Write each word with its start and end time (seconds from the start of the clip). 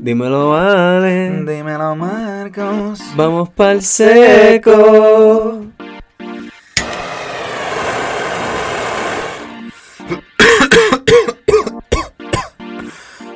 Dímelo, 0.00 0.50
vale. 0.50 1.44
Dímelo, 1.44 1.96
Marcos. 1.96 3.00
Vamos 3.16 3.48
pa'l 3.50 3.82
seco. 3.82 5.66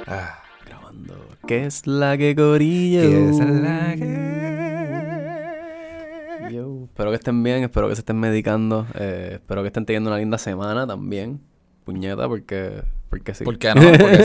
Ah, 0.07 0.43
Grabando. 0.67 1.15
¿Qué 1.47 1.67
es 1.67 1.87
la 1.87 2.17
que 2.19 2.35
corilla? 2.35 3.03
¿Qué 3.03 3.29
es 3.31 3.39
la 3.39 3.95
que- 3.97 4.33
Yo, 6.53 6.85
espero 6.85 7.11
que 7.11 7.17
estén 7.17 7.43
bien, 7.43 7.63
espero 7.65 7.89
que 7.89 7.95
se 7.95 8.01
estén 8.03 8.19
medicando, 8.21 8.87
eh, 8.95 9.31
espero 9.35 9.63
que 9.63 9.69
estén 9.69 9.87
teniendo 9.87 10.11
una 10.11 10.19
linda 10.19 10.37
semana 10.39 10.87
también. 10.87 11.41
Puñeta, 11.85 12.29
porque, 12.29 12.83
porque 13.13 13.35
sí. 13.35 13.45
¿Por 13.45 13.59
qué 13.59 13.75
no? 13.75 13.83
Porque 13.99 14.25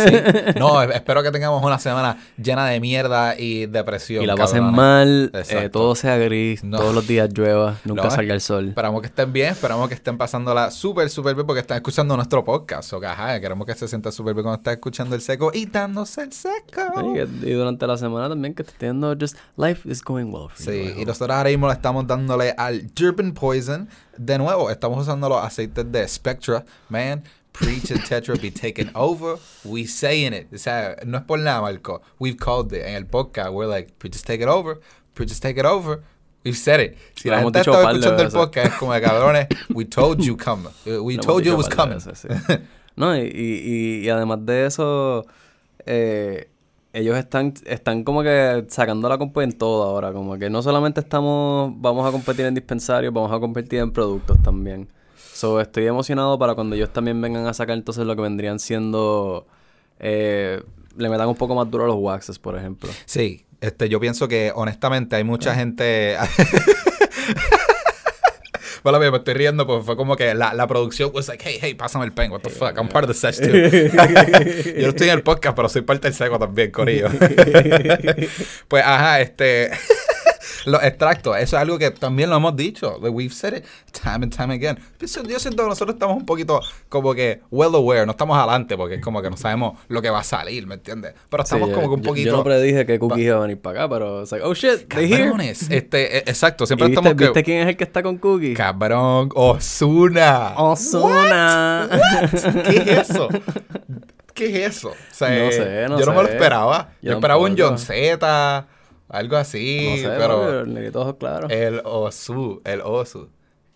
sí. 0.54 0.54
No, 0.60 0.82
espero 0.82 1.22
que 1.22 1.30
tengamos 1.30 1.62
una 1.62 1.78
semana 1.78 2.18
llena 2.42 2.66
de 2.68 2.80
mierda 2.80 3.38
y 3.38 3.66
depresión. 3.66 4.24
y 4.24 4.26
la 4.26 4.36
pasen 4.38 4.64
mal, 4.64 5.30
eh, 5.34 5.68
todo 5.70 5.94
sea 5.94 6.16
gris, 6.16 6.64
No. 6.64 6.78
todos 6.78 6.96
los 6.96 7.06
días 7.06 7.30
llueva, 7.34 7.76
nunca 7.84 8.04
No, 8.04 8.12
salga 8.12 8.34
el 8.34 8.40
sol. 8.40 8.70
Esperamos 8.70 9.02
que 9.02 9.08
estén 9.08 9.34
bien, 9.34 9.50
esperamos 9.52 9.90
que 9.90 9.96
estén 9.96 10.18
pasándola 10.18 10.72
súper, 10.72 11.10
súper 11.10 11.36
bien 11.36 11.46
porque 11.46 11.60
están 11.60 11.76
escuchando 11.76 12.16
nuestro 12.16 12.46
podcast. 12.46 12.94
O 12.94 13.02
que, 13.02 13.08
ajá, 13.08 13.38
queremos 13.42 13.68
que 13.68 13.76
se 13.76 13.90
sienta 13.90 14.10
súper 14.10 14.34
bien 14.34 14.44
cuando 14.44 14.60
están 14.62 14.76
escuchando 14.76 15.16
el 15.16 15.22
seco 15.22 15.52
y 15.54 15.66
dándose 15.66 16.22
el 16.22 16.32
seco. 16.32 17.14
Que- 17.14 17.28
y 17.44 17.52
durante 17.52 17.86
la 17.88 17.98
semana 17.98 18.30
también 18.30 18.54
que 18.54 18.62
esté 18.64 18.74
teniendo 18.78 19.14
just 19.20 19.36
life 19.58 19.82
is 19.92 20.02
going 20.02 20.28
well 20.32 20.48
for 20.50 20.66
you, 20.66 20.72
Sí, 20.72 20.80
y 20.80 20.92
hope. 20.94 21.06
nosotros 21.08 21.36
ahora 21.36 21.50
mismo 21.50 21.68
le 21.68 21.74
estamos 21.74 22.08
dándole 22.08 22.54
al 22.58 22.88
Durban 22.96 23.34
Poison. 23.34 23.90
De 24.18 24.38
nuevo, 24.38 24.72
estamos 24.72 25.00
usando 25.02 25.28
los 25.28 25.44
aceites 25.44 25.92
de 25.92 26.08
Spectra. 26.08 26.64
Man, 26.90 27.24
Preach 27.60 27.92
and 27.92 28.02
Tetra 28.02 28.40
be 28.42 28.52
taken 28.52 28.90
over. 28.96 29.38
We 29.66 29.86
saying 29.88 30.34
it. 30.34 30.48
O 30.54 30.58
sea, 30.58 30.96
no 31.06 31.18
es 31.18 31.24
por 31.24 31.40
nada, 31.40 31.62
Marco. 31.62 32.02
We've 32.20 32.38
called 32.38 32.72
it. 32.74 32.84
En 32.86 32.96
el 32.96 33.06
podcast, 33.06 33.52
we're 33.52 33.68
like, 33.68 33.94
Preachers 34.00 34.24
take 34.24 34.42
it 34.44 34.48
over. 34.48 34.80
Preachers 35.16 35.40
take 35.40 35.60
it 35.60 35.66
over. 35.66 36.02
We've 36.46 36.56
said 36.58 36.80
it. 36.80 36.98
Si 37.16 37.30
la 37.30 37.42
gente 37.42 37.60
estaba 37.60 37.92
escuchando 37.92 38.24
el 38.24 38.30
podcast, 38.32 38.68
es 38.68 38.74
como 38.76 38.94
de 38.94 39.02
cabrones, 39.02 39.48
we 39.74 39.86
told 39.86 40.20
you 40.24 40.38
come. 40.38 40.70
We 40.86 41.18
told 41.18 41.44
you 41.44 41.54
it 41.54 41.58
was 41.58 41.68
coming. 41.68 41.96
veces, 41.96 42.20
sí. 42.20 42.28
No, 42.96 43.16
y, 43.18 43.22
y, 43.22 43.26
y- 43.32 44.06
y 44.06 44.10
además 44.10 44.46
de 44.46 44.66
eso, 44.66 45.26
eh, 45.86 46.50
ellos 46.94 47.18
están, 47.18 47.54
están 47.66 48.04
como 48.04 48.24
que 48.24 48.66
sacando 48.70 49.10
la 49.10 49.18
compu 49.18 49.42
en 49.42 49.52
todo 49.52 49.84
ahora. 49.84 50.14
Como 50.14 50.38
que 50.38 50.50
no 50.50 50.62
solamente 50.64 51.02
estamos, 51.02 51.74
vamos 51.76 52.08
a 52.08 52.12
competir 52.12 52.46
en 52.46 52.54
dispensarios, 52.56 53.14
vamos 53.14 53.32
a 53.32 53.40
competir 53.40 53.80
en 53.80 53.92
productos 53.92 54.42
también. 54.42 54.88
So, 55.38 55.62
estoy 55.62 55.86
emocionado 55.86 56.40
para 56.40 56.56
cuando 56.56 56.76
ellos 56.76 56.92
también 56.92 57.22
vengan 57.22 57.46
a 57.46 57.54
sacar 57.54 57.78
entonces 57.78 58.08
lo 58.08 58.16
que 58.16 58.24
vendrían 58.24 58.58
siendo... 58.58 59.46
eh, 60.00 60.64
le 60.98 61.10
metan 61.10 61.28
un 61.28 61.36
poco 61.36 61.54
más 61.54 61.70
duro 61.70 61.84
a 61.84 61.88
los 61.88 61.98
waxes, 62.00 62.40
por 62.40 62.58
ejemplo. 62.58 62.90
Sí, 63.06 63.46
este, 63.62 63.88
yo 63.88 64.00
pienso 64.00 64.28
que 64.28 64.52
honestamente 64.56 65.16
hay 65.16 65.24
mucha 65.24 65.54
gente. 65.54 66.18
Bueno, 68.84 69.00
me 69.00 69.18
estoy 69.18 69.34
riendo 69.34 69.68
porque 69.68 69.84
fue 69.84 69.98
como 69.98 70.16
que 70.16 70.34
la, 70.34 70.54
la 70.54 70.66
producción 70.66 71.12
was 71.14 71.28
like, 71.28 71.44
hey, 71.46 71.58
hey, 71.60 71.74
pásame 71.74 72.06
el 72.06 72.14
pen, 72.14 72.32
what 72.32 72.40
the 72.40 72.50
fuck, 72.50 72.78
I'm 72.78 72.88
part 72.88 73.04
of 73.04 73.10
the 73.10 73.14
sesh 73.14 73.38
too. 73.42 73.52
yo 73.52 74.84
no 74.84 74.90
estoy 74.90 75.10
en 75.10 75.16
el 75.16 75.24
podcast, 75.24 75.58
pero 75.58 75.68
soy 75.68 75.82
parte 75.82 76.08
del 76.08 76.14
seco 76.14 76.40
también, 76.40 76.72
corillo. 76.72 77.10
pues, 78.70 78.84
ajá, 78.86 79.20
este... 79.20 79.72
Los 80.68 80.84
extractos, 80.84 81.36
eso 81.38 81.56
es 81.56 81.62
algo 81.62 81.78
que 81.78 81.92
también 81.92 82.30
lo 82.30 82.36
hemos 82.38 82.56
dicho. 82.56 82.98
We've 83.00 83.34
said 83.34 83.54
it 83.58 83.66
time 83.92 84.26
and 84.26 84.36
time 84.36 84.54
again. 84.54 84.78
Yo 85.00 85.08
siento 85.08 85.30
yo 85.30 85.38
que 85.40 85.56
nosotros 85.70 85.96
estamos 85.96 86.18
un 86.18 86.26
poquito 86.26 86.62
como 86.90 87.14
que 87.16 87.42
well 87.52 87.74
aware, 87.74 88.06
no 88.06 88.12
estamos 88.12 88.38
adelante 88.38 88.76
porque 88.76 88.96
es 88.96 89.02
como 89.02 89.22
que 89.22 89.30
no 89.30 89.38
sabemos 89.38 89.80
lo 89.88 90.02
que 90.02 90.10
va 90.10 90.20
a 90.20 90.24
salir, 90.24 90.68
¿me 90.68 90.76
entiendes? 90.76 91.14
Pero 91.30 91.44
estamos 91.44 91.70
Sí, 91.70 91.76
como 91.76 91.88
que 91.88 91.94
un 91.96 92.02
yo- 92.02 92.10
poquito... 92.10 92.30
Yo 92.32 92.38
no 92.38 92.44
predije 92.44 92.86
que 92.86 93.00
Cookie 93.00 93.22
iba 93.24 93.38
a 93.38 93.40
venir 93.40 93.60
para 93.62 93.80
acá, 93.86 93.90
pero 93.94 94.22
it's 94.22 94.32
like, 94.32 94.46
oh 94.46 94.54
shit, 94.54 94.88
they 94.94 95.12
here. 95.12 95.32
Este, 95.70 96.18
eh, 96.18 96.24
exacto, 96.28 96.66
¿Y 96.66 96.68
siempre 96.68 96.88
viste, 96.88 97.00
estamos 97.00 97.18
que. 97.18 97.24
viste 97.26 97.44
quién 97.44 97.60
es 97.60 97.68
el 97.70 97.78
que 97.78 97.84
está 97.86 98.04
con 98.04 98.18
Cookie? 98.18 98.54
Cabrón, 98.54 99.30
Osuna. 99.36 100.54
Ozuna. 100.58 101.90
¿Qué 102.70 102.78
es 102.78 103.10
eso? 103.10 103.30
¿Qué 104.34 104.66
es 104.66 104.76
eso? 104.78 104.90
O 104.90 104.96
sea, 105.14 105.30
No 105.46 105.52
sé, 105.52 105.86
no 105.90 106.00
yo 106.00 106.06
no 106.06 106.14
me 106.14 106.24
lo 106.24 106.28
esperaba. 106.30 106.90
Yo, 107.02 107.12
Yo 107.12 107.14
esperaba 107.14 107.42
un. 107.42 107.56
John 107.58 107.78
Z, 107.80 108.68
algo 109.10 109.38
así, 109.38 109.88
no 109.90 109.98
sé, 109.98 110.18
pero 110.18 110.62
el 111.50 111.82
Osu, 111.84 112.62
el 112.64 112.82
Osu. 112.82 113.30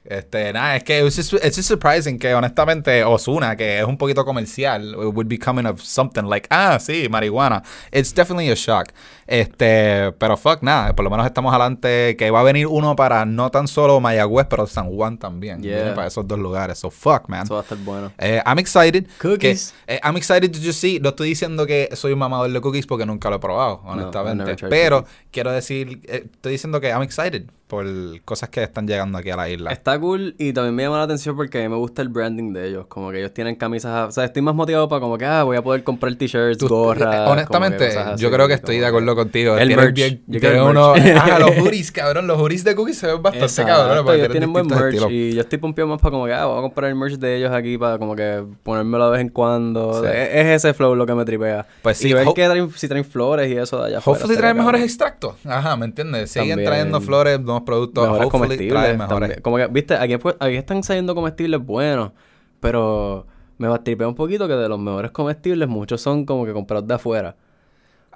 Este, 0.04 0.52
nada, 0.52 0.78
es 0.78 0.84
que 0.84 1.06
it's 1.06 1.16
just 1.56 1.68
surprising 1.68 2.18
que 2.18 2.34
honestamente 2.34 3.04
Osuna, 3.04 3.56
que 3.56 3.78
es 3.80 3.86
un 3.86 3.98
poquito 4.00 4.26
comercial, 4.26 4.96
would 4.96 5.28
be 5.28 5.38
coming 5.38 5.68
of 5.68 5.80
something 5.80 6.24
like, 6.24 6.48
ah, 6.50 6.80
sí, 6.80 7.08
marihuana. 7.08 7.62
It's 7.92 8.12
definitely 8.12 8.50
a 8.50 8.56
shock. 8.56 8.92
Este, 9.32 10.12
pero 10.18 10.36
fuck, 10.36 10.62
nada, 10.62 10.94
por 10.94 11.06
lo 11.06 11.10
menos 11.10 11.26
estamos 11.26 11.54
adelante, 11.54 12.18
que 12.18 12.30
va 12.32 12.42
a 12.42 12.44
venir 12.44 12.68
uno 12.68 12.98
para 12.98 13.26
no 13.26 13.50
tan 13.50 13.66
solo 13.66 14.02
Mayagüez, 14.02 14.46
pero 14.50 14.68
San 14.68 14.90
Juan 14.94 15.18
también. 15.18 15.62
Yeah. 15.62 15.78
Viene 15.78 15.92
para 15.92 16.08
esos 16.08 16.28
dos 16.28 16.38
lugares. 16.38 16.80
So 16.80 16.92
fuck, 16.92 17.30
man. 17.30 17.44
Eso 17.44 17.54
va 17.54 17.62
a 17.62 17.64
estar 17.64 17.78
bueno. 17.78 18.12
Eh, 18.18 18.44
I'm 18.46 18.60
excited. 18.60 19.08
Cookies. 19.22 19.74
Que, 19.86 19.96
eh, 19.96 20.00
I'm 20.04 20.18
excited 20.18 20.52
to 20.52 20.60
just 20.62 20.82
see. 20.82 21.00
No 21.00 21.10
estoy 21.10 21.30
diciendo 21.30 21.66
que 21.66 21.88
soy 21.94 22.12
un 22.12 22.20
mamador 22.20 22.52
de 22.52 22.60
cookies 22.60 22.86
porque 22.86 23.06
nunca 23.06 23.30
lo 23.30 23.38
he 23.38 23.40
probado, 23.40 23.80
honestamente. 23.86 24.58
Pero 24.70 25.04
cookies. 25.04 25.16
quiero 25.32 25.52
decir, 25.54 26.02
eh, 26.10 26.26
estoy 26.30 26.52
diciendo 26.52 26.82
que 26.82 26.90
I'm 26.90 27.02
excited 27.02 27.46
por 27.72 27.86
cosas 28.26 28.50
que 28.50 28.62
están 28.62 28.86
llegando 28.86 29.18
aquí 29.18 29.30
a 29.30 29.38
la 29.38 29.48
isla. 29.48 29.72
Está 29.72 29.98
cool 29.98 30.36
y 30.38 30.52
también 30.52 30.76
me 30.76 30.84
llama 30.84 30.98
la 30.98 31.04
atención 31.04 31.38
porque 31.38 31.60
a 31.60 31.62
mí 31.62 31.70
me 31.70 31.78
gusta 31.78 32.02
el 32.02 32.10
branding 32.10 32.52
de 32.52 32.68
ellos. 32.68 32.86
Como 32.88 33.12
que 33.12 33.20
ellos 33.20 33.34
tienen 33.34 33.56
camisas. 33.56 34.10
O 34.10 34.12
sea, 34.12 34.26
estoy 34.26 34.42
más 34.42 34.54
motivado 34.54 34.90
para 34.90 35.00
como 35.00 35.18
que, 35.18 35.24
ah, 35.24 35.44
voy 35.44 35.56
a 35.56 35.62
poder 35.62 35.82
comprar 35.86 36.14
t-shirts, 36.16 36.62
gorras. 36.66 37.30
honestamente, 37.30 37.90
yo 38.18 38.30
creo 38.30 38.50
que 38.50 38.56
estoy 38.56 38.80
de 38.80 38.88
acuerdo 38.88 39.16
contigo. 39.24 39.58
El 39.58 39.76
merch. 39.76 39.94
bien- 39.96 40.24
Yo 40.28 40.40
quiero 40.40 40.70
uno- 40.70 40.94
ah, 40.96 41.38
los 41.40 41.52
hoodies, 41.58 41.92
cabrón. 41.92 42.28
Los 42.28 42.38
hoodies 42.40 42.64
de 42.64 42.76
cookies 42.76 42.98
se 42.98 43.08
ven 43.08 43.22
bastante 43.22 43.46
Exacto, 43.46 44.04
porque 44.04 44.20
ellos 44.20 44.30
tienen 44.32 44.52
buen 44.54 44.68
merch 44.68 44.84
estilos. 44.96 45.12
y 45.12 45.34
yo 45.34 45.42
estoy 45.42 45.58
pompeado 45.60 45.90
más 45.90 46.00
para 46.02 46.12
como 46.12 46.26
que, 46.26 46.34
ah, 46.34 46.46
voy 46.46 46.58
a 46.60 46.62
comprar 46.62 46.90
el 46.90 46.96
merch 46.96 47.14
de 47.18 47.38
ellos 47.38 47.52
aquí 47.52 47.78
para 47.78 47.98
como 47.98 48.16
que 48.16 48.44
ponérmelo 48.64 49.06
de 49.06 49.12
vez 49.12 49.22
en 49.22 49.30
cuando. 49.30 50.02
Sí. 50.02 50.08
Es, 50.12 50.30
es 50.36 50.46
ese 50.66 50.74
flow 50.74 50.96
lo 50.96 51.06
que 51.06 51.16
me 51.16 51.26
tripea. 51.26 51.66
Pues 51.82 51.98
sí, 51.98 52.10
y 52.10 52.14
ver 52.14 52.28
que 52.36 52.46
traen, 52.46 52.72
si 52.72 52.88
traen 52.88 53.06
flores 53.06 53.50
y 53.52 53.56
eso 53.58 53.80
de 53.82 53.88
allá 53.88 54.00
Hopefully 54.04 54.36
traen 54.38 54.58
mejores 54.58 54.80
cabrón. 54.80 54.84
extractos. 54.90 55.36
Ajá, 55.46 55.76
¿me 55.78 55.86
entiendes? 55.86 56.32
Siguen 56.32 56.50
También. 56.50 56.68
trayendo 56.70 57.02
flores, 57.02 57.40
nuevos 57.40 57.64
productos. 57.64 58.04
mejores 58.04 58.26
Hopefully 58.28 58.42
comestibles 58.48 58.82
traen 58.84 58.98
mejores. 58.98 59.20
también. 59.20 59.42
Como 59.42 59.58
que, 59.58 59.68
viste, 59.68 59.94
aquí, 59.96 60.18
pues, 60.18 60.36
aquí 60.40 60.56
están 60.56 60.84
saliendo 60.84 61.16
comestibles 61.16 61.60
buenos, 61.66 62.12
pero 62.60 63.26
me 63.58 63.68
va 63.68 63.76
a 63.76 63.84
tripear 63.84 64.08
un 64.08 64.16
poquito 64.16 64.48
que 64.48 64.54
de 64.56 64.68
los 64.68 64.80
mejores 64.80 65.12
comestibles 65.12 65.68
muchos 65.70 66.02
son 66.02 66.26
como 66.26 66.46
que 66.46 66.54
comprados 66.54 66.88
de 66.88 66.94
afuera. 66.96 67.36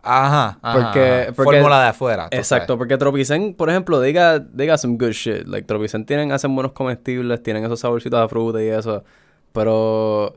Ajá, 0.05 0.59
ajá. 0.61 0.73
Porque- 0.93 1.33
Fórmula 1.33 1.81
de 1.83 1.87
afuera. 1.89 2.27
Exacto, 2.31 2.67
sabes. 2.73 2.77
porque 2.77 2.97
Tropicen, 2.97 3.53
por 3.53 3.69
ejemplo, 3.69 3.99
diga, 3.99 4.39
diga 4.39 4.77
some 4.77 4.97
good 4.97 5.11
shit. 5.11 5.45
Like, 5.47 5.65
Tropicen 5.67 6.05
tienen, 6.05 6.31
hacen 6.31 6.53
buenos 6.55 6.71
comestibles, 6.73 7.41
tienen 7.43 7.63
esos 7.65 7.79
saborcitos 7.79 8.21
de 8.21 8.27
fruta 8.29 8.63
y 8.63 8.67
eso. 8.67 9.03
Pero 9.51 10.35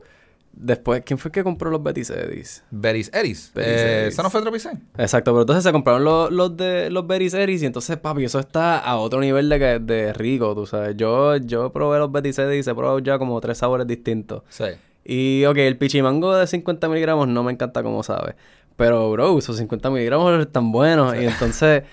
después, 0.53 1.03
¿quién 1.05 1.17
fue 1.17 1.29
el 1.29 1.33
que 1.33 1.43
compró 1.43 1.69
los 1.69 1.83
Betis 1.83 2.09
Eddies? 2.09 2.63
Betty's 2.71 3.11
Eddies. 3.13 3.51
Betty's 3.53 3.73
Eh. 3.75 4.07
¿Eso 4.07 4.23
no 4.23 4.29
fue 4.29 4.41
Tropicen? 4.41 4.83
Exacto, 4.97 5.31
pero 5.31 5.41
entonces 5.41 5.63
se 5.63 5.71
compraron 5.71 6.03
los, 6.03 6.31
los 6.31 6.55
de 6.57 6.89
los 6.89 7.05
Betis 7.05 7.33
Eddies 7.33 7.61
y 7.63 7.65
entonces, 7.65 7.97
papi, 7.97 8.23
eso 8.25 8.39
está 8.39 8.79
a 8.79 8.97
otro 8.97 9.19
nivel 9.19 9.49
de, 9.49 9.79
de 9.79 10.13
rico, 10.13 10.55
tú 10.55 10.65
sabes. 10.65 10.95
Yo, 10.97 11.37
yo 11.37 11.71
probé 11.71 11.99
los 11.99 12.11
Betis 12.11 12.39
Eddies 12.39 12.67
y 12.67 12.69
he 12.69 12.75
probado 12.75 12.99
ya 12.99 13.17
como 13.19 13.39
tres 13.41 13.57
sabores 13.59 13.85
distintos. 13.87 14.43
Sí. 14.49 14.65
Y, 15.05 15.43
ok, 15.45 15.57
el 15.57 15.77
pichimango 15.77 16.35
de 16.35 16.45
50 16.45 16.87
miligramos 16.87 17.27
no 17.27 17.41
me 17.43 17.51
encanta 17.51 17.81
como 17.81 18.03
sabe. 18.03 18.35
Pero, 18.79 19.11
bro, 19.11 19.37
esos 19.37 19.57
50 19.57 19.89
miligramos 19.91 20.39
están 20.39 20.71
buenos. 20.71 21.13
Y 21.15 21.25
entonces, 21.25 21.83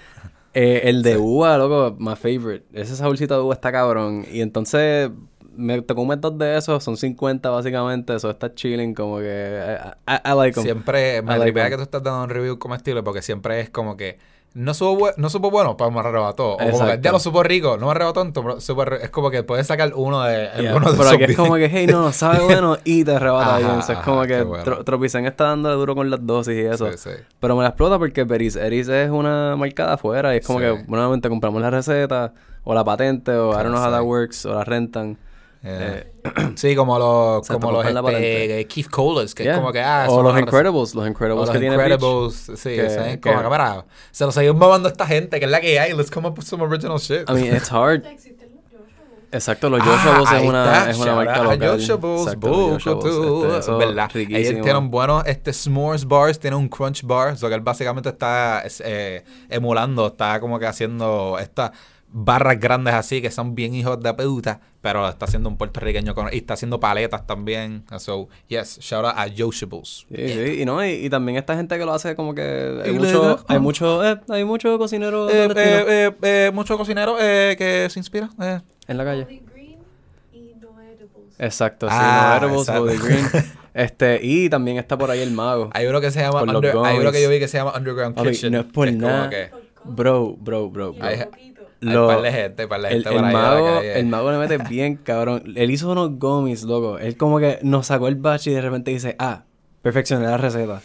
eh, 0.54 0.80
el 0.84 1.02
de 1.02 1.18
uva, 1.18 1.58
loco, 1.58 1.94
my 1.98 2.14
favorite. 2.16 2.64
Ese 2.72 2.96
saborcito 2.96 3.34
de 3.34 3.40
uva 3.42 3.52
está 3.54 3.70
cabrón. 3.72 4.24
Y 4.32 4.40
entonces, 4.40 5.10
me 5.56 5.82
tocó 5.82 6.02
un 6.02 6.20
dos 6.20 6.38
de 6.38 6.56
esos, 6.56 6.82
son 6.84 6.96
50 6.96 7.50
básicamente. 7.50 8.14
Eso 8.14 8.30
está 8.30 8.54
chilling, 8.54 8.94
como 8.94 9.18
que. 9.18 9.24
eh, 9.26 9.78
I, 10.06 10.12
I- 10.12 10.32
I 10.32 10.36
like 10.36 10.58
'em. 10.60 10.64
Siempre 10.64 11.22
me 11.22 11.32
like 11.38 11.52
them. 11.52 11.70
que 11.70 11.76
tú 11.76 11.82
estás 11.82 12.02
dando 12.02 12.24
un 12.24 12.30
review 12.30 12.58
comestible 12.58 13.02
porque 13.02 13.20
siempre 13.20 13.60
es 13.60 13.68
como 13.70 13.96
que 13.96 14.18
no 14.56 14.72
supo, 14.72 15.10
no 15.18 15.28
supo 15.28 15.50
bueno, 15.50 15.76
pero 15.76 15.90
me 15.90 16.00
arrebató. 16.00 16.54
O 16.54 16.56
como 16.70 16.86
que 16.86 16.98
ya 17.02 17.12
lo 17.12 17.18
supo 17.20 17.42
rico, 17.42 17.76
no 17.76 17.86
me 17.86 17.90
arrebató 17.92 18.20
tanto, 18.22 18.42
pero 18.42 18.96
es 18.96 19.10
como 19.10 19.30
que 19.30 19.42
puedes 19.42 19.66
sacar 19.66 19.92
uno 19.94 20.22
de 20.22 20.48
Yeah, 20.60 20.72
de 20.72 20.80
Pero 20.96 21.08
aquí 21.10 21.24
es 21.24 21.36
como 21.36 21.56
que, 21.56 21.68
hey, 21.68 21.86
no, 21.86 22.10
sabe 22.12 22.40
bueno 22.44 22.78
y 22.84 23.04
te 23.04 23.14
arrebata 23.14 23.56
Ajá, 23.56 23.92
es 23.92 23.98
como 23.98 24.20
ajá, 24.20 24.26
que 24.28 24.42
bueno. 24.42 24.64
Tro- 24.64 24.82
Tropicen 24.84 25.26
está 25.26 25.44
dándole 25.44 25.74
duro 25.76 25.94
con 25.94 26.08
las 26.10 26.24
dosis 26.26 26.54
y 26.56 26.60
eso. 26.66 26.90
Sí, 26.92 26.96
sí. 26.98 27.10
Pero 27.38 27.54
me 27.54 27.62
la 27.64 27.68
explota 27.68 27.98
porque 27.98 28.24
Beris 28.24 28.56
Eris 28.56 28.88
es 28.88 29.10
una 29.10 29.56
marca 29.56 29.86
de 29.88 29.92
afuera 29.92 30.34
y 30.34 30.38
es 30.38 30.46
como 30.46 30.58
Sí. 30.60 30.64
que 30.64 30.84
nuevamente 30.88 31.28
compramos 31.28 31.60
la 31.60 31.68
receta 31.70 32.32
o 32.64 32.74
la 32.74 32.82
patente 32.82 33.32
o 33.32 33.50
I 33.52 33.56
don't 33.62 33.68
know 33.74 33.84
how 33.84 33.90
that 33.90 34.02
works 34.02 34.46
o 34.46 34.54
la 34.54 34.64
rentan. 34.64 35.18
Eh, 35.68 36.12
sí, 36.54 36.76
como 36.76 36.96
los, 36.98 37.44
sea, 37.46 37.54
como 37.58 37.72
los 37.72 37.84
este, 37.84 38.66
Keith 38.68 38.88
Colas, 38.88 39.34
que 39.34 39.42
Yeah. 39.42 39.52
es 39.54 39.58
como 39.58 39.72
que 39.72 39.80
ah, 39.82 40.06
o 40.08 40.22
los 40.22 40.38
Incredibles, 40.38 40.94
los 40.94 41.04
O 41.04 41.06
Incredibles 41.08 41.46
los 41.46 41.50
que 41.50 41.58
tiene 41.58 41.76
Beach. 41.76 41.92
Incredibles, 41.92 42.34
sí, 42.60 42.68
que- 42.76 42.90
¿saben? 42.90 43.20
que- 43.20 43.28
Como 43.30 43.42
que, 43.42 43.48
para, 43.48 43.84
se 44.12 44.24
lo 44.24 44.30
siguen 44.32 44.56
mamando 44.56 44.88
esta 44.88 45.06
gente, 45.06 45.38
que 45.40 45.44
es 45.44 45.50
la 45.50 45.60
que 45.60 45.80
hay, 45.80 45.92
let's 45.92 46.10
come 46.10 46.28
up 46.28 46.38
with 46.38 46.44
some 46.44 46.62
original 46.62 46.98
shit. 46.98 47.28
I 47.28 47.32
mean, 47.32 47.56
it's 47.56 47.70
hard. 47.72 48.02
Exacto, 49.32 49.68
los 49.68 49.80
Ah, 49.82 49.84
Joshables 49.84 50.28
ahí 50.30 50.42
es 50.44 50.48
una, 50.48 50.90
es 50.90 50.98
una 50.98 51.14
marca 51.16 51.34
a 51.34 51.42
local. 51.42 51.58
Buco 52.38 52.70
Joshables, 52.74 53.02
tú, 53.04 53.54
este, 53.58 53.72
¿verdad? 53.72 54.10
riquísimo. 54.14 54.38
Ellos 54.48 54.62
tienen 54.62 54.90
buenos 54.90 55.24
este, 55.26 55.52
s'mores 55.52 56.06
bars, 56.06 56.38
tienen 56.38 56.58
un 56.60 56.68
crunch 56.68 57.02
bar, 57.02 57.32
o 57.32 57.36
sea 57.36 57.48
que 57.48 57.56
él 57.56 57.60
básicamente 57.60 58.08
está 58.10 58.60
es, 58.64 58.80
eh, 58.84 59.24
emulando, 59.48 60.06
está 60.06 60.38
como 60.40 60.58
que 60.60 60.66
haciendo 60.66 61.38
estas 61.40 61.72
barras 62.18 62.58
grandes 62.58 62.94
así 62.94 63.20
que 63.20 63.30
son 63.30 63.54
bien 63.54 63.74
hijos 63.74 64.02
de 64.02 64.14
puta, 64.14 64.58
pero 64.80 65.06
está 65.06 65.26
haciendo 65.26 65.50
un 65.50 65.58
puertorriqueño 65.58 66.14
con, 66.14 66.28
y 66.32 66.38
está 66.38 66.54
haciendo 66.54 66.80
paletas 66.80 67.26
también. 67.26 67.84
So, 67.98 68.28
yes, 68.48 68.78
shout 68.80 69.04
out 69.04 69.14
a 69.18 69.26
Joshables. 69.36 70.06
Sí, 70.08 70.16
sí, 70.28 70.62
y 70.62 70.64
no, 70.64 70.82
y, 70.84 70.92
y 70.92 71.10
también 71.10 71.36
esta 71.36 71.54
gente 71.56 71.76
que 71.78 71.84
lo 71.84 71.92
hace 71.92 72.16
como 72.16 72.34
que 72.34 72.80
hay 72.84 72.92
mucho, 72.92 73.44
hay 73.48 73.58
mucho, 73.58 74.02
eh, 74.10 74.18
hay 74.30 74.44
mucho 74.44 74.78
cocinero 74.78 75.28
Eh, 75.28 75.44
eh, 75.54 75.84
eh, 75.88 76.12
eh, 76.22 76.50
mucho 76.54 76.78
cocinero 76.78 77.16
eh, 77.20 77.54
que 77.58 77.88
se 77.90 77.98
inspira. 78.00 78.30
eh. 78.40 78.60
en 78.88 78.96
la 78.96 79.04
calle. 79.04 79.24
Holy 79.24 79.42
Green 79.52 79.76
y 80.32 80.54
No 80.60 80.80
Edibles. 80.80 81.34
Exacto, 81.38 81.86
sí, 81.88 81.94
Ah, 81.98 82.38
no 82.40 82.46
Edibles, 82.46 82.62
exacto. 82.68 82.82
Holy 82.82 82.96
Green. 82.96 83.26
Este, 83.76 84.20
y 84.22 84.48
también 84.48 84.78
está 84.78 84.96
por 84.96 85.10
ahí 85.10 85.20
el 85.20 85.32
mago. 85.32 85.68
Hay 85.74 85.84
uno 85.86 86.00
que 86.00 86.10
se 86.10 86.20
llama 86.20 86.44
Under- 86.44 86.74
hay 86.82 86.96
uno 86.98 87.12
que 87.12 87.22
yo 87.22 87.28
vi 87.28 87.38
que 87.38 87.46
se 87.46 87.58
llama 87.58 87.74
Underground 87.76 88.16
Kitchen. 88.16 88.50
no 88.54 88.60
es 88.60 88.64
por 88.64 88.90
nada. 88.90 89.28
que 89.28 89.50
Bro, 89.84 90.34
bro, 90.40 90.70
bro, 90.70 90.94
bro. 90.94 91.04
Hay 91.04 91.18
Lo- 91.92 92.06
par 92.06 92.22
de 92.22 92.32
gente, 92.32 92.66
par 92.68 92.80
de 92.82 92.88
El, 92.88 93.02
gente 93.04 93.14
la 93.14 93.22
mago, 93.32 93.66
calle. 93.76 93.98
el 94.00 94.06
mago 94.06 94.30
le 94.32 94.38
mete 94.38 94.58
bien 94.58 94.96
cabrón. 95.02 95.52
Él 95.56 95.70
hizo 95.70 95.90
unos 95.90 96.18
gummies, 96.18 96.62
loco. 96.64 96.98
Él 96.98 97.16
como 97.16 97.38
que 97.38 97.58
nos 97.62 97.86
sacó 97.86 98.08
el 98.08 98.16
batch 98.16 98.46
y 98.48 98.50
de 98.50 98.60
repente 98.60 98.90
dice, 98.90 99.16
ah, 99.18 99.44
perfeccioné 99.82 100.26
la 100.26 100.36
receta. 100.36 100.80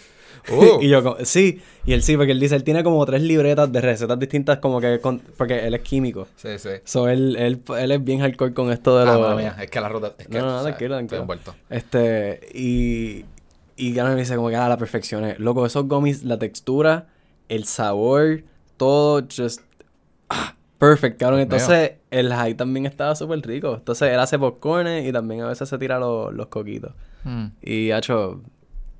Uh. 0.49 0.79
y 0.81 0.89
yo 0.89 1.03
como, 1.03 1.17
sí, 1.23 1.61
y 1.85 1.93
él 1.93 2.01
sí, 2.01 2.17
porque 2.17 2.31
él 2.31 2.39
dice, 2.39 2.55
él 2.55 2.63
tiene 2.63 2.83
como 2.83 3.05
tres 3.05 3.21
libretas 3.21 3.71
de 3.71 3.79
recetas 3.79 4.17
distintas 4.17 4.57
como 4.57 4.81
que, 4.81 4.99
con- 4.99 5.19
porque 5.37 5.67
él 5.67 5.73
es 5.75 5.81
químico. 5.81 6.27
Sí, 6.35 6.57
sí. 6.57 6.69
So, 6.83 7.07
él, 7.07 7.35
él, 7.37 7.61
él 7.77 7.91
es 7.91 8.03
bien 8.03 8.19
hardcore 8.21 8.53
con 8.53 8.71
esto 8.71 8.97
de 8.97 9.03
Ah, 9.09 9.17
madre 9.19 9.35
mía, 9.35 9.55
es 9.61 9.69
que 9.69 9.79
la 9.79 9.89
ruta. 9.89 10.15
Es 10.17 10.27
que, 10.27 10.39
No, 10.39 10.45
no, 10.45 10.51
no, 10.57 10.61
tranquilo, 10.63 10.95
Estoy 10.95 11.07
tranquilo. 11.07 11.21
envuelto. 11.21 11.55
Este, 11.69 12.39
y, 12.55 13.23
y 13.77 13.93
Gano 13.93 14.09
me 14.15 14.15
dice 14.21 14.35
como 14.35 14.49
que, 14.49 14.55
ah, 14.55 14.67
la 14.67 14.77
perfeccioné. 14.77 15.35
Loco, 15.37 15.63
esos 15.65 15.87
gummies, 15.87 16.23
la 16.23 16.39
textura, 16.39 17.07
el 17.47 17.65
sabor, 17.65 18.43
todo, 18.77 19.21
just, 19.35 19.61
ah, 20.29 20.55
perfect, 20.81 21.19
cabrón. 21.19 21.41
Entonces, 21.41 21.91
el 22.09 22.33
high 22.33 22.55
también 22.55 22.87
estaba 22.87 23.15
súper 23.15 23.39
rico. 23.41 23.75
Entonces, 23.75 24.11
él 24.11 24.19
hace 24.19 24.39
popcorn 24.39 25.05
y 25.05 25.11
también 25.11 25.41
a 25.41 25.47
veces 25.47 25.69
se 25.69 25.77
tira 25.77 25.99
los, 25.99 26.33
los 26.33 26.47
coquitos. 26.47 26.93
Hmm. 27.23 27.49
Y, 27.61 27.91
ha 27.91 27.99
hecho, 27.99 28.41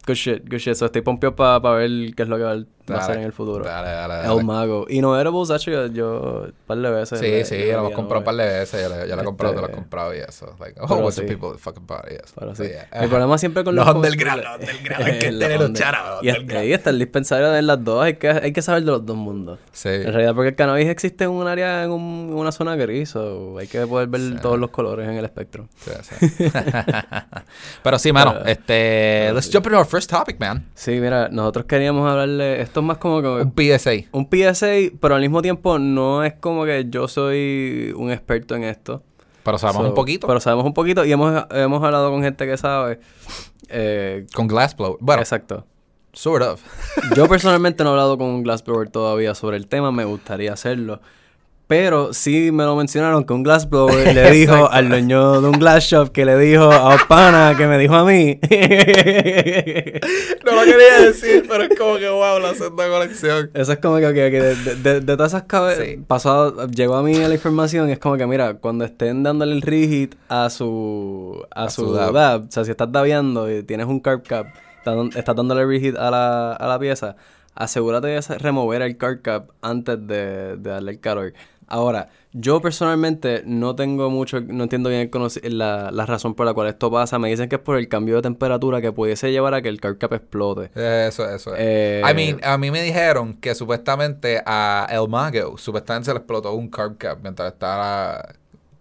good 0.06 0.14
shit, 0.14 0.48
good 0.48 0.60
shit. 0.60 0.76
So, 0.76 0.86
estoy 0.86 1.02
pompeado 1.02 1.36
para 1.36 1.76
ver 1.76 2.14
qué 2.16 2.22
es 2.22 2.30
lo 2.30 2.38
que 2.38 2.44
va, 2.44 2.64
va 2.90 2.96
a 2.96 3.00
hacer 3.00 3.18
en 3.18 3.24
el 3.24 3.34
futuro. 3.34 3.64
Dale, 3.66 3.90
dale, 3.90 4.14
dale. 4.16 4.40
El 4.40 4.46
mago. 4.46 4.86
Y 4.90 5.02
no 5.02 5.20
Edibles, 5.20 5.50
hecho, 5.50 5.72
yo, 5.72 5.88
yo 5.88 6.44
un 6.48 6.54
par 6.68 6.78
de 6.78 6.90
veces. 6.90 7.20
Sí, 7.20 7.26
le- 7.26 7.46
sí, 7.46 7.58
lo 7.72 7.80
hemos 7.80 7.92
comprado 7.94 8.20
un 8.20 8.26
par 8.26 8.36
de 8.36 8.46
veces. 8.46 8.82
Ya, 8.82 8.90
le- 8.90 9.08
ya 9.08 9.16
lo 9.16 9.22
he 9.22 9.26
comprado, 9.26 9.54
te 9.56 9.60
lo 9.62 9.68
he 9.68 9.70
Este, 9.70 9.76
comprado 9.82 10.16
y 10.16 10.20
eso. 10.20 10.56
Like, 10.60 10.80
oh, 10.82 10.96
what's 10.96 11.16
the 11.16 11.24
people 11.24 11.58
fucking 11.58 11.86
yes. 12.10 12.34
Pero 12.38 12.56
sí. 12.56 12.64
yeah. 12.68 12.88
El 12.92 13.10
problema 13.10 13.38
siempre 13.38 13.64
con 13.64 13.76
Los 13.82 13.86
los 13.86 13.96
underground, 13.96 14.44
los 14.44 14.54
underground, 14.60 15.04
hay 15.06 15.14
que 15.20 15.32
tener 15.32 15.60
los 15.60 16.24
Y 16.24 16.74
está 16.74 16.90
el 16.90 17.00
dispensario 17.00 17.50
de 17.50 17.62
las 17.62 17.84
dos. 17.84 18.04
Hay 18.04 18.16
que, 18.16 18.30
hay 18.30 18.54
que 18.54 18.62
saber 18.62 18.84
de 18.84 18.92
los 18.92 19.06
dos 19.06 19.16
mundos. 19.18 19.60
Sí. 19.72 19.90
En 19.90 20.12
realidad, 20.14 20.34
porque 20.36 20.50
el 20.50 20.56
cannabis 20.56 20.88
existe 20.88 21.24
en 21.26 21.32
un 21.32 21.48
área, 21.48 21.84
en, 21.84 21.92
un- 21.92 22.34
una 22.34 22.52
zona 22.52 22.76
gris. 22.76 23.16
o 23.16 23.58
hay 23.58 23.68
que 23.68 23.86
poder 23.88 24.08
ver 24.08 24.22
Sí. 24.22 24.36
todos 24.42 24.60
los 24.60 24.70
colores 24.72 25.08
en 25.08 25.16
el 25.16 25.26
espectro. 25.26 25.68
Sí, 25.78 25.92
sí. 26.02 26.46
Pero 27.84 28.00
sí, 28.00 28.12
mano, 28.12 28.34
Pero- 28.34 28.46
este, 28.46 29.32
let's 29.34 29.50
jump 29.52 29.66
into 29.66 29.78
our 29.78 29.86
first 29.86 30.10
topic, 30.10 30.40
man. 30.40 30.66
Sí, 30.76 30.92
mira, 31.00 31.30
nosotros 31.30 31.66
queríamos 31.66 32.10
hablarle. 32.10 32.62
Esto 32.72 32.80
es 32.80 32.86
más 32.86 33.00
como 33.00 33.22
que. 33.22 33.28
Un 33.28 33.54
PSA. 33.54 33.92
Un 34.14 34.30
PSA, 34.32 34.96
pero 35.02 35.16
al 35.16 35.20
mismo 35.20 35.42
tiempo 35.42 35.78
no 35.78 36.24
es 36.24 36.36
como 36.36 36.64
que 36.64 36.86
yo 36.88 37.10
soy 37.10 37.94
un 37.98 38.12
experto 38.14 38.56
en 38.56 38.64
esto. 38.64 39.04
Pero 39.44 39.58
sabemos 39.58 39.82
So, 39.82 39.90
un 39.90 39.94
poquito. 39.94 40.26
Pero 40.26 40.40
sabemos 40.40 40.66
un 40.66 40.74
poquito 40.74 41.04
y 41.04 41.12
hemos, 41.12 41.48
hemos 41.52 41.84
hablado 41.84 42.10
con 42.12 42.24
gente 42.24 42.48
que 42.48 42.56
sabe. 42.56 43.02
Eh, 43.68 44.26
Con 44.34 44.48
Glassblower. 44.48 44.96
Bueno, 45.02 45.22
exacto. 45.22 45.66
sort 46.14 46.46
of. 46.46 46.62
Yo 47.14 47.28
personalmente 47.30 47.84
no 47.84 47.90
he 47.90 47.92
hablado 47.92 48.18
con 48.18 48.28
un 48.28 48.44
Glassblower 48.44 48.90
todavía 48.90 49.36
sobre 49.36 49.58
el 49.58 49.68
tema, 49.68 49.92
me 49.92 50.06
gustaría 50.06 50.54
hacerlo. 50.54 51.02
Pero 51.72 52.12
sí 52.14 52.52
me 52.52 52.66
lo 52.66 52.76
mencionaron 52.76 53.24
que 53.24 53.32
un 53.32 53.44
Glassblower 53.44 54.14
le 54.14 54.30
dijo 54.32 54.70
al 54.70 54.90
dueño 54.90 55.40
de 55.40 55.48
un 55.48 55.54
Glass 55.58 55.86
Shop 55.86 56.10
que 56.10 56.26
le 56.26 56.38
dijo 56.38 56.64
a 56.70 56.96
Opana 56.96 57.54
que 57.58 57.66
me 57.66 57.78
dijo 57.78 57.96
a 57.96 58.04
mí. 58.04 58.38
No 60.46 60.52
lo 60.56 60.64
quería 60.66 61.00
decir, 61.06 61.46
pero 61.48 61.64
es 61.64 61.78
como 61.78 61.96
que 61.98 62.10
wow, 62.10 62.40
la 62.40 62.54
segunda 62.56 62.90
colección. 62.90 63.52
Eso 63.54 63.72
es 63.72 63.80
como 63.80 63.98
que, 64.00 64.14
que 64.14 64.42
de, 64.42 64.56
de- 64.76 65.00
de 65.00 65.16
todas 65.16 65.32
esas 65.32 65.44
cabezas 65.44 65.86
Sí. 65.86 65.98
pasado 66.06 66.68
llegó 66.68 66.96
a 66.96 67.04
mí 67.04 67.14
la 67.16 67.34
información 67.34 67.88
y 67.88 67.94
es 67.94 68.00
como 68.00 68.18
que 68.18 68.28
mira, 68.28 68.56
cuando 68.56 68.84
estén 68.84 69.24
dándole 69.24 69.54
el 69.54 69.62
reheat 69.62 70.16
a 70.28 70.50
su 70.50 71.42
a, 71.56 71.66
A 71.66 71.70
su, 71.70 71.86
su 71.86 71.94
dab. 71.94 72.12
dab, 72.14 72.42
o 72.50 72.52
sea, 72.52 72.66
si 72.66 72.72
estás 72.72 72.92
dabeando 72.92 73.50
y 73.50 73.64
tienes 73.64 73.86
un 73.88 74.02
carb 74.02 74.24
cap, 74.24 74.48
estás, 75.16 75.36
dándole 75.38 75.66
reheat 75.66 75.96
a 75.96 76.12
la, 76.12 76.52
a 76.54 76.68
la 76.68 76.78
pieza, 76.80 77.16
asegúrate 77.56 78.08
de 78.08 78.22
remover 78.40 78.82
el 78.82 78.98
carb 78.98 79.22
cap 79.22 79.50
antes 79.62 79.98
de, 80.06 80.58
de 80.58 80.70
darle 80.70 80.92
el 80.92 81.00
calor. 81.00 81.34
Ahora, 81.72 82.10
yo 82.34 82.62
personalmente 82.62 83.44
no 83.46 83.76
tengo 83.76 84.10
mucho, 84.10 84.42
no 84.42 84.64
entiendo 84.64 84.90
bien 84.90 85.10
el 85.44 85.58
la, 85.58 85.90
la 85.92 86.06
razón 86.06 86.36
por 86.36 86.46
la 86.46 86.54
cual 86.54 86.68
esto 86.68 86.92
pasa. 86.92 87.18
Me 87.18 87.30
dicen 87.30 87.48
que 87.50 87.56
es 87.56 87.62
por 87.62 87.78
el 87.78 87.88
cambio 87.88 88.18
de 88.18 88.22
temperatura 88.24 88.82
que 88.82 88.92
pudiese 88.92 89.32
llevar 89.32 89.54
a 89.54 89.62
que 89.62 89.70
el 89.70 89.80
carb 89.80 89.98
cap 89.98 90.14
explote. 90.14 90.70
Eso, 90.76 91.30
eso. 91.30 91.56
es. 91.56 91.60
Eh, 91.60 92.02
I 92.10 92.14
mean, 92.14 92.40
a 92.44 92.58
mí 92.58 92.72
me 92.72 92.82
dijeron 92.82 93.36
que 93.36 93.56
supuestamente 93.56 94.42
a 94.46 94.88
El 94.92 95.08
Mago, 95.08 95.58
supuestamente 95.58 96.06
se 96.08 96.14
le 96.14 96.18
explotó 96.20 96.54
un 96.54 96.70
carb 96.70 96.98
cap 96.98 97.20
mientras 97.22 97.54
estaba 97.54 98.22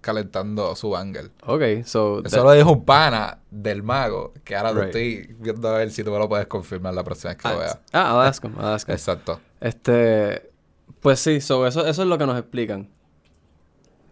calentando 0.01 0.75
su 0.77 0.97
ángel. 0.97 1.31
Ok, 1.47 1.85
so... 1.85 2.23
Eso 2.25 2.43
lo 2.43 2.53
dijo 2.53 2.73
un 2.73 2.85
pana 2.85 3.39
del 3.51 3.83
mago, 3.83 4.33
que 4.45 4.57
ahora 4.57 4.73
lo 4.73 4.81
Right. 4.81 4.87
estoy 4.89 5.37
viendo 5.39 5.69
a 5.69 5.79
ver 5.79 5.91
si 5.91 6.03
tú 6.03 6.11
me 6.11 6.19
lo 6.19 6.29
puedes 6.29 6.47
confirmar 6.47 6.95
la 6.95 7.05
próxima 7.05 7.35
vez 7.35 7.43
que 7.43 7.49
lo. 7.49 7.61
Ah, 7.93 8.11
I'll 8.15 8.21
ask 8.29 8.43
him, 8.43 8.55
I'll 8.57 8.67
ask 8.75 8.89
him. 8.89 8.95
Exacto. 8.95 9.41
Este, 9.61 10.50
pues 11.01 11.21
sí, 11.21 11.41
so 11.41 11.67
eso, 11.67 11.87
eso 11.87 12.03
es 12.03 12.09
lo 12.09 12.19
que 12.19 12.27
nos 12.27 12.39
explican. 12.39 12.89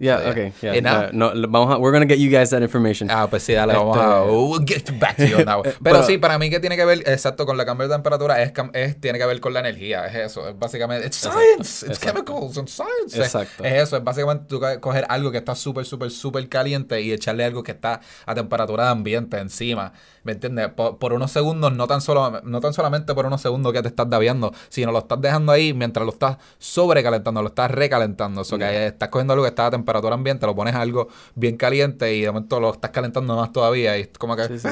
Yeah, 0.00 0.19
So, 0.19 0.23
yeah. 0.23 0.31
okay, 0.31 0.53
yeah. 0.62 0.81
Nada. 0.81 1.11
no, 1.12 1.33
l- 1.33 1.47
vamos 1.49 1.75
a, 1.75 1.79
we're 1.79 1.93
gonna 1.93 2.06
get 2.06 2.19
you 2.19 2.31
guys 2.31 2.50
that 2.50 2.62
information. 2.62 3.11
Ah, 3.11 3.27
pues 3.29 3.43
sí, 3.43 3.53
dale, 3.53 3.75
vamos 3.75 3.97
a... 3.99 4.21
Este- 4.23 4.31
We'll 4.31 4.65
get 4.67 4.99
back 5.00 5.17
to 5.17 5.25
you 5.25 5.39
on 5.39 5.45
that 5.47 5.56
one. 5.59 5.62
Pero 5.83 5.97
pero- 5.97 6.03
sí, 6.05 6.19
para 6.19 6.39
mí 6.39 6.50
que 6.50 6.61
tiene 6.61 6.77
que 6.77 6.85
ver, 6.85 6.99
exacto, 7.06 7.45
con 7.47 7.56
la 7.56 7.65
cambio 7.67 7.89
de 7.89 7.95
temperatura, 7.95 8.41
es, 8.43 8.53
es 8.75 9.00
tiene 9.00 9.19
que 9.19 9.27
ver 9.27 9.41
con 9.41 9.53
la 9.55 9.61
energía, 9.61 10.06
es 10.06 10.15
eso, 10.31 10.49
es 10.49 10.59
básicamente... 10.59 11.06
It's 11.06 11.17
Exacto, 11.25 11.39
science, 11.41 11.87
it's 11.87 11.99
exacto. 11.99 12.23
chemicals, 12.25 12.56
it's 12.59 12.73
science. 12.73 13.19
Es- 13.19 13.27
Exacto. 13.35 13.65
Es, 13.65 13.73
eso, 13.83 13.97
es 13.97 14.05
básicamente 14.05 14.45
tú 14.49 14.61
co- 14.61 14.81
coger 14.81 15.05
algo 15.09 15.31
que 15.33 15.39
está 15.39 15.55
súper, 15.55 15.85
súper, 15.85 16.11
súper 16.11 16.49
caliente 16.49 17.00
y 17.00 17.12
echarle 17.12 17.45
algo 17.45 17.62
que 17.62 17.73
está 17.73 18.00
a 18.25 18.35
temperatura 18.35 18.85
de 18.85 18.91
ambiente 18.91 19.39
encima, 19.39 19.93
¿me 20.23 20.33
entiendes? 20.33 20.69
Por, 20.69 20.99
por 20.99 21.12
unos 21.12 21.33
segundos, 21.33 21.73
no 21.73 21.87
tan, 21.89 22.00
solo, 22.00 22.41
no 22.45 22.61
tan 22.61 22.73
solamente 22.73 23.15
por 23.15 23.27
unos 23.27 23.41
segundos 23.41 23.73
que 23.73 23.83
te 23.83 23.89
estás 23.89 24.09
daviando, 24.09 24.53
sino 24.69 24.93
lo 24.93 24.99
estás 25.00 25.21
dejando 25.21 25.50
ahí 25.53 25.73
mientras 25.75 26.06
lo 26.06 26.12
estás 26.12 26.37
sobrecalentando, 26.59 27.43
lo 27.43 27.49
estás 27.49 27.71
recalentando. 27.71 28.43
O 28.43 28.45
sea, 28.45 28.59
que 28.59 28.87
estás 28.87 29.09
cogiendo 29.09 29.33
algo 29.33 29.45
que 29.45 29.49
está 29.49 29.67
a 29.67 29.71
temperatura 29.71 29.88
ambiente, 29.97 30.47
lo 30.47 30.54
pones 30.54 30.75
a 30.75 30.80
algo 30.80 31.09
bien 31.35 31.57
caliente 31.57 32.14
y 32.14 32.23
de 32.23 32.28
momento 32.28 32.61
lo 32.61 32.73
estás 32.73 32.90
calentando 32.90 33.37
más 33.37 33.52
todavía 33.52 33.97
y 33.99 34.02
es 34.02 34.11
como 34.18 34.37
que... 34.37 34.45
Sí, 34.49 34.59
sí. 34.59 34.68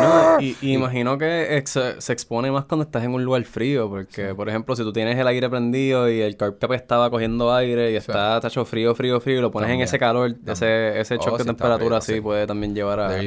No, 0.00 0.40
y, 0.40 0.56
y 0.60 0.72
imagino 0.74 1.18
que 1.18 1.56
ex- 1.56 1.78
se 1.98 2.12
expone 2.12 2.50
más 2.50 2.64
cuando 2.64 2.84
estás 2.84 3.04
en 3.04 3.12
un 3.14 3.24
lugar 3.24 3.42
frío, 3.44 3.88
porque, 3.88 4.34
por 4.34 4.48
ejemplo, 4.48 4.74
si 4.76 4.82
tú 4.82 4.92
tienes 4.92 5.18
el 5.18 5.26
aire 5.26 5.48
prendido 5.48 6.10
y 6.10 6.20
el 6.20 6.36
carb 6.36 6.58
cap 6.58 6.72
estaba 6.72 7.10
cogiendo 7.10 7.52
aire 7.54 7.92
y 7.92 7.96
está 7.96 8.40
tacho 8.40 8.64
frío, 8.64 8.94
frío, 8.94 9.20
frío, 9.20 9.38
y 9.38 9.40
lo 9.40 9.50
pones 9.50 9.66
También, 9.66 9.80
en 9.80 9.84
ese 9.84 9.98
calor, 9.98 10.34
ese, 10.46 11.00
ese 11.00 11.14
Oh, 11.16 11.18
choque 11.18 11.38
sí, 11.42 11.44
de 11.44 11.50
está 11.50 11.64
temperatura 11.64 11.96
así 11.98 12.14
sí. 12.14 12.20
puede 12.20 12.46
también 12.46 12.74
llevar 12.74 13.00
a, 13.00 13.20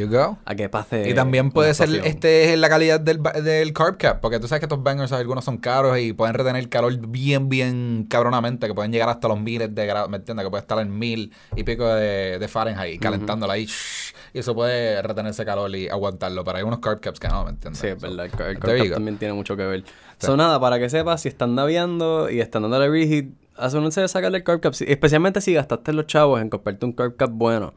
que 0.55 0.69
pase. 0.69 1.09
Y 1.09 1.13
también 1.13 1.51
puede 1.51 1.73
ser 1.73 1.89
este 2.03 2.55
la 2.57 2.69
calidad 2.69 2.99
del, 2.99 3.21
del 3.43 3.73
carb 3.73 3.97
cap, 3.97 4.19
porque 4.21 4.39
tú 4.39 4.47
sabes 4.47 4.59
que 4.59 4.65
estos 4.65 4.81
bangers 4.83 5.11
algunos 5.11 5.43
son 5.45 5.57
caros 5.57 5.97
y 5.99 6.13
pueden 6.13 6.33
retener 6.35 6.67
calor 6.69 6.95
bien, 7.07 7.49
bien 7.49 8.05
cabronamente, 8.09 8.67
que 8.67 8.73
pueden 8.73 8.91
llegar 8.91 9.09
hasta 9.09 9.27
los 9.27 9.39
miles 9.39 9.73
de 9.73 9.85
grados, 9.85 10.09
¿me 10.09 10.17
entiendes? 10.17 10.45
Que 10.45 10.49
puede 10.49 10.61
estar 10.61 10.79
en 10.79 10.97
mil 10.97 11.31
y 11.55 11.63
pico 11.63 11.85
de, 11.87 12.39
de 12.39 12.47
Fahrenheit, 12.47 13.01
calentándola 13.01 13.53
ahí, 13.53 13.65
shh, 13.65 14.12
y 14.33 14.39
eso 14.39 14.55
puede 14.55 15.01
retener 15.01 15.31
ese 15.31 15.45
calor 15.45 15.73
y 15.75 15.87
aguantarlo, 15.89 16.43
pero 16.43 16.57
hay 16.57 16.63
unos 16.63 16.79
carb 16.79 16.99
caps 16.99 17.19
que 17.19 17.27
no, 17.27 17.43
¿me 17.45 17.51
entiendes? 17.51 17.79
Sí, 17.79 17.87
es 17.87 18.01
So, 18.01 18.07
verdad. 18.07 18.25
El, 18.25 18.31
el 18.55 18.59
carb 18.59 18.77
cap 18.79 18.89
también 18.93 19.17
tiene 19.17 19.33
mucho 19.33 19.55
que 19.55 19.63
ver. 19.65 19.83
So, 20.17 20.35
nada, 20.35 20.59
para 20.59 20.79
que 20.79 20.89
sepas, 20.89 21.21
si 21.21 21.29
están 21.29 21.53
naviando 21.55 22.29
y 22.29 22.39
están 22.39 22.63
dándole 22.63 22.89
reheat, 22.89 23.25
asegúrense 23.55 24.01
de 24.01 24.07
sacarle 24.07 24.39
el 24.39 24.43
carb 24.43 24.59
cap. 24.61 24.73
Si- 24.73 24.85
especialmente 24.87 25.39
si 25.41 25.53
gastaste 25.53 25.93
los 25.93 26.07
chavos 26.07 26.41
en 26.41 26.49
comprarte 26.49 26.85
un 26.85 26.93
carb 26.93 27.15
cap 27.15 27.29
bueno. 27.31 27.73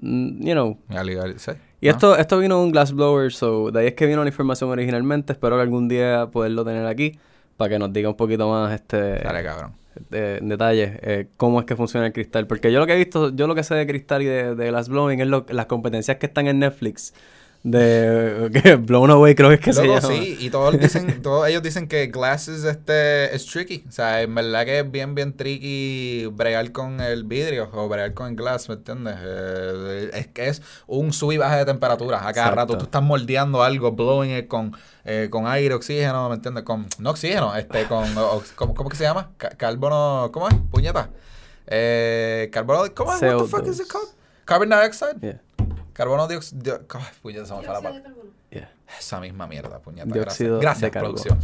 Mm, 0.00 0.46
You 0.46 0.52
know. 0.52 0.78
Ali- 0.90 1.16
ali- 1.18 1.38
sí. 1.38 1.52
Y 1.80 1.86
¿no? 1.86 1.92
esto, 1.92 2.16
esto 2.16 2.38
vino 2.38 2.58
de 2.58 2.64
un 2.64 2.72
glassblower, 2.72 3.32
so 3.32 3.70
de 3.70 3.80
ahí 3.80 3.86
es 3.88 3.94
que 3.94 4.06
vino 4.06 4.22
la 4.22 4.28
información 4.28 4.70
originalmente. 4.70 5.32
Espero 5.32 5.56
que 5.56 5.62
algún 5.62 5.88
día 5.88 6.28
poderlo 6.30 6.64
tener 6.64 6.86
aquí 6.86 7.18
para 7.56 7.68
que 7.70 7.78
nos 7.78 7.92
diga 7.92 8.08
un 8.10 8.16
poquito 8.16 8.48
más 8.48 8.72
este 8.72 9.18
Dale, 9.20 9.42
cabrón. 9.42 9.72
De- 10.10 10.38
en 10.38 10.48
detalle 10.48 10.98
eh, 11.02 11.26
cómo 11.36 11.60
es 11.60 11.66
que 11.66 11.76
funciona 11.76 12.06
el 12.06 12.12
cristal. 12.12 12.46
Porque 12.46 12.72
yo 12.72 12.78
lo 12.80 12.86
que 12.86 12.94
he 12.94 12.96
visto, 12.96 13.34
yo 13.34 13.46
lo 13.46 13.54
que 13.54 13.62
sé 13.64 13.74
de 13.74 13.86
cristal 13.86 14.22
y 14.22 14.26
de, 14.26 14.54
de 14.54 14.66
glassblowing 14.68 15.20
es 15.20 15.26
lo- 15.28 15.46
las 15.50 15.66
competencias 15.66 16.16
que 16.18 16.26
están 16.26 16.46
en 16.46 16.58
Netflix 16.60 17.14
De 17.62 18.50
que 18.62 18.76
Blown 18.76 19.10
Away 19.10 19.34
creo 19.34 19.50
que 19.50 19.56
es 19.56 19.60
que 19.60 19.72
se 19.74 19.84
Loco, 19.86 20.00
llama. 20.00 20.14
sí, 20.14 20.36
y 20.40 20.48
todos 20.48 20.78
dicen, 20.80 21.20
todos 21.20 21.46
ellos 21.46 21.62
dicen 21.62 21.88
que 21.88 22.06
Glasses 22.06 22.64
este 22.64 23.34
es 23.36 23.44
tricky. 23.44 23.84
O 23.86 23.92
sea, 23.92 24.22
en 24.22 24.34
verdad 24.34 24.64
que 24.64 24.78
es 24.78 24.90
bien, 24.90 25.14
bien 25.14 25.36
tricky 25.36 26.24
bregar 26.32 26.72
con 26.72 27.00
el 27.00 27.24
vidrio 27.24 27.68
o 27.74 27.86
bregar 27.86 28.14
con 28.14 28.28
el 28.28 28.36
glass, 28.36 28.68
¿me 28.70 28.76
entiendes? 28.76 29.16
Eh, 29.22 30.10
es 30.14 30.26
que 30.28 30.48
es 30.48 30.62
un 30.86 31.12
sub 31.12 31.32
y 31.32 31.36
baja 31.36 31.58
de 31.58 31.66
temperatura. 31.66 32.18
A 32.26 32.32
cada 32.32 32.48
Exacto. 32.48 32.56
rato 32.56 32.78
tú 32.78 32.84
estás 32.84 33.02
moldeando 33.02 33.62
algo, 33.62 33.92
blowing 33.92 34.38
it 34.38 34.48
con, 34.48 34.74
eh, 35.04 35.28
con 35.30 35.46
aire, 35.46 35.74
oxígeno, 35.74 36.30
¿me 36.30 36.36
entiendes? 36.36 36.64
Con, 36.64 36.86
no 36.98 37.10
oxígeno, 37.10 37.54
este, 37.54 37.84
con, 37.88 38.06
¿cómo, 38.56 38.74
¿cómo 38.74 38.88
que 38.88 38.96
se 38.96 39.04
llama? 39.04 39.32
Ca- 39.36 39.50
carbono, 39.50 40.30
¿cómo 40.32 40.48
es? 40.48 40.54
Puñeta. 40.70 41.10
Eh, 41.66 42.48
carbono, 42.52 42.84
¿cómo 42.94 43.12
es? 43.14 43.20
What 43.20 43.36
the 43.42 43.44
fuck 43.48 43.66
is 43.66 43.80
it 43.80 43.86
CO2. 43.86 43.88
called? 43.88 44.08
Carbon 44.46 44.68
dioxide. 44.70 45.20
Yeah, 45.20 45.40
Carbono 46.00 46.26
dióxido. 46.26 46.80
Ay, 46.94 47.02
puñeta, 47.20 47.44
se 47.44 47.52
me 47.52 47.62
fue 47.62 47.74
la 47.74 47.82
palabra. 47.82 48.10
yeah. 48.48 48.72
Esa 48.98 49.20
misma 49.20 49.46
mierda, 49.46 49.80
puñeta. 49.80 50.10
Dióxido 50.10 50.58
gracias, 50.58 50.90
gracias 50.90 50.90
carbono. 50.90 51.22
producción. 51.22 51.38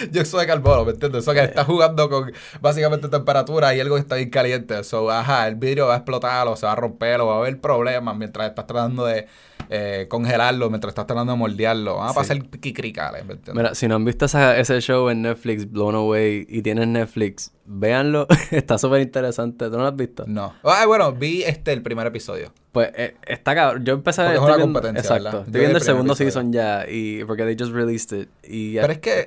Dióxido 0.10 0.40
de 0.40 0.46
carbono, 0.48 0.84
¿me 0.84 0.90
entiendes? 0.90 1.22
Eso 1.22 1.32
que 1.32 1.44
está 1.44 1.64
jugando 1.64 2.10
con 2.10 2.32
básicamente 2.60 3.08
temperatura 3.08 3.72
y 3.72 3.78
algo 3.78 3.94
que 3.94 4.00
está 4.00 4.16
bien 4.16 4.30
caliente. 4.30 4.82
So, 4.82 5.12
ajá, 5.12 5.46
el 5.46 5.54
vidrio 5.54 5.86
va 5.86 5.94
a 5.94 5.98
explotar 5.98 6.48
o 6.48 6.56
se 6.56 6.66
va 6.66 6.72
a 6.72 6.74
romper 6.74 7.20
o 7.20 7.28
va 7.28 7.36
a 7.36 7.38
haber 7.38 7.60
problemas 7.60 8.16
mientras 8.16 8.48
estás 8.48 8.66
tratando 8.66 9.04
de 9.04 9.28
eh, 9.70 10.06
congelarlo, 10.08 10.68
mientras 10.70 10.90
estás 10.92 11.06
tratando 11.06 11.32
de 11.32 11.38
moldearlo. 11.38 11.96
Van 11.96 12.08
a 12.08 12.10
Sí. 12.10 12.14
¿me 13.24 13.32
entiendes? 13.34 13.54
Mira, 13.54 13.74
si 13.74 13.88
no 13.88 13.94
han 13.96 14.04
visto 14.04 14.24
esa- 14.26 14.56
ese 14.58 14.80
show 14.80 15.08
en 15.08 15.22
Netflix, 15.22 15.70
Blown 15.70 15.94
Away, 15.94 16.46
y 16.48 16.62
tienen 16.62 16.92
Netflix, 16.92 17.52
véanlo. 17.64 18.26
Está 18.50 18.78
súper 18.78 19.00
interesante. 19.02 19.66
¿Tú 19.66 19.72
no 19.72 19.82
lo 19.82 19.88
has 19.88 19.96
visto? 19.96 20.24
No. 20.26 20.54
Ah, 20.64 20.84
bueno, 20.86 21.12
vi 21.12 21.42
este 21.42 21.72
el 21.72 21.82
primer 21.82 22.06
episodio. 22.06 22.52
Pues 22.74 22.90
eh, 22.96 23.14
está 23.24 23.54
cabrón. 23.54 23.84
Yo 23.84 23.94
empecé 23.94 24.22
a 24.22 24.24
es 24.26 24.40
estoy 24.40 24.46
viendo- 24.56 24.64
competencia, 24.80 25.16
Exacto. 25.16 25.38
Estoy 25.38 25.52
vi 25.52 25.58
viendo 25.60 25.78
el 25.78 25.84
segundo 25.84 26.12
episodio. 26.14 26.30
season 26.32 26.52
ya. 26.52 26.84
Y 26.88 27.22
porque 27.22 27.44
they 27.44 27.56
just 27.56 27.72
released 27.72 28.18
it. 28.18 28.28
Y 28.42 28.72
ya 28.72 28.80
Pero 28.80 28.92
es 28.94 28.98
que 28.98 29.26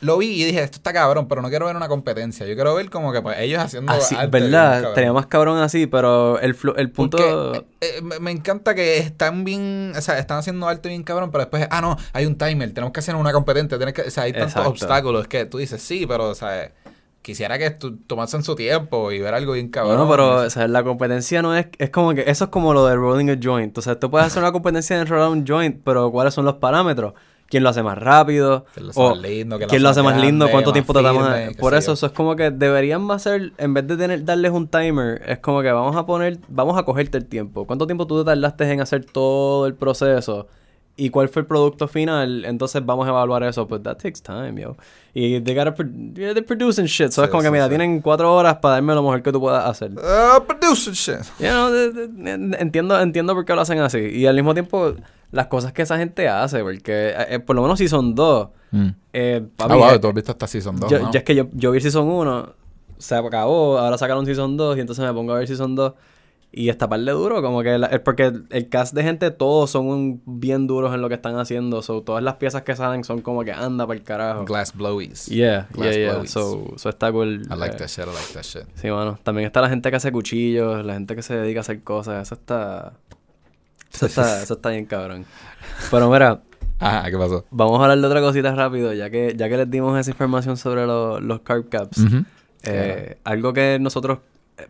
lo, 0.00 0.18
vi 0.18 0.42
y 0.42 0.44
dije, 0.44 0.60
esto 0.60 0.78
está 0.78 0.92
cabrón, 0.92 1.28
pero 1.28 1.40
no 1.40 1.48
quiero 1.50 1.66
ver 1.66 1.76
una 1.76 1.86
competencia. 1.86 2.44
Yo 2.48 2.56
quiero 2.56 2.74
ver 2.74 2.90
como 2.90 3.12
que 3.12 3.22
pues, 3.22 3.38
ellos 3.38 3.60
haciendo 3.62 3.92
Así, 3.92 4.16
arte 4.16 4.40
¿verdad? 4.40 4.92
Tenía 4.94 5.12
más 5.12 5.26
cabrón 5.26 5.58
así, 5.58 5.86
pero 5.86 6.40
el, 6.40 6.56
flu- 6.56 6.74
el 6.76 6.90
punto. 6.90 7.16
Porque 7.18 7.58
eh, 7.80 7.98
eh, 7.98 8.02
me, 8.02 8.18
me 8.18 8.30
encanta 8.32 8.74
que 8.74 8.98
están 8.98 9.44
bien, 9.44 9.92
o 9.96 10.00
sea, 10.00 10.18
están 10.18 10.38
haciendo 10.38 10.66
arte 10.68 10.88
bien 10.88 11.04
cabrón, 11.04 11.30
pero 11.30 11.44
después, 11.44 11.68
ah, 11.70 11.80
no, 11.80 11.96
hay 12.12 12.26
un 12.26 12.36
timer, 12.36 12.74
tenemos 12.74 12.92
que 12.92 12.98
hacer 12.98 13.14
una 13.14 13.32
competente, 13.32 13.76
tienes 13.76 13.94
que, 13.94 14.02
o 14.02 14.10
sea, 14.10 14.24
hay 14.24 14.32
tantos 14.32 14.48
Exacto. 14.50 14.70
obstáculos 14.70 15.28
que 15.28 15.44
tú 15.46 15.58
dices, 15.58 15.80
sí, 15.80 16.06
pero, 16.08 16.28
o 16.28 16.34
sea, 16.34 16.72
quisiera 17.22 17.58
que 17.58 17.70
tu, 17.70 17.96
tomasen 17.96 18.42
su 18.42 18.54
tiempo 18.54 19.12
y 19.12 19.18
ver 19.18 19.34
algo 19.34 19.52
bien 19.52 19.68
cabrón. 19.68 19.96
Bueno, 19.96 20.10
pero 20.10 20.46
o 20.46 20.50
sea, 20.50 20.68
la 20.68 20.82
competencia 20.82 21.42
no 21.42 21.54
es... 21.56 21.66
Es 21.78 21.90
como 21.90 22.14
que... 22.14 22.22
Eso 22.26 22.44
es 22.44 22.50
como 22.50 22.74
lo 22.74 22.86
de 22.86 22.96
rolling 22.96 23.30
a 23.30 23.38
joint. 23.42 23.76
O 23.76 23.82
sea, 23.82 23.98
tú 23.98 24.10
puedes 24.10 24.26
hacer 24.26 24.42
una 24.42 24.52
competencia 24.52 24.96
de 24.96 25.02
enrolar 25.02 25.28
un 25.28 25.46
joint, 25.46 25.80
pero 25.84 26.10
¿cuáles 26.10 26.34
son 26.34 26.44
los 26.44 26.54
parámetros? 26.54 27.14
¿Quién 27.46 27.64
lo 27.64 27.70
hace 27.70 27.82
más 27.82 27.98
rápido? 27.98 28.64
¿Quién 28.72 28.86
lo 28.86 28.90
hace 28.90 29.00
O 29.00 29.10
más 29.10 29.18
lindo? 29.18 29.56
¿Quién 29.56 29.66
lo 29.66 29.70
¿Quién 29.70 29.82
lo 29.82 29.88
hace 29.88 30.02
más 30.02 30.14
más 30.14 30.24
lindo? 30.24 30.48
¿Cuánto 30.50 30.70
más 30.70 30.74
tiempo 30.74 30.94
firme, 30.94 31.54
Por 31.58 31.74
eso, 31.74 31.88
yo? 31.88 31.92
eso 31.94 32.06
es 32.06 32.12
como 32.12 32.36
que 32.36 32.50
deberían 32.52 33.10
hacer... 33.10 33.52
En 33.58 33.74
vez 33.74 33.86
de 33.86 33.96
tener, 33.96 34.24
darles 34.24 34.52
un 34.52 34.68
timer, 34.68 35.20
es 35.26 35.38
como 35.40 35.60
que 35.60 35.72
vamos 35.72 35.96
a 35.96 36.06
poner... 36.06 36.38
Vamos 36.48 36.78
a 36.78 36.84
cogerte 36.84 37.18
el 37.18 37.26
tiempo. 37.26 37.66
¿Cuánto 37.66 37.86
tiempo 37.86 38.06
tú 38.06 38.20
te 38.20 38.24
tardaste 38.24 38.70
en 38.72 38.80
hacer 38.80 39.04
todo 39.04 39.66
el 39.66 39.74
proceso? 39.74 40.46
¿Y 41.00 41.10
cuál 41.10 41.28
fue 41.28 41.40
el 41.42 41.46
producto 41.46 41.88
final? 41.88 42.44
Entonces 42.44 42.84
vamos 42.84 43.06
a 43.06 43.10
evaluar 43.10 43.42
eso. 43.42 43.66
Pues 43.66 43.82
that 43.82 43.96
takes 43.96 44.20
time, 44.22 44.60
yo. 44.60 44.76
Y 45.14 45.40
they 45.40 45.54
gotta... 45.54 45.74
pro- 45.74 45.86
yeah, 46.14 46.32
they're 46.34 46.42
producing 46.42 46.84
shit. 46.86 47.10
So 47.10 47.22
Sí, 47.22 47.24
es 47.24 47.30
como 47.30 47.42
que, 47.42 47.50
mira, 47.50 47.64
sí. 47.64 47.70
tienen 47.70 48.00
cuatro 48.00 48.32
horas 48.34 48.56
para 48.56 48.74
darme 48.74 48.94
lo 48.94 49.02
mejor 49.02 49.22
que 49.22 49.32
tú 49.32 49.40
puedas 49.40 49.64
hacer. 49.64 49.92
Ah, 50.04 50.42
producer 50.46 50.92
shit. 50.94 51.24
You 51.38 51.46
know, 51.48 51.70
de- 51.70 51.90
de- 51.92 52.08
de- 52.38 52.56
entiendo, 52.58 53.00
entiendo 53.00 53.34
por 53.34 53.44
qué 53.44 53.54
lo 53.54 53.62
hacen 53.62 53.78
así. 53.80 53.98
Y 53.98 54.26
al 54.26 54.34
mismo 54.36 54.52
tiempo, 54.52 54.94
las 55.32 55.46
cosas 55.46 55.72
que 55.72 55.82
esa 55.82 55.96
gente 55.96 56.28
hace, 56.28 56.62
porque 56.62 57.14
eh, 57.28 57.38
por 57.40 57.56
lo 57.56 57.62
menos 57.62 57.78
si 57.78 57.88
son 57.88 58.14
dos, 58.14 58.48
eh, 59.12 59.42
ah, 59.58 59.66
wow, 59.66 59.90
eh, 59.94 59.98
tú 59.98 60.08
has 60.08 60.14
visto 60.14 60.32
hasta 60.32 60.46
Season 60.46 60.76
2, 60.78 60.90
yo, 60.90 60.98
¿no? 61.00 61.10
yo 61.12 61.18
es 61.18 61.24
que 61.24 61.34
yo, 61.34 61.46
yo 61.52 61.70
vi 61.72 61.80
Season 61.80 62.06
1, 62.08 62.52
se 62.98 63.14
acabó, 63.14 63.78
ahora 63.78 63.96
sacaron 63.98 64.26
Season 64.26 64.56
2 64.56 64.76
y 64.76 64.80
entonces 64.80 65.04
me 65.04 65.12
pongo 65.12 65.32
a 65.32 65.38
ver 65.38 65.48
Season 65.48 65.74
2 65.74 65.92
y 66.52 66.68
está 66.68 66.88
par 66.88 66.98
de 67.00 67.12
duro, 67.12 67.42
como 67.42 67.62
que 67.62 67.78
la- 67.78 67.86
es 67.86 68.00
porque 68.00 68.32
el, 68.50 68.68
cast 68.68 68.92
de 68.94 69.02
gente 69.04 69.30
todos 69.30 69.70
son 69.70 69.86
un- 69.86 70.22
bien 70.26 70.66
duros 70.66 70.92
en 70.94 71.00
lo 71.00 71.08
que 71.08 71.14
están 71.14 71.36
haciendo, 71.38 71.80
so 71.82 72.02
todas 72.02 72.22
las 72.24 72.34
piezas 72.36 72.62
que 72.62 72.74
salen 72.74 73.04
son 73.04 73.20
como 73.20 73.44
que 73.44 73.52
anda 73.52 73.86
para 73.86 73.98
el 73.98 74.04
carajo. 74.04 74.44
Glass 74.44 74.74
Blowies. 74.76 75.26
Yeah, 75.26 75.68
Glass 75.72 75.94
yeah, 75.94 76.04
yeah. 76.04 76.12
blowies. 76.14 76.30
So, 76.30 76.72
so 76.76 76.88
está 76.88 77.12
cool. 77.12 77.42
I 77.50 77.54
like 77.56 77.74
eh, 77.74 77.78
that 77.78 77.88
shit, 77.88 78.04
I 78.04 78.08
like 78.08 78.32
that 78.34 78.42
shit. 78.42 78.64
Sí, 78.74 78.88
mano. 78.90 79.18
También 79.22 79.46
está 79.46 79.60
la 79.60 79.68
gente 79.68 79.88
que 79.90 79.96
hace 79.96 80.10
cuchillos, 80.10 80.84
la 80.84 80.94
gente 80.94 81.14
que 81.14 81.22
se 81.22 81.34
dedica 81.36 81.60
a 81.60 81.62
hacer 81.62 81.82
cosas. 81.84 82.26
Eso 82.26 82.34
está. 82.34 82.94
Eso 83.92 84.06
está, 84.06 84.42
eso 84.42 84.54
está 84.54 84.70
bien 84.70 84.86
cabrón. 84.86 85.24
Pero 85.90 86.10
mira, 86.10 86.42
Ajá, 86.80 87.10
¿qué 87.10 87.16
pasó? 87.18 87.44
vamos 87.50 87.78
a 87.80 87.82
hablar 87.84 87.98
de 88.00 88.06
otra 88.06 88.20
cosita 88.20 88.54
rápido, 88.54 88.92
ya 88.94 89.08
que, 89.10 89.34
ya 89.36 89.48
que 89.48 89.56
les 89.56 89.70
dimos 89.70 89.98
esa 89.98 90.10
información 90.10 90.56
sobre 90.56 90.86
lo- 90.86 91.20
los 91.20 91.40
carb 91.40 91.68
caps. 91.68 92.02
Eh, 92.64 93.18
algo 93.24 93.52
que 93.52 93.78
nosotros 93.80 94.18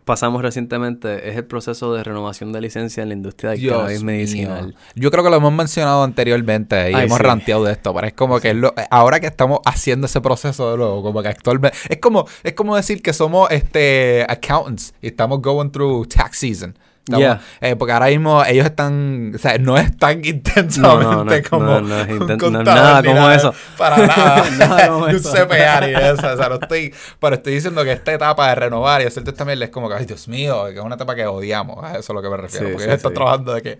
pasamos 0.05 0.41
recientemente 0.41 1.29
es 1.29 1.37
el 1.37 1.45
proceso 1.45 1.93
de 1.93 2.03
renovación 2.03 2.51
de 2.51 2.61
licencia 2.61 3.03
en 3.03 3.09
la 3.09 3.15
industria 3.15 3.51
del 3.51 3.59
Dios 3.59 3.77
cannabis 3.77 4.03
mío. 4.03 4.05
medicinal. 4.15 4.75
Yo 4.95 5.11
creo 5.11 5.23
que 5.23 5.29
lo 5.29 5.35
hemos 5.37 5.53
mencionado 5.53 6.03
anteriormente 6.03 6.91
y 6.91 6.93
Ay, 6.93 7.05
hemos 7.05 7.17
sí. 7.17 7.23
ranteado 7.23 7.63
de 7.65 7.71
esto, 7.73 7.93
pero 7.93 8.07
es 8.07 8.13
como 8.13 8.39
que 8.39 8.53
lo- 8.53 8.73
ahora 8.89 9.19
que 9.19 9.27
estamos 9.27 9.59
haciendo 9.65 10.05
ese 10.07 10.21
proceso 10.21 10.71
de 10.71 10.77
nuevo, 10.77 11.01
como 11.03 11.21
que 11.21 11.27
actualmente 11.29 11.77
es 11.89 11.97
como 11.99 12.25
es 12.43 12.53
como 12.53 12.75
decir 12.75 13.01
que 13.01 13.13
somos 13.13 13.49
este 13.51 14.25
accountants 14.27 14.93
y 15.01 15.07
estamos 15.07 15.41
going 15.41 15.69
through 15.69 16.07
tax 16.07 16.37
season. 16.39 16.75
Estamos- 17.03 17.19
Yeah. 17.19 17.41
eh, 17.61 17.75
porque 17.75 17.93
ahora 17.93 18.05
mismo 18.07 18.43
ellos 18.45 18.65
están, 18.65 19.31
o 19.35 19.37
sea, 19.39 19.57
no 19.57 19.75
es 19.77 19.97
tan 19.97 20.23
intensamente 20.23 20.79
No, 20.79 21.01
no, 21.01 21.23
no, 21.25 21.31
como 21.49 21.65
no, 21.65 21.81
no 21.81 21.99
es 21.99 22.09
un 22.09 22.19
contador 22.27 22.63
nada 22.63 23.01
como 23.03 23.15
nada, 23.15 23.35
eso. 23.35 23.53
Para 23.77 23.97
nada. 24.07 24.49
Nada 24.51 24.87
como 24.87 25.07
Ni 25.07 25.13
un. 25.15 25.19
CPA 25.21 25.81
ni 25.81 25.93
eso. 25.93 26.33
O 26.33 26.37
sea, 26.37 26.47
no 26.49 26.55
estoy, 26.61 26.93
pero 27.19 27.35
estoy 27.35 27.53
diciendo 27.55 27.83
que 27.83 27.91
esta 27.93 28.13
etapa 28.13 28.49
de 28.49 28.55
renovar 28.55 29.01
y 29.01 29.05
hacer 29.05 29.23
también 29.33 29.61
es 29.63 29.69
como 29.69 29.89
que, 29.89 29.95
ay, 29.95 30.05
Dios 30.05 30.27
mío, 30.27 30.65
que 30.67 30.75
es 30.77 30.79
una 30.79 30.95
etapa 30.95 31.15
que 31.15 31.25
odiamos. 31.25 31.83
A 31.83 31.91
eso 31.91 31.99
es 31.99 32.09
a 32.11 32.13
lo 32.13 32.21
que 32.21 32.29
me 32.29 32.37
refiero. 32.37 32.67
Sí, 32.67 32.71
porque 32.73 32.83
sí, 32.83 32.89
ellos 32.89 32.97
están 32.97 33.13
trabajando 33.15 33.53
de 33.55 33.61
que 33.63 33.79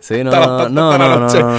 Sí, 0.00 0.24
no, 0.24 0.30
no, 0.32 0.68
no, 0.68 0.98
la 0.98 1.16
no. 1.16 1.58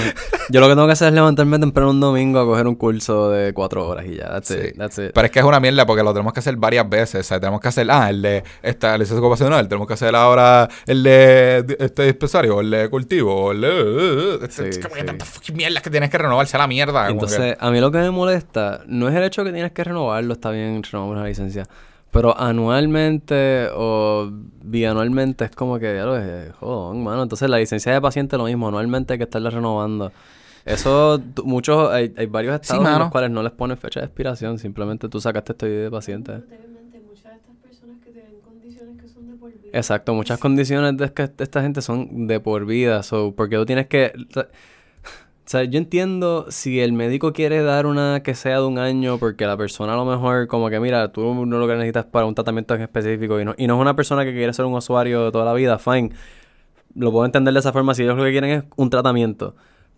Yo 0.50 0.60
lo 0.60 0.66
que 0.68 0.74
tengo 0.74 0.86
que 0.86 0.92
hacer 0.92 1.08
es 1.08 1.14
levantarme 1.14 1.58
temprano 1.58 1.90
un 1.90 2.00
domingo 2.00 2.40
a 2.40 2.44
coger 2.44 2.66
un 2.66 2.74
curso 2.74 3.30
de 3.30 3.54
cuatro 3.54 3.88
horas 3.88 4.04
y 4.06 4.16
ya. 4.16 4.28
That's 4.28 4.48
Sí. 4.48 4.54
it. 4.54 4.76
That's 4.76 4.98
it. 4.98 5.12
Pero 5.14 5.24
es 5.24 5.30
que 5.32 5.38
es 5.38 5.44
una 5.44 5.60
mierda 5.60 5.86
porque 5.86 6.02
lo 6.02 6.12
tenemos 6.12 6.32
que 6.34 6.40
hacer 6.40 6.54
varias 6.56 6.86
veces. 6.88 7.20
O 7.20 7.22
sea, 7.22 7.40
tenemos 7.40 7.60
que 7.60 7.68
hacer, 7.68 7.86
ah, 7.90 8.10
el 8.10 8.20
de 8.20 8.44
esta 8.62 8.98
licencia 8.98 9.18
ocupacional, 9.20 9.66
tenemos 9.66 9.88
que 9.88 9.94
hacer 9.94 10.14
ahora 10.14 10.68
el 10.86 11.02
de 11.02 11.76
este 11.78 12.04
dispensario, 12.04 12.60
el 12.60 12.70
de 12.70 12.90
cultivo, 12.90 13.52
el 13.52 13.60
de. 13.62 14.38
este, 14.44 14.64
Sí, 14.64 14.68
es 14.68 14.78
como 14.78 14.94
que 14.94 15.04
tantas 15.04 15.26
fucking 15.28 15.56
mierdas 15.56 15.82
que 15.82 15.90
tienes 15.90 16.10
que 16.10 16.18
renovarse 16.18 16.56
a 16.56 16.60
la 16.60 16.66
mierda. 16.66 17.08
Entonces, 17.08 17.56
a 17.58 17.70
mí 17.70 17.80
lo 17.80 17.90
que 17.90 17.98
me 17.98 18.10
molesta 18.10 18.82
no 18.86 19.08
es 19.08 19.14
el 19.14 19.22
hecho 19.22 19.42
que 19.44 19.52
tienes 19.52 19.72
que 19.72 19.82
renovarlo, 19.84 20.34
está 20.34 20.50
bien 20.50 20.82
renovar 20.82 21.16
una 21.18 21.26
licencia, 21.26 21.64
pero 22.14 22.38
anualmente 22.38 23.68
o 23.74 24.30
bianualmente 24.62 25.46
es 25.46 25.50
como 25.50 25.80
que, 25.80 25.96
ya 25.96 26.04
lo 26.04 26.16
es, 26.16 26.52
jodón, 26.52 27.02
mano. 27.02 27.24
Entonces, 27.24 27.50
la 27.50 27.58
licencia 27.58 27.92
de 27.92 28.00
paciente 28.00 28.38
lo 28.38 28.44
mismo, 28.44 28.68
anualmente 28.68 29.14
hay 29.14 29.18
que 29.18 29.24
estarla 29.24 29.50
renovando. 29.50 30.12
Eso, 30.64 31.20
muchos, 31.42 31.90
hay, 31.90 32.14
hay 32.16 32.26
varios 32.26 32.54
estados 32.54 32.84
en 32.84 32.90
mano. 32.92 33.04
los 33.06 33.10
cuales 33.10 33.32
no 33.32 33.42
les 33.42 33.50
ponen 33.50 33.76
fecha 33.76 33.98
de 33.98 34.06
expiración, 34.06 34.60
simplemente 34.60 35.08
tú 35.08 35.20
sacaste 35.20 35.52
este 35.52 35.66
ID 35.66 35.82
de 35.82 35.90
paciente. 35.90 36.32
Anteriormente, 36.34 37.00
muchas 37.00 37.24
de 37.24 37.38
estas 37.38 37.56
personas 37.56 37.98
que 37.98 38.12
tienen 38.12 38.40
condiciones 38.40 39.02
que 39.02 39.08
son 39.08 39.26
de 39.26 39.34
por 39.34 39.50
vida. 39.50 39.70
Exacto, 39.72 40.14
muchas 40.14 40.38
condiciones 40.38 40.96
de 40.96 41.12
que 41.12 41.30
esta 41.36 41.62
gente 41.62 41.82
son 41.82 42.28
de 42.28 42.38
por 42.38 42.64
vida, 42.64 43.02
so, 43.02 43.34
porque 43.36 43.56
tú 43.56 43.66
tienes 43.66 43.88
que... 43.88 44.12
O 45.46 45.48
sea, 45.50 45.64
yo 45.64 45.76
entiendo 45.78 46.46
si 46.48 46.80
el 46.80 46.94
médico 46.94 47.34
quiere 47.34 47.62
dar 47.62 47.84
una 47.84 48.22
que 48.22 48.34
sea 48.34 48.60
de 48.60 48.64
un 48.66 48.78
año 48.78 49.18
porque 49.18 49.44
la 49.46 49.58
persona 49.58 49.92
a 49.92 49.96
lo 49.96 50.06
mejor 50.06 50.46
como 50.46 50.70
que 50.70 50.80
mira, 50.80 51.12
tú 51.12 51.34
no 51.44 51.58
lo 51.58 51.66
que 51.66 51.74
necesitas 51.74 52.06
para 52.06 52.24
un 52.24 52.34
tratamiento 52.34 52.74
en 52.74 52.80
específico 52.82 53.38
y 53.38 53.44
no, 53.44 53.54
y 53.58 53.66
no 53.66 53.74
es 53.74 53.80
una 53.80 53.94
persona 53.94 54.24
que 54.24 54.32
quiere 54.32 54.54
ser 54.54 54.64
un 54.64 54.72
usuario 54.72 55.26
de 55.26 55.32
toda 55.32 55.44
la 55.44 55.52
vida, 55.52 55.78
fine. 55.78 56.10
Lo 56.94 57.12
puedo 57.12 57.26
entender 57.26 57.52
de 57.52 57.60
esa 57.60 57.72
forma 57.72 57.94
si 57.94 58.04
ellos 58.04 58.16
lo 58.16 58.24
que 58.24 58.30
quieren 58.30 58.50
es 58.50 58.64
un 58.76 58.88
tratamiento. 58.88 59.54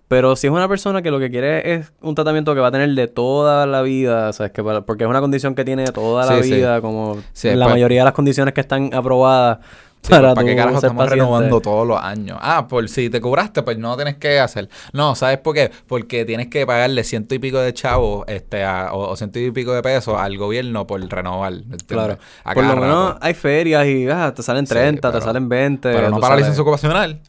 Pero 0.09 0.35
si 0.37 0.47
es 0.47 0.53
una 0.53 0.69
persona 0.69 1.03
que 1.03 1.11
lo 1.11 1.19
que 1.21 1.31
quiere 1.31 1.75
es 1.75 1.93
un 2.01 2.15
tratamiento 2.15 2.55
que 2.55 2.61
va 2.61 2.69
a 2.69 2.73
tener 2.73 2.91
de 2.91 3.07
toda 3.09 3.67
la 3.67 3.83
vida, 3.83 4.29
o 4.29 4.33
sea, 4.33 4.47
es 4.47 4.53
que 4.53 4.63
para- 4.65 4.83
porque 4.83 5.05
es 5.05 5.11
una 5.11 5.21
condición 5.21 5.55
que 5.55 5.65
tiene 5.65 5.85
de 5.85 5.93
toda 5.93 6.27
la 6.27 6.43
Sí, 6.43 6.49
sí. 6.49 6.55
vida, 6.57 6.81
como 6.81 7.19
Sí, 7.33 7.49
la 7.55 7.67
pues- 7.67 7.75
mayoría 7.75 8.01
de 8.01 8.05
las 8.05 8.15
condiciones 8.15 8.55
que 8.55 8.61
están 8.61 8.91
aprobadas 8.95 9.59
Sí, 10.07 10.11
para 10.11 10.35
¿Para 10.35 10.47
qué 10.47 10.55
carajo 10.55 10.77
estamos 10.77 10.97
paciente. 11.05 11.17
renovando 11.25 11.61
todos 11.61 11.87
los 11.87 12.01
años? 12.01 12.39
Ah, 12.41 12.67
por 12.69 12.89
si 12.89 13.11
te 13.11 13.21
cobraste, 13.21 13.63
pues 13.65 13.77
no 13.79 13.97
tienes 13.97 14.17
que 14.17 14.39
hacer. 14.39 14.69
No, 14.93 15.15
¿sabes 15.17 15.39
por 15.39 15.55
qué? 15.55 15.71
Porque 15.89 16.25
tienes 16.25 16.47
que 16.47 16.65
pagarle 16.65 17.03
ciento 17.03 17.35
y 17.35 17.39
pico 17.41 17.59
de 17.59 17.75
chavos 17.75 18.25
este, 18.29 18.63
a- 18.63 18.93
o, 18.93 19.11
o 19.11 19.17
ciento 19.17 19.39
y 19.41 19.51
pico 19.51 19.73
de 19.73 19.83
pesos 19.83 20.17
al 20.19 20.39
gobierno 20.39 20.87
por 20.87 21.01
renovar. 21.09 21.55
Claro. 21.87 22.19
A 22.45 22.55
Por 22.55 22.65
lo 22.65 22.77
menos 22.77 23.17
hay 23.21 23.35
ferias 23.35 23.85
y 23.87 24.09
ah, 24.09 24.33
te 24.35 24.43
salen 24.43 24.67
Sí, 24.67 24.75
30, 24.75 25.09
pero- 25.11 25.19
te 25.19 25.25
salen 25.25 25.49
20. 25.49 25.93
Pero 25.93 26.11
no 26.11 26.21
para 26.21 26.21
la 26.21 26.27
sabes. 26.29 26.41
licencia 26.43 26.63
ocupacional. 26.63 27.21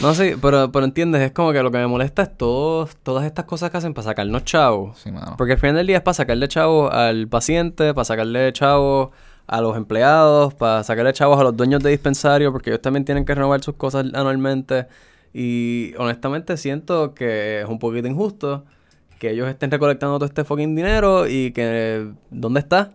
No, 0.00 0.14
sí, 0.14 0.32
pero, 0.42 0.72
pero 0.72 0.84
entiendes, 0.86 1.20
es 1.22 1.32
como 1.32 1.52
que 1.52 1.62
lo 1.62 1.70
que 1.70 1.78
me 1.78 1.86
molesta 1.86 2.22
es 2.22 2.36
todos, 2.36 2.96
todas 3.02 3.24
estas 3.26 3.44
cosas 3.44 3.70
que 3.70 3.76
hacen 3.76 3.92
para 3.94 4.06
sacarnos 4.06 4.44
chavos. 4.44 4.98
Sí. 4.98 5.10
Porque 5.36 5.52
al 5.54 5.58
final 5.58 5.76
del 5.76 5.86
día 5.86 5.96
es 5.98 6.02
para 6.02 6.14
sacarle 6.14 6.48
chavos 6.48 6.92
al 6.92 7.28
paciente, 7.28 7.92
para 7.94 8.04
sacarle 8.06 8.52
chavos 8.52 9.10
a 9.46 9.60
los 9.60 9.76
empleados, 9.76 10.54
para 10.54 10.82
sacarle 10.84 11.12
chavos 11.12 11.38
a 11.40 11.44
los 11.44 11.56
dueños 11.56 11.82
de 11.82 11.90
dispensario, 11.90 12.52
porque 12.52 12.70
ellos 12.70 12.82
también 12.82 13.04
tienen 13.04 13.24
que 13.24 13.34
renovar 13.34 13.62
sus 13.62 13.74
cosas 13.74 14.06
anualmente. 14.14 14.86
Y 15.32 15.94
honestamente 15.98 16.56
siento 16.56 17.14
que 17.14 17.62
es 17.62 17.66
un 17.68 17.78
poquito 17.78 18.06
injusto 18.08 18.64
que 19.18 19.30
ellos 19.30 19.48
estén 19.48 19.70
recolectando 19.70 20.16
todo 20.18 20.26
este 20.26 20.44
fucking 20.44 20.74
dinero 20.76 21.26
y 21.26 21.52
que... 21.52 22.12
¿Dónde 22.30 22.60
está? 22.60 22.92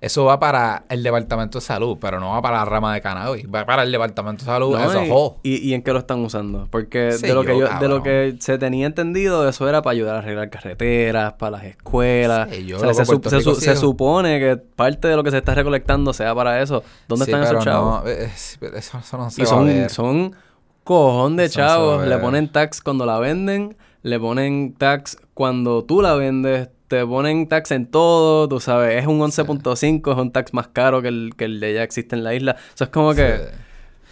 Eso 0.00 0.24
va 0.24 0.38
para 0.38 0.84
el 0.88 1.02
Departamento 1.02 1.58
de 1.58 1.64
Salud, 1.64 1.98
pero 2.00 2.20
no 2.20 2.30
va 2.30 2.42
para 2.42 2.58
la 2.58 2.64
rama 2.64 2.94
de 2.94 3.00
cannabis. 3.00 3.46
Va 3.52 3.64
para 3.66 3.82
el 3.82 3.90
Departamento 3.92 4.44
de 4.44 4.46
Salud. 4.50 4.78
No, 4.78 4.92
eso, 4.92 5.36
y, 5.42 5.54
y, 5.54 5.68
y 5.70 5.74
en 5.74 5.82
qué 5.82 5.92
lo 5.92 5.98
están 5.98 6.20
usando? 6.20 6.68
Porque 6.70 7.12
Sí, 7.12 7.26
de 7.26 7.34
lo 7.34 7.42
que 7.42 7.58
yo, 7.58 7.68
yo, 7.68 7.78
de 7.78 7.88
lo 7.88 8.02
que 8.02 8.36
se 8.40 8.58
tenía 8.58 8.86
entendido, 8.86 9.48
eso 9.48 9.68
era 9.68 9.82
para 9.82 9.92
ayudar 9.92 10.16
a 10.16 10.18
arreglar 10.18 10.50
carreteras, 10.50 11.32
para 11.34 11.58
las 11.58 11.64
escuelas. 11.64 12.48
Sí, 12.50 12.66
yo, 12.66 12.76
O 12.76 12.80
sea, 12.80 12.88
loco, 12.88 13.28
se, 13.30 13.40
su- 13.42 13.54
su- 13.56 13.76
supone 13.76 14.38
que 14.38 14.56
parte 14.56 15.08
de 15.08 15.16
lo 15.16 15.24
que 15.24 15.30
se 15.30 15.38
está 15.38 15.54
recolectando 15.54 16.12
sea 16.12 16.34
para 16.34 16.62
eso. 16.62 16.82
¿Dónde 17.08 17.24
Sí, 17.24 17.30
están 17.32 17.42
pero 17.44 17.58
esos 17.58 17.64
chavos? 17.64 18.04
No, 18.04 18.10
eh, 18.10 18.30
pero 18.60 18.76
eso, 18.76 18.98
eso 18.98 19.16
no 19.18 19.30
se 19.30 19.42
y 19.42 19.44
va 19.44 19.50
a 19.50 19.54
son, 19.54 19.66
ver. 19.66 19.90
son 19.90 20.36
cojón 20.84 21.36
de 21.36 21.44
no 21.44 21.48
chavos. 21.50 22.06
Le 22.06 22.18
ponen 22.18 22.48
tax 22.50 22.80
cuando 22.80 23.04
la 23.04 23.18
venden, 23.18 23.76
le 24.02 24.18
ponen 24.20 24.74
tax 24.74 25.18
cuando 25.34 25.84
tú 25.84 26.02
la 26.02 26.14
vendes, 26.14 26.70
te 26.88 27.04
ponen 27.06 27.48
tax 27.48 27.70
en 27.70 27.86
todo, 27.86 28.48
tú 28.48 28.60
sabes, 28.60 29.00
es 29.00 29.06
un 29.06 29.20
11.5, 29.20 30.12
es 30.12 30.18
un 30.18 30.32
tax 30.32 30.54
más 30.54 30.68
caro 30.68 31.02
que 31.02 31.08
el 31.08 31.32
que 31.36 31.44
el 31.44 31.60
de 31.60 31.74
ya 31.74 31.82
existe 31.82 32.16
en 32.16 32.24
la 32.24 32.34
isla. 32.34 32.56
Eso 32.74 32.84
es 32.84 32.90
como 32.90 33.14
que, 33.14 33.36
Sí. 33.36 33.42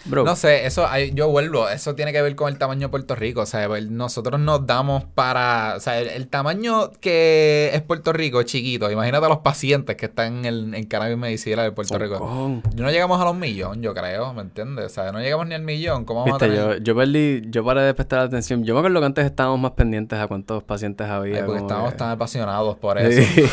Bro, 0.08 0.24
No 0.24 0.36
sé, 0.36 0.66
eso 0.66 0.86
yo 1.14 1.28
vuelvo, 1.28 1.68
eso 1.68 1.94
tiene 1.94 2.12
que 2.12 2.22
ver 2.22 2.34
con 2.36 2.48
el 2.52 2.58
tamaño 2.58 2.82
de 2.82 2.88
Puerto 2.88 3.14
Rico, 3.14 3.40
o 3.42 3.46
sea, 3.46 3.68
nosotros 3.90 4.40
nos 4.40 4.66
damos 4.66 5.04
para, 5.04 5.74
o 5.76 5.80
sea, 5.80 5.98
el, 6.00 6.08
el 6.08 6.28
tamaño 6.28 6.92
que 7.00 7.70
es 7.72 7.82
Puerto 7.82 8.12
Rico 8.12 8.40
es 8.40 8.46
chiquito, 8.46 8.90
imagínate 8.90 9.26
a 9.26 9.28
los 9.28 9.38
pacientes 9.38 9.96
que 9.96 10.06
están 10.06 10.38
en, 10.38 10.44
el, 10.44 10.74
en 10.74 10.84
cannabis 10.84 11.16
medicinal 11.16 11.64
de 11.66 11.72
Puerto 11.72 11.98
Rico. 11.98 12.18
cojón. 12.18 12.62
No 12.76 12.90
llegamos 12.90 13.20
a 13.20 13.24
los 13.24 13.34
millones, 13.36 13.82
yo 13.82 13.94
creo, 13.94 14.32
¿me 14.34 14.42
entiendes? 14.42 14.86
O 14.86 14.88
sea, 14.88 15.12
no 15.12 15.20
llegamos 15.20 15.46
ni 15.46 15.54
al 15.54 15.62
millón, 15.62 16.04
¿cómo 16.04 16.20
vamos 16.24 16.38
Viste, 16.40 16.52
a 16.54 16.56
yo, 16.56 16.62
tener? 16.68 16.82
yo 16.82 16.94
perdí, 16.96 17.42
yo 17.50 17.64
paré 17.64 17.82
de 17.82 17.94
prestar 17.94 18.20
atención. 18.20 18.64
Yo 18.64 18.74
me 18.74 18.80
acuerdo 18.80 19.00
que 19.00 19.06
antes 19.06 19.24
estábamos 19.26 19.60
más 19.60 19.72
pendientes 19.72 20.18
a 20.18 20.26
cuántos 20.26 20.62
pacientes 20.62 21.06
había. 21.08 21.36
Ay, 21.38 21.42
porque 21.44 21.60
estábamos 21.60 21.92
que- 21.92 21.98
tan 21.98 22.10
apasionados 22.10 22.76
por 22.76 22.98
eso. 22.98 23.06
Sí. 23.36 23.44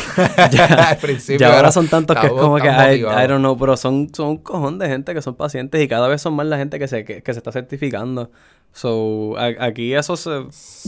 ya, 0.52 0.64
Al 0.90 0.96
principio 0.98 1.38
ya 1.46 1.56
ahora 1.56 1.72
son 1.72 1.88
tantos 1.88 2.16
que 2.18 2.26
es 2.26 2.32
como 2.32 2.56
que, 2.56 2.68
I. 2.68 3.00
I 3.00 3.26
don't 3.26 3.38
know, 3.40 3.56
pero 3.58 3.76
son, 3.76 4.08
son 4.14 4.28
un 4.28 4.36
cojón 4.38 4.78
de 4.78 4.88
gente 4.88 5.14
que 5.14 5.22
son 5.22 5.34
pacientes 5.34 5.82
y 5.82 5.88
cada 5.88 6.08
vez 6.08 6.20
son 6.22 6.34
más 6.34 6.43
la 6.50 6.56
gente 6.58 6.78
que 6.78 6.88
se, 6.88 7.04
que, 7.04 7.22
que 7.22 7.32
se 7.32 7.38
está 7.38 7.52
certificando. 7.52 8.30
So, 8.72 9.36
a- 9.38 9.64
aquí 9.66 9.94
eso 9.94 10.16
se, 10.16 10.30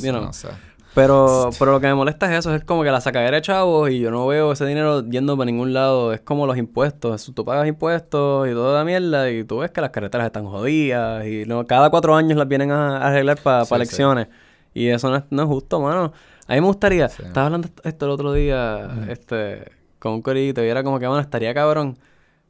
you 0.02 0.10
know, 0.10 0.22
No 0.24 0.32
sé. 0.32 0.48
pero, 0.94 1.50
pero 1.58 1.72
lo 1.72 1.80
que 1.80 1.86
me 1.86 1.94
molesta 1.94 2.26
es 2.32 2.38
eso, 2.40 2.54
es 2.54 2.64
como 2.64 2.82
que 2.82 2.90
la 2.90 3.00
sacadera 3.00 3.36
de 3.36 3.42
chavos 3.42 3.90
y 3.90 4.00
yo 4.00 4.10
no 4.10 4.26
veo 4.26 4.52
ese 4.52 4.66
dinero 4.66 5.04
yendo 5.08 5.36
para 5.36 5.46
ningún 5.46 5.72
lado. 5.72 6.12
Es 6.12 6.20
como 6.20 6.46
los 6.46 6.56
impuestos. 6.56 7.30
Tú 7.34 7.44
pagas 7.44 7.68
impuestos 7.68 8.48
y 8.48 8.52
toda 8.52 8.78
la 8.78 8.84
mierda 8.84 9.30
y 9.30 9.44
tú 9.44 9.58
ves 9.58 9.70
que 9.70 9.80
las 9.80 9.90
carreteras 9.90 10.26
están 10.26 10.46
jodidas 10.46 11.24
y 11.26 11.44
no, 11.46 11.64
cada 11.66 11.90
cuatro 11.90 12.16
años 12.16 12.36
las 12.38 12.48
vienen 12.48 12.70
a, 12.72 12.98
a 12.98 13.08
arreglar 13.08 13.38
para 13.40 13.64
Sí, 13.64 13.74
elecciones. 13.74 14.28
Y 14.74 14.88
eso 14.88 15.08
no 15.10 15.16
es, 15.16 15.24
no 15.30 15.42
es 15.42 15.48
justo, 15.48 15.80
mano. 15.80 16.12
A 16.48 16.54
mí 16.54 16.60
me 16.60 16.66
gustaría, 16.66 17.08
Sí. 17.08 17.22
estaba 17.24 17.46
hablando 17.46 17.68
esto 17.84 18.04
el 18.06 18.10
otro 18.12 18.32
día, 18.32 19.06
este, 19.08 19.70
con 19.98 20.12
un 20.12 20.22
corito 20.22 20.62
y 20.64 20.68
era 20.68 20.82
como 20.84 20.98
que, 20.98 21.06
bueno, 21.06 21.20
estaría 21.20 21.52
cabrón 21.54 21.98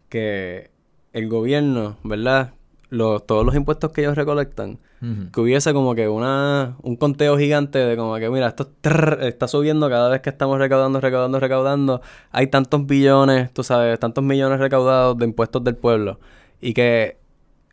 que 0.09 0.71
el 1.13 1.29
gobierno, 1.29 1.97
¿verdad? 2.05 2.53
Los, 2.89 3.27
todos 3.27 3.45
los 3.45 3.57
impuestos 3.57 3.91
que 3.91 4.03
ellos 4.03 4.15
recolectan, 4.15 4.79
que 5.33 5.41
hubiese 5.41 5.73
como 5.73 5.95
que 5.97 6.09
una 6.09 6.77
un 6.83 6.97
conteo 6.97 7.37
gigante 7.37 7.79
de 7.81 7.97
como 7.97 8.15
que 8.17 8.31
mira, 8.31 8.47
esto 8.47 8.71
trrr, 8.81 9.25
está 9.25 9.49
subiendo 9.49 9.89
cada 9.89 10.09
vez 10.09 10.21
que 10.21 10.31
estamos 10.31 10.59
recaudando, 10.59 11.01
recaudando, 11.01 11.41
recaudando. 11.41 12.01
Hay 12.31 12.47
tantos 12.47 12.87
billones, 12.87 13.53
tú 13.53 13.65
sabes, 13.65 13.99
tantos 13.99 14.23
millones 14.23 14.61
recaudados 14.61 15.19
de 15.19 15.25
impuestos 15.25 15.65
del 15.65 15.75
pueblo. 15.75 16.21
Y 16.61 16.75
que 16.75 17.19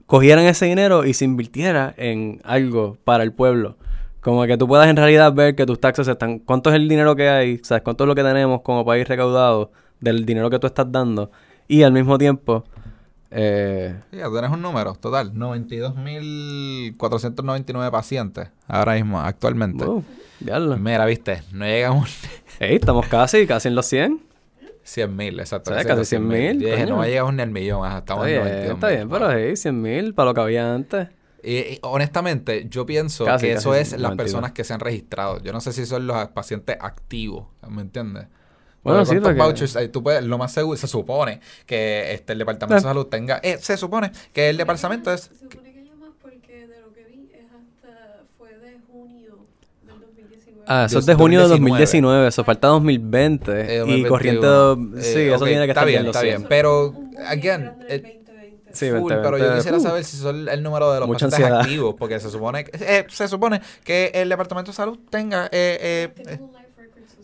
cogieran 0.08 0.46
ese 0.46 0.66
dinero 0.66 1.06
y 1.06 1.14
se 1.14 1.26
invirtiera 1.26 1.94
en 1.98 2.42
algo 2.44 2.98
para 3.04 3.24
el 3.24 3.34
pueblo. 3.34 3.78
Como 4.20 4.44
que 4.46 4.58
tú 4.58 4.68
puedas 4.68 4.88
en 4.88 4.96
realidad 4.96 5.32
ver 5.34 5.56
que 5.56 5.66
tus 5.66 5.80
taxes 5.80 6.08
están... 6.08 6.40
¿Cuánto 6.40 6.70
es 6.70 6.76
el 6.76 6.88
dinero 6.90 7.16
que 7.16 7.30
hay? 7.30 7.60
¿Sabes? 7.60 7.84
¿Cuánto 7.84 8.06
es 8.06 8.08
lo 8.08 8.16
que 8.16 8.24
tenemos 8.24 8.62
como 8.62 8.84
país 8.84 9.08
recaudado 9.08 9.72
del 10.00 10.26
dinero 10.26 10.50
que 10.50 10.60
tú 10.60 10.68
estás 10.68 10.92
dando? 10.92 11.30
Y 11.68 11.84
al 11.84 11.92
mismo 11.92 12.18
tiempo... 12.18 12.64
Eh, 13.36 13.96
Sí, 14.12 14.18
tienes 14.32 14.52
un 14.52 14.62
número, 14.62 14.94
total. 14.94 15.34
92.499 15.34 17.90
pacientes 17.92 18.50
ahora 18.68 18.94
mismo, 18.94 19.20
actualmente. 19.20 19.84
wow, 19.86 20.04
diablo. 20.40 20.78
Mira, 20.78 21.06
viste, 21.06 21.42
no 21.52 21.66
llegamos 21.66 22.16
Ey, 22.60 22.76
estamos 22.76 23.08
casi, 23.08 23.48
casi 23.48 23.70
en 23.70 23.76
los 23.76 23.88
100. 23.88 24.22
100.000, 24.86 25.40
exacto. 25.40 25.72
Sí, 25.72 25.76
casi 25.78 25.88
casi 25.88 26.00
los 26.00 26.08
100,000, 26.10 26.60
Yo 26.60 26.68
dije, 26.70 26.84
coño. 26.84 26.98
no 26.98 27.04
llegamos 27.06 27.34
ni 27.34 27.42
al 27.42 27.50
millón, 27.52 27.86
ajá, 27.86 28.00
estamos 28.00 28.28
Está 28.28 28.38
en 28.38 28.44
bien, 28.44 28.68
92 28.68 28.76
está 28.76 28.90
bien, 28.90 29.10
pero 29.10 29.32
hey, 29.32 29.56
100 29.58 29.82
mil 29.82 30.14
para 30.14 30.30
lo 30.30 30.34
que 30.36 30.42
había 30.42 30.76
antes. 30.76 31.08
Y, 31.42 31.56
y 31.58 31.80
honestamente, 31.82 32.68
yo 32.70 32.86
pienso 32.86 33.26
Casi, 33.26 33.48
que 33.48 33.54
casi, 33.54 33.62
eso 33.62 33.74
es 33.76 33.92
92. 33.94 34.02
las 34.02 34.16
personas 34.18 34.52
que 34.52 34.64
se 34.64 34.74
han 34.74 34.80
registrado. 34.80 35.42
Yo 35.42 35.52
no 35.54 35.62
sé 35.62 35.74
si 35.74 35.86
son 35.86 36.06
los 36.08 36.28
pacientes 36.30 36.78
activos, 36.80 37.48
¿me 37.68 37.82
entiendes? 37.82 38.28
Bueno, 38.84 39.06
sí, 39.06 39.16
porque- 39.20 39.40
vouchers, 39.40 39.76
eh, 39.78 39.88
tú 39.88 40.04
puedes, 40.04 40.24
lo 40.24 40.38
más 40.38 40.52
seguro, 40.52 40.78
se 40.78 40.88
supone 40.88 41.40
que 41.66 42.14
este, 42.14 42.34
el 42.34 42.40
Departamento 42.40 42.76
de 42.76 42.80
Eh. 42.80 42.84
Salud 42.84 43.06
tenga... 43.08 43.40
eh, 43.44 43.58
se 43.62 43.78
supone 43.78 44.12
que 44.34 44.50
el 44.50 44.58
departamento 44.58 45.12
es... 45.14 45.22
Se 45.22 45.36
supone 45.50 45.72
que 45.74 45.80
haya 45.80 45.96
más 45.96 46.10
porque 46.22 46.68
de 46.68 46.80
lo 46.82 46.92
que 46.94 47.06
vi 47.06 47.30
es 47.34 47.46
hasta 47.46 48.24
fue 48.38 48.50
de 48.58 48.78
junio 48.92 49.38
del 49.88 50.00
2019. 50.02 50.64
Ah, 50.68 50.86
eso 50.90 51.00
es 51.00 51.06
de 51.06 51.14
junio 51.16 51.40
de 51.42 51.48
2019. 51.48 51.82
2019, 51.86 52.28
eso 52.28 52.44
falta 52.44 52.68
2020. 52.68 53.52
eh, 53.52 53.76
y 53.76 53.78
2021. 53.80 54.10
corriente... 54.10 54.46
do- 54.48 54.74
Eh, 54.98 55.02
sí, 55.02 55.20
eso 55.22 55.36
ok, 55.36 55.44
tiene 55.46 55.66
que 55.66 55.72
está 55.72 55.72
estar 55.72 55.88
bien, 55.88 56.00
bien, 56.02 56.06
está 56.08 56.22
bien. 56.22 56.34
siento. 56.36 56.50
pero, 56.50 56.94
again, 57.28 57.40
bien 57.40 57.42
grande 57.42 57.86
eh, 57.88 58.00
del 58.00 58.02
2020. 58.26 58.74
Sí, 58.74 58.90
Full, 58.90 59.00
2020, 59.14 59.24
pero 59.24 59.38
yo 59.38 59.56
quisiera 59.56 59.78
uh. 59.78 59.82
saber 59.82 60.04
si 60.04 60.18
son 60.18 60.50
el 60.50 60.62
número 60.64 60.92
de 60.92 61.00
los 61.00 61.10
pacientes 61.10 61.40
ansiedad. 61.40 61.62
activos, 61.62 61.96
porque 61.98 62.20
se 62.20 62.30
supone 62.30 62.64
que, 62.66 62.72
eh, 62.82 63.06
se 63.08 63.28
supone 63.28 63.62
que 63.84 64.12
el 64.16 64.28
Departamento 64.30 64.72
de 64.72 64.76
Salud 64.76 64.98
tenga 65.10 65.46
eh, 65.46 66.10
eh, 66.12 66.24
Tengo 66.24 66.52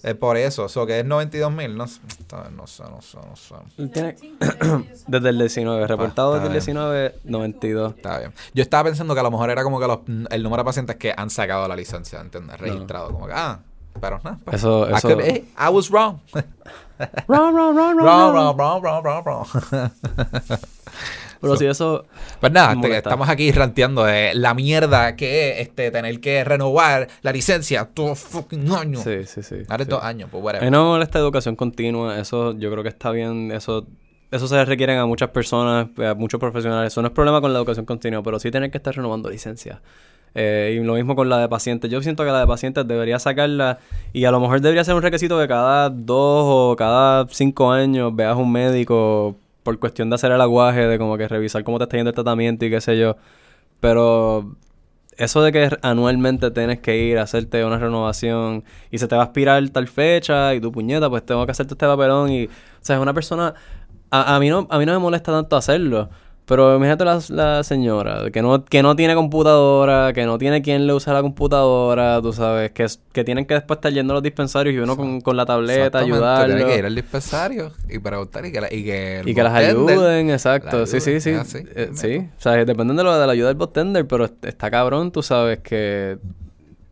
eh, 0.03 0.15
por 0.15 0.37
eso, 0.37 0.67
o 0.73 0.85
que 0.85 0.99
es 0.99 1.05
92 1.05 1.51
mil, 1.51 1.75
no, 1.77 1.87
sé, 1.87 1.99
no 2.55 2.67
sé, 2.67 2.83
no 2.83 3.01
sé, 3.01 3.17
no 3.17 3.35
sé. 3.35 3.55
Tiene- 3.91 4.13
19, 4.13 4.85
Desde 5.07 5.29
el 5.29 5.37
19, 5.39 5.87
reportado 5.87 6.33
desde 6.35 6.47
el 6.47 6.51
bien. 6.53 6.59
19, 6.63 7.15
92. 7.25 7.95
Está 7.95 8.19
bien. 8.19 8.33
Yo 8.53 8.61
estaba 8.63 8.85
pensando 8.85 9.13
que 9.13 9.19
a 9.19 9.23
lo 9.23 9.31
mejor 9.31 9.49
era 9.49 9.63
como 9.63 9.79
que 9.79 9.87
los- 9.87 9.99
el 10.29 10.43
número 10.43 10.63
de 10.63 10.65
pacientes 10.65 10.95
que 10.95 11.13
han 11.15 11.29
sacado 11.29 11.67
la 11.67 11.75
licencia, 11.75 12.19
¿entiendes? 12.21 12.59
Registrado, 12.59 13.11
como 13.11 13.27
que, 13.27 13.33
ah, 13.35 13.59
pero 14.01 14.19
no. 14.23 14.39
pues, 14.45 14.57
Eso, 14.57 14.89
I, 14.89 14.93
eso... 14.93 15.07
could- 15.09 15.25
I 15.25 15.69
was 15.71 15.89
wrong. 15.91 16.19
Wrong, 17.27 17.53
wrong, 17.55 17.75
wrong, 17.75 17.95
wrong, 17.95 18.33
wrong, 18.33 18.57
wrong. 18.57 18.81
wrong, 18.83 19.03
wrong, 19.03 19.23
wrong, 19.23 19.45
Pero 21.41 21.55
si 21.55 21.65
eso... 21.65 22.05
Pues 22.39 22.51
nada, 22.51 22.79
te- 22.81 22.97
estamos 22.97 23.29
aquí 23.29 23.51
ranteando 23.51 24.03
de 24.03 24.33
la 24.35 24.53
mierda 24.53 25.15
que 25.15 25.51
es 25.51 25.67
este, 25.67 25.91
tener 25.91 26.19
que 26.19 26.43
renovar 26.43 27.07
la 27.21 27.31
licencia 27.31 27.85
todo 27.85 28.15
fucking 28.15 28.71
año. 28.71 28.99
Sí, 29.01 29.25
sí, 29.25 29.41
sí. 29.41 29.57
Ahora 29.69 29.85
sí. 29.85 29.89
dos 29.89 30.03
años, 30.03 30.29
pues 30.31 30.43
whatever. 30.43 30.71
no 30.71 30.85
molesta 30.85 31.19
educación 31.19 31.55
continua, 31.55 32.19
eso 32.19 32.53
yo 32.57 32.69
creo 32.71 32.83
que 32.83 32.89
está 32.89 33.11
bien, 33.11 33.51
eso 33.51 33.85
eso 34.31 34.47
se 34.47 34.63
requieren 34.63 34.99
a 34.99 35.05
muchas 35.07 35.29
personas, 35.29 35.87
a 35.97 36.13
muchos 36.13 36.39
profesionales, 36.39 36.93
eso 36.93 37.01
no 37.01 37.07
es 37.07 37.13
problema 37.13 37.41
con 37.41 37.51
la 37.51 37.59
educación 37.59 37.85
continua, 37.85 38.21
pero 38.21 38.37
sí 38.39 38.51
tener 38.51 38.69
que 38.69 38.77
estar 38.77 38.95
renovando 38.95 39.29
licencias. 39.29 39.79
Eh, 40.35 40.77
y 40.79 40.83
lo 40.83 40.93
mismo 40.93 41.15
con 41.15 41.27
la 41.27 41.39
de 41.39 41.49
pacientes. 41.49 41.89
Yo 41.89 42.03
siento 42.03 42.23
que 42.23 42.29
la 42.29 42.41
de 42.41 42.45
pacientes 42.45 42.87
debería 42.87 43.17
sacarla 43.17 43.79
y 44.13 44.25
a 44.25 44.31
lo 44.31 44.39
mejor 44.39 44.61
debería 44.61 44.83
ser 44.83 44.93
un 44.93 45.01
requisito 45.01 45.39
que 45.39 45.47
cada 45.47 45.89
dos 45.89 46.43
o 46.45 46.75
cada 46.77 47.25
cinco 47.29 47.71
años 47.71 48.15
veas 48.15 48.37
un 48.37 48.51
médico 48.51 49.35
por 49.63 49.79
cuestión 49.79 50.09
de 50.09 50.15
hacer 50.15 50.31
el 50.31 50.41
aguaje, 50.41 50.87
de 50.87 50.97
como 50.97 51.17
que 51.17 51.27
revisar 51.27 51.63
cómo 51.63 51.77
te 51.77 51.83
está 51.83 51.97
yendo 51.97 52.09
el 52.09 52.15
tratamiento 52.15 52.65
y 52.65 52.69
qué 52.69 52.81
sé 52.81 52.97
yo. 52.97 53.17
Pero 53.79 54.55
eso 55.17 55.41
de 55.41 55.51
que 55.51 55.69
anualmente 55.81 56.49
tienes 56.51 56.79
que 56.79 56.97
ir 56.97 57.17
a 57.17 57.23
hacerte 57.23 57.63
una 57.65 57.77
renovación 57.77 58.63
y 58.89 58.97
se 58.99 59.07
te 59.07 59.15
va 59.15 59.23
a 59.23 59.25
expirar 59.25 59.67
tal 59.69 59.87
fecha 59.87 60.55
y 60.55 60.61
tu 60.61 60.71
puñeta, 60.71 61.09
pues 61.09 61.25
tengo 61.25 61.45
que 61.45 61.51
hacerte 61.51 61.73
este 61.73 61.85
papelón 61.85 62.31
y, 62.31 62.45
o 62.45 62.49
sea, 62.81 62.95
es 62.95 63.01
una 63.01 63.13
persona, 63.13 63.53
a, 64.11 64.35
a 64.35 64.39
mí 64.39 64.49
no, 64.49 64.65
a 64.69 64.79
mí 64.79 64.85
no 64.85 64.93
me 64.93 64.99
molesta 64.99 65.31
tanto 65.33 65.57
hacerlo, 65.57 66.09
pero 66.49 66.75
imagínate 66.75 67.05
la, 67.05 67.19
la 67.29 67.63
señora 67.63 68.31
que 68.33 68.41
no, 68.41 68.65
que 68.65 68.81
no 68.83 68.95
tiene 68.95 69.13
computadora, 69.15 70.11
que 70.13 70.25
no 70.25 70.37
tiene 70.39 70.61
quien 70.63 70.87
le 70.87 70.93
usa 70.93 71.13
la 71.13 71.21
computadora, 71.21 72.19
tú 72.21 72.33
sabes, 72.33 72.71
que, 72.71 72.87
que 73.13 73.23
tienen 73.23 73.45
que 73.45 73.53
después 73.53 73.77
estar 73.77 73.93
yendo 73.93 74.13
a 74.13 74.15
los 74.15 74.23
dispensarios 74.23 74.73
y 74.75 74.79
uno 74.79 74.97
con, 74.97 75.21
con 75.21 75.37
la 75.37 75.45
tableta 75.45 75.99
ayudarlo. 75.99 76.55
Tiene 76.55 76.71
que 76.71 76.79
ir 76.79 76.85
al 76.85 76.95
dispensario 76.95 77.71
y 77.87 77.99
preguntar 77.99 78.45
y 78.47 78.51
que, 78.51 78.61
la- 78.61 78.73
y 78.73 78.83
que, 78.83 79.21
Y 79.25 79.33
que 79.35 79.43
las 79.43 79.53
ayuden, 79.53 80.31
exacto. 80.31 80.79
la 80.79 80.85
Sí, 80.87 80.99
sí, 80.99 81.21
sí. 81.21 81.29
es 81.29 81.37
así, 81.39 81.59
Eh, 81.75 81.89
sí. 81.93 82.17
O 82.37 82.41
sea, 82.41 82.53
depende 82.65 82.95
de, 82.95 83.03
lo, 83.03 83.17
de 83.17 83.25
la 83.27 83.31
ayuda 83.33 83.49
del 83.49 83.57
bartender, 83.57 84.07
pero 84.07 84.25
est- 84.25 84.43
está 84.43 84.71
cabrón, 84.71 85.11
tú 85.11 85.21
sabes 85.21 85.59
que... 85.59 86.17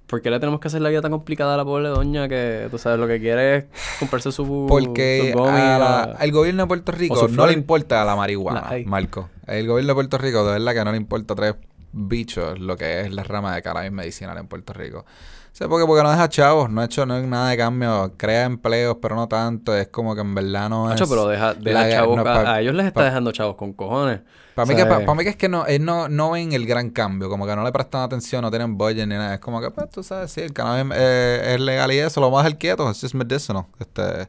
¿Por 0.08 0.22
qué 0.22 0.30
le 0.32 0.40
tenemos 0.40 0.60
que 0.62 0.70
hacer 0.70 0.82
la 0.82 0.88
vida 0.90 1.02
tan 1.02 1.12
complicada 1.12 1.54
a 1.54 1.58
la 1.58 1.66
pobre 1.66 1.90
doña 1.90 2.30
que, 2.30 2.68
tú 2.72 2.78
sabes, 2.78 2.98
lo 2.98 3.08
que 3.08 3.20
quiere 3.20 3.56
es 3.58 3.64
comprarse 4.00 4.32
su... 4.32 4.66
Porque 4.70 5.32
su 5.34 5.38
gummy, 5.38 5.50
a 5.60 5.78
la- 5.78 5.80
la- 5.80 6.04
al 6.18 6.32
gobierno 6.32 6.64
de 6.64 6.68
Puerto 6.68 6.92
Rico 6.94 7.16
no 7.28 7.46
le 7.46 7.54
importa 7.54 8.06
la 8.06 8.16
marihuana, 8.16 8.62
La. 8.72 8.86
Marco. 8.86 9.30
El 9.48 9.68
gobierno 9.68 9.90
de 9.92 9.96
Puerto 9.96 10.18
Rico, 10.18 10.46
de 10.46 10.54
verdad 10.54 10.74
que 10.74 10.86
no 10.86 10.92
le 10.92 10.98
importa 10.98 11.36
tres 11.36 11.56
bichos 11.98 12.60
lo 12.60 12.78
que 12.78 13.02
es 13.02 13.14
la 13.14 13.24
rama 13.24 13.54
de 13.56 13.62
cannabis 13.62 13.92
medicinal 13.92 14.38
en 14.38 14.48
Puerto 14.48 14.74
Rico. 14.74 15.06
Sí, 15.52 15.64
porque, 15.68 15.88
porque 15.88 16.04
no 16.04 16.12
deja 16.12 16.30
chavos, 16.30 16.70
no 16.70 16.82
ha 16.82 16.86
hecho 16.86 17.04
no 17.08 17.16
hay 17.16 17.24
nada 17.26 17.50
de 17.50 17.58
cambio, 17.58 18.14
crea 18.16 18.44
empleos, 18.46 18.98
pero 19.02 19.16
no 19.16 19.28
tanto, 19.28 19.76
es 19.76 19.88
como 19.88 20.14
que 20.14 20.22
en 20.22 20.36
verdad 20.36 20.70
no 20.70 20.86
Macho, 20.86 21.06
es... 21.06 21.10
pero 21.10 21.28
deja, 21.28 21.56
deja 21.56 21.82
la- 21.84 21.90
chavos, 21.90 22.16
no, 22.16 22.22
a, 22.22 22.26
pa- 22.26 22.54
a 22.54 22.62
ellos 22.62 22.76
les 22.76 22.86
está 22.86 23.00
pa- 23.00 23.06
dejando 23.06 23.32
chavos 23.32 23.56
con 23.56 23.74
cojones. 23.74 24.20
Para 24.54 24.68
mí, 24.68 24.74
O 24.74 24.78
que, 24.78 24.84
sea, 24.84 25.06
pa- 25.06 25.16
mí 25.16 25.24
que 25.24 25.30
es 25.32 25.36
que 25.36 25.50
no, 25.50 25.66
ellos 25.66 25.84
no, 25.84 26.10
no 26.10 26.32
ven 26.32 26.52
el 26.54 26.68
gran 26.68 26.92
cambio, 26.92 27.28
como 27.28 27.48
que 27.48 27.56
no 27.56 27.64
le 27.64 27.72
prestan 27.72 28.02
atención, 28.04 28.44
no 28.44 28.52
tienen 28.52 28.78
budget 28.78 29.08
ni 29.08 29.16
nada. 29.16 29.34
Es 29.36 29.40
como 29.40 29.60
que, 29.60 29.72
pues, 29.72 29.90
tú 29.90 30.04
sabes, 30.04 30.32
sí, 30.32 30.42
el 30.42 30.54
cannabis 30.54 30.94
eh, 30.96 31.54
es 31.56 31.60
legal 31.60 31.92
y 31.92 31.98
eso, 32.00 32.22
lo 32.22 32.30
vas 32.30 32.42
a 32.42 32.44
dejar 32.46 32.60
quieto, 32.60 32.88
it's 32.92 33.02
just 33.02 33.16
medicinal. 33.16 33.66
Este, 33.80 34.28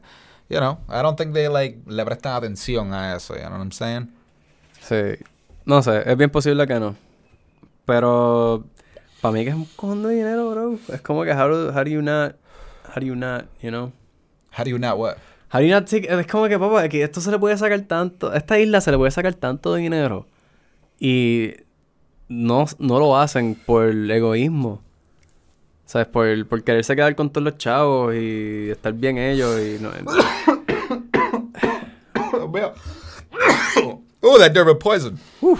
you 0.49 0.57
know, 0.57 0.79
I 0.89 1.03
don't 1.03 1.15
think 1.15 1.33
they, 1.33 1.47
like, 1.47 1.79
le 1.85 2.03
prestan 2.05 2.33
atención 2.33 2.91
a 2.91 3.15
eso, 3.15 3.35
you 3.35 3.41
know 3.41 3.51
what 3.51 3.59
I'm 3.61 3.71
saying? 3.71 4.11
Sí. 4.81 5.23
No 5.65 5.83
sé, 5.83 6.09
es 6.09 6.17
bien 6.17 6.31
posible 6.31 6.65
que 6.65 6.79
no. 6.79 6.95
Pero 7.89 8.63
para 9.19 9.33
mí 9.33 9.43
que 9.43 9.49
es 9.49 9.55
un 9.55 9.65
cojón 9.75 10.03
de 10.03 10.13
dinero, 10.13 10.51
bro. 10.51 10.77
Es 10.93 11.01
como 11.01 11.23
que 11.23 11.31
how 11.31 11.49
do, 11.49 11.69
how 11.73 11.83
do 11.83 11.89
you 11.89 12.03
not, 12.03 12.35
how 12.87 12.99
do 12.99 13.05
you 13.07 13.15
not, 13.15 13.45
you 13.63 13.71
know? 13.71 13.91
How 14.55 14.63
do 14.63 14.69
you 14.69 14.77
not 14.77 14.99
what? 14.99 15.15
How 15.51 15.59
do 15.59 15.65
you 15.65 15.73
not 15.73 15.89
take- 15.89 16.07
es 16.07 16.27
como 16.27 16.47
que, 16.47 16.59
papá, 16.59 16.87
que 16.87 17.01
esto 17.01 17.19
se 17.19 17.31
le 17.31 17.39
puede 17.39 17.57
sacar 17.57 17.81
tanto, 17.81 18.29
a 18.29 18.37
esta 18.37 18.59
isla 18.59 18.79
se 18.79 18.91
le 18.91 18.97
puede 18.97 19.09
sacar 19.09 19.33
tanto 19.33 19.73
dinero. 19.73 20.27
Y 20.99 21.53
no, 22.27 22.67
no 22.77 22.99
lo 22.99 23.17
hacen 23.17 23.55
por 23.55 23.89
egoísmo. 23.89 24.83
¿Sabes? 25.87 26.05
Por, 26.09 26.45
por 26.45 26.63
quererse 26.63 26.95
quedar 26.95 27.15
con 27.15 27.31
todos 27.31 27.43
los 27.43 27.57
chavos 27.57 28.13
y 28.13 28.69
estar 28.69 28.93
bien 28.93 29.17
ellos 29.17 29.59
y 29.59 29.81
no... 29.81 29.89
oh, 34.21 34.37
that 34.37 34.53
Durban 34.53 34.77
poison. 34.77 35.17
oh, 35.41 35.57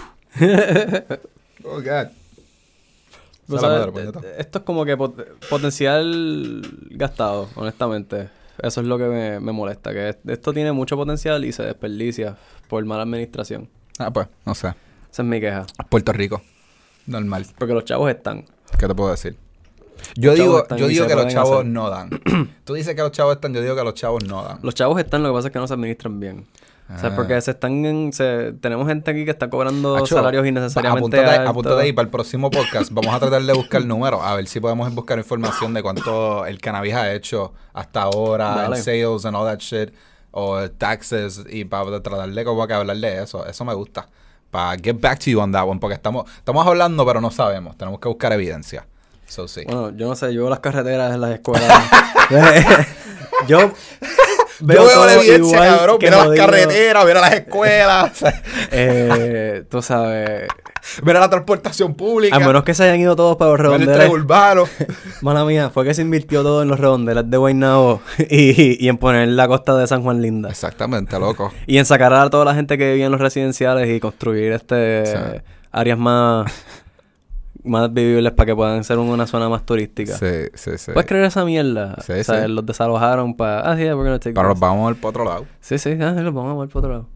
God. 1.82 2.12
Puñeta. 3.50 4.20
Esto 4.38 4.60
es 4.60 4.64
como 4.64 4.86
que 4.86 4.98
pot- 4.98 5.26
potencial 5.50 6.62
gastado, 6.92 7.50
honestamente. 7.56 8.30
Eso 8.62 8.82
es 8.82 8.88
lo 8.88 8.98
que 8.98 9.06
me, 9.06 9.40
me 9.40 9.52
molesta, 9.52 9.92
que 9.94 10.10
es- 10.10 10.18
esto 10.28 10.54
tiene 10.54 10.72
mucho 10.72 10.96
potencial 10.98 11.44
y 11.46 11.52
se 11.52 11.64
desperdicia 11.64 12.38
por 12.68 12.84
mala 12.86 13.04
administración. 13.04 13.70
Ah, 13.98 14.12
pues, 14.12 14.28
no 14.46 14.54
sé. 14.56 14.68
Esa 15.12 15.22
es 15.22 15.28
mi 15.28 15.40
queja. 15.40 15.66
Puerto 15.90 16.12
Rico. 16.14 16.42
Normal. 17.08 17.46
Porque 17.58 17.74
los 17.74 17.86
chavos 17.86 18.10
están. 18.12 18.46
¿Qué 18.78 18.88
te 18.88 18.94
puedo 18.96 19.12
decir? 19.12 19.36
Yo 20.16 20.32
Los 20.32 20.40
digo, 20.40 20.68
yo 20.78 20.88
digo 20.88 21.08
que 21.08 21.16
los 21.16 21.28
chavos 21.28 21.52
hacer. 21.60 21.66
no 21.66 21.90
dan. 21.90 22.10
Tú 22.64 22.74
dices 22.76 22.96
que 22.96 23.02
los 23.02 23.12
chavos 23.12 23.36
están, 23.36 23.54
yo 23.54 23.62
digo 23.62 23.76
que 23.76 23.84
los 23.84 23.94
chavos 23.96 24.24
no 24.26 24.44
dan. 24.44 24.60
Los 24.62 24.74
chavos 24.76 25.00
están, 25.00 25.24
lo 25.24 25.30
que 25.30 25.34
pasa 25.36 25.48
es 25.50 25.54
que 25.54 25.60
no 25.60 25.68
se 25.68 25.74
administran 25.74 26.20
bien. 26.20 26.46
O 26.96 27.00
sea, 27.00 27.10
Ah. 27.10 27.16
porque 27.16 27.40
se 27.42 27.52
están 27.52 27.86
en- 27.86 28.12
se- 28.14 28.54
tenemos 28.54 28.88
gente 28.88 29.12
aquí 29.12 29.24
que 29.24 29.30
está 29.32 29.48
cobrando 29.50 29.96
Acho, 29.96 30.16
salarios 30.16 30.46
innecesariamente 30.48 31.18
apúntate, 31.18 31.38
altos. 31.38 31.50
apúntate 31.52 31.82
ahí 31.84 31.94
para 31.94 32.06
el 32.06 32.10
próximo 32.10 32.50
podcast. 32.50 32.92
Vamos 32.92 33.14
a 33.14 33.20
tratar 33.20 33.44
de 33.44 33.54
buscar 33.54 33.86
números, 33.86 34.22
a 34.24 34.34
ver 34.36 34.48
si 34.48 34.60
podemos 34.60 34.92
buscar 34.96 35.18
información 35.20 35.74
de 35.76 35.84
cuánto 35.84 36.46
el 36.48 36.60
cannabis 36.60 36.96
ha 36.96 37.14
hecho 37.14 37.54
hasta 37.74 38.02
ahora, 38.04 38.66
en 38.66 38.76
sales 38.78 39.24
and 39.26 39.36
all 39.36 39.46
that 39.46 39.60
shit, 39.60 39.92
o 40.32 40.68
taxes, 40.72 41.44
y 41.50 41.66
para 41.66 42.02
tratar 42.02 42.30
de 42.32 42.44
como 42.44 42.66
que 42.66 42.74
hablar 42.74 42.98
de 42.98 43.22
eso. 43.24 43.46
Eso 43.46 43.64
me 43.66 43.74
gusta. 43.76 44.08
Para 44.50 44.76
get 44.82 45.00
back 45.00 45.20
to 45.20 45.30
you 45.30 45.40
on 45.40 45.52
that 45.52 45.68
one, 45.68 45.80
porque 45.80 45.94
estamos, 45.94 46.26
estamos 46.38 46.66
hablando, 46.66 47.06
pero 47.06 47.22
no 47.22 47.30
sabemos. 47.30 47.78
Tenemos 47.78 48.00
que 48.00 48.08
buscar 48.08 48.34
evidencia. 48.34 48.88
So, 49.28 49.48
sí. 49.48 49.62
Bueno, 49.66 49.92
yo 49.96 50.08
no 50.08 50.16
sé, 50.16 50.34
yo 50.34 50.42
veo 50.42 50.50
las 50.50 50.60
carreteras 50.60 51.14
en 51.14 51.22
las 51.22 51.32
escuelas. 51.36 51.72
yo 53.48 53.72
Yo 54.60 54.66
veo, 54.68 55.06
la 55.06 55.14
evidencia, 55.16 55.58
cabrón. 55.60 55.98
Mira 56.02 56.26
las 56.26 56.38
carreteras, 56.38 57.06
mira 57.06 57.22
las 57.22 57.34
escuelas, 57.34 58.12
Eh, 58.72 59.64
tú 59.70 59.82
sabes, 59.82 60.48
mira 61.04 61.20
la 61.20 61.30
transportación 61.30 61.94
pública. 61.96 62.36
a 62.36 62.40
menos 62.40 62.64
que 62.64 62.74
se 62.74 62.84
hayan 62.84 63.00
ido 63.00 63.16
todos 63.16 63.38
para 63.38 63.52
los 63.52 63.60
mira 63.60 63.76
el 63.76 63.80
redondeles. 63.86 64.10
urbano. 64.12 64.64
Mala 65.22 65.46
mía, 65.46 65.70
fue 65.70 65.86
que 65.86 65.94
se 65.94 66.02
invirtió 66.02 66.44
todo 66.44 66.62
en 66.62 66.68
los 66.68 66.80
redondeles 66.80 67.30
de 67.30 67.38
Guaynabo 67.38 68.02
y, 68.30 68.84
y 68.84 68.90
en 68.90 68.98
poner 68.98 69.28
la 69.30 69.48
costa 69.48 69.76
de 69.78 69.88
San 69.88 70.04
Juan 70.04 70.22
linda. 70.22 70.50
Exactamente, 70.50 71.18
loco. 71.20 71.54
Y 71.66 71.78
en 71.78 71.86
sacar 71.86 72.14
a 72.14 72.30
toda 72.30 72.46
la 72.46 72.54
gente 72.56 72.78
que 72.78 72.90
vivía 72.92 73.06
en 73.06 73.12
los 73.12 73.22
residenciales 73.22 73.90
y 73.90 74.00
construir 74.00 74.52
este 74.54 75.06
Sí. 75.06 75.14
áreas 75.72 75.98
más, 75.98 76.52
más 77.64 77.94
vivibles 77.94 78.32
para 78.34 78.46
que 78.48 78.56
puedan 78.56 78.84
ser 78.84 78.98
una 79.00 79.28
zona 79.28 79.50
más 79.50 79.66
turística. 79.66 80.16
Sí, 80.16 80.26
sí, 80.54 80.72
sí. 80.78 80.92
¿Puedes 80.94 81.08
creer 81.08 81.26
esa 81.26 81.44
mierda? 81.46 81.96
Sí, 82.02 82.14
o 82.14 82.24
sea, 82.24 82.44
sí. 82.44 82.48
los 82.52 82.66
desalojaron 82.66 83.36
para... 83.36 83.62
Ah, 83.70 83.76
sí, 83.76 83.84
we're 83.84 83.96
gonna 83.96 84.20
take 84.20 84.34
Pero 84.34 84.50
nos 84.50 84.60
vamos 84.60 84.86
a 84.86 84.92
ver 84.92 84.96
para 85.02 85.10
otro 85.10 85.26
lado. 85.26 85.46
Sí, 85.60 85.78
sí, 85.78 85.92
ah, 86.02 86.12
los 86.12 86.34
vamos 86.34 86.52
a 86.52 86.54
mover 86.56 86.70
para 86.70 86.80
otro 86.80 86.92
lado. 86.92 87.08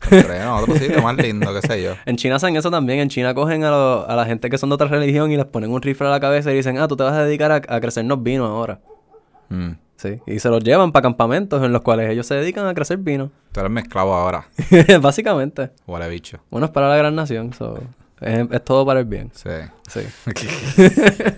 Creo, 0.00 0.44
no, 0.44 0.56
otro 0.58 0.76
sitio 0.76 1.02
más 1.02 1.16
lindo, 1.16 1.52
qué 1.60 1.66
sé 1.66 1.82
yo. 1.82 1.94
En 2.06 2.16
China 2.16 2.36
hacen 2.36 2.54
eso 2.56 2.70
también. 2.70 3.00
En 3.00 3.08
China 3.08 3.34
cogen 3.34 3.64
a, 3.64 3.70
lo- 3.70 4.08
a 4.08 4.14
la 4.14 4.24
gente 4.24 4.48
que 4.50 4.58
son 4.58 4.68
de 4.68 4.74
otra 4.74 4.86
religión 4.88 5.30
y 5.32 5.36
les 5.36 5.46
ponen 5.46 5.70
un 5.72 5.82
rifle 5.82 6.06
a 6.06 6.10
la 6.10 6.20
cabeza 6.20 6.52
y 6.52 6.56
dicen, 6.56 6.78
ah, 6.78 6.86
tú 6.86 6.96
te 6.96 7.02
vas 7.02 7.14
a 7.14 7.24
dedicar 7.24 7.50
a, 7.52 7.56
a 7.56 7.80
crecernos 7.80 8.22
vino 8.22 8.44
ahora. 8.46 8.80
Mm. 9.48 9.70
Sí. 9.96 10.20
Y 10.26 10.38
se 10.40 10.50
los 10.50 10.62
llevan 10.62 10.92
para 10.92 11.02
campamentos 11.02 11.64
en 11.64 11.72
los 11.72 11.80
cuales 11.80 12.10
ellos 12.10 12.26
se 12.26 12.34
dedican 12.34 12.66
a 12.66 12.74
crecer 12.74 12.98
vino. 12.98 13.30
Tú 13.52 13.60
eres 13.60 13.72
mi 13.72 13.80
esclavo 13.80 14.14
ahora, 14.14 14.46
Básicamente. 15.00 15.70
huele 15.86 16.08
bicho. 16.10 16.38
Bueno, 16.50 16.66
es 16.66 16.70
para 16.72 16.88
la 16.90 16.96
gran 16.96 17.14
nación. 17.14 17.52
so, 17.54 17.78
es, 18.26 18.46
es 18.50 18.64
todo 18.64 18.84
para 18.86 19.00
el 19.00 19.06
bien. 19.06 19.30
Sí. 19.34 19.50
Sí. 19.88 20.00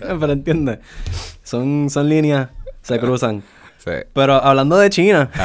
Pero 0.01 0.31
entiendes. 0.31 0.79
Son, 1.43 1.89
son 1.89 2.09
líneas, 2.09 2.49
se 2.81 2.99
cruzan. 2.99 3.43
Sí. 3.77 3.91
Pero 4.13 4.35
hablando 4.43 4.77
de 4.77 4.89
China. 4.89 5.29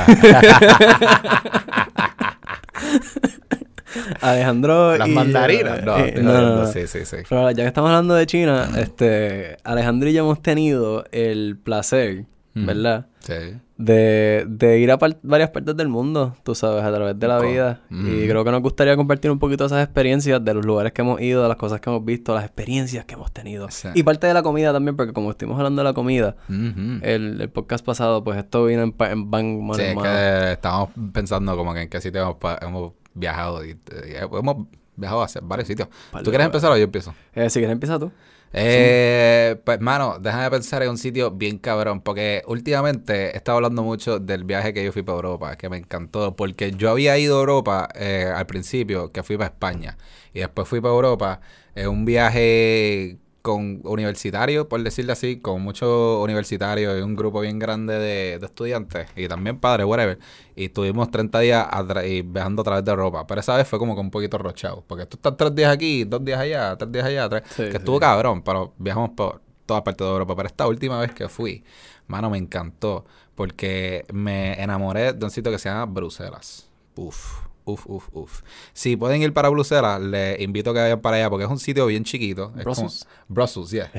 Alejandro. 4.20 4.96
Las 4.96 5.09
y- 5.09 5.12
mandarinas. 5.12 5.83
No, 5.85 5.98
eh, 5.98 6.14
no, 6.20 6.33
no, 6.33 6.57
no. 6.62 6.66
sí, 6.66 6.87
sí, 6.87 7.04
sí. 7.04 7.18
Pero 7.28 7.50
ya 7.50 7.62
que 7.62 7.68
estamos 7.68 7.90
hablando 7.90 8.14
de 8.14 8.26
China, 8.26 8.68
este, 8.76 9.57
Alejandro 9.64 10.09
y 10.09 10.12
yo 10.12 10.20
hemos 10.24 10.42
tenido 10.42 11.04
el 11.12 11.57
placer. 11.62 12.24
¿verdad? 12.57 13.07
Sí. 13.24 13.58
De, 13.78 14.44
de 14.46 14.78
ir 14.78 14.90
a 14.92 14.98
par- 14.98 15.18
varias 15.22 15.50
partes 15.50 15.76
del 15.76 15.88
mundo, 15.88 16.37
tú 16.44 16.54
sabes, 16.54 16.84
a 16.84 16.92
través 16.92 17.18
de 17.18 17.26
la 17.26 17.40
vida. 17.40 17.80
Y 17.90 18.28
creo 18.28 18.44
que 18.44 18.50
nos 18.50 18.60
gustaría 18.62 18.96
compartir 18.96 19.30
un 19.30 19.38
poquito 19.38 19.64
esas 19.64 19.82
experiencias 19.82 20.44
de 20.44 20.54
los 20.54 20.64
lugares 20.64 20.92
que 20.92 21.02
hemos 21.02 21.20
ido, 21.20 21.42
de 21.42 21.48
las 21.48 21.56
cosas 21.56 21.80
que 21.80 21.88
hemos 21.90 22.04
visto, 22.04 22.34
las 22.34 22.44
experiencias 22.44 23.04
que 23.06 23.14
hemos 23.14 23.32
tenido. 23.32 23.70
Sí. 23.70 23.88
Y 23.94 24.02
parte 24.02 24.26
de 24.26 24.34
la 24.34 24.42
comida 24.42 24.72
también, 24.72 24.96
porque 24.96 25.12
como 25.12 25.30
estuvimos 25.30 25.56
hablando 25.58 25.80
de 25.82 25.84
la 25.88 25.94
comida, 25.94 26.37
el, 26.48 27.40
el 27.40 27.48
podcast 27.48 27.84
pasado, 27.84 28.22
pues 28.22 28.38
esto 28.38 28.66
vino 28.66 28.82
en, 28.82 28.94
en 29.00 29.30
van, 29.30 29.60
mano 29.66 29.74
Sí, 29.74 29.82
en 29.82 29.88
es 29.88 29.94
mano. 29.96 30.08
que 30.08 30.52
estamos 30.52 30.88
pensando 31.12 31.56
como 31.56 31.72
que 31.74 31.82
en 31.82 31.88
qué 31.88 32.00
sitio 32.00 32.37
hemos, 32.60 32.92
viajado. 33.14 33.64
Y, 33.64 33.70
y 33.70 34.14
hemos 34.16 34.66
viajado 34.96 35.22
a 35.22 35.28
varios 35.42 35.66
sitios. 35.66 35.88
¿Tú 36.22 36.30
quieres 36.30 36.44
empezar 36.46 36.70
o 36.70 36.76
yo 36.76 36.84
empiezo? 36.84 37.14
Eh, 37.34 37.48
si 37.50 37.58
quieres, 37.58 37.72
empieza 37.72 37.98
tú. 37.98 38.12
Eh, 38.56 39.60
pues, 39.64 39.80
mano, 39.80 40.18
déjame 40.20 40.48
pensar 40.48 40.82
en 40.84 40.90
un 40.90 40.98
sitio 40.98 41.32
bien 41.32 41.58
cabrón, 41.58 42.00
porque 42.00 42.44
últimamente 42.46 43.32
he 43.32 43.36
estado 43.36 43.56
hablando 43.56 43.82
mucho 43.82 44.20
del 44.20 44.44
viaje 44.44 44.72
que 44.72 44.84
yo 44.84 44.92
fui 44.92 45.02
para 45.02 45.16
Europa, 45.16 45.56
que 45.56 45.68
me 45.68 45.76
encantó, 45.76 46.36
porque 46.36 46.70
yo 46.70 46.90
había 46.90 47.18
ido 47.18 47.36
a 47.36 47.40
Europa 47.40 47.88
eh, 47.96 48.30
al 48.32 48.46
principio, 48.46 49.10
que 49.10 49.24
fui 49.24 49.36
para 49.36 49.50
España, 49.50 49.98
y 50.32 50.38
después 50.38 50.68
fui 50.68 50.80
para 50.80 50.94
Europa, 50.94 51.40
en 51.74 51.88
un 51.88 52.04
viaje 52.04 53.18
con 53.44 53.83
universitarios, 53.85 54.66
por 54.68 54.83
decirlo 54.83 55.12
así, 55.12 55.38
con 55.38 55.61
muchos 55.61 56.24
universitarios 56.24 56.98
y 56.98 57.02
un 57.02 57.14
grupo 57.14 57.40
bien 57.40 57.59
grande 57.59 57.92
de, 57.98 58.38
de 58.38 58.46
estudiantes, 58.46 59.07
y 59.16 59.28
también 59.28 59.61
padres, 59.61 59.85
whatever, 59.85 60.18
y 60.57 60.64
estuvimos 60.64 61.11
30 61.11 61.40
días 61.40 61.66
y 62.07 62.22
viajando 62.22 62.62
a 62.62 62.64
través 62.64 62.85
de 62.87 62.90
Europa, 62.90 63.26
pero 63.26 63.42
esa 63.42 63.54
vez 63.59 63.68
fue 63.68 63.78
como 63.78 63.94
que 63.94 64.00
un 64.00 64.11
poquito 64.11 64.38
rochado, 64.38 64.83
porque 64.87 65.04
tú 65.04 65.18
estás 65.18 65.37
tres 65.37 65.54
días 65.54 65.70
aquí, 65.70 66.04
dos 66.04 66.24
días 66.24 66.40
allá, 66.40 66.74
tres 66.78 66.90
días 66.90 67.04
allá, 67.04 67.28
tres, 67.28 67.42
Sí, 67.50 67.64
que 67.64 67.70
sí. 67.72 67.76
estuvo 67.76 68.00
cabrón, 68.00 68.42
pero 68.42 68.72
viajamos 68.78 69.11
por 69.11 69.42
toda 69.66 69.85
parte 69.85 70.04
de 70.04 70.11
Europa. 70.11 70.35
Pero 70.37 70.46
esta 70.48 70.66
última 70.66 70.98
vez 71.00 71.12
que 71.12 71.28
fui, 71.28 71.64
mano, 72.07 72.30
me 72.30 72.38
encantó. 72.38 73.04
Porque 73.35 74.04
me 74.12 74.54
enamoré 74.62 75.12
de 75.12 75.24
un 75.24 75.30
sitio 75.30 75.50
que 75.50 75.59
se 75.59 75.68
llama 75.68 75.87
Bruselas. 75.87 76.70
Uf, 76.96 77.40
uf, 77.64 77.87
uf, 77.87 78.09
uf. 78.12 78.42
Si 78.72 78.96
pueden 78.96 79.22
ir 79.22 79.33
para 79.33 79.48
Bruselas, 79.48 80.00
les 80.00 80.40
invito 80.40 80.70
a 80.70 80.74
que 80.74 80.81
vayan 80.81 81.00
para 81.00 81.16
allá 81.16 81.31
porque 81.31 81.44
es 81.44 81.50
un 81.50 81.59
sitio 81.59 81.87
bien 81.87 82.05
chiquito. 82.05 82.53
Es 82.57 82.64
como- 82.64 82.77
Brussels. 82.77 83.07
Brussels, 83.29 83.70
yeah. 83.70 83.90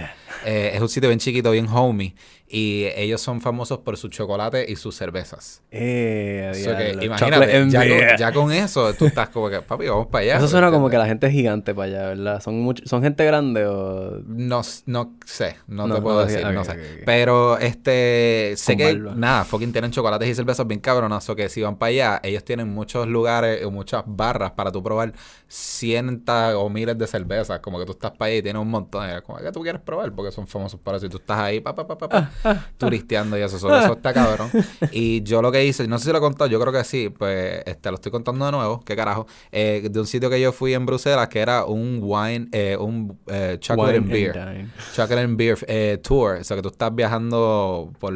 Eh, 0.45 0.71
es 0.75 0.81
un 0.81 0.89
sitio 0.89 1.09
bien 1.09 1.19
chiquito, 1.19 1.51
bien 1.51 1.67
homey. 1.67 2.13
Y 2.47 2.85
ellos 2.95 3.21
son 3.21 3.41
famosos 3.41 3.79
por 3.79 3.97
su 3.97 4.07
chocolate 4.07 4.65
y 4.71 4.75
sus 4.75 4.95
cervezas. 4.95 5.63
Eh, 5.71 6.51
So 6.63 6.77
que, 6.77 6.83
diablo. 6.83 7.03
imagínate, 7.03 7.69
ya 7.69 7.79
con, 7.89 8.17
ya 8.19 8.31
con 8.31 8.51
eso, 8.51 8.93
tú 8.93 9.05
estás 9.07 9.29
como 9.29 9.49
que, 9.49 9.61
papi, 9.63 9.87
vamos 9.87 10.07
para 10.07 10.21
allá. 10.23 10.37
Eso 10.37 10.47
suena 10.47 10.69
como 10.69 10.87
que 10.89 10.97
la 10.99 11.07
gente 11.07 11.25
es 11.25 11.33
gigante 11.33 11.73
para 11.73 11.87
allá, 11.87 12.07
¿verdad? 12.09 12.41
¿Son, 12.41 12.63
much- 12.63 12.85
son 12.85 13.01
gente 13.01 13.25
grande 13.25 13.65
o...? 13.65 14.21
No, 14.27 14.61
no 14.85 15.15
sé, 15.25 15.55
no, 15.67 15.87
No, 15.87 15.95
te 15.95 16.01
puedo 16.01 16.19
no, 16.19 16.25
decir, 16.27 16.45
no 16.47 16.63
sé. 16.63 17.01
Pero 17.03 17.57
este, 17.57 18.53
sé 18.57 18.73
Con 18.73 18.77
que 18.77 18.93
barba. 18.93 19.13
nada, 19.15 19.43
fucking 19.43 19.71
tienen 19.71 19.89
chocolates 19.89 20.29
y 20.29 20.35
cervezas 20.35 20.67
bien 20.67 20.79
cabronas, 20.79 21.27
o 21.27 21.35
que 21.35 21.49
si 21.49 21.63
van 21.63 21.77
para 21.77 21.89
allá, 21.89 22.19
ellos 22.23 22.43
tienen 22.45 22.69
muchos 22.69 23.07
lugares 23.07 23.65
o 23.65 23.71
muchas 23.71 24.03
barras 24.05 24.51
para 24.51 24.71
tú 24.71 24.83
probar 24.83 25.13
cientos 25.47 26.53
o 26.55 26.69
miles 26.69 26.97
de 26.97 27.07
cervezas. 27.07 27.59
Como 27.59 27.79
que 27.79 27.85
tú 27.85 27.93
estás 27.93 28.11
para 28.11 28.31
ahí 28.31 28.37
y 28.37 28.41
tienes 28.43 28.61
un 28.61 28.69
montón. 28.69 29.09
Es 29.09 29.21
como 29.21 29.39
que 29.39 29.51
tú 29.51 29.61
quieres 29.61 29.81
probar 29.81 30.11
porque 30.13 30.31
son 30.31 30.47
famosos 30.47 30.79
para 30.79 30.97
eso. 30.97 31.05
Y 31.07 31.09
tú 31.09 31.17
estás 31.17 31.39
ahí, 31.39 31.59
pa, 31.59 31.73
pa, 31.75 31.87
pa, 31.87 31.97
pa, 31.97 32.09
pa, 32.09 32.31
turisteando 32.77 33.37
y 33.37 33.41
eso. 33.41 33.59
Solo 33.59 33.77
eso 33.77 33.93
está 33.93 34.13
cabrón. 34.13 34.49
Y 34.91 35.23
yo 35.23 35.41
lo 35.41 35.51
que 35.51 35.65
hice, 35.65 35.87
no 35.87 35.97
sé 35.97 36.05
si 36.05 36.11
lo 36.11 36.17
he 36.17 36.21
contado, 36.21 36.49
yo 36.49 36.59
creo 36.59 36.73
que 36.73 36.83
sí, 36.83 37.09
pues 37.09 37.61
este, 37.65 37.89
lo 37.89 37.95
estoy 37.95 38.11
contando 38.11 38.45
de 38.45 38.51
nuevo. 38.51 38.81
¿Qué 38.85 38.95
carajo? 38.95 39.27
Eh, 39.51 39.87
de 39.89 39.99
un 39.99 40.07
sitio 40.07 40.29
que 40.29 40.39
yo 40.39 40.51
fui 40.51 40.73
en 40.73 40.85
Bruselas 40.85 41.27
que 41.27 41.39
era 41.39 41.65
un 41.65 41.99
wine, 42.01 42.47
eh, 42.51 42.77
un 42.79 43.17
eh, 43.27 43.57
chocolate 43.59 43.97
and 43.97 44.11
beer. 44.11 44.33
dine. 44.33 44.69
Chocolate 44.95 45.21
and 45.21 45.37
Beer 45.37 45.57
eh, 45.67 45.99
Tour. 46.01 46.37
O 46.41 46.43
sea, 46.43 46.55
que 46.55 46.61
tú 46.61 46.69
estás 46.69 46.93
viajando 46.93 47.91
por 47.99 48.13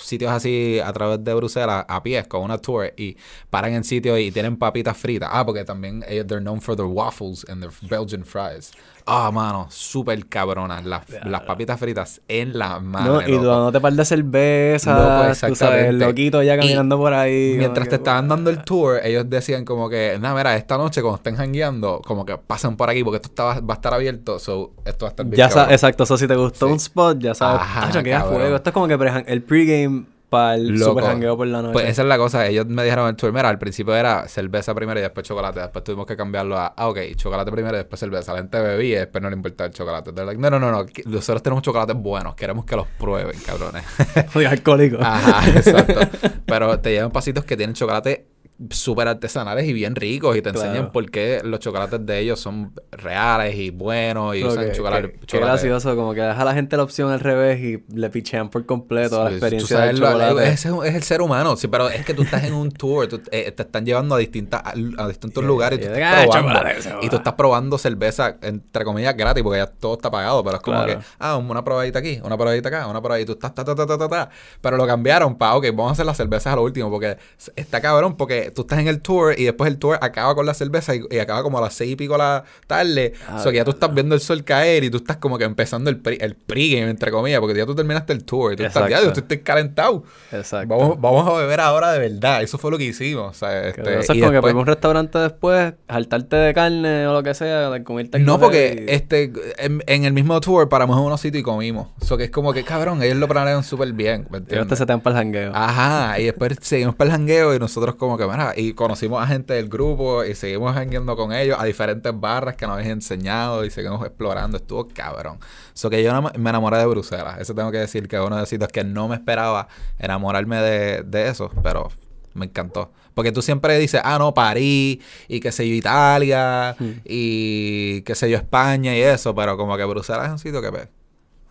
sitios 0.00 0.30
así 0.30 0.80
a 0.84 0.92
través 0.92 1.22
de 1.22 1.34
Bruselas 1.34 1.84
a 1.88 2.02
pies 2.02 2.26
con 2.26 2.42
una 2.42 2.58
tour 2.58 2.92
y 2.96 3.16
paran 3.50 3.72
en 3.72 3.84
sitios 3.84 4.18
y 4.18 4.30
tienen 4.30 4.56
papitas 4.56 4.96
fritas. 4.96 5.28
Ah, 5.32 5.44
porque 5.44 5.64
también 5.64 6.04
ellos, 6.08 6.26
they're 6.26 6.42
known 6.42 6.60
for 6.60 6.76
their 6.76 6.88
waffles 6.88 7.44
and 7.48 7.62
their 7.62 7.72
Belgian 7.88 8.24
fries. 8.24 8.72
Ah, 9.06 9.30
mano, 9.32 9.66
súper 9.70 10.26
cabronas. 10.26 10.84
Las, 10.84 11.02
las 11.24 11.40
papitas 11.42 11.78
fritas 11.78 12.20
en 12.28 12.58
la 12.58 12.78
madre. 12.80 13.08
No, 13.10 13.20
y 13.22 13.38
tú 13.38 13.44
no 13.44 13.72
te 13.72 13.80
par 13.80 13.92
de 13.92 14.04
cerveza, 14.04 14.92
Loco, 14.94 15.04
tú 15.04 15.34
sabes, 15.34 15.42
exactamente. 15.52 15.88
el 15.88 15.98
loquito 15.98 16.42
ya 16.42 16.54
Y 16.54 16.58
caminando 16.58 16.98
por 16.98 17.12
ahí. 17.14 17.54
Mientras 17.58 17.88
te 17.88 17.96
estaban 17.96 18.28
dando 18.28 18.50
el 18.50 18.62
tour, 18.64 19.00
ellos 19.02 19.28
decían 19.28 19.64
como 19.64 19.88
que, 19.88 20.18
nada, 20.20 20.34
mira, 20.34 20.56
esta 20.56 20.76
noche 20.78 21.00
cuando 21.02 21.16
estén 21.16 21.36
jangueando, 21.36 22.00
como 22.06 22.24
que 22.24 22.36
pasen 22.38 22.76
por 22.76 22.88
aquí 22.90 23.02
porque 23.02 23.16
esto 23.16 23.28
está- 23.28 23.60
va 23.60 23.74
a 23.74 23.76
estar 23.76 23.94
abierto, 23.94 24.38
so 24.38 24.72
esto 24.84 25.04
va 25.06 25.08
a 25.08 25.12
estar 25.12 25.26
bien 25.26 25.36
Ya 25.36 25.46
exacto, 25.70 26.04
eso 26.04 26.16
si 26.16 26.26
te 26.28 26.36
gustó 26.36 26.66
Sí. 26.66 26.72
un 26.72 26.76
spot, 26.78 27.18
ya 27.18 27.34
sabes, 27.34 27.60
Ajá, 27.60 27.90
fuego. 28.24 28.56
Esto 28.56 28.70
es 28.70 28.74
como 28.74 28.88
que 28.88 28.94
el 29.26 29.42
pregame 29.42 30.04
para 30.32 30.54
el 30.54 30.78
Loco. 30.78 30.92
super 30.92 31.04
jangueo 31.04 31.36
por 31.36 31.46
la 31.46 31.60
noche. 31.60 31.74
Pues 31.74 31.90
esa 31.90 32.00
es 32.00 32.08
la 32.08 32.16
cosa, 32.16 32.46
ellos 32.46 32.66
me 32.66 32.82
dijeron 32.82 33.06
el 33.06 33.16
tour, 33.16 33.34
mira, 33.34 33.50
al 33.50 33.58
principio 33.58 33.94
era 33.94 34.26
cerveza 34.28 34.74
primero 34.74 34.98
y 34.98 35.02
después 35.02 35.28
chocolate, 35.28 35.60
después 35.60 35.84
tuvimos 35.84 36.06
que 36.06 36.16
cambiarlo 36.16 36.56
a, 36.56 36.68
ah, 36.68 36.88
ok, 36.88 36.98
chocolate 37.16 37.52
primero 37.52 37.76
y 37.76 37.80
después 37.80 38.00
cerveza. 38.00 38.32
La 38.32 38.38
gente 38.38 38.58
bebía 38.58 38.96
y 38.96 39.00
después 39.00 39.20
no 39.20 39.28
le 39.28 39.36
importaba 39.36 39.68
el 39.68 39.74
chocolate. 39.74 40.10
Like, 40.12 40.40
no, 40.40 40.48
no, 40.48 40.58
no, 40.58 40.70
no, 40.70 40.86
nosotros 41.04 41.42
tenemos 41.42 41.62
chocolates 41.62 41.94
buenos, 41.94 42.34
queremos 42.34 42.64
que 42.64 42.76
los 42.76 42.86
prueben, 42.98 43.38
cabrones. 43.44 43.84
Oye, 44.34 44.46
alcohólico. 44.46 44.96
Ajá, 45.02 45.46
exacto. 45.50 46.00
Pero 46.46 46.80
te 46.80 46.92
llevan 46.92 47.10
pasitos 47.10 47.44
que 47.44 47.54
tienen 47.54 47.74
chocolate 47.74 48.31
súper 48.70 49.08
artesanales 49.08 49.66
y 49.66 49.72
bien 49.72 49.94
ricos 49.96 50.36
y 50.36 50.42
te 50.42 50.50
Claro. 50.52 50.68
enseñan 50.68 50.92
por 50.92 51.10
qué 51.10 51.40
los 51.44 51.60
chocolates 51.60 52.04
de 52.04 52.18
ellos 52.20 52.40
son 52.40 52.72
reales 52.90 53.54
y 53.56 53.70
buenos 53.70 54.36
y 54.36 54.40
Pero 54.42 54.52
usan 54.52 54.72
chocolate. 54.72 55.12
Qué 55.12 55.26
chocolate. 55.26 55.50
gracioso, 55.52 55.96
como 55.96 56.14
que 56.14 56.20
deja 56.20 56.40
a 56.40 56.44
la 56.44 56.54
gente 56.54 56.76
la 56.76 56.82
opción 56.82 57.10
al 57.10 57.20
revés 57.20 57.60
y 57.60 57.82
le 57.94 58.10
pichean 58.10 58.48
por 58.50 58.64
completo 58.66 59.20
a 59.20 59.24
la 59.24 59.30
experiencia 59.30 59.80
del 59.80 59.98
chocolate. 59.98 60.48
ese 60.48 60.68
es, 60.68 60.74
es 60.84 60.94
el 60.94 61.02
ser 61.02 61.22
humano, 61.22 61.56
sí, 61.56 61.68
pero 61.68 61.88
es 61.90 62.04
que 62.04 62.14
tú 62.14 62.22
estás 62.22 62.44
en 62.44 62.54
un 62.54 62.70
tour, 62.72 63.08
tú- 63.08 63.20
eh, 63.30 63.50
te 63.52 63.62
están 63.62 63.84
llevando 63.84 64.14
a 64.14 64.18
distintas 64.18 64.62
a, 64.64 64.70
a 65.02 65.08
distintos 65.08 65.42
lugares 65.44 65.78
y 65.78 65.82
tú 65.82 65.88
estás 65.92 66.02
"Ah, 66.02 66.26
probando 66.30 66.70
y 67.02 67.08
tú 67.08 67.12
va". 67.16 67.18
estás 67.18 67.34
probando 67.34 67.78
cerveza 67.78 68.36
entre 68.42 68.84
comillas 68.84 69.16
gratis 69.16 69.42
porque 69.42 69.58
ya 69.58 69.66
todo 69.66 69.94
está 69.94 70.10
pagado, 70.10 70.42
pero 70.44 70.56
es 70.56 70.62
como 70.62 70.82
Claro. 70.84 70.98
que 71.00 71.04
ah, 71.18 71.36
una 71.36 71.64
probadita 71.64 71.98
aquí, 71.98 72.20
una 72.24 72.36
probadita 72.36 72.68
acá, 72.68 72.86
una 72.86 73.00
probadita 73.00 73.22
y 73.22 73.26
tú 73.26 73.32
estás 73.32 73.54
ta 73.54 73.64
ta 73.64 73.74
ta 73.74 73.86
ta 73.86 73.98
ta, 73.98 74.08
ta. 74.08 74.30
pero 74.60 74.76
lo 74.76 74.86
cambiaron 74.86 75.36
para 75.36 75.54
ok, 75.56 75.66
vamos 75.70 75.88
a 75.88 75.92
hacer 75.92 76.06
las 76.06 76.16
cervezas 76.16 76.52
a 76.52 76.56
lo 76.56 76.62
último 76.62 76.90
porque 76.90 77.16
está 77.56 77.80
cabrón 77.80 78.16
porque 78.16 78.50
tú 78.54 78.62
estás 78.62 78.78
en 78.78 78.88
el 78.88 79.00
tour 79.00 79.34
y 79.38 79.44
después 79.44 79.70
el 79.70 79.78
tour 79.78 79.98
acaba 80.00 80.34
con 80.34 80.46
la 80.46 80.54
cerveza 80.54 80.94
y, 80.94 81.02
y 81.10 81.18
acaba 81.18 81.42
como 81.42 81.58
a 81.58 81.60
las 81.60 81.74
seis 81.74 81.92
y 81.92 81.96
pico 81.96 82.14
de 82.14 82.18
la 82.18 82.44
tarde, 82.66 83.12
Ah, 83.28 83.36
o 83.38 83.42
sea 83.42 83.52
que 83.52 83.58
ya 83.58 83.64
tú 83.64 83.70
estás 83.72 83.92
viendo 83.94 84.14
el 84.14 84.20
sol 84.20 84.44
caer 84.44 84.84
y 84.84 84.90
tú 84.90 84.98
estás 84.98 85.16
como 85.18 85.38
que 85.38 85.44
empezando 85.44 85.90
el 85.90 85.98
pre, 85.98 86.16
el 86.20 86.34
pregame 86.34 86.90
entre 86.90 87.10
comillas 87.10 87.40
porque 87.40 87.56
ya 87.58 87.66
tú 87.66 87.74
terminaste 87.74 88.12
el 88.12 88.24
tour 88.24 88.52
y 88.52 88.56
tú 88.56 88.64
estás 88.64 88.88
ya, 88.88 88.96
Exacto. 88.98 89.14
yo 89.14 89.20
estoy 89.22 89.38
calentado. 89.40 90.04
Exacto. 90.30 90.76
Vamos, 90.76 91.00
vamos 91.00 91.28
a 91.28 91.32
beber 91.40 91.60
ahora 91.60 91.92
de 91.92 91.98
verdad. 91.98 92.42
Eso 92.42 92.58
fue 92.58 92.70
lo 92.70 92.78
que 92.78 92.84
hicimos. 92.84 93.30
O 93.30 93.34
sea, 93.34 93.68
este, 93.68 93.82
Que 93.82 93.98
es 94.00 94.06
como 94.06 94.20
que 94.20 94.30
después- 94.32 94.52
por 94.52 94.60
un 94.60 94.66
restaurante 94.66 95.18
después, 95.18 95.74
saltarte 95.88 96.36
de 96.36 96.54
carne 96.54 97.06
o 97.06 97.12
lo 97.12 97.22
que 97.22 97.34
sea, 97.34 97.82
comerte 97.84 98.18
No, 98.18 98.38
porque 98.38 98.84
este 98.88 99.32
en, 99.58 99.82
en 99.86 100.04
el 100.04 100.12
mismo 100.12 100.40
tour 100.40 100.68
paramos 100.68 100.96
en 100.98 101.04
unos 101.04 101.20
sitios 101.20 101.40
y 101.40 101.44
comimos. 101.44 101.88
Eso 102.00 102.16
que 102.16 102.24
es 102.24 102.30
como 102.30 102.52
que, 102.52 102.64
cabrón, 102.64 103.02
ellos 103.02 103.16
lo 103.16 103.28
planearon 103.28 103.62
súper 103.64 103.92
bien. 103.92 104.26
¿me 104.30 104.38
Ellos 104.38 104.48
entiendes? 104.48 104.78
se 104.78 104.86
te 104.86 104.92
dan 104.92 105.00
para 105.00 105.18
el 105.18 105.24
jangueo. 105.24 105.52
Ajá, 105.54 106.18
y 106.18 106.24
después 106.24 106.56
seguimos 106.60 106.94
para 106.94 107.10
el 107.10 107.16
jangueo 107.16 107.54
y 107.54 107.58
nosotros 107.58 107.94
como 107.96 108.16
que, 108.18 108.24
y 108.56 108.72
conocimos 108.74 109.22
a 109.22 109.26
gente 109.26 109.54
del 109.54 109.68
grupo 109.68 110.24
y 110.24 110.34
seguimos 110.34 110.74
jangueando 110.74 111.16
con 111.16 111.32
ellos 111.32 111.56
a 111.60 111.64
diferentes 111.64 112.12
barras 112.18 112.56
que 112.56 112.66
nos 112.66 112.76
habían 112.76 112.92
enseñado 112.92 113.64
y 113.64 113.70
seguimos 113.70 114.04
explorando. 114.04 114.56
Estuvo 114.56 114.88
cabrón. 114.88 115.38
Eso 115.74 115.88
que 115.90 116.02
yo 116.02 116.22
me- 116.22 116.30
enamoré 116.50 116.78
de 116.78 116.86
Bruselas. 116.86 117.38
Eso 117.40 117.54
tengo 117.54 117.70
que 117.70 117.78
decir 117.78 118.08
que 118.08 118.16
es 118.16 118.22
uno 118.22 118.36
de 118.36 118.42
los 118.42 118.48
sitios 118.48 118.70
que 118.70 118.84
no 118.84 119.08
me 119.08 119.14
esperaba 119.16 119.68
enamorarme 119.98 120.56
de, 120.60 121.02
de 121.02 121.28
eso, 121.28 121.50
pero 121.62 121.90
me 122.34 122.46
encantó. 122.46 122.90
Porque 123.14 123.30
tú 123.30 123.42
siempre 123.42 123.78
dices, 123.78 124.00
ah, 124.04 124.18
no, 124.18 124.32
París 124.32 124.98
y 125.28 125.40
qué 125.40 125.52
sé 125.52 125.68
yo, 125.68 125.74
Italia 125.74 126.74
Hmm. 126.78 126.90
y 127.04 128.00
qué 128.02 128.14
sé 128.14 128.30
yo, 128.30 128.36
España 128.38 128.96
y 128.96 129.00
eso, 129.02 129.34
pero 129.34 129.56
como 129.56 129.76
que 129.76 129.84
Bruselas 129.84 130.26
es 130.26 130.32
un 130.32 130.38
sitio 130.38 130.62
que, 130.62 130.70
pues, 130.70 130.88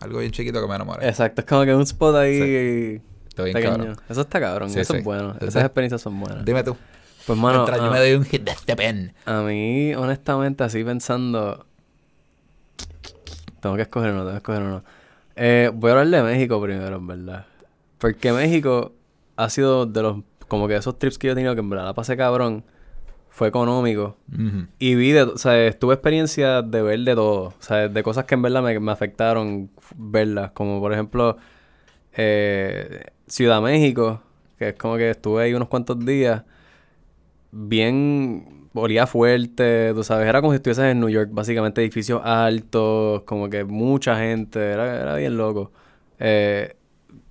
algo 0.00 0.18
bien 0.18 0.32
chiquito 0.32 0.60
que 0.60 0.66
me 0.66 0.74
enamoré. 0.74 1.08
Exacto, 1.08 1.40
es 1.42 1.46
como 1.46 1.64
que 1.64 1.74
un 1.74 1.82
spot 1.82 2.16
ahí 2.16 3.00
Está 3.32 3.44
bien 3.44 3.54
pequeño. 3.54 3.76
cabrón. 3.76 3.96
Eso 4.10 4.20
está 4.20 4.40
cabrón, 4.40 4.70
Sí, 4.70 4.80
eso 4.80 4.92
sí. 4.92 4.98
es 4.98 5.04
bueno. 5.04 5.34
Esas 5.40 5.64
experiencias 5.64 6.02
son 6.02 6.20
buenas. 6.20 6.44
Dime 6.44 6.62
tú. 6.62 6.76
Pues 7.26 7.38
mano, 7.38 7.58
Mientras 7.60 7.78
yo 7.78 7.86
ah, 7.86 7.90
me 7.90 7.98
doy 7.98 8.12
un 8.14 8.24
hit 8.24 8.42
de 8.42 8.50
este 8.52 8.76
pen. 8.76 9.14
a 9.24 9.40
mí, 9.42 9.94
honestamente, 9.94 10.64
así 10.64 10.84
pensando... 10.84 11.64
Tengo 13.60 13.76
que 13.76 13.82
escoger 13.82 14.10
uno, 14.10 14.20
tengo 14.20 14.32
que 14.32 14.36
escoger 14.38 14.62
uno. 14.62 14.84
Eh, 15.36 15.70
voy 15.72 15.90
a 15.92 16.00
hablar 16.00 16.24
de 16.24 16.30
México 16.30 16.60
primero, 16.60 16.96
en 16.96 17.06
verdad. 17.06 17.46
Porque 17.98 18.32
México 18.32 18.92
ha 19.36 19.48
sido 19.50 19.86
de 19.86 20.02
los... 20.02 20.16
Como 20.48 20.68
que 20.68 20.74
esos 20.76 20.98
trips 20.98 21.16
que 21.16 21.28
yo 21.28 21.32
he 21.32 21.36
tenido 21.36 21.54
que 21.54 21.60
en 21.60 21.70
verdad 21.70 21.84
la 21.86 21.94
pasé 21.94 22.16
cabrón. 22.16 22.64
Fue 23.30 23.48
económico. 23.48 24.18
Y 24.78 24.94
vi, 24.96 25.12
de, 25.12 25.22
o 25.22 25.38
sea, 25.38 25.72
tuve 25.78 25.94
experiencia 25.94 26.60
de 26.60 26.82
ver 26.82 26.98
de 27.00 27.14
todo. 27.14 27.44
O 27.44 27.54
sea, 27.60 27.88
de 27.88 28.02
cosas 28.02 28.24
que 28.26 28.34
en 28.34 28.42
verdad 28.42 28.62
me, 28.62 28.78
me 28.78 28.92
afectaron 28.92 29.70
verlas. 29.96 30.50
Como 30.50 30.80
por 30.80 30.92
ejemplo, 30.92 31.38
eh, 32.14 33.04
Ciudad 33.26 33.60
México, 33.62 34.22
que 34.58 34.70
es 34.70 34.74
como 34.74 34.96
que 34.96 35.10
estuve 35.10 35.44
ahí 35.44 35.54
unos 35.54 35.68
cuantos 35.68 36.04
días. 36.04 36.42
Bien, 37.52 38.68
olía 38.74 39.06
fuerte, 39.06 39.92
tú 39.94 40.04
sabes, 40.04 40.28
era 40.28 40.40
como 40.40 40.52
si 40.52 40.56
estuvieses 40.56 40.84
en 40.84 41.00
New 41.00 41.08
York, 41.10 41.30
básicamente 41.32 41.82
edificios 41.82 42.22
altos, 42.24 43.22
como 43.24 43.50
que 43.50 43.64
mucha 43.64 44.16
gente, 44.16 44.58
era, 44.72 45.00
era 45.02 45.16
bien 45.16 45.36
loco. 45.36 45.72
Eh, 46.18 46.76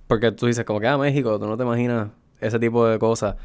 porque 0.06 0.32
tú 0.32 0.46
dices, 0.46 0.64
como 0.64 0.80
que 0.80 0.86
a 0.88 0.98
México, 0.98 1.38
tú 1.38 1.46
no 1.46 1.56
te 1.56 1.62
imaginas 1.64 2.10
ese 2.40 2.58
tipo 2.58 2.86
de 2.86 2.98
cosas. 2.98 3.36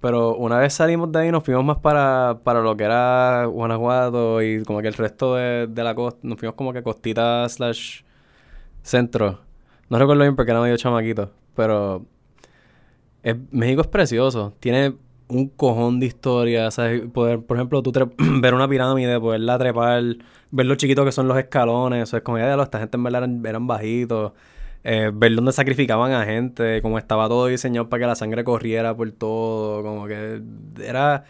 Pero 0.00 0.36
una 0.36 0.58
vez 0.58 0.74
salimos 0.74 1.10
de 1.12 1.20
ahí, 1.20 1.32
nos 1.32 1.42
fuimos 1.44 1.64
más 1.64 1.78
para, 1.78 2.40
para 2.44 2.60
lo 2.60 2.76
que 2.76 2.84
era 2.84 3.46
Guanajuato 3.46 4.42
y 4.42 4.62
como 4.64 4.82
que 4.82 4.88
el 4.88 4.94
resto 4.94 5.36
de, 5.36 5.66
de 5.68 5.84
la 5.84 5.94
costa, 5.94 6.20
nos 6.22 6.38
fuimos 6.38 6.54
como 6.56 6.72
que 6.72 6.82
costita 6.82 7.48
slash 7.48 8.02
centro. 8.82 9.45
No 9.88 9.98
recuerdo 9.98 10.22
bien 10.22 10.36
porque 10.36 10.50
era 10.50 10.60
medio 10.60 10.76
chamaquito, 10.76 11.30
pero 11.54 12.04
México 13.50 13.80
es 13.80 13.86
precioso. 13.88 14.54
Tiene 14.60 14.94
un 15.28 15.48
cojón 15.48 16.00
de 16.00 16.06
historia, 16.06 16.70
¿sabes? 16.70 17.02
Poder, 17.12 17.40
por 17.40 17.56
ejemplo, 17.56 17.82
tú 17.82 17.92
ver 18.40 18.54
una 18.54 18.68
pirámide, 18.68 19.18
poderla 19.20 19.58
trepar, 19.58 20.02
ver 20.50 20.66
lo 20.66 20.74
chiquito 20.76 21.04
que 21.04 21.12
son 21.12 21.28
los 21.28 21.38
escalones, 21.38 22.04
eso 22.04 22.16
es 22.16 22.22
como, 22.22 22.38
ya, 22.38 22.54
esta 22.62 22.78
gente 22.78 22.96
en 22.96 23.02
verdad 23.02 23.24
eran, 23.24 23.46
eran 23.46 23.66
bajitos. 23.66 24.32
Eh, 24.84 25.10
ver 25.12 25.34
dónde 25.34 25.50
sacrificaban 25.50 26.12
a 26.12 26.24
gente, 26.24 26.80
como 26.80 26.98
estaba 26.98 27.28
todo 27.28 27.46
diseñado 27.46 27.88
para 27.88 28.02
que 28.02 28.06
la 28.06 28.14
sangre 28.14 28.44
corriera 28.44 28.96
por 28.96 29.10
todo, 29.10 29.82
como 29.82 30.06
que 30.06 30.40
era 30.80 31.24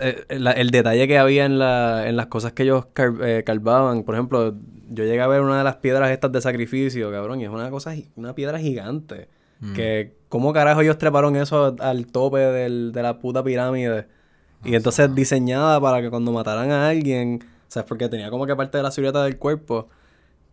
eh, 0.00 0.24
la- 0.38 0.52
el 0.52 0.70
detalle 0.70 1.06
que 1.08 1.18
había 1.18 1.44
en, 1.44 1.58
la, 1.58 2.08
en 2.08 2.16
las 2.16 2.26
cosas 2.26 2.52
que 2.52 2.62
ellos 2.64 2.86
car- 2.92 3.14
eh, 3.22 3.42
carvaban. 3.44 4.02
Por 4.04 4.14
ejemplo, 4.14 4.54
yo 4.90 5.04
llegué 5.04 5.20
a 5.20 5.26
ver 5.26 5.40
una 5.40 5.58
de 5.58 5.64
las 5.64 5.76
piedras 5.76 6.10
estas 6.10 6.32
de 6.32 6.40
sacrificio, 6.40 7.10
cabrón, 7.10 7.40
y 7.40 7.44
es 7.44 7.50
una 7.50 7.70
cosa, 7.70 7.94
una 8.16 8.34
piedra 8.34 8.58
gigante. 8.58 9.28
Que, 9.74 10.16
¿cómo 10.28 10.52
carajo 10.52 10.82
ellos 10.82 10.98
treparon 10.98 11.36
eso 11.36 11.74
al 11.80 12.06
tope 12.06 12.38
del- 12.38 12.92
de 12.92 13.02
la 13.02 13.18
puta 13.18 13.42
pirámide? 13.42 14.06
Y 14.64 14.74
entonces 14.74 15.14
diseñada 15.14 15.80
para 15.80 16.02
que 16.02 16.10
cuando 16.10 16.32
mataran 16.32 16.70
a 16.70 16.88
alguien, 16.88 17.40
¿sabes? 17.68 17.86
Porque 17.88 18.08
tenía 18.08 18.30
como 18.30 18.46
que 18.46 18.54
parte 18.56 18.76
de 18.78 18.82
la 18.82 18.90
silueta 18.90 19.22
del 19.24 19.36
cuerpo, 19.38 19.88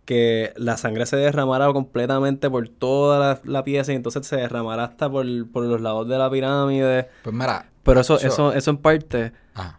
que 0.05 0.51
la 0.57 0.77
sangre 0.77 1.05
se 1.05 1.15
derramara 1.15 1.71
completamente 1.73 2.49
por 2.49 2.67
toda 2.69 3.19
la, 3.19 3.39
la 3.45 3.63
pieza 3.63 3.93
y 3.93 3.95
entonces 3.95 4.25
se 4.27 4.35
derramara 4.37 4.83
hasta 4.85 5.09
por, 5.09 5.25
por 5.51 5.63
los 5.63 5.79
lados 5.81 6.07
de 6.09 6.17
la 6.17 6.29
pirámide. 6.29 7.07
Pues 7.23 7.35
mira. 7.35 7.67
Pero 7.83 8.01
eso, 8.01 8.19
yo- 8.19 8.27
eso, 8.27 8.53
eso 8.53 8.71
en 8.71 8.77
parte 8.77 9.31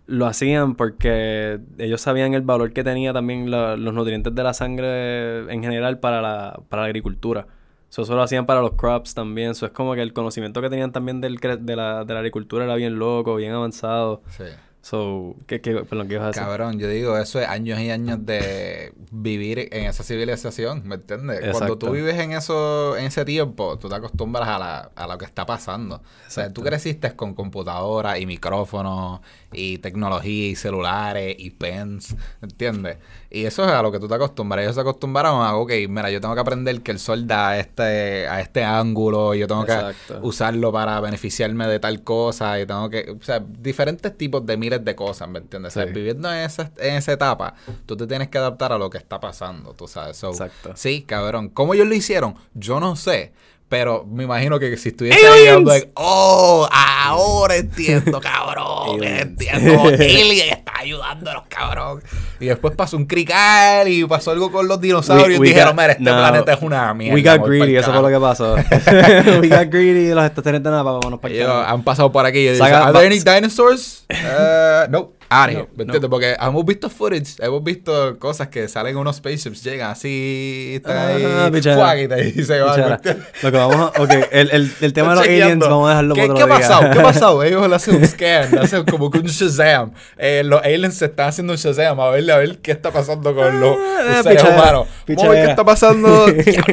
lo 0.06 0.26
hacían 0.26 0.74
porque 0.74 1.60
ellos 1.78 2.00
sabían 2.00 2.34
el 2.34 2.42
valor 2.42 2.72
que 2.72 2.82
tenía 2.84 3.12
también 3.12 3.50
la- 3.50 3.76
los 3.76 3.94
nutrientes 3.94 4.34
de 4.34 4.42
la 4.42 4.54
sangre 4.54 5.52
en 5.52 5.62
general 5.62 5.98
para 5.98 6.20
la, 6.20 6.60
para 6.68 6.82
la 6.82 6.86
agricultura. 6.86 7.46
So, 7.88 8.02
eso 8.02 8.14
lo 8.16 8.22
hacían 8.22 8.46
para 8.46 8.60
los 8.62 8.72
crops 8.72 9.14
también. 9.14 9.50
Eso 9.50 9.66
es 9.66 9.72
como 9.72 9.94
que 9.94 10.02
el 10.02 10.12
conocimiento 10.14 10.60
que 10.62 10.70
tenían 10.70 10.92
también 10.92 11.20
del, 11.20 11.36
de, 11.36 11.76
la, 11.76 12.04
de 12.04 12.12
la 12.14 12.20
agricultura 12.20 12.64
era 12.64 12.74
bien 12.74 12.98
loco, 12.98 13.36
bien 13.36 13.52
avanzado. 13.52 14.22
sí. 14.30 14.44
So, 14.82 15.36
¿qué, 15.46 15.60
qué, 15.60 15.76
perdón, 15.76 16.08
¿qué 16.08 16.14
ibas 16.14 16.24
a 16.24 16.28
decir? 16.28 16.42
Cabrón, 16.42 16.80
yo 16.80 16.88
digo, 16.88 17.16
eso 17.16 17.40
es 17.40 17.46
años 17.46 17.78
y 17.78 17.90
años 17.90 18.26
de 18.26 18.92
vivir 19.12 19.68
en 19.70 19.86
esa 19.86 20.02
civilización, 20.02 20.82
¿me 20.84 20.96
entiendes? 20.96 21.52
Cuando 21.52 21.78
tú 21.78 21.92
vives 21.92 22.18
en 22.18 22.32
eso, 22.32 22.96
en 22.96 23.04
ese 23.04 23.24
tiempo, 23.24 23.78
tú 23.78 23.88
te 23.88 23.94
acostumbras 23.94 24.48
a, 24.48 24.58
la, 24.58 24.90
a 24.96 25.06
lo 25.06 25.18
que 25.18 25.24
está 25.24 25.46
pasando. 25.46 25.96
O 25.96 26.30
sea, 26.30 26.52
tú 26.52 26.62
creciste 26.62 27.14
con 27.14 27.34
computadoras 27.34 28.18
y 28.18 28.26
micrófonos 28.26 29.20
y 29.52 29.78
tecnología 29.78 30.48
y 30.48 30.56
celulares 30.56 31.36
y 31.38 31.50
pens, 31.50 32.16
¿entiendes? 32.42 32.96
Y 33.34 33.46
eso 33.46 33.64
es 33.64 33.70
a 33.70 33.80
lo 33.80 33.90
que 33.90 33.98
tú 33.98 34.06
te 34.08 34.14
acostumbras. 34.14 34.62
Ellos 34.62 34.74
se 34.74 34.82
acostumbraron 34.82 35.42
a, 35.42 35.56
ok, 35.56 35.72
mira, 35.88 36.10
yo 36.10 36.20
tengo 36.20 36.34
que 36.34 36.40
aprender 36.42 36.82
que 36.82 36.90
el 36.90 36.98
sol 36.98 37.26
da 37.26 37.48
a 37.48 37.58
este, 37.58 38.28
a 38.28 38.42
este 38.42 38.62
ángulo 38.62 39.34
y 39.34 39.38
yo 39.38 39.46
tengo 39.46 39.62
Exacto. 39.62 40.20
que 40.20 40.26
usarlo 40.26 40.70
para 40.70 41.00
beneficiarme 41.00 41.66
de 41.66 41.80
tal 41.80 42.02
cosa 42.02 42.60
y 42.60 42.66
tengo 42.66 42.90
que, 42.90 43.16
o 43.18 43.24
sea, 43.24 43.40
diferentes 43.40 44.18
tipos 44.18 44.44
de 44.44 44.58
miles 44.58 44.84
de 44.84 44.94
cosas, 44.94 45.30
¿me 45.30 45.38
entiendes? 45.38 45.74
O 45.74 45.80
sea, 45.80 45.90
viviendo 45.90 46.30
en 46.30 46.40
esa, 46.40 46.70
en 46.76 46.96
esa 46.96 47.12
etapa, 47.12 47.54
tú 47.86 47.96
te 47.96 48.06
tienes 48.06 48.28
que 48.28 48.36
adaptar 48.36 48.70
a 48.70 48.76
lo 48.76 48.90
que 48.90 48.98
está 48.98 49.18
pasando, 49.18 49.72
tú 49.72 49.88
sabes. 49.88 50.18
So, 50.18 50.28
Exacto. 50.28 50.72
Sí, 50.74 51.00
cabrón. 51.02 51.48
¿Cómo 51.48 51.72
ellos 51.72 51.86
lo 51.86 51.94
hicieron? 51.94 52.34
Yo 52.52 52.80
no 52.80 52.96
sé. 52.96 53.32
Pero 53.72 54.04
me 54.04 54.24
imagino 54.24 54.58
que 54.58 54.76
si 54.76 54.90
estuviese 54.90 55.26
ahí, 55.26 55.46
I'm 55.46 55.64
like, 55.64 55.92
oh, 55.94 56.68
ahora 56.70 57.56
entiendo, 57.56 58.20
cabrón. 58.20 59.02
Entiendo. 59.02 59.84
Alien 59.94 60.52
está 60.58 60.72
ayudando 60.78 61.30
a 61.30 61.32
los 61.32 61.46
cabrón. 61.48 62.02
Y 62.38 62.48
después 62.48 62.76
pasó 62.76 62.98
un 62.98 63.06
crical 63.06 63.88
y 63.88 64.04
pasó 64.04 64.32
algo 64.32 64.52
con 64.52 64.68
los 64.68 64.78
dinosaurios. 64.78 65.38
We- 65.38 65.38
we 65.38 65.46
y 65.46 65.50
dijeron, 65.54 65.74
mira, 65.74 65.92
este 65.92 66.02
no, 66.02 66.18
planeta 66.18 66.52
es 66.52 66.60
una 66.60 66.92
mierda. 66.92 67.14
We 67.14 67.22
got 67.22 67.48
greedy, 67.48 67.76
eso 67.76 67.94
fue 67.94 68.02
lo 68.02 68.08
que 68.10 68.20
pasó. 68.20 68.56
We 69.40 69.48
got 69.48 69.72
greedy 69.72 70.10
y 70.10 70.14
los 70.14 70.26
extraterrestres 70.26 70.70
nada, 70.70 70.82
vámonos 70.82 71.18
para 71.18 71.34
acá. 71.34 71.70
han 71.70 71.82
pasado 71.82 72.12
por 72.12 72.26
aquí 72.26 72.40
y 72.40 72.48
dicen, 72.50 72.66
¿Are 72.66 72.92
there 72.92 73.06
any 73.06 73.20
dinosaurs? 73.20 74.04
Uh, 74.10 74.90
no. 74.90 75.12
Here. 75.32 75.54
No, 75.54 75.68
¿Me 75.76 75.82
entiendes? 75.84 76.10
Porque 76.10 76.36
hemos 76.40 76.64
visto 76.64 76.90
footage, 76.90 77.34
hemos 77.40 77.62
visto 77.64 78.18
cosas 78.18 78.48
que 78.48 78.68
salen 78.68 78.96
unos 78.96 79.16
spaceships, 79.16 79.62
llegan 79.62 79.90
así, 79.90 80.72
están 80.76 80.96
Ah, 80.96 81.46
ahí, 81.46 81.62
fuck 81.62 82.18
it, 82.20 82.36
y 82.36 82.42
se 82.44 82.60
van. 82.60 83.00
Lo 83.42 83.50
que 83.52 83.56
vamos 83.58 83.76
a... 83.76 84.02
Ok, 84.02 84.10
el, 84.30 84.50
el, 84.50 84.72
el 84.80 84.92
tema 84.92 85.10
de 85.10 85.14
los 85.16 85.24
aliens 85.24 85.58
vamos 85.60 85.86
a 85.86 85.90
dejarlo 85.90 86.14
¿Qué, 86.14 86.20
para 86.22 86.34
¿Qué 86.34 86.42
otro 86.42 86.54
ha 86.54 86.58
día. 86.58 86.68
pasado? 86.68 86.90
¿Qué 86.92 86.98
ha 86.98 87.02
pasado? 87.02 87.42
Ellos 87.44 87.68
le 87.68 87.74
hacen 87.76 87.96
un 87.96 88.06
scan, 88.06 88.50
le 88.52 88.60
hacen 88.60 88.84
como 88.84 89.10
que 89.10 89.18
un 89.18 89.26
Shazam. 89.26 89.92
Eh, 90.18 90.42
los 90.44 90.62
aliens 90.62 90.94
se 90.94 91.06
están 91.06 91.28
haciendo 91.28 91.52
un 91.52 91.58
Shazam 91.58 91.98
a 92.00 92.10
ver, 92.10 92.30
a 92.30 92.36
ver 92.38 92.58
qué 92.58 92.72
está 92.72 92.90
pasando 92.90 93.34
con 93.34 93.60
los, 93.60 93.76
Ah, 93.78 94.02
los 94.16 94.22
seres 94.22 94.42
humanos. 94.44 94.86
Vamos 95.08 95.24
a 95.24 95.28
ver 95.28 95.44
qué 95.44 95.50
está 95.50 95.64
pasando. 95.64 96.26
Está 96.28 96.64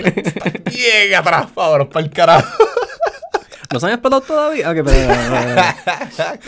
bien 0.72 1.16
atrás, 1.16 1.48
vámonos 1.56 1.88
para 1.88 2.06
el 2.06 2.12
carajo. 2.12 2.48
¿No 3.72 3.80
se 3.80 3.86
han 3.86 3.92
explotado 3.94 4.22
todavía? 4.22 4.70
Ok, 4.72 4.78
pero... 4.84 4.92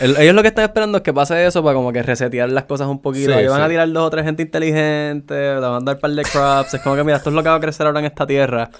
El- 0.00 0.16
ellos 0.16 0.34
lo 0.34 0.42
que 0.42 0.48
están 0.48 0.64
esperando 0.64 0.98
es 0.98 1.04
que 1.04 1.12
pase 1.12 1.46
eso 1.46 1.62
para 1.62 1.74
como 1.74 1.92
que 1.92 2.02
resetear 2.02 2.50
las 2.50 2.64
cosas 2.64 2.88
un 2.88 3.00
poquito. 3.00 3.30
Sí, 3.30 3.38
Ahí 3.38 3.46
van 3.46 3.58
sí. 3.58 3.62
a 3.64 3.68
tirar 3.68 3.92
dos 3.92 4.06
o 4.06 4.10
tres 4.10 4.24
gente 4.24 4.42
inteligente, 4.42 5.34
le 5.34 5.54
van 5.60 5.74
a 5.74 5.80
dar 5.84 5.94
un 5.94 6.00
par 6.00 6.10
de 6.10 6.22
crops. 6.24 6.74
Es 6.74 6.80
como 6.80 6.96
que, 6.96 7.04
mira, 7.04 7.18
esto 7.18 7.30
es 7.30 7.36
lo 7.36 7.42
que 7.42 7.48
va 7.48 7.54
a 7.56 7.60
crecer 7.60 7.86
ahora 7.86 8.00
en 8.00 8.06
esta 8.06 8.26
tierra. 8.26 8.70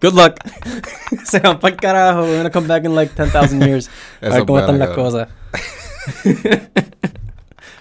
Good 0.00 0.14
luck. 0.14 0.34
se 1.24 1.40
van 1.40 1.58
para 1.58 1.74
el 1.74 1.80
carajo. 1.80 2.22
We're 2.22 2.36
gonna 2.36 2.50
come 2.50 2.68
back 2.68 2.84
in 2.84 2.94
like 2.94 3.12
10,000 3.14 3.60
years. 3.66 3.90
A 4.20 4.28
ver 4.28 4.44
cómo 4.44 4.58
es 4.58 4.62
están 4.64 4.78
las 4.78 4.90
cosas. 4.90 5.28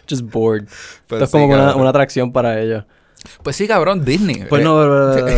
Just 0.09 0.23
bored. 0.23 0.65
Pues 1.07 1.21
esto 1.21 1.23
es 1.23 1.29
sí, 1.29 1.37
como 1.37 1.53
una, 1.53 1.75
una 1.75 1.89
atracción 1.89 2.31
para 2.31 2.59
ellos. 2.59 2.83
Pues 3.43 3.55
sí, 3.55 3.67
cabrón, 3.67 4.03
Disney. 4.05 4.45
Pues 4.49 4.61
Eh, 4.61 4.65
no, 4.65 4.77
pero, 4.77 5.11
pero, 5.13 5.25
pero, 5.25 5.37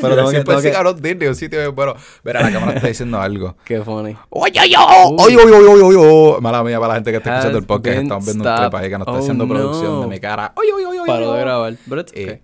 pero, 0.00 0.16
tengo 0.16 0.30
que, 0.30 0.44
tengo 0.44 0.60
sí, 0.60 0.70
cabrón, 0.70 1.02
Disney, 1.02 1.28
un 1.28 1.34
sitio 1.34 1.72
bueno. 1.72 1.94
Verá, 2.24 2.42
la 2.42 2.52
cámara 2.52 2.72
está 2.74 2.88
diciendo 2.88 3.20
algo. 3.20 3.56
Qué 3.64 3.80
funny. 3.82 4.16
Oye, 4.30 4.60
oye, 4.60 4.76
oye, 4.76 5.36
oye, 5.36 5.54
oye, 5.54 5.82
oye, 5.82 5.96
oye. 5.96 6.40
Mala 6.40 6.62
mía 6.64 6.78
para 6.78 6.88
la 6.88 6.94
gente 6.96 7.10
que 7.10 7.16
está 7.18 7.30
escuchando 7.36 7.58
el 7.58 7.64
podcast. 7.66 7.98
Estamos 7.98 8.24
viendo 8.24 8.50
un 8.50 8.56
clip 8.56 8.74
ahí 8.74 8.90
que 8.90 8.98
nos 8.98 9.08
está 9.08 9.18
haciendo 9.18 9.44
Oh, 9.44 9.48
producción 9.48 10.00
de 10.02 10.06
mi 10.06 10.20
cara. 10.20 10.52
Oye, 10.56 10.72
oye, 10.72 10.86
oye, 10.86 11.00
oye. 11.00 11.06
Paró 11.06 11.32
de 11.32 11.40
grabar. 11.40 11.74
Pero 11.88 12.00
Eh, 12.00 12.04
okay. 12.04 12.40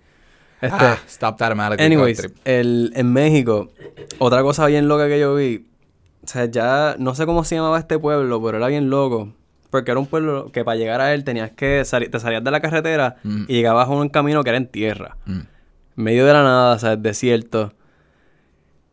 Este, 0.61 0.77
Ah, 0.85 0.97
stop 1.07 1.37
that 1.37 1.51
anyways, 1.79 2.27
el, 2.45 2.91
en 2.95 3.11
México, 3.13 3.69
otra 4.19 4.41
cosa 4.41 4.65
bien 4.67 4.87
loca 4.87 5.07
que 5.07 5.19
yo 5.19 5.35
vi. 5.35 5.67
O 6.23 6.27
sea, 6.27 6.45
ya 6.45 6.95
no 6.97 7.13
sé 7.13 7.25
cómo 7.25 7.43
se 7.43 7.55
llamaba 7.55 7.77
este 7.77 7.99
pueblo, 7.99 8.41
pero 8.43 8.57
era 8.57 8.67
bien 8.67 8.89
loco. 8.89 9.29
Porque 9.75 9.91
era 9.91 9.99
un 9.99 10.07
pueblo 10.07 10.51
que 10.53 10.63
para 10.63 10.77
llegar 10.77 11.01
a 11.01 11.13
él 11.13 11.25
tenías 11.25 11.51
que 11.51 11.83
salir, 11.83 12.09
te 12.09 12.17
salías 12.21 12.41
de 12.41 12.49
la 12.49 12.61
carretera 12.61 13.17
Mm. 13.23 13.43
y 13.49 13.53
llegabas 13.55 13.89
a 13.89 13.91
un 13.91 14.07
camino 14.07 14.41
que 14.41 14.51
era 14.51 14.57
en 14.57 14.67
tierra. 14.67 15.17
Mm. 15.25 15.39
Medio 15.95 16.25
de 16.25 16.31
la 16.31 16.43
nada, 16.43 16.75
o 16.75 16.79
sea, 16.79 16.93
es 16.93 17.03
desierto. 17.03 17.73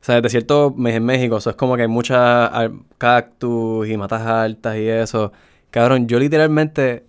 O 0.01 0.05
sea, 0.05 0.17
el 0.17 0.23
desierto 0.23 0.75
en 0.77 1.05
México, 1.05 1.37
eso 1.37 1.51
es 1.51 1.55
como 1.57 1.77
que 1.77 1.83
hay 1.83 1.89
muchas 1.89 2.51
cactus 2.99 3.89
y 3.89 3.97
matas 3.97 4.23
altas 4.23 4.77
y 4.77 4.89
eso. 4.89 5.33
Cabrón, 5.71 6.09
yo 6.09 6.19
literalmente 6.19 7.05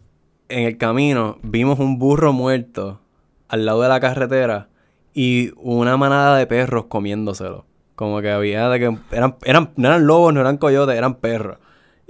en 0.50 0.66
el 0.68 0.78
camino 0.78 1.38
vimos 1.42 1.80
un 1.80 1.98
burro 1.98 2.32
muerto 2.32 3.00
al 3.48 3.66
lado 3.66 3.82
de 3.82 3.90
la 3.90 4.00
carretera 4.00 4.68
y 5.16 5.52
una 5.58 5.98
manada 5.98 6.38
de 6.38 6.46
perros 6.46 6.86
comiéndoselo. 6.86 7.66
Como 7.96 8.22
que 8.22 8.30
había 8.30 8.70
de 8.70 8.80
que 8.80 8.98
eran, 9.12 9.36
eran, 9.44 9.72
no 9.78 9.88
eran 9.88 10.06
lobos, 10.06 10.32
no 10.32 10.42
eran 10.42 10.58
coyotes, 10.58 10.96
eran 10.96 11.16
perros. 11.16 11.58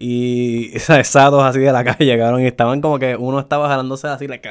Y 0.06 0.72
¿sabes? 0.80 1.08
satos 1.08 1.42
así 1.44 1.60
de 1.60 1.72
la 1.72 1.84
calle, 1.84 2.18
cabrón. 2.18 2.42
Y 2.42 2.48
estaban 2.48 2.82
como 2.82 3.00
que 3.00 3.16
uno 3.16 3.40
estaba 3.40 3.70
jalándose 3.70 4.08
así, 4.08 4.28
le 4.28 4.42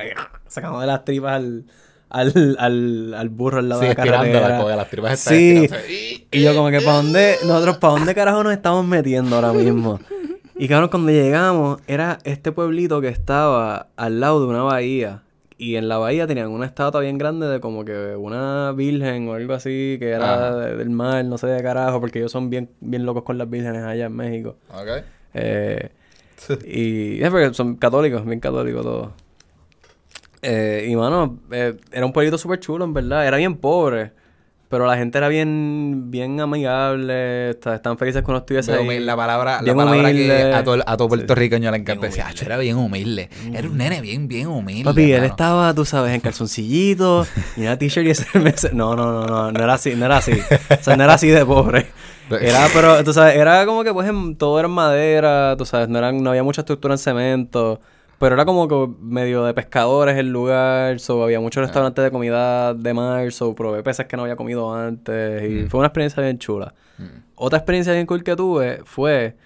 sacando 0.48 0.80
de 0.80 0.86
las 0.86 1.04
tripas 1.04 1.34
al, 1.34 1.64
al, 2.08 2.56
al, 2.58 3.14
al 3.14 3.28
burro 3.28 3.58
al 3.58 3.68
lado 3.68 3.82
Sí, 3.82 3.88
de 3.88 3.94
la 3.94 4.02
carretera. 4.04 4.58
que 4.64 4.76
las 4.76 4.88
tripas 4.88 5.12
están 5.12 5.34
Sí. 5.34 6.24
Y- 6.30 6.42
yo 6.42 6.54
como 6.54 6.70
que 6.70 6.80
para 6.80 6.96
dónde, 6.96 7.36
nosotros 7.46 7.76
para 7.78 7.94
dónde 7.94 8.14
carajo 8.14 8.42
nos 8.42 8.52
estamos 8.54 8.86
metiendo 8.86 9.36
ahora 9.36 9.52
mismo. 9.52 10.00
Y 10.54 10.68
cabrón, 10.68 10.90
cuando 10.90 11.10
llegamos, 11.10 11.80
era 11.88 12.18
este 12.24 12.52
pueblito 12.52 13.00
que 13.00 13.08
estaba 13.08 13.88
al 13.96 14.20
lado 14.20 14.40
de 14.40 14.46
una 14.46 14.62
bahía. 14.62 15.22
Y 15.58 15.74
en 15.76 15.88
la 15.88 15.98
bahía 15.98 16.26
tenían 16.28 16.50
una 16.50 16.66
estatua 16.66 17.00
bien 17.00 17.18
grande 17.18 17.48
de 17.48 17.58
como 17.58 17.84
que 17.84 18.14
una 18.16 18.70
virgen 18.72 19.26
o 19.28 19.34
algo 19.34 19.54
así, 19.54 19.96
que 19.98 20.10
era 20.10 20.54
de- 20.54 20.76
del 20.76 20.90
mar, 20.90 21.24
no 21.24 21.36
sé 21.36 21.48
de 21.48 21.60
carajo, 21.62 21.98
porque 22.00 22.20
ellos 22.20 22.30
son 22.30 22.48
bien, 22.48 22.70
bien 22.80 23.04
locos 23.04 23.24
con 23.24 23.38
las 23.38 23.50
vírgenes 23.50 23.82
allá 23.82 24.06
en 24.06 24.14
México. 24.14 24.56
Ok. 24.72 25.02
Eh, 25.34 25.90
y 26.66 27.22
es 27.22 27.30
porque 27.30 27.54
son 27.54 27.76
católicos, 27.76 28.24
bien 28.24 28.40
católicos 28.40 28.82
todos. 28.82 29.08
Eh, 30.42 30.88
y 30.90 30.96
mano, 30.96 31.38
eh, 31.52 31.76
era 31.92 32.04
un 32.04 32.12
pueblito 32.12 32.36
súper 32.36 32.58
chulo, 32.58 32.84
en 32.84 32.92
verdad. 32.92 33.26
Era 33.26 33.36
bien 33.36 33.56
pobre. 33.56 34.12
Pero 34.68 34.86
la 34.86 34.96
gente 34.96 35.18
era 35.18 35.28
bien, 35.28 36.10
bien 36.10 36.40
amigable. 36.40 37.50
está- 37.50 37.74
Estaban 37.74 37.98
felices 37.98 38.24
uno 38.26 38.38
estuviese 38.38 38.72
ahí. 38.72 39.00
la 39.00 39.14
palabra, 39.14 39.60
la 39.60 39.74
palabra 39.74 40.00
humilde. 40.00 40.26
que 40.28 40.52
a 40.54 40.64
todo, 40.64 40.82
a 40.86 40.96
todo 40.96 41.08
puertorriqueño 41.08 41.70
le 41.70 41.76
encanta. 41.76 42.00
Bien 42.00 42.10
Decía, 42.10 42.24
humilde. 42.24 42.40
"Acho, 42.40 42.46
era 42.46 42.56
bien 42.56 42.76
humilde. 42.78 43.28
Era 43.52 43.68
un 43.68 43.76
nene 43.76 44.00
bien, 44.00 44.28
bien 44.28 44.46
humilde. 44.46 44.84
Papi, 44.84 45.12
él 45.12 45.20
mano". 45.20 45.26
estaba, 45.26 45.74
tú 45.74 45.84
sabes, 45.84 46.14
en 46.14 46.20
calzoncillito 46.22 47.26
y 47.58 47.60
una 47.60 47.76
t-shirt 47.78 48.06
y 48.06 48.10
ese 48.12 48.38
mes- 48.40 48.72
No, 48.72 48.96
no, 48.96 49.12
no, 49.12 49.26
no, 49.26 49.52
no 49.52 49.62
era 49.62 49.74
así, 49.74 49.94
no 49.94 50.06
era 50.06 50.16
así. 50.16 50.32
O 50.32 50.82
sea, 50.82 50.96
no 50.96 51.04
era 51.04 51.14
así 51.14 51.28
de 51.28 51.44
pobre. 51.44 51.86
Era, 52.36 52.66
pero, 52.74 53.02
tú 53.04 53.12
sabes, 53.12 53.36
era 53.36 53.64
como 53.66 53.84
que 53.84 53.92
pues 53.92 54.08
en- 54.08 54.36
todo 54.36 54.58
era 54.58 54.68
en 54.68 54.74
madera, 54.74 55.54
tú 55.56 55.64
sabes, 55.64 55.88
no, 55.88 55.98
eran, 55.98 56.22
no 56.22 56.30
había 56.30 56.42
mucha 56.42 56.62
estructura 56.62 56.94
en 56.94 56.98
cemento. 56.98 57.80
Pero 58.18 58.36
era 58.36 58.44
como 58.44 58.68
que 58.68 58.88
medio 59.00 59.44
de 59.44 59.52
pescadores 59.52 60.16
el 60.16 60.28
lugar, 60.30 61.00
so, 61.00 61.24
había 61.24 61.40
muchos 61.40 61.60
restaurantes 61.64 62.04
de 62.04 62.10
comida 62.12 62.72
de 62.72 62.94
mar, 62.94 63.32
so, 63.32 63.52
probé 63.54 63.82
peces 63.82 64.06
que 64.06 64.16
no 64.16 64.22
había 64.22 64.36
comido 64.36 64.72
antes 64.72 65.42
y 65.42 65.68
fue 65.68 65.78
una 65.78 65.88
experiencia 65.88 66.22
bien 66.22 66.38
chula. 66.38 66.72
Otra 67.34 67.58
experiencia 67.58 67.92
bien 67.92 68.06
cool 68.06 68.22
que 68.22 68.36
tuve 68.36 68.80
fue 68.84 69.36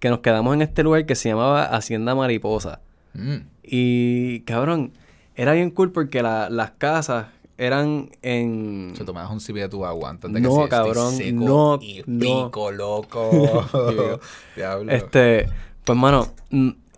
que 0.00 0.08
nos 0.10 0.18
quedamos 0.18 0.52
en 0.54 0.62
este 0.62 0.82
lugar 0.82 1.06
que 1.06 1.14
se 1.14 1.28
llamaba 1.28 1.64
Hacienda 1.66 2.16
Mariposa. 2.16 2.80
Mm. 3.12 3.36
Y 3.62 4.40
cabrón, 4.40 4.92
era 5.36 5.52
bien 5.52 5.70
cool 5.70 5.92
porque 5.92 6.20
la- 6.20 6.50
las 6.50 6.72
casas 6.72 7.26
eran 7.58 8.10
en. 8.22 8.92
Se 8.96 9.04
tomabas 9.04 9.30
un 9.30 9.40
sipi 9.40 9.60
de 9.60 9.68
tu 9.68 9.84
agua 9.84 10.10
antes 10.10 10.32
de 10.32 10.40
que 10.40 10.46
No, 10.48 10.50
estoy 10.64 10.68
cabrón, 10.68 11.12
seco 11.16 11.44
no, 11.44 11.78
y 11.80 12.02
no. 12.06 12.46
pico, 12.46 12.70
loco. 12.72 13.30
Diablo. 14.56 14.92
Este, 14.92 15.48
pues 15.84 15.98
mano, 15.98 16.28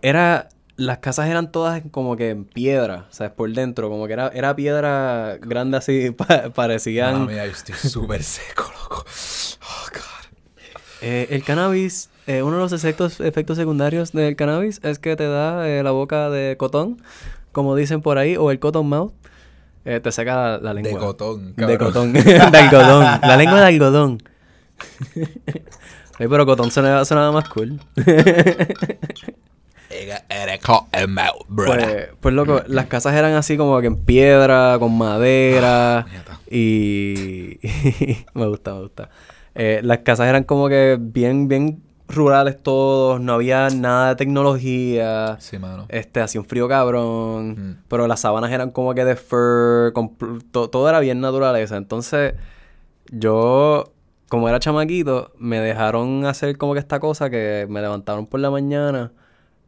era. 0.01 0.49
Las 0.79 0.99
casas 0.99 1.27
eran 1.27 1.51
todas 1.51 1.81
como 1.89 2.15
que 2.17 2.29
en 2.29 2.45
piedra, 2.45 3.07
¿sabes? 3.09 3.33
Por 3.33 3.51
dentro, 3.51 3.89
como 3.89 4.05
que 4.05 4.13
era, 4.13 4.27
era 4.27 4.55
piedra 4.55 5.39
grande 5.41 5.75
así, 5.77 6.11
pa- 6.17 6.51
parecían. 6.53 7.21
Mami, 7.21 7.33
yo 7.33 7.43
estoy 7.45 7.73
súper 7.73 8.21
seco, 8.21 8.65
loco. 8.83 9.03
Oh, 9.63 9.89
God. 9.91 10.37
Eh, 11.01 11.29
el 11.31 11.43
cannabis, 11.43 12.11
eh, 12.27 12.43
uno 12.43 12.57
de 12.57 12.61
los 12.61 12.73
efectos, 12.73 13.19
efectos 13.21 13.57
secundarios 13.57 14.11
del 14.11 14.35
cannabis 14.35 14.79
es 14.83 14.99
que 14.99 15.15
te 15.15 15.25
da 15.27 15.67
eh, 15.67 15.81
la 15.81 15.89
boca 15.89 16.29
de 16.29 16.57
cotón, 16.57 17.01
como 17.53 17.75
dicen 17.75 18.03
por 18.03 18.19
ahí, 18.19 18.37
o 18.37 18.51
el 18.51 18.59
cotton 18.59 18.87
mouth. 18.87 19.13
Eh, 19.85 19.99
te 19.99 20.11
saca 20.11 20.35
la, 20.35 20.57
la 20.57 20.73
lengua. 20.73 20.91
De 20.91 20.97
cotón, 20.97 21.55
De 21.55 21.77
cabrón. 21.77 21.77
cotón. 21.77 22.13
de 22.51 22.57
algodón. 22.57 23.03
La 23.21 23.37
lengua 23.37 23.59
de 23.61 23.65
algodón. 23.67 24.21
Oye, 25.15 26.29
pero 26.29 26.45
cotón 26.45 26.71
sonaba, 26.71 27.05
sonaba 27.05 27.31
más 27.31 27.47
cool. 27.49 27.79
Brother. 31.47 31.85
Pues, 31.85 32.09
pues 32.19 32.35
loco, 32.35 32.61
las 32.67 32.87
casas 32.87 33.13
eran 33.15 33.33
así 33.33 33.55
como 33.57 33.79
que 33.79 33.87
en 33.87 33.97
piedra, 34.03 34.77
con 34.79 34.97
madera. 34.97 36.05
puñeta. 36.07 36.39
y 36.51 37.59
me 38.33 38.47
gusta, 38.47 38.73
me 38.73 38.81
gusta. 38.81 39.09
Eh, 39.55 39.79
las 39.83 39.99
casas 39.99 40.27
eran 40.27 40.43
como 40.43 40.67
que 40.69 40.97
bien, 40.99 41.47
bien 41.47 41.81
rurales 42.09 42.61
todos, 42.61 43.19
no 43.19 43.33
había 43.33 43.69
nada 43.69 44.09
de 44.09 44.15
tecnología. 44.15 45.35
Sí, 45.39 45.57
mano. 45.59 45.85
Este, 45.89 46.21
hacía 46.21 46.41
un 46.41 46.47
frío 46.47 46.67
cabrón, 46.67 47.49
Mm. 47.51 47.83
pero 47.87 48.07
las 48.07 48.21
sábanas 48.21 48.51
eran 48.51 48.71
como 48.71 48.93
que 48.93 49.03
de 49.05 49.15
fur, 49.15 49.93
to- 50.51 50.69
todo 50.69 50.87
era 50.89 50.99
bien 50.99 51.19
naturaleza. 51.21 51.77
Entonces, 51.77 52.33
yo, 53.11 53.91
como 54.29 54.49
era 54.49 54.59
chamaquito, 54.59 55.31
me 55.37 55.59
dejaron 55.59 56.25
hacer 56.25 56.57
como 56.57 56.73
que 56.73 56.79
esta 56.79 56.99
cosa 56.99 57.29
que 57.29 57.65
me 57.69 57.81
levantaron 57.81 58.25
por 58.27 58.39
la 58.39 58.49
mañana 58.51 59.11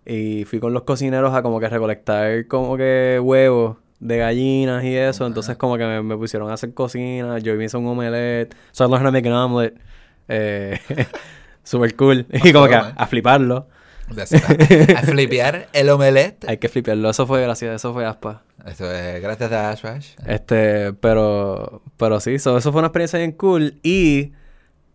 y 0.06 0.46
fui 0.46 0.60
con 0.60 0.74
los 0.74 0.84
cocineros 0.84 1.34
a 1.36 1.42
como 1.44 1.60
que 1.60 1.70
recolectar 1.70 2.48
como 2.48 2.76
que 2.78 3.20
huevos 3.22 3.78
de 4.00 4.18
gallinas 4.18 4.84
y 4.84 4.96
eso. 4.96 5.26
Entonces, 5.28 5.58
como 5.58 5.78
que 5.78 5.86
me, 5.86 6.02
me 6.02 6.18
pusieron 6.18 6.50
a 6.50 6.54
hacer 6.54 6.74
cocina, 6.74 7.38
yo 7.40 7.56
me 7.56 7.66
hice 7.66 7.78
un 7.78 7.88
omelette, 7.88 8.56
so 8.72 8.86
I 8.86 8.88
learned 8.88 9.06
how 9.08 9.10
to 9.10 9.12
make 9.12 9.28
an 9.28 9.34
omelet. 9.36 9.76
Eh, 10.30 10.80
super 11.70 11.96
cool. 11.96 12.26
Y 12.44 12.52
como 12.52 12.68
que 12.68 12.76
a, 12.76 13.08
fliparlo. 13.08 13.68
A, 14.10 15.02
flipear 15.04 15.70
el 15.72 15.90
omelette. 15.90 16.46
Hay 16.48 16.58
que 16.58 16.68
fliparlo. 16.68 17.10
Eso 17.12 17.28
fue 17.28 17.42
gracias, 17.42 17.76
eso 17.76 17.94
fue 17.94 18.06
aspa. 18.06 18.42
Esto 18.66 18.92
es 18.92 19.22
gracias 19.22 19.52
a 19.52 19.70
Ash 19.70 19.82
Bash. 19.84 20.16
Este, 20.26 20.94
pero, 20.94 21.82
pero 21.98 22.20
sí, 22.20 22.40
so, 22.40 22.58
eso 22.58 22.72
fue 22.72 22.80
una 22.80 22.88
experiencia 22.88 23.20
bien 23.20 23.32
cool. 23.34 23.80
Y 23.84 24.34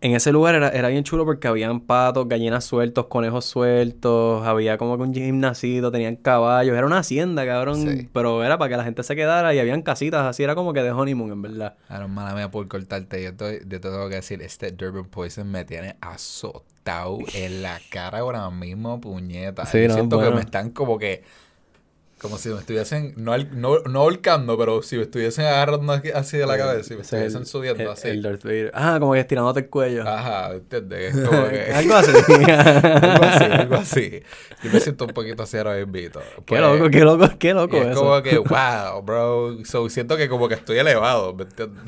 en 0.04 0.14
ese 0.14 0.32
lugar 0.32 0.54
era, 0.54 0.68
era 0.68 0.88
bien 0.88 1.02
chulo 1.02 1.24
porque 1.24 1.48
habían 1.48 1.80
patos, 1.80 2.28
gallinas 2.28 2.64
sueltos, 2.66 3.06
conejos 3.06 3.46
sueltos, 3.46 4.46
había 4.46 4.76
como 4.76 4.98
que 4.98 5.02
un 5.02 5.14
gimnasito, 5.14 5.90
tenían 5.90 6.16
caballos, 6.16 6.76
era 6.76 6.86
una 6.86 6.98
hacienda, 6.98 7.46
cabrón. 7.46 7.76
Sí. 7.76 8.08
Pero 8.12 8.44
era 8.44 8.58
para 8.58 8.68
que 8.68 8.76
la 8.76 8.84
gente 8.84 9.02
se 9.02 9.16
quedara 9.16 9.54
y 9.54 9.58
habían 9.60 9.80
casitas, 9.80 10.26
así 10.26 10.42
era 10.42 10.54
como 10.54 10.74
que 10.74 10.82
de 10.82 10.90
honeymoon, 10.92 11.32
en 11.32 11.40
verdad. 11.40 11.76
Ahora, 11.88 12.06
mala 12.06 12.34
mía 12.34 12.50
por 12.50 12.68
cortarte. 12.68 13.22
Yo, 13.22 13.30
estoy- 13.30 13.60
yo 13.60 13.80
te 13.80 13.88
tengo 13.88 14.08
que 14.10 14.16
decir, 14.16 14.42
este 14.42 14.72
Durban 14.72 15.06
Poison 15.06 15.50
me 15.50 15.64
tiene 15.64 15.96
azotado 16.02 17.18
en 17.32 17.62
la 17.62 17.80
cara 17.90 18.18
ahora 18.18 18.50
mismo, 18.50 19.00
puñeta. 19.00 19.64
Sí, 19.64 19.88
no, 19.88 19.94
siento 19.94 20.20
que 20.20 20.30
me 20.30 20.40
están 20.40 20.70
como 20.70 20.98
que... 20.98 21.22
Como 22.24 22.38
si 22.38 22.48
me 22.48 22.58
estuviesen, 22.58 23.12
no, 23.18 23.36
no, 23.36 23.80
no 23.80 24.00
ahorcando, 24.00 24.56
pero 24.56 24.80
si 24.80 24.96
me 24.96 25.02
estuviesen 25.02 25.44
agarrando 25.44 25.92
así 26.14 26.38
de 26.38 26.46
la 26.46 26.56
cabeza, 26.56 26.82
si 26.84 26.94
me 26.94 27.02
Ese 27.02 27.16
es 27.18 27.34
estuviesen 27.34 27.44
subiendo 27.44 27.82
el, 27.82 27.88
así. 27.90 28.08
el 28.08 28.22
Darth 28.22 28.44
Vader. 28.44 28.70
Ah, 28.72 28.96
como 28.98 29.12
que 29.12 29.20
estirándote 29.20 29.60
el 29.60 29.68
cuello. 29.68 30.08
Ajá, 30.08 30.54
¿entiendes? 30.54 31.14
Como 31.28 31.48
que... 31.50 31.70
Algo 31.70 31.94
así. 31.96 32.12
algo 32.50 33.24
así, 33.24 33.44
algo 33.44 33.74
así. 33.74 34.22
Yo 34.62 34.70
me 34.72 34.80
siento 34.80 35.04
un 35.04 35.10
poquito 35.12 35.42
así 35.42 35.58
ahora 35.58 35.78
invito. 35.78 36.22
qué 36.46 36.58
loco, 36.60 36.88
qué 36.88 37.00
loco, 37.04 37.28
qué 37.38 37.52
loco 37.52 37.76
es 37.76 37.88
eso. 37.88 38.00
como 38.00 38.22
que, 38.22 38.38
wow, 38.38 39.02
bro. 39.02 39.58
So, 39.66 39.90
siento 39.90 40.16
que 40.16 40.26
como 40.30 40.48
que 40.48 40.54
estoy 40.54 40.78
elevado, 40.78 41.34
¿me 41.34 41.42
entiendes? 41.42 41.84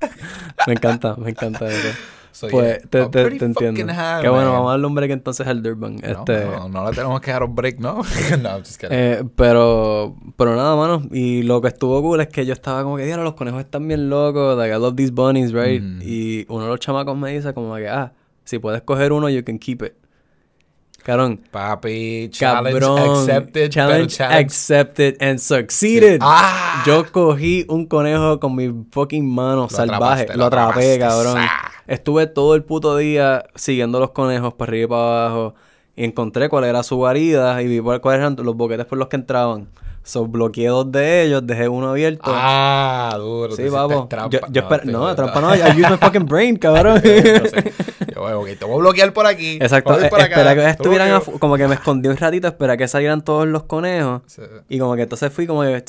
Me 0.66 0.72
encanta, 0.72 1.16
me 1.16 1.30
encanta 1.30 1.68
eso. 1.68 1.98
So, 2.42 2.48
Pues 2.48 2.80
yeah, 2.80 2.88
te, 2.90 2.98
I'm 2.98 3.10
te, 3.12 3.30
te 3.38 3.44
entiendo. 3.44 3.92
high, 3.94 4.20
Qué 4.22 4.28
bueno, 4.28 4.50
vamos 4.50 4.68
a 4.68 4.70
darle 4.72 4.86
un 4.88 4.94
break 4.96 5.12
entonces 5.12 5.46
al 5.46 5.62
Durban. 5.62 5.94
No, 5.96 6.08
Este, 6.08 6.44
no, 6.44 6.68
no 6.68 6.90
le 6.90 6.96
tenemos 6.96 7.20
que 7.20 7.30
dar 7.30 7.44
un 7.44 7.54
break, 7.54 7.78
¿no? 7.78 8.02
no, 8.42 8.58
just 8.58 8.80
kidding. 8.80 8.88
eh, 8.98 9.22
pero, 9.36 10.16
pero 10.36 10.56
nada, 10.56 10.74
mano. 10.74 11.02
Y 11.12 11.42
lo 11.44 11.60
que 11.60 11.68
estuvo 11.68 12.02
cool 12.02 12.20
es 12.20 12.26
que 12.26 12.44
yo 12.44 12.52
estaba 12.52 12.82
como 12.82 12.96
que, 12.96 13.04
diablo, 13.04 13.22
los 13.22 13.34
conejos 13.34 13.60
están 13.60 13.86
bien 13.86 14.10
locos. 14.10 14.58
Like, 14.58 14.74
I 14.74 14.78
love 14.80 14.96
these 14.96 15.12
bunnies, 15.12 15.52
right? 15.52 15.80
Mm. 15.80 16.00
Y 16.02 16.44
uno 16.48 16.64
de 16.64 16.70
los 16.70 16.80
chamacos 16.80 17.16
me 17.16 17.30
dice 17.32 17.54
como 17.54 17.76
que, 17.76 17.88
ah, 17.88 18.12
si 18.44 18.58
puedes 18.58 18.82
coger 18.82 19.12
uno, 19.12 19.28
you 19.30 19.44
can 19.44 19.60
keep 19.60 19.82
it. 19.84 19.92
Cabrón. 21.02 21.40
Papi, 21.50 22.28
challenge 22.30 22.80
Cabrón. 22.80 22.98
accepted. 23.20 23.70
Challenge, 23.70 24.16
challenge... 24.16 24.44
accepted 24.44 25.16
and 25.22 25.38
succeeded. 25.38 26.18
¡Ah! 26.22 26.82
Yo 26.86 27.04
cogí 27.10 27.64
un 27.68 27.86
conejo 27.86 28.38
con 28.38 28.54
mi 28.54 28.72
fucking 28.92 29.28
mano 29.28 29.62
Lo 29.62 29.68
salvaje. 29.68 30.22
atrapaste, 30.22 30.36
lo 30.36 30.44
atrapé, 30.46 30.98
cabrón. 30.98 31.38
Estuve 31.88 32.26
todo 32.28 32.54
el 32.54 32.62
puto 32.62 32.96
día 32.96 33.44
siguiendo 33.56 33.98
los 34.00 34.10
conejos 34.12 34.54
para 34.54 34.70
arriba 34.70 34.84
y 34.84 34.88
para 34.88 35.02
abajo. 35.26 35.54
Y 35.96 36.04
encontré 36.04 36.48
cuál 36.48 36.64
era 36.64 36.82
su 36.82 36.96
guarida 36.96 37.60
y 37.60 37.66
vi 37.66 37.80
cuál- 37.80 38.00
cuáles 38.00 38.20
eran 38.20 38.36
los 38.38 38.56
boquetes 38.56 38.86
por 38.86 38.96
los 38.98 39.08
que 39.08 39.16
entraban. 39.16 39.68
So, 40.04 40.26
bloqueé 40.26 40.66
dos 40.66 40.90
de 40.90 41.22
ellos, 41.22 41.46
dejé 41.46 41.68
uno 41.68 41.90
abierto. 41.90 42.22
Ah, 42.34 43.14
duro. 43.18 43.54
sí, 43.54 43.68
vamos. 43.68 43.96
Yo, 43.96 44.08
trampa. 44.08 44.38
yo 44.50 44.62
no, 44.90 45.14
trampa 45.14 45.40
no. 45.40 45.54
I 45.54 45.60
use 45.80 45.90
my 45.90 45.96
fucking 45.96 46.26
brain, 46.26 46.56
cabrón. 46.56 47.00
No 47.04 47.48
sé. 47.48 47.72
Yo, 48.14 48.56
te 48.56 48.64
voy 48.64 48.74
a 48.74 48.78
bloquear 48.78 49.12
por 49.12 49.26
aquí. 49.26 49.58
Exacto. 49.60 49.92
a 49.92 50.00
eh, 50.00 50.06
acá, 50.06 50.18
Espera 50.24 50.54
que 50.54 50.68
estuvieran 50.70 51.10
afu- 51.10 51.38
como 51.38 51.56
que 51.56 51.68
me 51.68 51.74
escondí 51.74 52.08
un 52.08 52.16
ratito, 52.16 52.48
espera 52.48 52.76
que 52.76 52.88
salieran 52.88 53.22
todos 53.22 53.46
los 53.46 53.62
conejos. 53.64 54.22
Sí. 54.26 54.42
Y 54.68 54.78
como 54.78 54.96
que 54.96 55.02
entonces 55.02 55.32
fui 55.32 55.46
como 55.46 55.62
que 55.62 55.84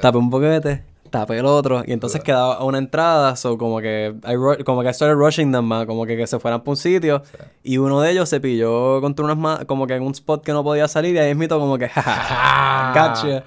tapé 0.00 0.18
un 0.18 0.28
boquete, 0.30 0.82
tapé 1.18 1.38
el 1.38 1.46
otro 1.46 1.82
y 1.86 1.92
entonces 1.92 2.20
quedaba 2.22 2.62
una 2.64 2.78
entrada, 2.78 3.36
so 3.36 3.56
como 3.56 3.80
que 3.80 4.14
I 4.24 4.62
como 4.64 4.82
que 4.82 4.88
I 4.90 4.94
started 4.94 5.16
rushing 5.16 5.50
them 5.52 5.64
más, 5.64 5.86
como 5.86 6.04
que, 6.06 6.16
que 6.16 6.26
se 6.26 6.38
fueran 6.38 6.62
por 6.62 6.72
un 6.72 6.76
sitio 6.76 7.22
y 7.62 7.78
uno 7.78 8.00
de 8.00 8.10
ellos 8.10 8.28
se 8.28 8.40
pilló 8.40 9.00
contra 9.00 9.24
unas 9.24 9.36
ma- 9.36 9.64
como 9.66 9.86
que 9.86 9.94
en 9.94 10.02
un 10.02 10.12
spot 10.12 10.44
que 10.44 10.52
no 10.52 10.62
podía 10.62 10.88
salir 10.88 11.14
y 11.14 11.18
ahí 11.18 11.34
mismo 11.34 11.58
como 11.58 11.78
que 11.78 11.90
Ah. 11.96 12.92
gotcha. 12.94 13.44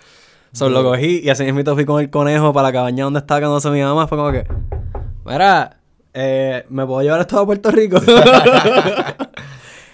So 0.51 0.67
lo 0.69 0.83
cogí 0.83 1.21
y 1.23 1.29
así 1.29 1.43
mismo 1.51 1.75
fui 1.75 1.85
con 1.85 2.01
el 2.01 2.09
conejo 2.09 2.51
para 2.53 2.69
la 2.69 2.73
cabaña 2.73 3.03
donde 3.03 3.19
estaba 3.19 3.39
quedándose 3.39 3.69
mi 3.69 3.81
mamá, 3.83 4.07
fue 4.07 4.17
como 4.17 4.31
que 4.31 4.47
mira, 5.25 5.77
eh, 6.13 6.65
¿me 6.69 6.85
puedo 6.87 7.01
llevar 7.03 7.21
esto 7.21 7.39
a 7.39 7.45
Puerto 7.45 7.69
Rico? 7.69 7.97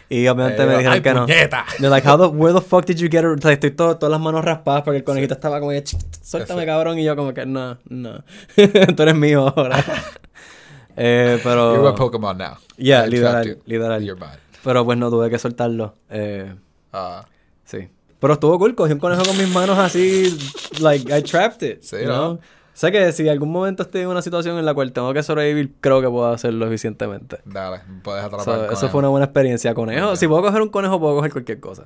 y 0.10 0.28
obviamente 0.28 0.64
Eh, 0.64 0.66
me 0.66 0.72
dijeron 0.74 0.94
¡ay, 0.94 1.02
que 1.02 1.14
no. 1.14 1.26
puñeta! 1.26 1.66
They're 1.80 1.90
like, 1.90 2.08
how 2.08 2.18
the, 2.18 2.28
where 2.28 2.54
the 2.54 2.62
fuck 2.66 2.86
did 2.86 2.98
you 2.98 3.08
get 3.10 3.20
it? 3.22 3.38
O 3.38 3.42
sea, 3.42 3.52
estoy 3.52 3.72
todo, 3.72 3.98
todas 3.98 4.12
las 4.12 4.20
manos 4.22 4.44
raspadas 4.46 4.84
porque 4.84 4.98
el 5.00 5.04
conejito 5.04 5.34
estaba 5.34 5.60
como 5.60 5.72
que, 5.72 5.84
"Ch, 5.84 5.96
ch, 5.98 6.24
suéltame 6.24 6.62
Ese. 6.62 6.68
cabrón. 6.68 7.00
Y 7.00 7.04
yo 7.04 7.16
como 7.16 7.34
que, 7.34 7.46
no, 7.46 7.78
no. 7.90 8.24
Tú 8.96 9.04
eres 9.04 9.16
mío 9.16 9.54
ahora. 9.56 9.84
eh, 10.98 11.40
pero... 11.44 11.76
You're 11.76 11.90
a 11.90 11.96
Pokémon 11.96 12.38
now. 12.38 12.58
Yeah, 12.78 13.06
literal, 13.08 13.58
literal. 13.66 14.18
Pero 14.64 14.86
pues 14.86 14.98
no 14.98 15.10
tuve 15.10 15.30
que 15.30 15.40
soltarlo. 15.40 15.96
Eh, 16.10 16.54
Ah, 16.94 17.26
sí. 17.66 17.90
Pero 18.20 18.34
estuvo 18.34 18.58
cool. 18.58 18.74
Cogí 18.74 18.94
un 18.94 19.00
conejo 19.00 19.24
con 19.26 19.38
mis 19.38 19.50
manos 19.50 19.78
así, 19.78 20.36
like, 20.80 21.14
I 21.16 21.22
trapped 21.22 21.62
it. 21.70 21.82
Sí, 21.84 21.98
you 22.02 22.06
¿no? 22.08 22.14
know? 22.16 22.40
Sé 22.76 22.92
que 22.92 23.14
si 23.14 23.28
algún 23.30 23.54
momento 23.54 23.84
estoy 23.84 24.02
en 24.02 24.10
una 24.10 24.22
situación 24.22 24.58
en 24.60 24.66
la 24.66 24.74
cual 24.74 24.92
tengo 24.92 25.14
que 25.14 25.24
sobrevivir, 25.24 25.74
creo 25.80 26.02
que 26.02 26.10
puedo 26.10 26.28
hacerlo 26.28 26.68
eficientemente. 26.68 27.40
dale, 27.46 27.80
puedes 28.04 28.22
atrapar 28.24 28.44
So, 28.44 28.70
eso 28.70 28.90
fue 28.90 29.00
una 29.00 29.08
buena 29.08 29.24
experiencia. 29.26 29.74
Conejo, 29.74 30.18
si 30.18 30.28
puedo 30.28 30.42
coger 30.42 30.62
un 30.62 30.68
conejo, 30.68 31.00
puedo 31.00 31.16
coger 31.16 31.32
cualquier 31.32 31.62
cosa. 31.62 31.86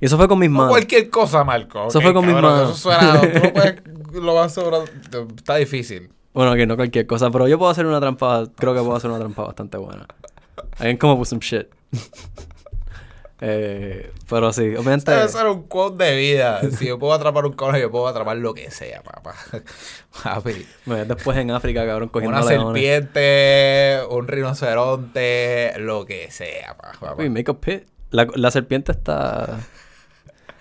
Y 0.00 0.06
eso 0.06 0.16
fue 0.16 0.26
con 0.28 0.38
mis 0.38 0.48
No 0.48 0.56
manos. 0.56 0.70
cualquier 0.72 1.10
cosa, 1.10 1.44
Marco. 1.44 1.86
Eso 1.88 2.00
fue 2.00 2.14
con 2.14 2.24
mis 2.26 2.34
manos. 2.34 2.70
Eso 2.70 2.74
suena, 2.78 3.20
tú 3.20 3.28
no 3.40 3.52
puedes, 3.52 3.82
lo 4.14 4.34
vas 4.34 4.46
a 4.56 4.60
sobrar. 4.62 4.82
Está 5.36 5.56
difícil. 5.56 6.10
Bueno, 6.32 6.54
que 6.54 6.66
no 6.66 6.76
cualquier 6.76 7.06
cosa, 7.06 7.30
pero 7.30 7.46
yo 7.46 7.58
puedo 7.58 7.70
hacer 7.70 7.84
una 7.84 8.00
trampa, 8.00 8.44
creo 8.56 8.72
que 8.72 8.80
puedo 8.80 8.96
hacer 8.96 9.10
una 9.10 9.18
trampa 9.20 9.42
bastante 9.44 9.76
buena. 9.76 10.06
Alguien 10.78 10.96
como 10.96 11.18
put 11.18 11.26
some 11.26 11.40
shit. 11.42 11.66
eh, 13.44 14.12
pero 14.30 14.52
sí, 14.52 14.62
obviamente. 14.68 15.10
Debe 15.10 15.28
ser 15.28 15.46
un 15.46 15.64
quote 15.64 16.04
de 16.04 16.16
vida. 16.16 16.60
Si 16.70 16.86
yo 16.86 16.96
puedo 16.98 17.12
atrapar 17.12 17.44
un 17.44 17.54
conejo, 17.54 17.78
yo 17.78 17.90
puedo 17.90 18.06
atrapar 18.06 18.36
lo 18.36 18.54
que 18.54 18.70
sea, 18.70 19.02
papá. 19.02 19.34
Papi. 20.22 20.64
después 20.86 21.36
en 21.38 21.50
África, 21.50 21.84
cabrón, 21.84 22.08
cogiendo 22.08 22.38
Una 22.38 22.46
leones. 22.48 22.80
serpiente, 22.82 23.98
un 24.10 24.28
rinoceronte, 24.28 25.72
lo 25.78 26.04
que 26.06 26.30
sea, 26.30 26.76
pa- 26.76 26.92
papá. 27.00 27.16
Uy, 27.20 27.30
make 27.30 27.50
a 27.50 27.54
pit. 27.54 27.82
La, 28.10 28.28
la 28.34 28.50
serpiente 28.52 28.92
está. 28.92 29.58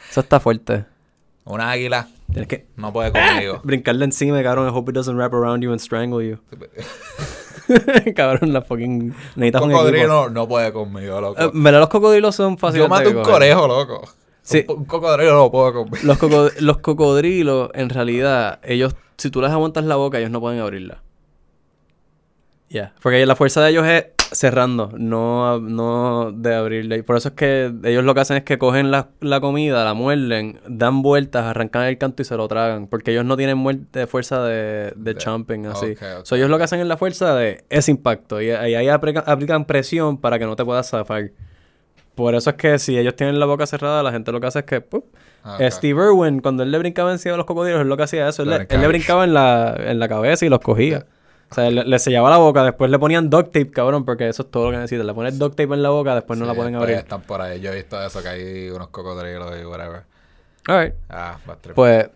Eso 0.09 0.21
está 0.21 0.39
fuerte. 0.39 0.85
Una 1.45 1.69
águila 1.71 2.07
Tienes 2.31 2.47
que 2.47 2.65
no 2.77 2.93
puede 2.93 3.11
conmigo. 3.11 3.59
brincarle 3.63 4.05
encima, 4.05 4.41
cabrón. 4.41 4.67
I 4.67 4.71
hope 4.75 4.89
it 4.89 4.95
doesn't 4.95 5.15
wrap 5.17 5.33
around 5.33 5.61
you 5.63 5.71
and 5.71 5.79
strangle 5.81 6.23
you. 6.25 6.39
cabrón, 8.15 8.53
la 8.53 8.61
fucking. 8.61 9.13
Necesitas 9.35 9.61
un 9.61 9.71
cocodrilo 9.71 10.29
no 10.29 10.47
puede 10.47 10.71
conmigo, 10.73 11.21
loco. 11.21 11.41
Eh, 11.41 11.49
¿verdad? 11.53 11.79
los 11.81 11.89
cocodrilos 11.89 12.35
son 12.35 12.57
fáciles 12.57 12.85
yo 12.85 12.89
mato 12.89 13.09
un 13.09 13.15
coger. 13.15 13.33
conejo, 13.33 13.67
loco. 13.67 14.01
Sí. 14.43 14.65
Un, 14.67 14.77
un 14.79 14.85
cocodrilo 14.85 15.33
no 15.35 15.51
puedo 15.51 15.73
conmigo. 15.73 15.97
Los, 16.03 16.17
coco- 16.17 16.49
los 16.59 16.77
cocodrilos, 16.79 17.69
en 17.73 17.89
realidad, 17.89 18.59
ellos, 18.63 18.95
si 19.17 19.29
tú 19.29 19.41
les 19.41 19.51
aguantas 19.51 19.83
la 19.85 19.95
boca, 19.95 20.17
ellos 20.19 20.31
no 20.31 20.39
pueden 20.41 20.59
abrirla. 20.59 21.01
Ya. 22.69 22.93
Porque 23.01 23.25
la 23.25 23.35
fuerza 23.35 23.61
de 23.61 23.71
ellos 23.71 23.85
es 23.85 24.05
cerrando, 24.31 24.91
no, 24.97 25.59
no 25.59 26.31
de 26.31 26.55
abrirla. 26.55 26.95
Y 26.95 27.01
por 27.01 27.17
eso 27.17 27.29
es 27.29 27.35
que 27.35 27.73
ellos 27.83 28.03
lo 28.03 28.13
que 28.15 28.21
hacen 28.21 28.37
es 28.37 28.43
que 28.43 28.57
cogen 28.57 28.89
la, 28.91 29.09
la 29.19 29.41
comida, 29.41 29.83
la 29.83 29.93
muerden, 29.93 30.59
dan 30.67 31.01
vueltas, 31.01 31.45
arrancan 31.45 31.83
el 31.83 31.97
canto 31.97 32.21
y 32.21 32.25
se 32.25 32.35
lo 32.37 32.47
tragan. 32.47 32.87
Porque 32.87 33.11
ellos 33.11 33.25
no 33.25 33.35
tienen 33.37 33.57
muerte, 33.57 34.07
fuerza 34.07 34.43
de, 34.43 34.93
de 34.95 35.13
De- 35.13 35.15
chomping, 35.15 35.65
así. 35.67 35.91
ok, 35.91 36.01
ok, 36.19 36.25
So, 36.25 36.35
ellos 36.35 36.49
lo 36.49 36.57
que 36.57 36.63
hacen 36.63 36.79
es 36.79 36.87
la 36.87 36.97
fuerza 36.97 37.35
de 37.35 37.63
ese 37.69 37.91
impacto. 37.91 38.41
Y, 38.41 38.47
y 38.47 38.51
ahí 38.51 38.87
aplican, 38.87 39.23
aplican 39.27 39.65
presión 39.65 40.17
para 40.17 40.39
que 40.39 40.45
no 40.45 40.55
te 40.55 40.63
puedas 40.65 40.89
zafar. 40.89 41.31
Por 42.15 42.35
eso 42.35 42.49
es 42.51 42.55
que 42.57 42.77
si 42.79 42.97
ellos 42.97 43.15
tienen 43.15 43.39
la 43.39 43.45
boca 43.45 43.65
cerrada, 43.65 44.03
la 44.03 44.11
gente 44.11 44.31
lo 44.31 44.39
que 44.41 44.47
hace 44.47 44.59
es 44.59 44.65
que... 44.65 44.81
¡pup! 44.81 45.05
Ah. 45.43 45.57
Steve 45.71 45.99
Irwin, 45.99 46.39
cuando 46.39 46.61
él 46.61 46.69
le 46.69 46.77
brincaba 46.77 47.11
encima 47.11 47.31
de 47.31 47.37
los 47.37 47.45
cocodrilos, 47.47 47.81
él 47.81 47.87
lo 47.87 47.97
que 47.97 48.03
hacía 48.03 48.27
eso. 48.29 48.43
Él, 48.43 48.67
él 48.69 48.81
le 48.81 48.87
brincaba 48.87 49.23
en 49.23 49.33
la, 49.33 49.75
en 49.77 49.97
la 49.97 50.07
cabeza 50.07 50.45
y 50.45 50.49
los 50.49 50.59
cogía. 50.59 51.05
O 51.51 51.53
sea, 51.53 51.69
le, 51.69 51.83
le 51.83 51.99
sellaba 51.99 52.29
la 52.29 52.37
boca, 52.37 52.63
después 52.63 52.89
le 52.89 52.97
ponían 52.97 53.29
duct 53.29 53.47
tape, 53.47 53.71
cabrón, 53.71 54.05
porque 54.05 54.29
eso 54.29 54.43
es 54.43 54.51
todo 54.51 54.65
lo 54.65 54.71
que 54.71 54.77
necesitan. 54.77 55.05
Le 55.05 55.13
pones 55.13 55.37
duct 55.37 55.51
tape 55.57 55.73
en 55.73 55.83
la 55.83 55.89
boca, 55.89 56.15
después 56.15 56.39
no 56.39 56.45
la 56.45 56.53
pueden 56.53 56.75
abrir. 56.75 56.95
Están 56.97 57.21
por 57.21 57.41
ahí. 57.41 57.59
Yo 57.59 57.71
he 57.71 57.75
visto 57.75 58.01
eso, 58.01 58.21
que 58.23 58.29
hay 58.29 58.69
unos 58.69 58.87
cocodrilos 58.87 59.53
y 59.61 59.65
whatever. 59.65 60.03
Alright. 60.67 60.93
Ah. 61.09 61.37
Pues, 61.75 62.09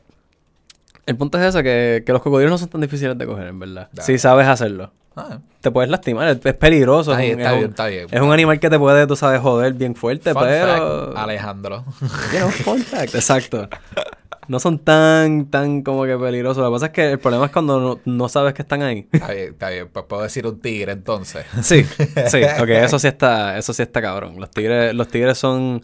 el 1.06 1.18
punto 1.18 1.38
es 1.38 1.46
ese, 1.46 1.62
que, 1.64 2.04
que 2.06 2.14
los 2.14 2.22
cocodrilos 2.22 2.52
no 2.52 2.58
son 2.58 2.70
tan 2.70 2.80
difíciles 2.82 3.18
de 3.18 3.26
coger, 3.26 3.48
en 3.48 3.60
verdad. 3.60 3.90
Si 4.00 4.18
sabes 4.18 4.48
hacerlo. 4.48 4.92
Ah, 5.18 5.40
te 5.62 5.72
puedes 5.72 5.90
lastimar, 5.90 6.28
es, 6.28 6.46
es 6.46 6.54
peligroso. 6.56 7.14
ahí 7.14 7.30
es, 7.32 7.36
un, 7.36 7.42
está 7.42 7.52
es 7.52 7.56
bien, 7.58 7.66
un- 7.66 7.70
está 7.72 7.88
bien. 7.88 8.08
es 8.12 8.22
un 8.22 8.32
animal 8.34 8.60
que 8.60 8.70
te 8.70 8.78
puede, 8.78 9.08
tú 9.08 9.16
sabes, 9.16 9.40
joder 9.40 9.74
bien 9.74 9.96
fuerte, 9.96 10.34
Fun 10.34 10.44
pero... 10.44 11.06
fact, 11.08 11.18
Alejandro. 11.18 11.86
You 12.34 12.38
know, 12.40 12.50
fun 12.50 12.80
fact, 12.82 13.16
exacto. 13.16 13.68
No 14.48 14.60
son 14.60 14.80
tan, 14.80 15.46
tan 15.48 15.82
como 15.82 16.06
que 16.06 16.18
peligrosos. 16.18 16.64
Lo 16.64 16.70
que 16.70 16.76
pasa 16.76 16.86
es 16.88 16.92
que 16.92 17.12
el 17.12 17.20
problema 17.20 17.46
es 17.46 17.52
cuando 17.52 17.80
no, 17.80 18.00
no 18.06 18.30
sabes 18.30 18.54
que 18.54 18.62
están 18.62 18.82
ahí. 18.82 19.08
está 19.12 19.32
bien, 19.32 19.50
está 19.50 19.70
bien. 19.70 19.90
Pues 19.92 20.06
puedo 20.06 20.24
decir 20.24 20.46
un 20.48 20.60
tigre 20.60 20.92
entonces. 20.92 21.46
Sí, 21.62 21.84
sí, 21.84 22.42
ok, 22.60 22.70
eso 22.70 23.00
sí 23.00 23.08
está, 23.08 23.58
eso 23.58 23.74
sí 23.74 23.82
está 23.82 24.02
cabrón. 24.02 24.40
Los 24.40 24.52
tigres, 24.52 24.94
los 24.94 25.08
tigres 25.08 25.38
son 25.38 25.84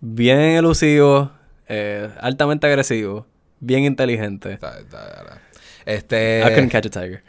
bien 0.00 0.38
elusivos, 0.38 1.30
eh, 1.68 2.08
altamente 2.20 2.66
agresivos, 2.66 3.24
bien 3.60 3.84
inteligentes. 3.84 4.58
Dale, 4.60 4.84
dale. 4.90 5.47
Este. 5.86 6.40
I 6.40 6.50
couldn't 6.54 6.70
catch 6.70 6.86
a 6.86 6.90
tiger. 6.90 7.22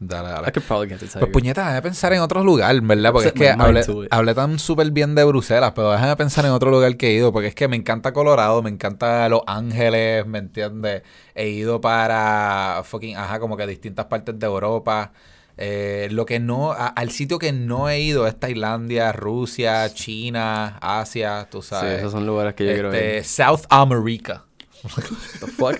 Dale, 0.00 0.28
I 0.28 0.30
dale. 0.42 0.52
could 0.52 0.62
probably 0.66 0.88
catch 0.88 1.02
a 1.02 1.06
tiger. 1.06 1.20
Pues 1.20 1.32
puñeta, 1.32 1.62
déjame 1.62 1.82
pensar 1.82 2.12
en 2.12 2.20
otro 2.20 2.44
lugar, 2.44 2.80
¿verdad? 2.82 3.12
Porque 3.12 3.28
es 3.28 3.34
que 3.34 3.48
hablé, 3.50 4.34
tan 4.34 4.58
súper 4.58 4.90
bien 4.92 5.14
de 5.14 5.24
Bruselas, 5.24 5.72
pero 5.74 5.90
déjame 5.92 6.14
pensar 6.16 6.44
en 6.44 6.52
otro 6.52 6.70
lugar 6.70 6.96
que 6.96 7.08
he 7.08 7.12
ido, 7.14 7.32
porque 7.32 7.48
es 7.48 7.54
que 7.54 7.66
me 7.68 7.76
encanta 7.76 8.12
Colorado, 8.12 8.62
me 8.62 8.70
encanta 8.70 9.28
Los 9.28 9.42
Ángeles, 9.46 10.24
¿me 10.26 10.38
entiendes? 10.38 11.02
He 11.34 11.48
ido 11.48 11.80
para 11.80 12.82
fucking, 12.84 13.16
ajá, 13.16 13.40
como 13.40 13.56
que 13.56 13.66
distintas 13.66 14.06
partes 14.06 14.38
de 14.38 14.46
Europa. 14.46 15.12
Eh, 15.60 16.06
lo 16.12 16.24
que 16.24 16.38
no, 16.38 16.70
a- 16.70 16.86
al 16.86 17.10
sitio 17.10 17.40
que 17.40 17.50
no 17.52 17.88
he 17.88 17.98
ido 18.00 18.28
es 18.28 18.38
Tailandia, 18.38 19.10
Rusia, 19.10 19.92
China, 19.92 20.78
Asia, 20.80 21.48
tú 21.50 21.62
Sí, 21.62 21.70
sabes. 21.70 21.98
esos 21.98 22.12
son 22.12 22.24
lugares 22.26 22.54
que 22.54 22.64
yo 22.64 22.72
quiero 22.72 22.92
Este, 22.92 23.16
ir. 23.18 23.24
South 23.24 23.62
America. 23.68 24.44
The 24.82 25.46
fuck? 25.58 25.78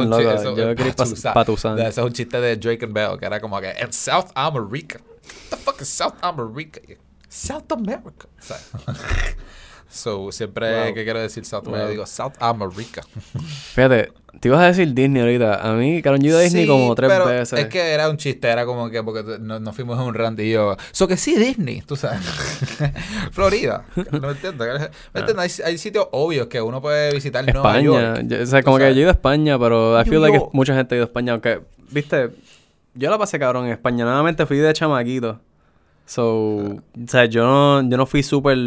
Chi- 0.00 0.04
loco. 0.06 0.30
eso- 0.30 0.56
Yo 0.56 0.74
quería 0.74 0.88
ir 0.88 0.94
pa- 0.96 1.04
Patuzán. 1.04 1.34
Patuzán. 1.34 1.78
Ese 1.78 1.88
es 2.00 2.06
un 2.06 2.12
chiste 2.12 2.40
de 2.40 2.56
Drake 2.56 2.84
and 2.84 2.92
Bell, 2.94 3.18
que 3.18 3.26
era 3.26 3.40
como 3.40 3.60
que 3.60 3.70
en 3.70 3.92
South 3.92 4.30
America. 4.34 4.98
What 5.00 5.50
the 5.50 5.56
fuck 5.56 5.80
is 5.80 5.88
South 5.88 6.16
America? 6.22 6.80
South 7.28 7.70
America. 7.72 8.28
O 8.38 8.42
sea, 8.42 8.58
so, 9.94 10.30
siempre 10.32 10.84
Wow. 10.86 10.94
que 10.94 11.04
quiero 11.04 11.20
decir 11.20 11.44
South 11.44 11.62
America, 11.66 11.84
Wow. 11.84 11.90
digo 11.92 12.06
South 12.06 12.34
America. 12.40 13.02
Fíjate, 13.74 14.12
te 14.40 14.48
ibas 14.48 14.60
a 14.60 14.66
decir 14.66 14.92
Disney 14.92 15.22
ahorita. 15.22 15.66
A 15.68 15.72
mí, 15.74 16.02
cabrón, 16.02 16.20
yo 16.22 16.28
ido 16.30 16.38
a 16.38 16.40
Disney 16.42 16.64
Sí, 16.64 16.68
como 16.68 16.94
tres 16.94 17.10
pero 17.10 17.26
veces. 17.26 17.58
Es 17.58 17.66
que 17.66 17.80
era 17.92 18.10
un 18.10 18.16
chiste, 18.16 18.48
era 18.48 18.66
como 18.66 18.90
que 18.90 19.02
porque 19.02 19.38
no- 19.40 19.60
nos 19.60 19.74
fuimos 19.76 19.98
en 20.00 20.06
un 20.06 20.14
rant 20.14 20.38
y 20.40 20.50
yo. 20.50 20.76
So 20.92 21.06
que 21.06 21.16
sí, 21.16 21.36
Disney, 21.36 21.82
tú 21.82 21.94
sabes. 21.96 22.20
Florida. 23.32 23.84
No 24.12 24.20
me 24.20 24.30
entiendes. 24.32 24.90
¿Me 25.12 25.20
entiendes? 25.20 25.60
Hay, 25.60 25.66
hay 25.72 25.78
sitios 25.78 26.08
obvios 26.12 26.46
que 26.48 26.60
uno 26.60 26.80
puede 26.80 27.12
visitar 27.14 27.44
Nueva 27.44 27.70
España. 27.70 27.84
York. 27.84 28.22
Yo- 28.26 28.42
o 28.42 28.46
sea, 28.46 28.62
como 28.62 28.76
que 28.78 28.82
sabes. 28.84 28.94
yo 28.96 29.00
he 29.00 29.02
ido 29.02 29.10
a 29.10 29.14
España, 29.14 29.58
pero 29.58 30.00
I 30.00 30.04
feel 30.04 30.20
like 30.20 30.36
York. 30.38 30.50
mucha 30.52 30.74
gente 30.74 30.94
ha 30.94 30.96
ido 30.96 31.04
a 31.04 31.08
España. 31.08 31.32
Aunque, 31.32 31.60
viste, 31.90 32.30
yo 32.94 33.10
la 33.10 33.18
pasé 33.18 33.38
cabrón 33.38 33.66
en 33.66 33.72
España. 33.72 34.04
Nuevamente 34.04 34.46
fui 34.46 34.58
de 34.58 34.72
chamaquito. 34.72 35.40
So, 36.06 36.56
o 36.56 36.82
sea, 37.08 37.24
yo 37.24 37.44
no, 37.44 37.88
yo 37.88 37.96
no 37.96 38.04
fui 38.06 38.22
súper 38.22 38.58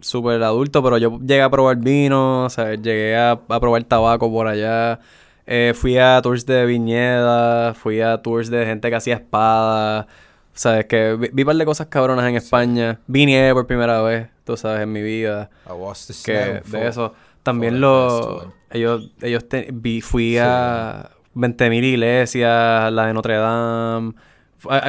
súper 0.00 0.40
adulto, 0.42 0.82
pero 0.82 0.96
yo 0.98 1.18
llegué 1.20 1.42
a 1.42 1.50
probar 1.50 1.76
vino, 1.78 2.44
o 2.44 2.50
sea, 2.50 2.74
llegué 2.74 3.16
a, 3.16 3.32
a 3.32 3.60
probar 3.60 3.82
tabaco 3.84 4.30
por 4.30 4.46
allá. 4.46 5.00
Eh, 5.46 5.72
fui 5.74 5.98
a 5.98 6.20
tours 6.22 6.46
de 6.46 6.64
viñedas, 6.66 7.76
fui 7.76 8.00
a 8.00 8.18
tours 8.22 8.48
de 8.48 8.64
gente 8.64 8.88
que 8.90 8.96
hacía 8.96 9.14
espadas. 9.16 10.06
O 10.06 10.56
sea, 10.56 10.78
es 10.80 10.86
que 10.86 11.16
vi, 11.16 11.30
vi 11.32 11.42
un 11.42 11.46
par 11.46 11.56
de 11.56 11.64
cosas 11.64 11.88
cabronas 11.88 12.26
en 12.28 12.36
España. 12.36 13.00
Vine 13.08 13.52
por 13.52 13.66
primera 13.66 14.00
vez, 14.02 14.28
tú 14.44 14.56
sabes, 14.56 14.82
en 14.82 14.92
mi 14.92 15.02
vida. 15.02 15.50
I 15.68 15.72
was 15.72 16.06
the 16.06 16.14
que 16.24 16.60
for- 16.62 16.80
de 16.80 16.86
eso. 16.88 17.14
También 17.42 17.80
lo 17.80 18.52
ellos 18.70 19.10
ellos 19.20 19.48
te- 19.48 19.68
vi, 19.72 20.00
fui 20.00 20.38
a 20.38 21.10
20.000 21.34 21.84
iglesias 21.84 22.90
la 22.92 23.06
de 23.06 23.12
Notre 23.12 23.36
Dame 23.36 24.14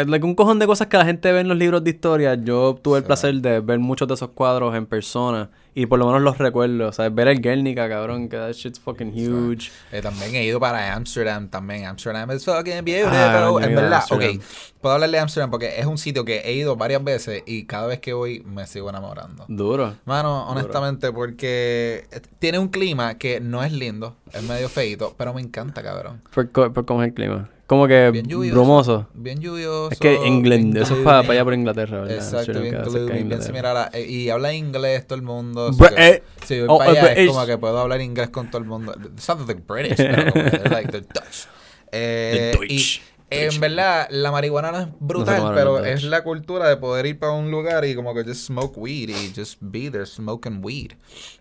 like, 0.06 0.26
un 0.26 0.36
cojón 0.36 0.60
de 0.60 0.68
cosas 0.68 0.88
que 0.88 0.98
la 0.98 1.06
gente 1.06 1.32
ve 1.32 1.40
en 1.42 1.48
los 1.48 1.58
libros 1.58 1.84
de 1.84 1.92
historia 1.92 2.36
yo 2.36 2.76
tuve 2.82 2.98
el 2.98 3.04
Sí. 3.04 3.08
placer 3.08 3.36
de 3.36 3.60
ver 3.60 3.80
muchos 3.80 4.08
de 4.08 4.14
esos 4.14 4.30
cuadros 4.30 4.76
en 4.76 4.86
persona 4.86 5.50
y 5.74 5.86
por 5.88 6.00
lo 6.00 6.06
menos 6.08 6.22
los 6.22 6.38
recuerdo 6.38 6.88
o 6.88 6.92
sea 6.94 7.10
ver 7.10 7.28
el 7.28 7.42
Guernica 7.42 7.90
cabrón 7.90 8.30
que 8.30 8.38
that 8.38 8.54
shit's 8.54 8.80
fucking 8.80 9.12
huge 9.14 9.72
Eh, 9.92 10.02
también 10.02 10.34
he 10.36 10.44
ido 10.46 10.60
para 10.60 10.94
Amsterdam 10.96 11.50
también. 11.50 11.86
Amsterdam 11.86 12.32
es 12.32 12.46
fucking 12.46 12.84
beautiful. 12.86 13.12
Ah, 13.14 13.50
he 13.62 13.66
en 13.66 13.76
verdad, 13.76 13.94
Amsterdam. 14.00 14.38
ok. 14.38 14.44
Puedo 14.82 14.96
hablar 14.96 15.10
de 15.10 15.20
Amsterdam 15.20 15.50
porque 15.52 15.80
es 15.80 15.86
un 15.86 15.98
sitio 15.98 16.24
que 16.26 16.40
he 16.46 16.54
ido 16.54 16.76
varias 16.76 17.04
veces 17.04 17.44
y 17.46 17.66
cada 17.66 17.88
vez 17.88 18.00
que 18.00 18.14
voy 18.14 18.42
me 18.46 18.68
sigo 18.68 18.90
enamorando. 18.90 19.46
duro 19.48 19.96
Mano, 20.06 20.48
honestamente, 20.48 21.12
porque 21.12 22.06
eh, 22.12 22.22
tiene 22.40 22.60
un 22.60 22.68
clima 22.70 23.18
que 23.18 23.40
no 23.42 23.64
es 23.64 23.72
lindo, 23.74 24.16
es 24.32 24.44
medio 24.44 24.70
feito, 24.70 25.14
pero 25.18 25.34
me 25.34 25.42
encanta, 25.42 25.82
cabrón. 25.84 26.22
por, 26.34 26.50
por 26.72 26.86
cómo 26.86 27.02
es 27.04 27.10
el 27.10 27.14
clima 27.14 27.50
como 27.68 27.88
que 27.88 28.11
Bien 28.11 28.26
lluvioso. 28.28 28.55
brumoso 28.55 29.07
Bien 29.13 29.39
lluvioso. 29.39 29.91
es 29.91 29.99
que 29.99 30.16
England 30.28 30.78
eso 30.78 30.95
es 30.95 30.99
para, 31.01 31.20
gloomy. 31.22 31.32
allá 31.36 31.43
por 31.43 31.53
Inglaterra 31.53 32.01
¿verdad? 32.01 32.16
Exacto, 32.16 32.59
bien 32.61 33.41
similar 33.41 33.78
a... 33.78 33.89
eh, 33.93 34.05
Y 34.07 34.30
habla 34.30 34.53
inglés 34.53 35.07
todo 35.07 35.18
el 35.18 35.24
mundo. 35.24 35.72
Br- 35.72 35.89
so 35.89 35.95
que- 35.95 36.07
eh, 36.07 36.24
si 36.45 36.59
voy 36.59 36.68
oh, 36.70 36.78
para 36.78 36.91
eh, 36.93 36.99
allá 36.99 37.13
es 37.13 37.28
como 37.30 37.45
que 37.45 37.57
puedo 37.57 37.80
hablar 37.80 38.01
inglés 38.01 38.30
con 38.30 38.49
todo 38.51 38.61
el 38.61 38.68
mundo. 38.68 38.93
Sounds 39.18 39.47
like 39.47 39.61
British, 39.68 39.97
pero 39.97 40.32
como 40.32 40.43
que 40.45 40.51
they're 40.51 40.70
like 40.70 40.91
the 40.91 41.01
Dutch. 41.01 41.47
Eh, 41.91 42.51
The 42.53 42.59
Deutsch. 42.59 43.01
Y 43.32 43.36
en 43.38 43.59
verdad, 43.59 44.07
la 44.11 44.32
marihuana 44.32 44.72
no 44.72 44.80
es 44.82 44.88
brutal, 44.99 45.51
pero 45.55 45.84
es 45.84 46.03
la 46.03 46.24
cultura 46.24 46.68
de 46.70 46.78
poder 46.78 47.05
ir 47.05 47.18
para 47.18 47.32
un 47.32 47.49
lugar 47.51 47.84
y 47.86 47.95
como 47.95 48.13
que 48.13 48.24
just 48.24 48.45
smoke 48.47 48.74
weed 48.78 49.09
y 49.09 49.34
just 49.36 49.57
be 49.61 49.89
there 49.89 50.05
smoking 50.05 50.59
weed. 50.63 50.91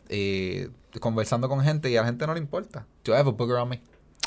Y 0.08 0.66
conversando 1.00 1.48
con 1.48 1.60
gente 1.62 1.90
y 1.90 1.96
a 1.96 2.00
la 2.02 2.06
gente 2.06 2.26
no 2.26 2.34
le 2.34 2.40
importa. 2.40 2.86
Do 3.04 3.12
I 3.12 3.16
have 3.16 3.28
a 3.28 3.32
booger 3.32 3.56
on 3.56 3.68
me? 3.68 3.80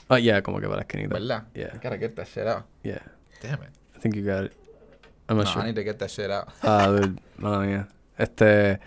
Oh 0.10 0.18
yeah 0.18 0.42
como 0.42 0.60
que 0.60 0.66
para 0.68 0.78
la 0.78 0.82
esquinita 0.84 1.14
¿Verdad? 1.16 1.44
Yeah. 1.54 1.72
I 1.74 1.78
gotta 1.78 1.98
get 1.98 2.16
that 2.16 2.28
shit 2.28 2.48
out. 2.48 2.64
yeah 2.84 3.00
Damn 3.42 3.62
it. 3.64 3.70
I 3.96 4.00
think 4.00 4.16
you 4.16 4.24
got 4.26 4.46
it 4.46 4.54
I'm 5.30 5.38
No, 5.38 5.44
not 5.44 5.52
sure 5.54 5.62
I 5.62 5.66
need 5.68 5.76
to 5.76 5.84
get 5.84 6.00
that 6.00 6.10
shit 6.10 6.32
out. 6.32 6.48
Ah, 6.64 6.88
dude, 6.88 7.20
mala 7.38 7.60
mía. 7.66 7.88
Este, 8.18 8.80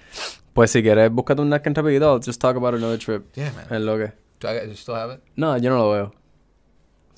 pues 0.55 0.71
si 0.71 0.83
quieres, 0.83 1.11
búscate 1.11 1.43
un 1.43 1.51
napkin 1.51 1.75
rapidito. 1.75 2.07
I'll 2.14 2.18
just 2.18 2.41
talk 2.41 2.57
about 2.57 2.75
another 2.75 2.97
trip. 2.99 3.27
Yeah, 3.37 3.53
man. 3.53 3.66
Es 3.71 3.81
lo 3.83 3.99
que. 3.99 4.12
Do 4.41 4.49
I, 4.49 4.64
you 4.64 4.75
still 4.75 4.95
have 4.95 5.11
it? 5.11 5.21
No, 5.37 5.55
yo 5.59 5.68
no 5.68 5.77
lo 5.79 5.91
veo. 5.93 6.14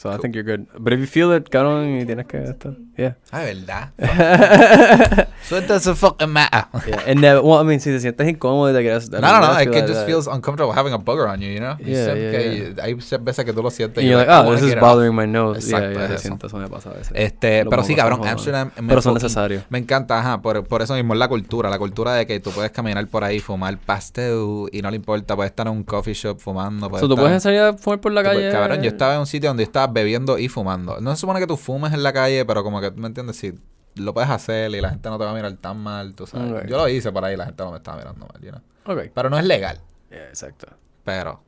So 0.03 0.11
I 0.11 0.19
think 0.19 0.35
you're 0.35 0.43
good. 0.43 0.67
But 0.77 0.93
if 0.95 0.99
you 0.99 1.07
feel 1.07 1.33
it, 1.33 1.49
cabrón, 1.49 2.01
y 2.01 2.05
tienes 2.05 2.27
que 2.27 2.43
esto. 2.43 2.75
Yeah. 2.97 3.15
Ah, 3.31 3.43
¿verdad? 3.45 3.93
so 5.49 5.57
it 5.57 5.69
doesn't 5.69 5.95
fucking 5.95 6.29
matter. 6.29 6.67
yeah. 6.89 7.05
And 7.07 7.25
uh, 7.25 7.41
well, 7.41 7.61
I 7.61 7.63
mean, 7.63 7.79
si 7.79 7.93
te 7.93 8.01
sientes 8.01 8.29
incómodo 8.29 8.69
y 8.69 8.75
te 8.75 8.83
quieres. 8.83 9.09
No, 9.11 9.21
no, 9.21 9.41
no. 9.41 9.59
Es 9.61 9.69
que 9.69 9.79
it 9.79 9.87
just 9.87 10.05
feels 10.05 10.27
uncomfortable 10.27 10.73
having 10.75 10.93
a 10.93 10.99
booger 10.99 11.29
on 11.29 11.41
you, 11.41 11.51
you 11.51 11.61
know? 11.61 11.77
Yeah, 11.79 12.15
yeah, 12.15 12.31
que- 12.33 12.75
Hay 12.83 12.95
veces 12.95 13.45
que 13.45 13.53
tú 13.53 13.63
lo 13.63 13.71
sientes 13.71 14.03
Y 14.03 14.09
you're 14.09 14.17
like, 14.19 14.29
I 14.29 14.45
oh, 14.45 14.53
this 14.57 14.65
is 14.65 14.75
bothering 14.75 15.15
my 15.15 15.25
nose. 15.25 15.59
Exacto, 15.61 15.93
yeah, 15.93 16.09
yeah, 16.09 16.17
eso. 16.17 16.59
me 16.59 16.69
pasa 16.69 16.91
a 16.91 16.95
veces. 16.95 17.13
Este, 17.15 17.63
Lo 17.63 17.71
pero 17.71 17.85
sí, 17.85 17.95
cabrón, 17.95 18.27
Amsterdam 18.27 18.73
me 18.81 18.89
Pero 18.89 19.03
son 19.03 19.15
necesarios. 19.15 19.63
Me 19.71 19.79
encanta, 19.79 20.19
ajá, 20.19 20.43
por, 20.43 20.67
por 20.67 20.83
eso 20.83 20.95
mismo 20.95 21.15
es 21.15 21.21
la 21.21 21.29
cultura, 21.29 21.71
la 21.71 21.79
cultura 21.79 22.15
de 22.15 22.27
que 22.27 22.41
tú 22.41 22.51
puedes 22.51 22.73
caminar 22.73 23.07
por 23.07 23.23
ahí, 23.23 23.39
fumar 23.39 23.79
pastel 23.79 24.69
y 24.73 24.83
no 24.83 24.91
le 24.91 24.97
importa, 24.97 25.37
puedes 25.37 25.51
estar 25.51 25.69
en 25.69 25.75
un 25.75 25.85
coffee 25.85 26.15
shop 26.15 26.41
fumando. 26.41 26.91
So, 26.99 27.07
tú 27.07 27.15
estar- 27.15 27.25
puedes 27.25 27.43
salir 27.45 27.61
a 27.61 27.75
fumar 27.75 28.01
por 28.01 28.11
la 28.11 28.23
tú 28.25 28.31
calle. 28.31 28.51
Cabrón, 28.51 28.83
yo 28.83 28.89
estaba 28.89 29.15
en 29.15 29.21
un 29.21 29.27
sitio 29.27 29.49
donde 29.49 29.63
estaba 29.63 29.91
bebiendo 29.93 30.38
y 30.38 30.49
fumando. 30.49 31.01
No 31.01 31.11
se 31.14 31.20
supone 31.20 31.40
que 31.40 31.47
tú 31.47 31.57
fumes 31.57 31.93
en 31.93 32.03
la 32.03 32.12
calle, 32.12 32.45
pero 32.45 32.62
como 32.64 32.80
que, 32.80 32.90
¿me 32.93 33.07
entiendes? 33.07 33.36
Si 33.36 33.53
lo 33.97 34.14
puedes 34.14 34.30
hacer 34.30 34.70
y 34.70 34.80
la 34.80 34.90
gente 34.90 35.09
no 35.11 35.18
te 35.18 35.24
va 35.24 35.32
a 35.32 35.34
mirar 35.34 35.53
tan 35.59 35.78
mal, 35.78 36.14
tú 36.14 36.26
sabes. 36.26 36.64
Yo 36.68 36.76
lo 36.78 36.88
hice 36.88 37.12
por 37.12 37.24
ahí 37.24 37.34
y 37.34 37.36
la 37.36 37.45
gente 37.47 37.62
no 37.62 37.70
me 37.72 37.76
estaba 37.76 37.99
mirando 37.99 38.26
mal, 38.26 38.43
you 38.43 38.51
know? 38.51 38.62
Ok. 38.97 39.11
Pero 39.14 39.30
no 39.30 39.38
es 39.38 39.45
legal, 39.45 39.80
Yeah, 40.11 40.28
exacto. 40.28 40.66
pero... 41.05 41.43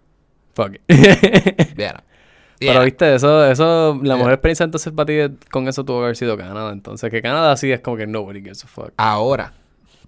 Fuck 0.55 0.75
it. 0.75 0.83
Bien. 1.77 1.95
Pero 2.61 2.83
viste, 2.85 3.15
eso, 3.17 3.45
eso, 3.45 3.99
la 4.01 4.05
Yeah. 4.05 4.17
mejor 4.17 4.33
experiencia 4.33 4.65
entonces 4.65 4.93
para 4.93 5.07
ti 5.07 5.19
con 5.51 5.67
eso 5.69 5.85
tuvo 5.85 5.99
que 5.99 6.05
haber 6.05 6.17
sido 6.17 6.37
Canadá. 6.37 6.73
Entonces, 6.73 7.11
que 7.11 7.21
Canadá 7.21 7.57
sí 7.57 7.73
es 7.73 7.81
como 7.81 7.97
que 7.97 8.07
nobody 8.07 8.41
gives 8.41 8.63
a 8.65 8.69
fuck. 8.69 8.93
Ahora. 8.97 9.53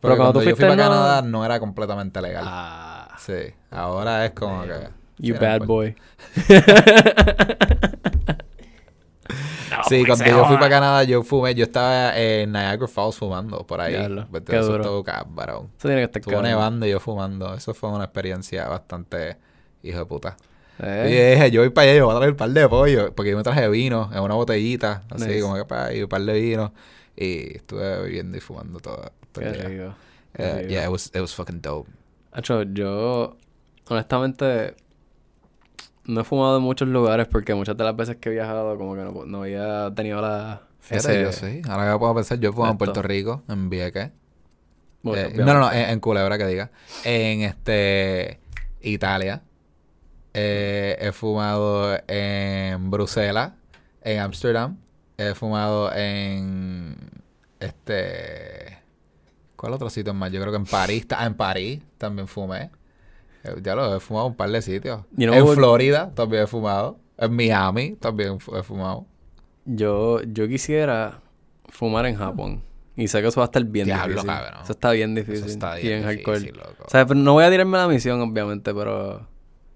Pero 0.01 0.17
cuando 0.17 0.19
cuando, 0.19 0.33
tú 0.35 0.39
yo 0.41 0.45
fui 0.57 0.65
fuiste, 0.65 0.67
para 0.67 0.77
no- 0.77 0.83
Canadá 0.95 1.23
no 1.23 1.45
era 1.45 1.59
completamente 1.59 2.23
legal. 2.23 2.45
Ah, 2.47 3.17
Sí. 3.19 3.33
Ahora 3.71 4.25
es 4.25 4.31
como 4.33 4.63
que... 4.63 4.89
you 5.19 5.35
bad 5.35 5.63
no. 9.79 9.85
Sí, 9.89 10.05
cuando 10.07 10.25
yo 10.25 10.45
fui 10.47 10.57
para 10.57 10.69
Canadá, 10.69 11.05
yo 11.05 11.23
fumé, 11.23 11.55
yo 11.55 11.65
estaba 11.65 12.17
en 12.19 12.53
Niagara 12.53 12.87
Falls 12.89 13.17
fumando 13.17 13.67
por 13.67 13.81
ahí. 13.81 13.93
Diablo, 13.95 14.27
Vete, 14.31 14.53
qué 14.53 14.59
eso 14.59 14.67
duro. 14.73 14.83
estuvo 14.83 15.05
cabrón. 15.05 15.71
Eso 15.79 15.89
tiene 15.89 15.97
que 15.97 16.05
estar 16.05 16.21
Estuvo 16.21 16.33
cabrón. 16.35 16.51
nevando 16.51 16.87
y 16.87 16.91
yo 16.91 17.01
fumando. 17.01 17.55
Eso 17.55 17.75
fue 17.75 17.91
una 17.91 18.05
experiencia 18.05 18.69
bastante 18.69 19.37
hijo 19.83 19.99
de 19.99 20.07
puta. 20.07 20.37
Y 20.79 20.83
Eh, 20.85 21.31
dije, 21.37 21.51
yo 21.51 21.63
voy 21.63 21.71
para 21.71 21.89
allá, 21.91 21.99
yo 21.99 22.07
voy 22.07 22.15
a 22.15 22.19
traer 22.19 22.31
un 22.33 22.37
par 22.37 22.51
de 22.51 22.69
pollo. 22.69 23.15
Porque 23.15 23.31
yo 23.31 23.37
me 23.37 23.43
traje 23.43 23.69
vino 23.69 24.11
en 24.13 24.21
una 24.21 24.35
botellita, 24.35 25.03
así 25.11 25.27
Nice. 25.27 25.41
como 25.41 25.55
que 25.57 25.65
para 25.65 25.95
y 25.95 26.03
un 26.03 26.09
par 26.09 26.21
de 26.23 26.33
vino. 26.35 26.73
Y 27.17 27.57
estuve 27.57 28.03
bebiendo 28.03 28.37
y 28.37 28.41
fumando 28.41 28.79
todo. 28.81 29.11
todo 29.33 29.45
qué 29.45 29.53
rico. 29.53 29.95
Yeah, 30.39 30.55
rico. 30.59 30.69
yeah, 30.69 30.85
it 30.85 30.91
was, 30.91 31.07
it 31.15 31.21
was 31.21 31.35
fucking 31.35 31.63
dope. 31.63 31.89
Acho, 32.33 32.63
yo, 32.65 33.37
honestamente, 33.89 34.75
no 36.07 36.21
he 36.21 36.25
fumado 36.25 36.57
en 36.59 36.63
muchos 36.63 36.89
lugares 36.89 37.27
porque 37.31 37.55
muchas 37.55 37.77
de 37.77 37.85
las 37.85 37.97
veces 37.97 38.17
que 38.17 38.29
he 38.29 38.33
viajado, 38.33 38.77
como 38.79 38.95
que 38.95 39.03
no, 39.03 39.27
no 39.27 39.43
había 39.43 39.93
tenido 39.95 40.21
la. 40.21 40.63
Ese- 40.89 41.23
yo 41.23 41.33
sí. 41.33 41.63
Ahora 41.69 41.93
que 41.93 41.99
puedo 41.99 42.15
pensar, 42.15 42.39
yo 42.39 42.51
he 42.51 42.53
fumado 42.53 42.73
en. 42.73 42.79
Puerto 42.79 43.03
Rico, 43.03 43.43
en 43.49 43.69
Vieques. 43.71 44.11
Bueno, 45.03 45.29
Eh, 45.29 45.35
no, 45.37 45.45
no, 45.55 45.61
no, 45.61 45.73
en, 45.73 45.91
en 45.91 46.01
Culebra 46.01 46.39
que 46.39 46.47
diga. 46.47 46.71
En 47.05 47.43
este 47.43 48.41
Italia. 48.83 49.43
Eh, 50.35 50.97
he 51.01 51.13
fumado 51.13 51.97
en 52.09 52.91
Bruselas, 52.91 53.53
en 54.03 54.21
Ámsterdam, 54.21 54.77
He 55.19 55.35
fumado 55.35 55.91
en. 55.95 56.95
Este. 57.59 58.79
¿Cuál 59.57 59.73
otro 59.73 59.89
sitio 59.89 60.13
más? 60.13 60.31
Yo 60.31 60.41
creo 60.41 60.53
que 60.53 60.59
en 60.59 60.67
París. 60.67 61.07
Ah, 61.17 61.25
en 61.27 61.35
París 61.35 61.81
también 61.99 62.29
fumé. 62.29 62.71
Eh, 63.47 63.61
Ya 63.63 63.75
lo 63.75 63.97
he 63.97 64.01
fumado 64.01 64.27
en 64.27 64.33
un 64.33 64.37
par 64.37 64.51
de 64.51 64.63
sitios. 64.63 65.03
You 65.17 65.27
know 65.29 65.35
en 65.35 65.55
Florida 65.55 66.13
también 66.15 66.45
he 66.45 66.47
fumado. 66.47 66.99
En 67.19 67.35
Miami 67.35 67.97
también 68.01 68.39
he 68.57 68.63
fumado. 68.63 69.07
Yo, 69.65 70.21
yo 70.23 70.47
quisiera 70.49 71.21
fumar 71.69 72.07
en 72.07 72.17
Japón. 72.17 72.63
Y 72.97 73.09
sé 73.09 73.21
que 73.21 73.29
eso 73.29 73.41
va 73.41 73.45
a 73.45 73.49
estar 73.49 73.63
bien 73.65 73.85
Diablo, 73.87 74.07
difícil. 74.23 74.29
cabrón. 74.31 74.63
Eso 74.63 74.73
está 74.73 74.91
bien 74.93 75.15
difícil. 75.15 75.37
Eso 75.45 75.47
está 75.47 75.79
y 75.81 75.83
bien 75.87 76.09
difícil, 76.09 76.57
loco. 76.57 76.85
O 76.87 76.91
sea, 76.91 77.05
no 77.05 77.33
voy 77.35 77.45
a 77.45 77.51
tirarme 77.51 77.77
la 77.77 77.89
misión, 77.89 78.21
obviamente, 78.23 78.73
pero 78.73 79.27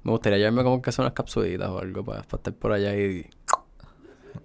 me 0.02 0.10
gustaría 0.12 0.38
llevarme 0.38 0.62
como 0.62 0.80
que 0.80 0.90
son 0.92 1.04
unas 1.04 1.12
capsulitas 1.14 1.68
o 1.68 1.78
algo 1.80 2.02
para, 2.04 2.22
para 2.22 2.36
estar 2.38 2.54
por 2.54 2.72
allá 2.72 2.94
y 2.96 3.26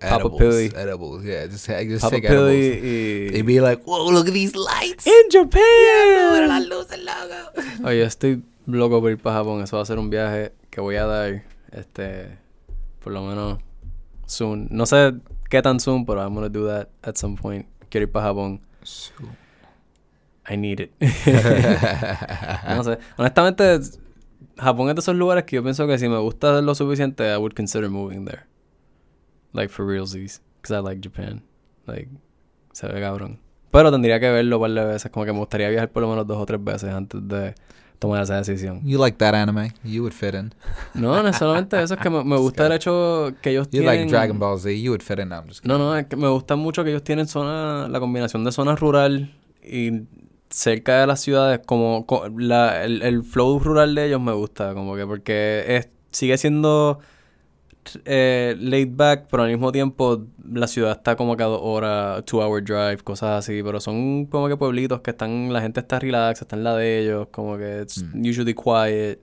Edibles, 0.01 0.31
Pilly. 0.37 0.71
edibles, 0.75 1.23
yeah. 1.23 1.47
Just, 1.47 1.67
just 1.69 2.01
Papa 2.01 2.15
take 2.17 2.27
edibles. 2.27 2.83
y... 2.83 3.37
Y 3.37 3.41
be 3.43 3.61
like, 3.61 3.83
whoa, 3.85 4.11
look 4.11 4.27
at 4.27 4.33
these 4.33 4.53
lights. 4.57 5.07
¡In 5.07 5.29
Japan! 5.31 6.47
las 6.49 6.65
luces, 6.67 6.99
loco. 6.99 7.87
Oye, 7.87 8.03
estoy 8.03 8.43
loco 8.65 9.01
por 9.01 9.11
ir 9.11 9.17
para 9.17 9.37
Japón. 9.37 9.61
Eso 9.61 9.77
va 9.77 9.83
a 9.83 9.85
ser 9.85 9.99
un 9.99 10.09
viaje 10.09 10.53
que 10.69 10.81
voy 10.81 10.95
a 10.95 11.05
dar, 11.05 11.43
este, 11.71 12.37
por 13.03 13.13
lo 13.13 13.23
menos, 13.23 13.59
soon. 14.25 14.67
No 14.71 14.85
sé 14.85 15.13
qué 15.49 15.61
tan 15.61 15.79
soon, 15.79 16.05
pero 16.05 16.21
I'm 16.21 16.33
gonna 16.33 16.49
do 16.49 16.67
that 16.67 16.89
at 17.03 17.15
some 17.15 17.35
point. 17.35 17.67
Quiero 17.89 18.05
ir 18.05 18.11
para 18.11 18.27
Japón. 18.27 18.61
I 20.49 20.57
need 20.57 20.79
it. 20.79 20.91
no 22.67 22.83
sé. 22.83 22.99
Honestamente, 23.17 23.79
Japón 24.57 24.89
es 24.89 24.95
de 24.95 24.99
esos 24.99 25.15
lugares 25.15 25.43
que 25.45 25.55
yo 25.55 25.63
pienso 25.63 25.87
que 25.87 25.97
si 25.97 26.07
me 26.07 26.17
gusta 26.17 26.61
lo 26.61 26.75
suficiente, 26.75 27.33
I 27.33 27.37
would 27.37 27.53
consider 27.53 27.89
moving 27.89 28.25
there. 28.25 28.43
Like, 29.53 29.69
for 29.69 29.85
realsies. 29.85 30.41
Because 30.61 30.77
I 30.77 30.83
like 30.83 31.01
Japan. 31.01 31.43
Like, 31.87 32.09
se 32.73 32.87
ve 32.87 32.99
cabrón. 32.99 33.39
Pero 33.71 33.91
tendría 33.91 34.19
que 34.19 34.29
verlo 34.29 34.57
un 34.57 34.61
par 34.61 34.71
de 34.71 34.85
veces. 34.85 35.11
Como 35.11 35.25
que 35.25 35.33
me 35.33 35.39
gustaría 35.39 35.69
viajar 35.69 35.91
por 35.91 36.03
lo 36.03 36.09
menos 36.09 36.27
dos 36.27 36.37
o 36.37 36.45
tres 36.45 36.63
veces 36.63 36.93
antes 36.93 37.27
de 37.27 37.55
tomar 38.05 38.23
esa 38.23 38.35
decisión. 38.37 38.81
You 38.83 38.97
like 38.99 39.17
that 39.17 39.33
anime? 39.35 39.73
You 39.83 40.01
would 40.03 40.13
fit 40.13 40.33
in. 40.33 40.53
No, 40.93 41.21
no 41.21 41.33
solamente 41.33 41.81
eso. 41.81 41.93
Es 41.95 41.99
que 41.99 42.09
me, 42.09 42.23
me 42.23 42.37
gusta 42.37 42.65
el 42.67 42.71
hecho 42.73 43.31
que 43.41 43.51
ellos 43.51 43.67
You 43.67 43.81
tienen... 43.81 43.87
like 43.87 44.05
Dragon 44.09 44.39
Ball 44.39 44.57
Z? 44.59 44.71
You 44.71 44.91
would 44.91 45.01
fit 45.03 45.19
in. 45.19 45.29
No, 45.29 45.35
I'm 45.37 45.47
just 45.47 45.61
kidding. 45.61 45.77
No, 45.77 45.83
no, 45.83 45.97
es 45.97 46.05
que 46.07 46.15
me 46.15 46.27
gusta 46.27 46.55
mucho 46.55 46.83
que 46.83 46.89
ellos 46.91 47.03
tienen 47.03 47.27
zona, 47.27 47.87
la 47.87 47.99
combinación 47.99 48.43
de 48.43 48.51
zona 48.51 48.75
rural 48.75 49.33
y 49.63 50.03
cerca 50.49 51.01
de 51.01 51.07
las 51.07 51.19
ciudades, 51.21 51.59
como 51.65 52.05
co- 52.05 52.29
la, 52.29 52.83
el, 52.83 53.01
el 53.01 53.23
flow 53.23 53.59
rural 53.59 53.95
de 53.95 54.05
ellos 54.07 54.21
me 54.21 54.31
gusta, 54.31 54.73
como 54.73 54.95
que 54.95 55.05
porque 55.05 55.63
es, 55.67 55.89
sigue 56.11 56.37
siendo 56.37 56.99
eh, 58.05 58.55
laid 58.59 58.89
back, 58.95 59.27
pero 59.29 59.43
al 59.43 59.49
mismo 59.49 59.71
tiempo 59.71 60.23
la 60.51 60.67
ciudad 60.67 60.91
está 60.91 61.15
como 61.15 61.35
que 61.37 61.43
a 61.43 61.47
dos 61.47 61.59
horas, 61.63 62.23
two 62.25 62.39
hour 62.41 62.63
drive, 62.63 62.97
cosas 63.03 63.39
así, 63.39 63.61
pero 63.63 63.79
son 63.79 64.25
como 64.25 64.47
que 64.47 64.57
pueblitos 64.57 65.01
que 65.01 65.11
están, 65.11 65.51
la 65.53 65.61
gente 65.61 65.79
está 65.79 65.99
relax, 65.99 66.41
está 66.41 66.55
en 66.55 66.63
la 66.63 66.75
de 66.75 66.99
ellos, 66.99 67.27
como 67.31 67.57
que 67.57 67.81
it's 67.81 68.03
Mm. 68.03 68.29
usually 68.29 68.53
quiet, 68.53 69.19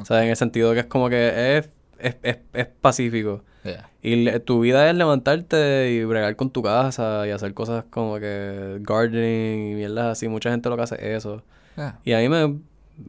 o 0.00 0.04
sea, 0.04 0.22
en 0.22 0.30
el 0.30 0.36
sentido 0.36 0.72
que 0.74 0.80
es 0.80 0.86
como 0.86 1.08
que 1.08 1.58
es, 1.58 1.70
es, 1.98 2.16
es, 2.22 2.38
es 2.52 2.66
pacífico. 2.80 3.42
Yeah. 3.64 3.90
Y 4.00 4.16
le- 4.24 4.38
tu 4.40 4.60
vida 4.60 4.88
es 4.88 4.94
levantarte 4.96 5.90
y 5.90 6.04
bregar 6.04 6.36
con 6.36 6.50
tu 6.50 6.62
casa 6.62 7.26
y 7.26 7.30
hacer 7.30 7.52
cosas 7.54 7.84
como 7.90 8.18
que 8.20 8.78
gardening 8.80 9.72
y 9.72 9.74
mierdas 9.74 10.06
así. 10.12 10.28
Mucha 10.28 10.50
gente 10.52 10.68
lo 10.68 10.76
que 10.76 10.82
hace 10.82 10.94
es 10.96 11.18
eso. 11.24 11.42
Yeah. 11.76 11.98
Y 12.04 12.12
a 12.12 12.18
mí 12.18 12.28
me... 12.28 12.58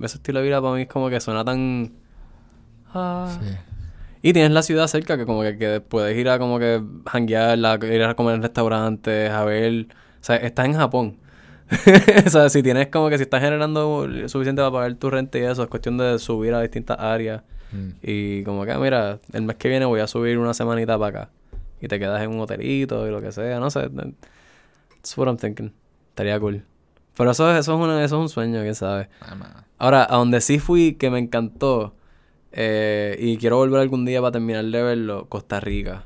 Ese 0.03 0.17
estilo 0.17 0.39
de 0.39 0.45
vida 0.45 0.59
para 0.61 0.73
mí 0.73 0.81
es 0.81 0.87
como 0.87 1.09
que 1.09 1.19
suena 1.19 1.45
tan... 1.45 1.91
ah. 2.93 3.37
Sí. 3.39 3.55
Y 4.21 4.33
tienes 4.33 4.51
la 4.51 4.61
ciudad 4.61 4.87
cerca 4.87 5.17
que 5.17 5.25
como 5.25 5.41
que, 5.41 5.57
que 5.57 5.81
puedes 5.81 6.17
ir 6.17 6.29
a 6.29 6.39
como 6.39 6.59
que 6.59 6.81
janguear, 7.05 7.57
la- 7.57 7.79
ir 7.81 8.03
a 8.03 8.15
comer 8.15 8.35
en 8.35 8.41
restaurantes, 8.41 9.31
a 9.31 9.45
ver... 9.45 9.87
O 10.19 10.23
sea, 10.27 10.35
estás 10.37 10.65
en 10.65 10.73
Japón. 10.73 11.17
o 12.25 12.29
sea, 12.29 12.49
si 12.49 12.63
tienes 12.63 12.87
como 12.87 13.09
que 13.09 13.17
si 13.17 13.23
estás 13.23 13.41
generando 13.41 14.07
suficiente 14.27 14.61
para 14.61 14.71
pagar 14.71 14.95
tu 14.95 15.09
renta 15.09 15.37
y 15.37 15.43
eso, 15.43 15.63
es 15.63 15.69
cuestión 15.69 15.97
de 15.97 16.17
subir 16.19 16.53
a 16.53 16.61
distintas 16.61 16.97
áreas. 16.99 17.43
Mm. 17.71 17.89
Y 18.01 18.43
como 18.43 18.65
que, 18.65 18.71
ah, 18.71 18.79
mira, 18.79 19.19
el 19.33 19.43
mes 19.43 19.57
que 19.57 19.69
viene 19.69 19.85
voy 19.85 19.99
a 19.99 20.07
subir 20.07 20.37
una 20.37 20.53
semanita 20.53 20.97
para 20.97 21.21
acá. 21.21 21.29
Y 21.81 21.87
te 21.87 21.99
quedas 21.99 22.21
en 22.21 22.31
un 22.31 22.39
hotelito 22.39 23.07
y 23.07 23.11
lo 23.11 23.21
que 23.21 23.31
sea, 23.31 23.59
no 23.59 23.69
sé. 23.69 23.89
That's 23.89 25.17
what 25.17 25.27
I'm 25.27 25.37
thinking. 25.37 25.73
Estaría 26.09 26.39
cool. 26.39 26.63
Pero 27.15 27.31
eso, 27.31 27.55
eso, 27.55 27.73
es, 27.73 27.79
una, 27.79 28.03
eso 28.03 28.15
es 28.15 28.21
un 28.21 28.29
sueño, 28.29 28.61
quién 28.61 28.75
sabe. 28.75 29.09
Ah. 29.21 29.63
Ahora, 29.77 30.07
a 30.09 30.17
donde 30.17 30.41
sí 30.41 30.59
fui 30.59 30.93
que 30.93 31.09
me 31.09 31.19
encantó 31.19 31.93
eh, 32.59 33.15
y 33.19 33.37
quiero 33.37 33.57
volver 33.57 33.79
algún 33.79 34.03
día 34.03 34.19
para 34.19 34.31
terminar 34.31 34.65
de 34.65 34.81
verlo, 34.81 35.27
Costa 35.29 35.59
Rica. 35.59 36.05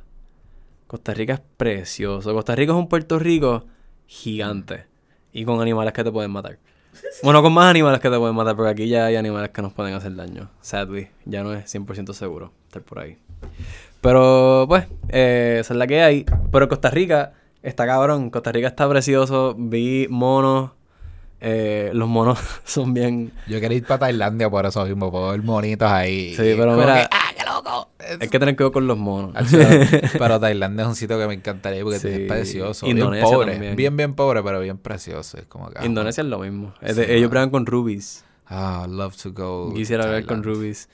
Costa 0.86 1.14
Rica 1.14 1.36
es 1.36 1.42
precioso. 1.56 2.34
Costa 2.34 2.56
Rica 2.56 2.74
es 2.74 2.78
un 2.78 2.90
Puerto 2.90 3.18
Rico 3.20 3.64
gigante 4.06 4.86
y 5.32 5.46
con 5.46 5.62
animales 5.62 5.94
que 5.94 6.04
te 6.04 6.12
pueden 6.12 6.32
matar. 6.32 6.60
Bueno, 7.24 7.42
con 7.42 7.54
más 7.54 7.70
animales 7.70 8.02
que 8.02 8.10
te 8.10 8.18
pueden 8.18 8.36
matar, 8.36 8.58
porque 8.58 8.72
aquí 8.72 8.90
ya 8.90 9.06
hay 9.06 9.16
animales 9.16 9.52
que 9.52 9.62
nos 9.62 9.72
pueden 9.72 9.94
hacer 9.94 10.14
daño. 10.14 10.50
Sadly, 10.60 11.08
ya 11.24 11.42
no 11.42 11.54
es 11.54 11.74
100% 11.74 12.12
seguro 12.12 12.52
estar 12.68 12.82
por 12.82 13.00
ahí. 13.00 13.18
Pero, 14.02 14.66
pues, 14.68 14.88
eh, 15.08 15.60
esa 15.62 15.74
es 15.74 15.78
la 15.78 15.88
que 15.88 16.02
hay. 16.02 16.26
Pero 16.52 16.68
Costa 16.68 16.90
Rica 16.90 17.32
está 17.64 17.86
cabrón. 17.86 18.30
Costa 18.30 18.52
Rica 18.52 18.68
está 18.68 18.90
precioso. 18.90 19.56
Vi 19.58 20.08
monos. 20.10 20.72
Eh, 21.44 21.90
los 21.94 22.08
monos 22.08 22.40
son 22.66 22.94
bien... 22.94 23.32
Yo 23.48 23.60
quería 23.60 23.78
ir 23.80 23.86
para 23.86 24.00
Tailandia 24.02 24.50
por 24.50 24.66
eso 24.66 24.86
mismo, 24.86 25.12
por 25.12 25.32
ver 25.32 25.42
monitos 25.44 25.90
ahí. 25.90 26.30
Sí, 26.36 26.54
pero 26.56 26.76
mira- 26.78 27.02
que, 27.02 27.08
¡Ah, 27.12 27.32
qué 27.36 27.44
loco! 27.44 27.90
Hay 28.20 28.28
que 28.30 28.38
tener 28.40 28.56
cuidado 28.56 28.72
con 28.72 28.86
los 28.86 28.98
monos. 28.98 29.34
pero 30.20 30.40
Tailandia 30.40 30.84
es 30.84 30.90
un 30.90 30.96
sitio 30.96 31.18
que 31.18 31.28
me 31.28 31.34
encantaría 31.34 31.82
porque 31.84 31.98
Sí. 32.00 32.08
es 32.10 32.20
precioso. 32.28 32.86
Indonesia 32.86 33.26
bien 33.26 33.34
pobre. 33.36 33.52
también. 33.54 33.76
Bien, 33.76 33.98
bien 33.98 34.14
pobre, 34.14 34.44
pero 34.44 34.60
bien 34.60 34.78
precioso. 34.78 35.38
Es 35.40 35.46
como 35.46 35.70
ah, 35.76 35.84
Indonesia 35.86 36.22
es 36.22 36.28
lo 36.28 36.40
mismo. 36.40 36.74
Es 36.82 36.96
Sí, 36.96 37.02
ellos 37.02 37.16
mano. 37.22 37.30
bregan 37.30 37.50
con 37.50 37.66
rubies. 37.66 38.24
Ah, 38.48 38.86
love 38.90 39.16
to 39.16 39.32
go. 39.34 39.74
Quisiera 39.74 40.06
ver 40.06 40.26
con 40.26 40.44
rubies. 40.44 40.90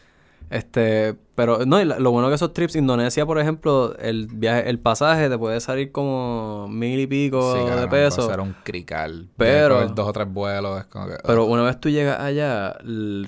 Este, 0.49 1.15
pero 1.35 1.65
no, 1.65 1.81
y 1.81 1.85
la- 1.85 1.99
lo 1.99 2.11
bueno 2.11 2.29
que 2.29 2.35
esos 2.35 2.53
trips, 2.53 2.75
Indonesia, 2.75 3.25
por 3.25 3.37
ejemplo, 3.37 3.95
el 3.97 4.27
viaje, 4.27 4.69
el 4.69 4.79
pasaje 4.79 5.29
te 5.29 5.37
puede 5.37 5.59
salir 5.59 5.91
como 5.91 6.67
mil 6.69 6.99
y 6.99 7.07
pico 7.07 7.53
Sí, 7.53 7.79
de 7.81 7.87
pesos. 7.89 8.25
ser 8.27 8.39
un 8.39 8.55
crical. 8.63 9.27
Pero- 9.35 9.79
Pero... 9.79 9.89
dos 9.89 10.07
o 10.07 10.13
tres 10.13 10.31
vuelos, 10.31 10.79
es 10.79 10.85
como 10.85 11.07
que... 11.07 11.13
ah. 11.15 11.21
Pero 11.25 11.45
una 11.45 11.63
vez 11.63 11.79
tú 11.79 11.89
llegas 11.89 12.19
allá, 12.19 12.77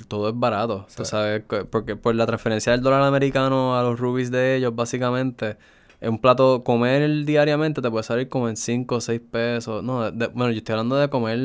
todo 0.08 0.30
es 0.30 0.36
barato. 0.40 0.86
Tú 0.96 1.04
Sí. 1.04 1.12
sabes, 1.12 1.44
que- 1.50 1.66
porque 1.66 1.96
por 1.98 2.16
la 2.16 2.26
transferencia 2.26 2.72
del 2.72 2.82
dólar 2.82 3.02
americano 3.04 3.78
a 3.78 3.84
los 3.84 4.00
rubies 4.00 4.32
de 4.32 4.56
ellos, 4.56 4.74
básicamente, 4.76 5.50
en 5.50 5.58
un 6.02 6.18
plato, 6.20 6.64
comer 6.64 7.26
diariamente 7.26 7.82
te 7.82 7.92
puede 7.92 8.04
salir 8.04 8.30
como 8.30 8.48
en 8.48 8.56
5 8.56 8.96
o 8.96 9.02
6 9.02 9.20
pesos. 9.30 9.84
No, 9.84 10.10
de- 10.12 10.28
bueno, 10.28 10.52
yo 10.52 10.60
estoy 10.60 10.74
hablando 10.74 10.96
de 10.96 11.10
comer, 11.10 11.38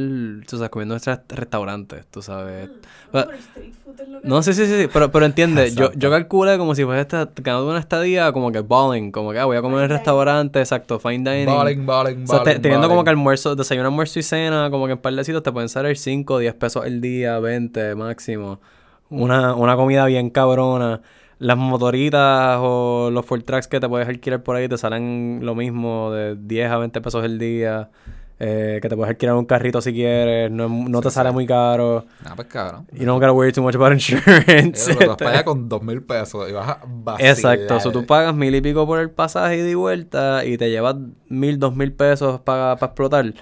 tú 0.47 0.57
sabes, 0.59 0.71
comiendo 0.71 0.95
en 0.95 1.01
resta- 1.01 1.25
restaurantes, 1.35 2.05
tú 2.11 2.23
sabes. 2.23 2.69
Ah, 2.71 2.87
Pero- 3.11 3.27
pero 3.27 3.39
street 3.39 3.73
food 3.85 4.01
es 4.01 4.09
lo 4.09 4.21
que 4.23 4.29
No, 4.29 4.43
sí, 4.45 4.53
sí, 4.55 4.67
sí, 4.67 4.83
sí, 4.83 4.89
pero, 4.93 5.11
pero 5.11 5.27
entiende, 5.27 5.73
yo, 5.75 5.93
yo 5.95 6.09
calculé 6.11 6.57
como 6.57 6.77
si 6.77 6.85
fuese 6.85 7.01
esta, 7.01 7.29
ganando 7.43 7.69
una 7.69 7.81
estadía 7.81 8.31
como 8.33 8.53
que 8.53 8.61
balling, 8.61 9.11
como 9.11 9.33
que 9.33 9.41
ah, 9.41 9.45
voy 9.45 9.57
a 9.57 9.63
comer 9.63 9.81
en 9.81 9.87
Fine 9.89 9.97
restaurante, 9.99 10.61
exacto, 10.61 11.01
fine 11.01 11.29
dining. 11.29 11.47
Balling, 11.57 11.85
balling, 11.87 12.23
O 12.23 12.27
sea, 12.29 12.39
te- 12.45 12.51
balling, 12.51 12.63
teniendo 12.63 12.89
como 12.89 13.03
que 13.03 13.11
almuerzo, 13.11 13.57
desayuno, 13.57 13.89
almuerzo 13.89 14.21
y 14.21 14.23
cena, 14.23 14.71
como 14.71 14.87
que 14.87 14.93
en 14.93 14.99
par 14.99 15.15
de 15.15 15.25
sitios 15.25 15.43
te 15.43 15.51
pueden 15.51 15.69
salir 15.69 15.97
5 15.97 16.35
o 16.35 16.39
10 16.39 16.55
pesos 16.55 16.87
el 16.87 17.01
día, 17.01 17.41
20 17.41 17.97
máximo. 17.97 18.61
Una, 19.11 19.55
una 19.55 19.77
comida 19.77 20.07
bien 20.07 20.31
cabrona. 20.31 21.01
Las 21.45 21.59
motoritas 21.59 22.59
o 22.63 23.11
los 23.13 23.27
full 23.27 23.41
tracks 23.43 23.69
que 23.69 23.79
te 23.79 23.87
puedes 23.89 24.09
alquilar 24.09 24.43
por 24.43 24.57
ahí 24.57 24.67
te 24.67 24.79
salen 24.79 25.41
lo 25.43 25.55
mismo, 25.55 26.11
de 26.11 26.37
10 26.37 26.71
a 26.71 26.79
20 26.79 27.01
pesos 27.03 27.23
el 27.25 27.39
día. 27.39 27.91
Eh, 28.41 28.81
que 28.83 28.89
te 28.89 28.97
puedes 28.97 29.11
alquilar 29.11 29.37
un 29.37 29.45
carrito 29.45 29.81
si 29.81 29.93
quieres, 29.93 30.51
no, 30.51 30.69
no 30.69 31.01
te 31.01 31.09
Sí, 31.09 31.15
sale 31.15 31.29
sí. 31.29 31.35
muy 31.35 31.47
caro. 31.47 32.05
Nah, 32.25 32.35
pues 32.35 32.49
cabrón. 32.49 32.87
You 32.93 33.05
don't 33.07 33.21
gotta 33.21 33.33
worry 33.33 33.53
too 33.53 33.63
much 33.63 33.77
about 33.77 33.93
insurance. 33.93 34.93
Pero 34.95 35.09
vas 35.11 35.17
para 35.19 35.31
allá 35.31 35.45
con 35.45 35.69
dos 35.69 35.83
mil 35.83 36.03
pesos 36.03 36.49
y 36.49 36.53
vas 36.53 36.69
a 36.69 36.81
vacilar. 36.87 37.31
Exacto, 37.31 37.79
so 37.79 37.93
tú 37.93 38.07
pagas 38.07 38.35
mil 38.35 38.55
y 38.55 38.61
pico 38.61 38.87
por 38.87 38.99
el 38.99 39.11
pasaje 39.11 39.69
y 39.69 39.75
vuelta 39.75 40.45
y 40.45 40.57
te 40.59 40.69
llevas 40.71 40.97
mil, 41.29 41.59
dos 41.59 41.77
mil 41.77 41.93
pesos 41.93 42.41
para 42.41 42.73
explotar. 42.73 43.35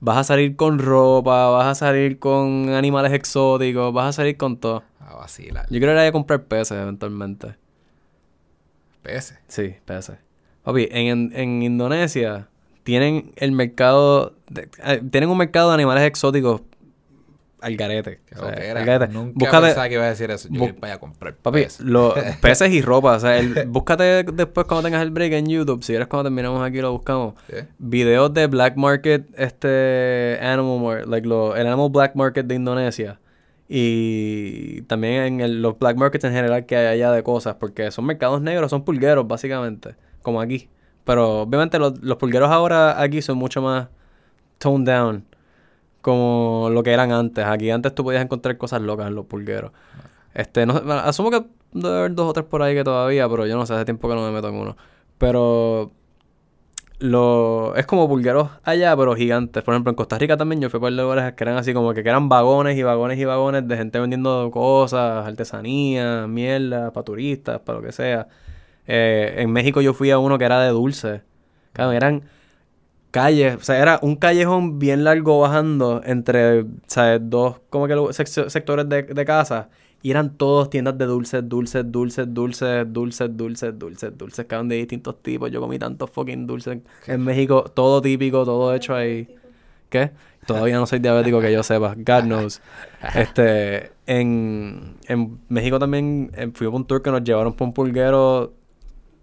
Vas 0.00 0.16
a 0.16 0.24
salir 0.24 0.56
con 0.56 0.78
ropa, 0.78 1.48
vas 1.50 1.66
a 1.66 1.74
salir 1.74 2.18
con 2.18 2.70
animales 2.70 3.12
exóticos, 3.12 3.92
vas 3.92 4.06
a 4.08 4.12
salir 4.14 4.36
con 4.38 4.56
todo. 4.58 4.82
A 5.10 5.16
vacilar. 5.16 5.64
Yo 5.70 5.78
quiero 5.78 5.92
ir 5.92 5.98
a 5.98 6.12
comprar 6.12 6.44
peces 6.44 6.78
eventualmente. 6.78 7.56
Peces. 9.02 9.38
Sí, 9.48 9.74
peces. 9.84 10.18
Papi, 10.62 10.88
en, 10.90 11.32
en 11.34 11.62
Indonesia 11.62 12.48
tienen 12.84 13.32
el 13.36 13.52
mercado, 13.52 14.34
de- 14.50 14.68
eh, 14.84 15.02
tienen 15.10 15.30
un 15.30 15.38
mercado 15.38 15.68
de 15.70 15.74
animales 15.74 16.04
exóticos 16.04 16.60
al 17.62 17.76
garete. 17.76 18.20
O 18.36 18.38
sea, 18.40 18.48
al 18.50 18.84
garete. 18.84 19.12
Nunca 19.12 19.32
Búscate- 19.34 19.66
pensaba 19.68 19.88
que 19.88 19.94
iba 19.94 20.04
a 20.04 20.08
decir 20.10 20.30
eso. 20.30 20.48
Yo 20.50 20.60
voy 20.78 20.90
a 20.90 20.98
comprar 20.98 21.34
Papi, 21.34 21.62
peces. 21.62 21.80
los 21.80 22.14
peces 22.42 22.70
y 22.72 22.82
ropa. 22.82 23.16
O 23.16 23.20
sea, 23.20 23.38
el- 23.38 23.64
búscate 23.68 24.22
después 24.22 24.66
cuando 24.66 24.82
tengas 24.84 25.02
el 25.02 25.10
break 25.10 25.32
en 25.32 25.46
YouTube. 25.48 25.82
Si 25.82 25.92
quieres 25.92 26.06
cuando 26.08 26.24
terminamos 26.28 26.62
aquí 26.62 26.80
lo 26.82 26.92
buscamos. 26.92 27.34
¿Sí? 27.48 27.56
Videos 27.78 28.32
de 28.34 28.46
Black 28.48 28.76
Market, 28.76 29.26
este 29.36 30.38
Animal 30.42 30.80
Market, 30.80 31.06
like 31.08 31.26
lo- 31.26 31.56
el 31.56 31.66
Animal 31.66 31.88
Black 31.90 32.14
Market 32.14 32.46
de 32.46 32.54
Indonesia. 32.54 33.18
Y 33.72 34.82
también 34.82 35.22
en 35.22 35.40
el- 35.40 35.62
los 35.62 35.78
Black 35.78 35.96
Markets 35.96 36.24
en 36.24 36.32
general 36.32 36.66
que 36.66 36.76
hay 36.76 36.86
allá 36.88 37.12
de 37.12 37.22
cosas. 37.22 37.54
Porque 37.54 37.90
son 37.92 38.04
mercados 38.04 38.42
negros, 38.42 38.70
son 38.70 38.84
pulgueros 38.84 39.28
básicamente. 39.28 39.94
Como 40.22 40.40
aquí. 40.40 40.68
Pero 41.04 41.42
obviamente 41.42 41.78
los, 41.78 42.00
los 42.02 42.16
pulgueros 42.18 42.50
ahora 42.50 43.00
aquí 43.00 43.22
son 43.22 43.38
mucho 43.38 43.62
más 43.62 43.88
toned 44.58 44.86
down. 44.92 45.24
Como 46.00 46.68
lo 46.72 46.82
que 46.82 46.92
eran 46.92 47.12
antes. 47.12 47.44
Aquí 47.44 47.70
antes 47.70 47.94
tú 47.94 48.04
podías 48.04 48.22
encontrar 48.24 48.56
cosas 48.58 48.82
locas 48.82 49.06
en 49.08 49.14
los 49.14 49.26
pulgueros. 49.26 49.72
Este, 50.34 50.66
no, 50.66 50.74
asumo 50.74 51.30
que 51.30 51.44
debe 51.72 51.98
haber 51.98 52.14
dos 52.14 52.28
o 52.30 52.32
tres 52.32 52.46
por 52.46 52.62
ahí 52.62 52.74
que 52.74 52.84
todavía, 52.84 53.28
pero 53.28 53.46
yo 53.46 53.56
no 53.56 53.66
sé, 53.66 53.74
hace 53.74 53.84
tiempo 53.84 54.08
que 54.08 54.14
no 54.16 54.22
me 54.26 54.32
meto 54.32 54.48
en 54.48 54.54
uno. 54.56 54.76
Pero 55.18 55.92
lo, 57.00 57.74
es 57.76 57.86
como 57.86 58.08
pulgueros 58.08 58.50
allá, 58.62 58.96
pero 58.96 59.16
gigantes. 59.16 59.62
Por 59.62 59.74
ejemplo, 59.74 59.90
en 59.90 59.96
Costa 59.96 60.18
Rica 60.18 60.36
también 60.36 60.60
yo 60.60 60.70
fui 60.70 60.78
por 60.80 60.92
lugares 60.92 61.32
que 61.34 61.44
eran 61.44 61.56
así 61.56 61.72
como 61.74 61.94
que, 61.94 62.02
que 62.02 62.08
eran 62.08 62.28
vagones 62.28 62.76
y 62.78 62.82
vagones 62.82 63.18
y 63.18 63.24
vagones 63.24 63.66
de 63.66 63.76
gente 63.76 63.98
vendiendo 63.98 64.50
cosas, 64.52 65.26
artesanía, 65.26 66.26
mierda, 66.26 66.92
para 66.92 67.04
turistas, 67.04 67.60
para 67.60 67.78
lo 67.78 67.84
que 67.84 67.92
sea. 67.92 68.28
Eh, 68.86 69.34
en 69.38 69.50
México 69.52 69.80
yo 69.80 69.94
fui 69.94 70.10
a 70.10 70.18
uno 70.18 70.38
que 70.38 70.44
era 70.44 70.60
de 70.60 70.70
dulce. 70.70 71.22
Claro, 71.72 71.92
eran 71.92 72.24
calles, 73.10 73.56
o 73.56 73.60
sea, 73.60 73.78
era 73.78 73.98
un 74.02 74.16
callejón 74.16 74.78
bien 74.78 75.04
largo 75.04 75.40
bajando 75.40 76.02
entre, 76.04 76.66
¿sabes? 76.86 77.20
Dos 77.24 77.60
como 77.70 77.86
que 77.88 77.96
sectores 78.12 78.88
de, 78.88 79.02
de 79.04 79.24
casa. 79.24 79.68
Y 80.02 80.10
eran 80.10 80.36
todos 80.38 80.70
tiendas 80.70 80.96
de 80.96 81.04
dulces, 81.04 81.46
dulces, 81.48 81.84
dulces, 81.92 82.26
dulces, 82.32 82.86
dulces, 82.92 83.36
dulces, 83.36 83.78
dulces, 83.78 84.16
dulces, 84.18 84.46
cada 84.46 84.62
uno 84.62 84.70
de 84.70 84.76
distintos 84.76 85.22
tipos. 85.22 85.50
Yo 85.50 85.60
comí 85.60 85.78
tantos 85.78 86.08
fucking 86.10 86.46
dulces 86.46 86.78
en 87.06 87.20
México, 87.22 87.64
todo 87.74 88.00
típico, 88.00 88.44
todo 88.44 88.74
hecho 88.74 88.94
ahí. 88.94 89.28
¿Qué? 89.90 90.10
Todavía 90.46 90.76
no 90.76 90.86
soy 90.86 91.00
diabético 91.00 91.40
que 91.40 91.52
yo 91.52 91.62
sepa. 91.62 91.94
God 91.96 92.22
knows. 92.22 92.62
Este, 93.14 93.90
en, 94.06 94.94
en 95.06 95.38
México 95.48 95.78
también 95.78 96.30
eh, 96.34 96.48
fui 96.54 96.66
a 96.66 96.70
un 96.70 96.86
tour 96.86 97.02
que 97.02 97.10
nos 97.10 97.22
llevaron 97.22 97.52
por 97.52 97.66
un 97.68 97.74
pulguero. 97.74 98.54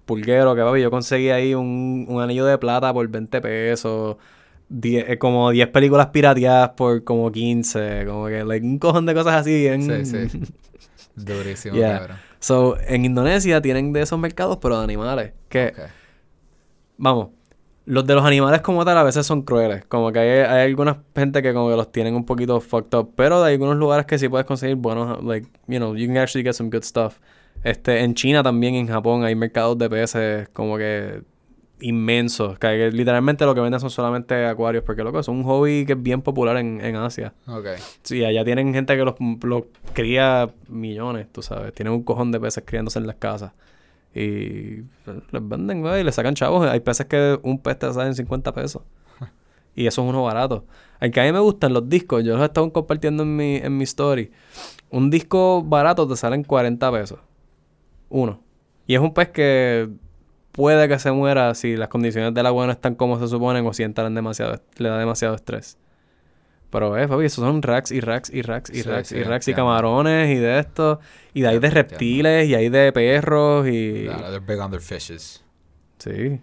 Pulguero, 0.05 0.55
que 0.55 0.61
papi, 0.61 0.81
yo 0.81 0.91
conseguí 0.91 1.29
ahí 1.31 1.53
un, 1.53 2.05
un 2.07 2.21
anillo 2.21 2.45
de 2.45 2.57
plata 2.57 2.93
por 2.93 3.07
20 3.07 3.41
pesos. 3.41 4.15
Die- 4.69 4.99
eh, 4.99 5.17
como 5.17 5.49
10 5.51 5.69
películas 5.69 6.07
pirateadas 6.07 6.69
por 6.77 7.03
como 7.03 7.31
15. 7.31 8.05
Como 8.05 8.27
que, 8.27 8.43
like, 8.43 8.65
un 8.65 8.77
cojón 8.79 9.05
de 9.05 9.13
cosas 9.13 9.35
así. 9.35 9.51
bien- 9.61 10.05
Sí, 10.05 10.27
sí. 10.29 10.39
Durísimo, 11.17 11.75
Yeah. 11.75 11.99
cabrón. 11.99 12.17
So, 12.39 12.77
en 12.87 13.03
Indonesia 13.05 13.61
tienen 13.61 13.91
de 13.91 14.01
esos 14.03 14.17
mercados, 14.19 14.57
pero 14.61 14.77
de 14.77 14.83
animales. 14.83 15.33
Que, 15.49 15.73
vamos, 16.97 17.29
los 17.85 18.05
de 18.05 18.13
los 18.15 18.23
animales 18.25 18.61
como 18.61 18.85
tal 18.85 18.97
a 18.97 19.03
veces 19.03 19.25
son 19.25 19.41
crueles. 19.41 19.83
Como 19.85 20.11
que 20.11 20.19
hay, 20.19 20.29
hay 20.41 20.67
algunas 20.69 20.97
gente 21.15 21.41
que 21.41 21.53
como 21.53 21.69
que 21.69 21.75
los 21.75 21.91
tienen 21.91 22.15
un 22.15 22.25
poquito 22.25 22.61
fucked 22.61 22.97
up. 22.97 23.13
Pero 23.15 23.43
hay 23.43 23.53
algunos 23.53 23.77
lugares 23.77 24.05
que 24.05 24.19
sí 24.19 24.29
puedes 24.29 24.45
conseguir 24.45 24.75
buenos, 24.75 25.23
like, 25.23 25.47
you 25.67 25.77
know, 25.77 25.95
you 25.95 26.07
can 26.07 26.17
actually 26.17 26.43
get 26.43 26.53
some 26.53 26.69
good 26.69 26.83
stuff. 26.83 27.19
Este, 27.63 28.03
en 28.03 28.13
China 28.13 28.43
también, 28.43 28.75
en 28.75 28.87
Japón, 28.87 29.23
hay 29.23 29.35
mercados 29.35 29.77
de 29.77 29.89
peces 29.89 30.47
como 30.49 30.77
que 30.77 31.23
inmensos. 31.79 32.57
Que, 32.59 32.67
que 32.67 32.91
literalmente 32.91 33.45
lo 33.45 33.53
que 33.53 33.61
venden 33.61 33.79
son 33.79 33.89
solamente 33.89 34.45
acuarios. 34.45 34.83
Porque, 34.83 35.03
loco, 35.03 35.19
es 35.19 35.27
un 35.27 35.43
hobby 35.43 35.85
que 35.85 35.93
es 35.93 36.01
bien 36.01 36.21
popular 36.21 36.57
en, 36.57 36.81
en 36.81 36.95
Asia. 36.95 37.33
Ok. 37.47 37.67
Sí, 38.03 38.23
allá 38.23 38.43
tienen 38.43 38.73
gente 38.73 38.95
que 38.95 39.03
los, 39.03 39.15
los 39.43 39.63
cría 39.93 40.49
millones, 40.67 41.27
tú 41.31 41.41
sabes. 41.41 41.73
Tienen 41.73 41.93
un 41.93 42.03
cojón 42.03 42.31
de 42.31 42.39
peces 42.39 42.63
criándose 42.65 42.99
en 42.99 43.07
las 43.07 43.15
casas. 43.17 43.53
Y 44.13 44.83
les 45.05 45.47
venden, 45.47 45.81
güey, 45.81 46.01
y 46.01 46.03
les 46.03 46.15
sacan 46.15 46.33
chavos. 46.33 46.67
Hay 46.67 46.79
peces 46.79 47.05
que 47.05 47.39
un 47.43 47.59
pez 47.59 47.77
te 47.77 47.93
sale 47.93 48.07
en 48.07 48.15
50 48.15 48.53
pesos. 48.53 48.81
Y 49.75 49.85
eso 49.85 50.01
es 50.01 50.09
uno 50.09 50.23
barato. 50.23 50.65
Aunque 50.99 51.21
a 51.21 51.23
mí 51.23 51.31
me 51.31 51.39
gustan 51.39 51.71
los 51.71 51.87
discos, 51.87 52.23
yo 52.23 52.33
los 52.33 52.41
he 52.41 52.45
estado 52.45 52.73
compartiendo 52.73 53.21
en 53.21 53.35
mi, 53.35 53.57
en 53.57 53.77
mi 53.77 53.83
story. 53.83 54.31
Un 54.89 55.11
disco 55.11 55.61
barato 55.61 56.07
te 56.07 56.15
sale 56.15 56.35
en 56.35 56.43
40 56.43 56.91
pesos. 56.91 57.19
Uno. 58.09 58.41
Y 58.87 58.95
es 58.95 58.99
un 58.99 59.13
pez 59.13 59.29
que 59.29 59.87
puede 60.57 60.87
que 60.89 60.97
se 60.97 61.11
muera 61.11 61.53
si 61.53 61.77
las 61.77 61.87
condiciones 61.87 62.33
del 62.33 62.45
agua 62.47 62.65
no 62.65 62.71
están 62.71 62.95
como 62.95 63.19
se 63.19 63.27
suponen 63.27 63.65
o 63.67 63.73
si 63.73 63.83
entran 63.83 64.13
demasiado, 64.15 64.59
le 64.77 64.89
da 64.89 64.97
demasiado 64.97 65.35
estrés. 65.35 65.77
Pero 66.71 66.97
eh, 66.97 67.07
papi, 67.07 67.25
esos 67.25 67.45
son 67.45 67.61
racks 67.61 67.91
y 67.91 68.01
racks 68.01 68.29
y 68.31 68.41
racks 68.41 68.71
y 68.71 68.81
Sí, 68.81 68.89
racks 68.89 69.07
sí, 69.09 69.15
y 69.17 69.23
racks 69.23 69.47
y 69.47 69.53
camarones 69.53 70.35
y 70.35 70.39
de 70.39 70.59
esto. 70.59 70.99
Y 71.33 71.41
de 71.41 71.47
ahí 71.49 71.59
de 71.59 71.67
entiendo. 71.67 71.75
reptiles 71.89 72.49
y 72.49 72.55
ahí 72.55 72.69
de 72.69 72.91
perros 72.91 73.67
y... 73.67 74.07
They're 74.07 74.39
big 74.39 74.59
on 74.59 74.71
their 74.71 74.81
fishes. 74.81 75.45
Sí. 75.99 76.41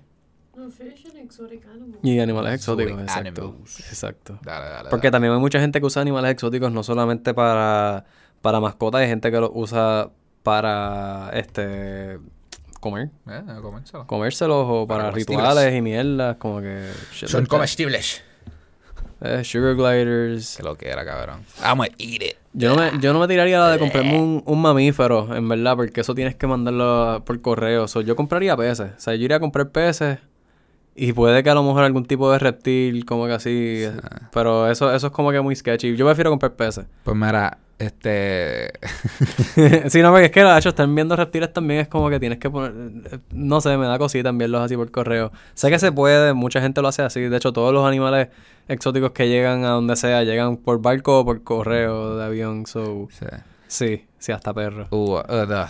No, 0.56 0.70
fish 0.70 1.04
and 1.06 1.18
exotic 1.18 1.66
animals. 1.66 1.98
Y 2.04 2.20
animales 2.20 2.54
Exotic 2.54 2.86
exóticos, 2.88 3.02
exacto. 3.02 3.42
animals. 3.42 3.80
Exacto. 3.80 4.38
Dale, 4.44 4.66
dale, 4.70 4.88
Porque 4.90 5.08
dale. 5.08 5.12
también 5.12 5.34
hay 5.34 5.40
mucha 5.40 5.58
gente 5.60 5.80
que 5.80 5.86
usa 5.86 6.00
animales 6.02 6.30
exóticos 6.30 6.72
no 6.72 6.82
solamente 6.84 7.34
para, 7.34 8.04
para 8.40 8.60
mascotas, 8.60 9.00
hay 9.02 9.08
gente 9.08 9.30
que 9.32 9.40
los 9.40 9.50
usa 9.52 10.10
para 10.44 11.30
este 11.34 12.18
comer, 12.84 13.10
Eh, 13.28 13.42
comérselo. 13.62 14.06
comérselos 14.06 14.66
o 14.68 14.86
para, 14.86 15.04
Para 15.04 15.14
rituales 15.16 15.74
y 15.74 15.80
mierdas, 15.80 16.36
como 16.36 16.60
que 16.60 16.88
Son 17.12 17.40
like 17.40 17.48
comestibles. 17.48 18.22
Eh, 19.20 19.42
sugar 19.42 19.74
gliders. 19.74 20.56
Que 20.56 20.62
lo 20.62 20.76
que 20.76 20.88
era, 20.88 21.04
cabrón. 21.04 21.40
I'm 21.62 21.78
gonna 21.78 21.88
eat 21.98 22.22
it. 22.22 22.36
Yo 22.52 22.74
no 22.74 22.82
me, 22.82 22.90
yo 23.00 23.12
no 23.12 23.20
me 23.20 23.26
tiraría 23.26 23.58
la 23.58 23.70
de 23.70 23.78
comprarme 23.78 24.18
un, 24.18 24.42
un 24.44 24.60
mamífero, 24.62 25.34
en 25.34 25.48
verdad, 25.48 25.76
porque 25.76 26.02
eso 26.02 26.14
tienes 26.14 26.34
que 26.36 26.46
mandarlo 26.46 27.22
por 27.24 27.40
correo. 27.40 27.88
So, 27.88 28.00
yo 28.02 28.14
compraría 28.16 28.56
peces. 28.56 28.90
O 28.96 29.00
sea, 29.00 29.14
yo 29.14 29.24
iría 29.24 29.38
a 29.38 29.40
comprar 29.40 29.70
peces 29.70 30.18
y 30.94 31.12
puede 31.12 31.42
que 31.42 31.50
a 31.50 31.54
lo 31.54 31.62
mejor 31.62 31.84
algún 31.84 32.04
tipo 32.04 32.30
de 32.30 32.38
reptil, 32.38 33.04
como 33.06 33.26
que 33.26 33.32
así. 33.32 33.84
Pero 34.32 34.70
eso, 34.70 34.94
eso 34.94 35.06
es 35.06 35.12
como 35.12 35.32
que 35.32 35.40
muy 35.40 35.56
sketchy. 35.56 35.96
Yo 35.96 36.04
prefiero 36.06 36.30
comprar 36.30 36.52
peces. 36.54 36.84
Pues 37.02 37.16
mira, 37.16 37.58
este. 37.78 38.72
sí, 39.90 40.02
no, 40.02 40.10
porque 40.10 40.26
es 40.26 40.30
que 40.30 40.42
de 40.44 40.58
hecho 40.58 40.68
están 40.70 40.94
viendo 40.94 41.16
reptiles 41.16 41.52
también 41.52 41.80
es 41.80 41.88
como 41.88 42.08
que 42.10 42.20
tienes 42.20 42.38
que 42.38 42.50
poner, 42.50 42.72
no 43.32 43.60
sé, 43.60 43.76
me 43.76 43.86
da 43.86 43.98
cosita 43.98 44.28
enviarlos 44.30 44.62
así 44.62 44.76
por 44.76 44.90
correo. 44.90 45.32
Sé 45.54 45.70
que 45.70 45.78
se 45.78 45.92
puede, 45.92 46.32
mucha 46.34 46.60
gente 46.60 46.80
lo 46.82 46.88
hace 46.88 47.02
así. 47.02 47.20
De 47.20 47.36
hecho, 47.36 47.52
todos 47.52 47.72
los 47.72 47.86
animales 47.86 48.28
exóticos 48.68 49.10
que 49.12 49.28
llegan 49.28 49.64
a 49.64 49.70
donde 49.70 49.96
sea, 49.96 50.22
llegan 50.22 50.56
por 50.56 50.80
barco 50.80 51.20
o 51.20 51.24
por 51.24 51.42
correo 51.42 52.16
de 52.16 52.24
avión. 52.24 52.66
So, 52.66 53.08
sí. 53.10 53.26
sí, 53.66 54.06
sí, 54.18 54.32
hasta 54.32 54.54
perro. 54.54 54.86
Uh, 54.90 55.16
uh, 55.18 55.22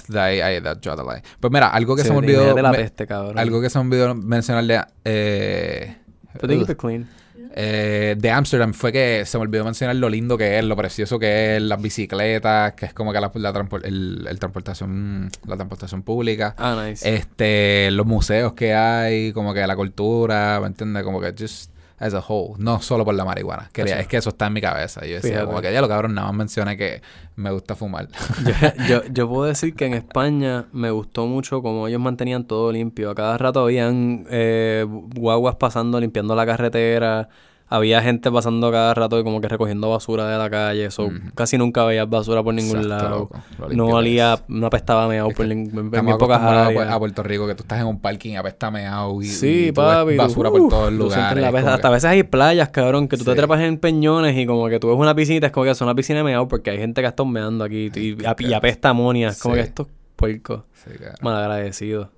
the-. 0.08 1.22
Pues 1.40 1.52
mira, 1.52 1.68
algo 1.68 1.96
que 1.96 2.02
Sí, 2.02 2.08
se 2.08 2.12
me 2.12 2.18
olvidó. 2.18 2.54
de 2.54 2.62
la 2.62 2.70
me- 2.70 2.78
peste, 2.78 3.06
cabrón. 3.06 3.38
algo 3.38 3.60
que 3.60 3.70
se 3.70 3.78
me 3.78 3.84
olvidó 3.86 4.14
mencionarle. 4.14 4.80
Eh, 5.04 5.96
uh, 6.42 6.74
clean. 6.76 7.08
Eh, 7.56 8.16
de 8.18 8.30
Amsterdam 8.30 8.74
fue 8.74 8.90
que 8.92 9.24
se 9.24 9.38
me 9.38 9.42
olvidó 9.42 9.64
mencionar 9.64 9.96
lo 9.96 10.08
lindo 10.08 10.36
que 10.36 10.58
es, 10.58 10.64
lo 10.64 10.76
precioso 10.76 11.18
que 11.18 11.56
es, 11.56 11.62
las 11.62 11.80
bicicletas, 11.80 12.72
que 12.74 12.86
es 12.86 12.92
como 12.94 13.12
que 13.12 13.20
la, 13.20 13.30
la 13.34 13.52
transpor- 13.52 13.84
el, 13.84 14.26
el 14.28 14.38
transportación, 14.38 15.30
la 15.46 15.56
transportación 15.56 16.02
pública. 16.02 16.54
Ah, 16.58 16.84
nice. 16.86 17.14
Este, 17.14 17.90
los 17.92 18.06
museos 18.06 18.54
que 18.54 18.74
hay, 18.74 19.32
como 19.32 19.54
que 19.54 19.66
la 19.66 19.76
cultura, 19.76 20.58
¿me 20.60 20.66
entiendes? 20.66 21.04
Como 21.04 21.20
que 21.20 21.32
just 21.38 21.70
as 21.98 22.14
a 22.14 22.20
whole, 22.20 22.54
no 22.58 22.80
solo 22.80 23.04
por 23.04 23.14
la 23.14 23.24
marihuana. 23.24 23.70
Es 23.74 24.06
que 24.06 24.16
eso 24.16 24.30
está 24.30 24.46
en 24.48 24.52
mi 24.52 24.60
cabeza. 24.60 25.00
Yo 25.02 25.16
decía, 25.16 25.30
Fíjate. 25.30 25.46
como 25.46 25.60
que 25.62 25.72
ya 25.72 25.80
lo 25.80 25.88
cabrón, 25.88 26.14
nada 26.14 26.28
más 26.28 26.36
mencioné 26.36 26.76
que 26.76 27.02
me 27.36 27.50
gusta 27.50 27.74
fumar. 27.76 28.08
yo, 28.44 28.52
yo, 28.88 29.02
yo 29.12 29.28
puedo 29.28 29.44
decir 29.44 29.74
que 29.74 29.86
en 29.86 29.94
España 29.94 30.66
me 30.72 30.90
gustó 30.90 31.26
mucho 31.26 31.62
como 31.62 31.88
ellos 31.88 32.00
mantenían 32.00 32.44
todo 32.46 32.72
limpio. 32.72 33.10
A 33.10 33.14
cada 33.14 33.38
rato 33.38 33.60
habían 33.60 34.26
eh, 34.30 34.86
guaguas 34.88 35.56
pasando, 35.56 36.00
limpiando 36.00 36.34
la 36.34 36.46
carretera. 36.46 37.28
Había 37.66 38.02
gente 38.02 38.30
pasando 38.30 38.70
cada 38.70 38.92
rato 38.94 39.18
y 39.18 39.24
como 39.24 39.40
que 39.40 39.48
recogiendo 39.48 39.88
basura 39.90 40.28
de 40.28 40.36
la 40.38 40.50
calle. 40.50 40.90
So. 40.90 41.08
Casi 41.34 41.56
nunca 41.58 41.82
veías 41.84 42.08
basura 42.08 42.42
por 42.42 42.54
ningún 42.54 42.76
Exacto, 42.82 43.04
lado. 43.04 43.18
loco. 43.58 43.74
No 43.74 43.86
olía, 43.86 44.38
no 44.48 44.66
apestaba 44.66 45.08
meado 45.08 45.30
Es 45.30 45.34
por 45.34 45.48
que 45.48 45.54
ning- 45.54 45.70
en, 45.72 45.78
en 45.78 45.84
Estamos 45.86 46.04
bien 46.04 46.18
pocas 46.18 46.36
acostumbrados 46.36 46.76
áreas. 46.76 46.94
a, 46.94 46.98
Puerto 46.98 47.22
Rico, 47.22 47.46
que 47.46 47.54
tú 47.54 47.62
estás 47.62 47.80
en 47.80 47.86
un 47.86 47.98
parking 48.00 48.30
y 48.32 48.36
apesta 48.36 48.70
meao 48.70 49.20
y, 49.22 49.26
Sí, 49.26 49.66
y 49.68 49.72
papi. 49.72 50.14
basura 50.16 50.50
uh, 50.50 50.52
por 50.52 50.68
todos 50.68 50.90
tú 50.90 51.10
sientes 51.10 51.36
lugares. 51.36 51.64
la 51.64 51.74
Hasta 51.74 51.88
a 51.88 51.90
que- 51.90 51.94
veces 51.94 52.10
hay 52.10 52.22
playas, 52.22 52.68
cabrón, 52.68 53.08
que 53.08 53.16
tú 53.16 53.24
te 53.24 53.34
trepas 53.34 53.60
en 53.62 53.78
peñones 53.78 54.36
y 54.36 54.44
como 54.46 54.68
que 54.68 54.78
tú 54.78 54.88
ves 54.90 54.98
una 54.98 55.14
piscinita, 55.14 55.46
es 55.46 55.52
como 55.52 55.64
que 55.64 55.70
es 55.70 55.80
una 55.80 55.94
piscina 55.94 56.18
de 56.18 56.24
meado 56.24 56.46
porque 56.46 56.70
hay 56.70 56.78
gente 56.78 57.00
que 57.00 57.08
está 57.08 57.24
meando 57.24 57.64
aquí 57.64 57.90
y, 57.94 58.16
y, 58.46 58.52
apesta 58.54 58.90
amonia. 58.90 59.28
Es 59.28 59.40
como 59.42 59.54
Sí. 59.54 59.60
que 59.62 59.66
estos 59.66 59.86
puercos. 60.16 60.62
Sí, 60.74 60.90
claro. 60.98 61.14
Malagradecidos. 61.22 62.08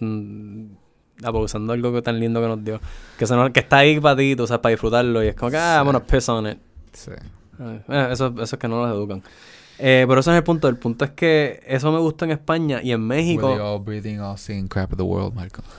Mm, 0.00 0.66
abusando 1.24 1.72
de 1.72 1.78
algo 1.78 2.02
tan 2.02 2.18
lindo 2.20 2.40
que 2.40 2.46
nos 2.48 2.64
dio. 2.64 2.80
Que, 3.18 3.26
se 3.26 3.34
nos- 3.34 3.50
que 3.50 3.60
está 3.60 3.78
ahí 3.78 3.98
para 4.00 4.16
ti, 4.16 4.34
tú 4.36 4.46
sabes, 4.46 4.60
para 4.60 4.70
disfrutarlo. 4.70 5.22
Y 5.24 5.28
es 5.28 5.34
como 5.34 5.50
que, 5.50 5.56
ah, 5.58 5.82
bueno, 5.84 6.02
piss 6.04 6.28
on 6.28 6.46
it. 6.48 6.58
Sí. 6.92 7.10
Eh, 7.60 8.08
eso, 8.10 8.28
eso 8.40 8.42
es 8.42 8.58
que 8.58 8.68
no 8.68 8.84
los 8.86 8.94
educan. 8.96 9.22
Eh, 9.78 10.04
pero 10.06 10.20
ese 10.20 10.30
es 10.30 10.36
el 10.36 10.44
punto. 10.44 10.68
El 10.68 10.76
punto 10.76 11.04
es 11.04 11.10
que 11.12 11.60
eso 11.66 11.90
me 11.90 11.98
gusta 11.98 12.24
en 12.24 12.32
España 12.32 12.80
y 12.82 12.92
en 12.92 13.00
México. 13.00 13.48
We're 13.48 13.60
all 13.62 13.80
breathing, 13.80 14.20
all 14.20 14.38
seeing 14.38 14.68
crap 14.68 14.92
of 14.92 14.96
the 14.98 15.02
world, 15.02 15.34
Marco. 15.34 15.62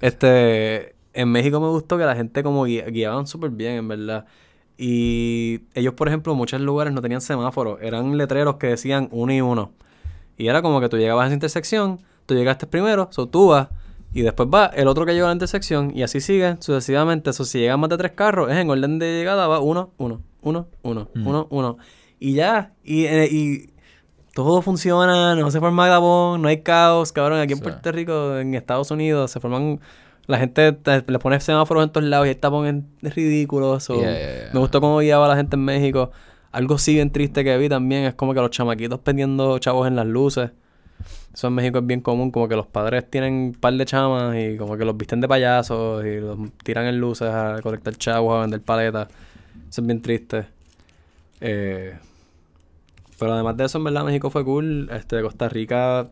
Este, 0.00 0.94
en 1.12 1.28
México 1.30 1.60
me 1.60 1.68
gustó 1.68 1.98
que 1.98 2.04
la 2.04 2.14
gente 2.14 2.42
como 2.42 2.64
guia- 2.66 2.86
guiaban 2.90 3.26
súper 3.26 3.50
bien, 3.50 3.72
en 3.74 3.88
verdad. 3.88 4.26
Y 4.76 5.62
ellos, 5.74 5.94
por 5.94 6.08
ejemplo, 6.08 6.32
en 6.32 6.38
muchos 6.38 6.60
lugares 6.60 6.92
no 6.92 7.02
tenían 7.02 7.20
semáforos. 7.20 7.80
Eran 7.82 8.16
letreros 8.16 8.56
que 8.56 8.68
decían 8.68 9.08
uno 9.10 9.32
y 9.32 9.40
uno. 9.40 9.72
Y 10.38 10.48
era 10.48 10.62
como 10.62 10.80
que 10.80 10.88
tú 10.88 10.96
llegabas 10.96 11.24
a 11.24 11.26
esa 11.26 11.34
intersección, 11.34 12.00
tú 12.26 12.34
llegaste 12.34 12.66
primero, 12.66 13.08
so 13.10 13.26
tú 13.26 13.48
vas, 13.48 13.68
y 14.14 14.22
después 14.22 14.48
va 14.52 14.66
el 14.66 14.88
otro 14.88 15.04
que 15.04 15.12
llegó 15.12 15.26
a 15.26 15.30
la 15.30 15.34
intersección, 15.34 15.92
y 15.94 16.02
así 16.02 16.20
sigue 16.20 16.56
sucesivamente. 16.60 17.30
Eso 17.30 17.44
si 17.44 17.58
llegan 17.58 17.80
más 17.80 17.90
de 17.90 17.98
tres 17.98 18.12
carros, 18.12 18.50
es 18.50 18.56
en 18.56 18.70
orden 18.70 18.98
de 18.98 19.18
llegada, 19.18 19.46
va 19.48 19.58
uno, 19.60 19.90
uno, 19.98 20.22
uno, 20.40 20.68
uno, 20.82 21.08
Mm. 21.14 21.26
uno, 21.26 21.46
uno. 21.50 21.76
Y 22.20 22.32
ya, 22.34 22.72
y, 22.84 23.04
eh, 23.04 23.28
y 23.30 23.70
todo 24.34 24.62
funciona, 24.62 25.34
no 25.34 25.50
se 25.50 25.58
forma 25.60 25.88
tapón, 25.88 26.40
no 26.42 26.48
hay 26.48 26.62
caos, 26.62 27.10
cabrón. 27.12 27.40
Aquí 27.40 27.52
en 27.54 27.58
Sí. 27.58 27.62
Puerto 27.64 27.90
Rico, 27.92 28.38
en 28.38 28.54
Estados 28.54 28.90
Unidos, 28.92 29.30
se 29.32 29.40
forman. 29.40 29.80
La 30.26 30.38
gente 30.38 30.72
te- 30.72 31.04
le 31.10 31.18
pone 31.18 31.40
semáforos 31.40 31.82
en 31.84 31.90
todos 31.90 32.06
lados 32.06 32.26
y 32.26 32.30
el 32.30 32.36
tapón 32.36 32.86
es 33.02 33.14
ridículo. 33.14 33.80
so, 33.80 33.94
Yeah, 34.00 34.10
yeah, 34.12 34.34
yeah. 34.42 34.50
Me 34.52 34.60
gustó 34.60 34.80
cómo 34.80 34.98
guiaba 35.00 35.24
a 35.24 35.28
la 35.28 35.36
gente 35.36 35.56
en 35.56 35.64
México. 35.64 36.10
Algo 36.58 36.76
sí 36.76 36.94
bien 36.94 37.10
triste 37.10 37.44
que 37.44 37.56
vi 37.56 37.68
también 37.68 38.02
es 38.02 38.14
como 38.14 38.34
que 38.34 38.40
los 38.40 38.50
chamaquitos 38.50 38.98
pendiendo 38.98 39.60
chavos 39.60 39.86
en 39.86 39.94
las 39.94 40.08
luces. 40.08 40.50
Eso 41.32 41.46
en 41.46 41.52
México 41.52 41.78
es 41.78 41.86
bien 41.86 42.00
común, 42.00 42.32
como 42.32 42.48
que 42.48 42.56
los 42.56 42.66
padres 42.66 43.08
tienen 43.08 43.32
un 43.32 43.52
par 43.52 43.74
de 43.74 43.84
chamas 43.84 44.34
y 44.36 44.56
como 44.56 44.76
que 44.76 44.84
los 44.84 44.96
visten 44.96 45.20
de 45.20 45.28
payasos 45.28 46.04
y 46.04 46.16
los 46.16 46.36
tiran 46.64 46.86
en 46.86 46.98
luces 46.98 47.28
a 47.28 47.60
colectar 47.62 47.94
chavos, 47.94 48.36
a 48.36 48.40
vender 48.40 48.60
paletas. 48.60 49.06
Eso 49.70 49.82
es 49.82 49.86
bien 49.86 50.02
triste. 50.02 50.46
Eh, 51.40 51.96
pero 53.20 53.34
además 53.34 53.56
de 53.56 53.64
eso, 53.66 53.78
en 53.78 53.84
verdad, 53.84 54.02
México 54.04 54.28
fue 54.28 54.44
cool. 54.44 54.90
Este, 54.92 55.22
Costa 55.22 55.48
Rica 55.48 56.08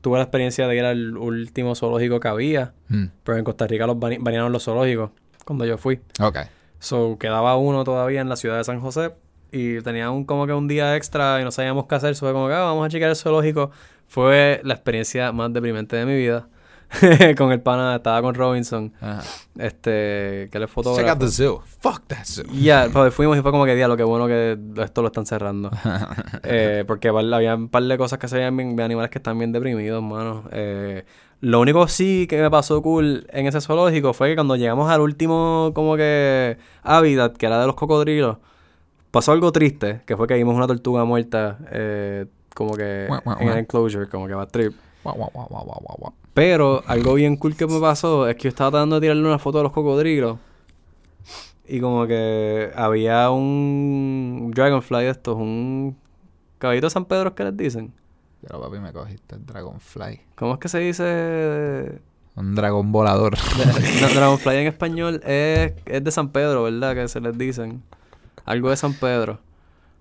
tuve 0.00 0.18
la 0.18 0.22
experiencia 0.22 0.68
de 0.68 0.76
ir 0.76 0.84
al 0.84 1.16
último 1.16 1.74
zoológico 1.74 2.20
que 2.20 2.28
había. 2.28 2.72
Mm, 2.86 3.06
Pero 3.24 3.38
en 3.38 3.42
Costa 3.42 3.66
Rica 3.66 3.88
los 3.88 3.98
banearon 3.98 4.52
los 4.52 4.62
zoológicos 4.62 5.10
cuando 5.44 5.64
yo 5.64 5.76
fui. 5.76 5.98
Ok. 6.20 6.38
So, 6.78 7.18
quedaba 7.18 7.56
uno 7.56 7.82
todavía 7.82 8.20
en 8.20 8.28
la 8.28 8.36
ciudad 8.36 8.56
de 8.56 8.62
San 8.62 8.78
José 8.80 9.10
y 9.52 9.80
tenía 9.82 10.10
un, 10.10 10.24
como 10.24 10.46
que 10.46 10.52
un 10.52 10.68
día 10.68 10.96
extra 10.96 11.40
y 11.40 11.44
no 11.44 11.50
sabíamos 11.50 11.86
qué 11.86 11.94
hacer. 11.94 12.14
Fue 12.16 12.32
como 12.32 12.48
que 12.48 12.54
"Ah, 12.54 12.60
vamos 12.64 12.86
a 12.86 12.88
checar 12.88 13.08
el 13.10 13.16
zoológico. 13.16 13.70
Fue 14.08 14.60
la 14.64 14.74
experiencia 14.74 15.32
más 15.32 15.52
deprimente 15.52 15.96
de 15.96 16.06
mi 16.06 16.14
vida. 16.16 16.48
con 17.38 17.52
el 17.52 17.60
pana, 17.60 17.94
estaba 17.94 18.20
con 18.20 18.34
Robinson, 18.34 18.92
Ajá. 19.00 19.22
este, 19.58 20.48
que 20.50 20.58
él 20.58 20.62
es 20.64 20.70
Check 20.70 20.76
out 20.78 20.84
fotógrafo. 20.84 21.18
the 21.20 21.28
zoo. 21.28 21.62
Fuck 21.78 22.02
that 22.08 22.24
zoo. 22.24 22.42
Ya, 22.52 22.88
pues 22.92 23.14
fuimos 23.14 23.38
y 23.38 23.42
fue 23.42 23.52
como 23.52 23.64
que, 23.64 23.76
día, 23.76 23.86
lo 23.86 23.96
que 23.96 24.02
bueno 24.02 24.26
que 24.26 24.58
esto 24.78 25.00
lo 25.00 25.06
están 25.08 25.24
cerrando. 25.24 25.70
Eh, 26.42 26.84
porque 26.88 27.08
había 27.08 27.54
un 27.54 27.68
par 27.68 27.84
de 27.84 27.96
cosas 27.96 28.18
que 28.18 28.26
se 28.26 28.36
veían 28.36 28.56
bien, 28.56 28.74
de 28.74 28.82
animales 28.82 29.10
que 29.10 29.18
están 29.18 29.38
bien 29.38 29.52
deprimidos, 29.52 30.02
mano. 30.02 30.44
Eh, 30.50 31.04
lo 31.40 31.60
único 31.60 31.86
sí 31.86 32.26
que 32.28 32.40
me 32.40 32.50
pasó 32.50 32.82
cool 32.82 33.26
en 33.30 33.46
ese 33.46 33.60
zoológico 33.60 34.12
fue 34.12 34.30
que 34.30 34.34
cuando 34.34 34.56
llegamos 34.56 34.90
al 34.90 35.00
último, 35.00 35.70
como 35.74 35.96
que, 35.96 36.56
hábitat, 36.82 37.36
que 37.36 37.46
era 37.46 37.60
de 37.60 37.66
los 37.68 37.76
cocodrilos, 37.76 38.38
pasó 39.10 39.32
algo 39.32 39.52
triste, 39.52 40.02
que 40.06 40.16
fue 40.16 40.26
que 40.26 40.34
vimos 40.34 40.54
una 40.54 40.66
tortuga 40.66 41.04
muerta, 41.04 41.58
eh, 41.70 42.26
como 42.54 42.74
que 42.74 43.06
Guau, 43.08 43.20
guau, 43.24 43.36
en 43.40 43.48
el 43.48 43.58
enclosure, 43.58 44.08
como 44.08 44.26
que 44.26 44.34
va 44.34 44.46
trip. 44.46 44.74
Pero 46.34 46.82
algo 46.86 47.14
bien 47.14 47.36
cool 47.36 47.56
que 47.56 47.66
me 47.66 47.80
pasó 47.80 48.28
es 48.28 48.36
que 48.36 48.44
yo 48.44 48.48
estaba 48.50 48.70
tratando 48.70 48.96
de 48.96 49.02
tirarle 49.02 49.26
una 49.26 49.38
foto 49.38 49.58
de 49.58 49.64
los 49.64 49.72
cocodrilos. 49.72 50.38
Y 51.66 51.80
como 51.80 52.06
que 52.06 52.70
había 52.74 53.30
un 53.30 54.50
dragonfly 54.54 55.04
de 55.04 55.10
estos, 55.10 55.36
un 55.36 55.96
caballito 56.58 56.86
de 56.86 56.90
San 56.90 57.04
Pedro 57.04 57.34
que 57.34 57.44
les 57.44 57.56
dicen. 57.56 57.92
Ya 58.42 58.56
lo 58.56 58.62
papi 58.62 58.78
me 58.78 58.92
cogiste 58.92 59.36
el 59.36 59.44
Dragonfly. 59.44 60.20
¿Cómo 60.34 60.54
es 60.54 60.60
que 60.60 60.68
se 60.68 60.78
dice? 60.78 62.00
Un 62.36 62.54
dragón 62.54 62.90
volador. 62.90 63.36
No, 64.00 64.08
dragonfly 64.08 64.56
en 64.56 64.66
español 64.66 65.20
es, 65.24 65.74
es 65.84 66.04
de 66.04 66.10
San 66.10 66.30
Pedro, 66.30 66.62
¿verdad? 66.62 66.94
Que 66.94 67.06
se 67.08 67.20
les 67.20 67.36
dicen. 67.36 67.82
Algo 68.44 68.70
de 68.70 68.76
San 68.76 68.94
Pedro. 68.94 69.38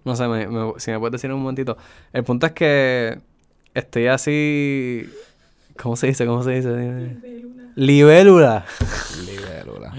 No 0.05 0.15
sé, 0.15 0.27
me- 0.27 0.47
me- 0.47 0.73
si 0.77 0.91
me 0.91 0.99
puedes 0.99 1.13
decir 1.13 1.29
en 1.29 1.35
un 1.35 1.41
momentito. 1.41 1.77
El 2.13 2.23
punto 2.23 2.45
es 2.45 2.51
que 2.53 3.19
estoy 3.73 4.07
así... 4.07 5.09
¿Cómo 5.81 5.95
se 5.95 6.07
dice? 6.07 6.25
¿Cómo 6.25 6.43
se 6.43 6.51
dice? 6.51 6.69
Libélula. 7.75 8.65
Libélula. 9.25 9.95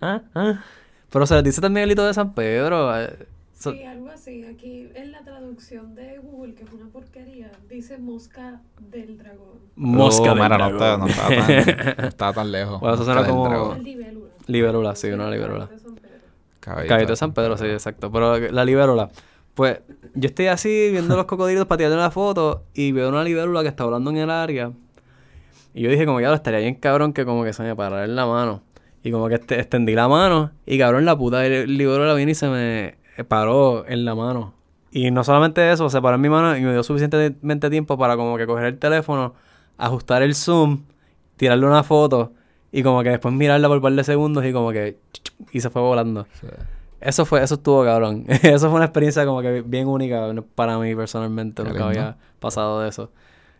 Libélula. 0.00 0.62
Pero 1.10 1.26
se 1.26 1.34
les 1.36 1.44
dice 1.44 1.60
también 1.60 1.84
el 1.84 1.92
hito 1.92 2.04
de 2.06 2.12
San 2.14 2.34
Pedro. 2.34 2.98
eh, 3.00 3.26
so- 3.58 3.72
Sí, 3.72 3.84
algo 3.84 4.08
así. 4.10 4.44
Aquí 4.44 4.88
en 4.94 5.12
la 5.12 5.20
traducción 5.22 5.94
de 5.94 6.18
Google, 6.18 6.54
que 6.54 6.64
es 6.64 6.72
una 6.72 6.86
porquería, 6.92 7.50
dice 7.70 7.98
mosca 7.98 8.60
del 8.90 9.16
dragón. 9.16 9.60
Mosca 9.76 10.32
Oh, 10.32 10.34
del 10.34 10.42
mira, 10.42 10.58
no, 10.58 10.78
dragón. 10.78 11.08
estaba, 11.08 11.28
no, 11.28 11.42
estaba 11.46 11.46
tan, 11.46 11.96
no 12.02 12.08
estaba 12.08 12.32
tan 12.32 12.52
lejos. 12.52 12.80
Bueno, 12.80 12.94
eso 12.96 13.04
suena 13.04 13.24
como- 13.26 13.74
libélula. 13.76 14.28
Libélula, 14.46 14.94
sí, 14.96 15.08
una 15.08 15.30
libélula. 15.30 15.70
Caballito 16.64 16.88
Caballito 16.88 17.16
San 17.16 17.32
Pedro, 17.34 17.56
sí, 17.58 17.66
exacto. 17.66 18.10
Pero 18.10 18.38
la 18.38 18.64
libélula. 18.64 19.10
Pues 19.54 19.80
yo 20.14 20.26
estoy 20.26 20.46
así 20.46 20.88
viendo 20.90 21.14
los 21.16 21.26
cocodrilos 21.26 21.66
tirarle 21.78 21.98
la 21.98 22.10
foto 22.10 22.64
y 22.74 22.92
veo 22.92 23.08
una 23.08 23.22
libélula 23.22 23.62
que 23.62 23.68
está 23.68 23.84
volando 23.84 24.10
en 24.10 24.16
el 24.16 24.30
área. 24.30 24.72
Y 25.74 25.82
yo 25.82 25.90
dije 25.90 26.06
como 26.06 26.18
que 26.18 26.22
"Diablo, 26.22 26.36
estaría 26.36 26.60
bien 26.60 26.74
cabrón 26.76 27.12
que 27.12 27.24
como 27.24 27.44
que 27.44 27.52
se 27.52 27.62
me 27.62 27.76
parara 27.76 28.04
en 28.04 28.16
la 28.16 28.26
mano. 28.26 28.62
Y 29.02 29.10
como 29.12 29.28
que 29.28 29.34
este- 29.34 29.60
extendí 29.60 29.94
la 29.94 30.08
mano 30.08 30.52
y 30.66 30.78
cabrón 30.78 31.04
la 31.04 31.16
puta 31.16 31.42
libélula 31.46 32.14
vino 32.14 32.30
y 32.30 32.34
se 32.34 32.48
me 32.48 32.96
paró 33.28 33.86
en 33.86 34.04
la 34.04 34.14
mano. 34.14 34.54
Y 34.90 35.10
no 35.10 35.22
solamente 35.24 35.70
eso, 35.72 35.90
se 35.90 36.00
paró 36.00 36.14
en 36.16 36.20
mi 36.22 36.28
mano 36.28 36.56
y 36.56 36.62
me 36.62 36.72
dio 36.72 36.82
suficientemente 36.82 37.68
tiempo 37.68 37.98
para 37.98 38.16
como 38.16 38.36
que 38.38 38.46
coger 38.46 38.64
el 38.66 38.78
teléfono, 38.78 39.34
ajustar 39.76 40.22
el 40.22 40.34
zoom, 40.34 40.84
tirarle 41.36 41.66
una 41.66 41.82
foto 41.82 42.32
y 42.76 42.82
como 42.82 43.02
que 43.04 43.10
después 43.10 43.32
mirarla 43.32 43.68
por 43.68 43.76
un 43.76 43.82
par 43.82 43.92
de 43.92 44.02
segundos 44.04 44.44
y 44.44 44.52
como 44.52 44.72
que... 44.72 44.98
Y 45.52 45.60
se 45.60 45.70
fue 45.70 45.80
volando. 45.80 46.26
Sí. 46.40 46.48
Eso 47.00 47.24
fue, 47.24 47.42
eso 47.42 47.54
estuvo 47.54 47.84
cabrón. 47.84 48.24
eso 48.42 48.66
fue 48.68 48.76
una 48.76 48.86
experiencia 48.86 49.24
como 49.24 49.40
que 49.42 49.60
bien 49.62 49.86
única 49.86 50.34
para 50.54 50.78
mí 50.78 50.94
personalmente. 50.96 51.62
Qué 51.62 51.68
Nunca 51.68 51.84
lindo. 51.84 52.00
había 52.00 52.16
pasado 52.40 52.80
de 52.80 52.88
eso. 52.88 53.12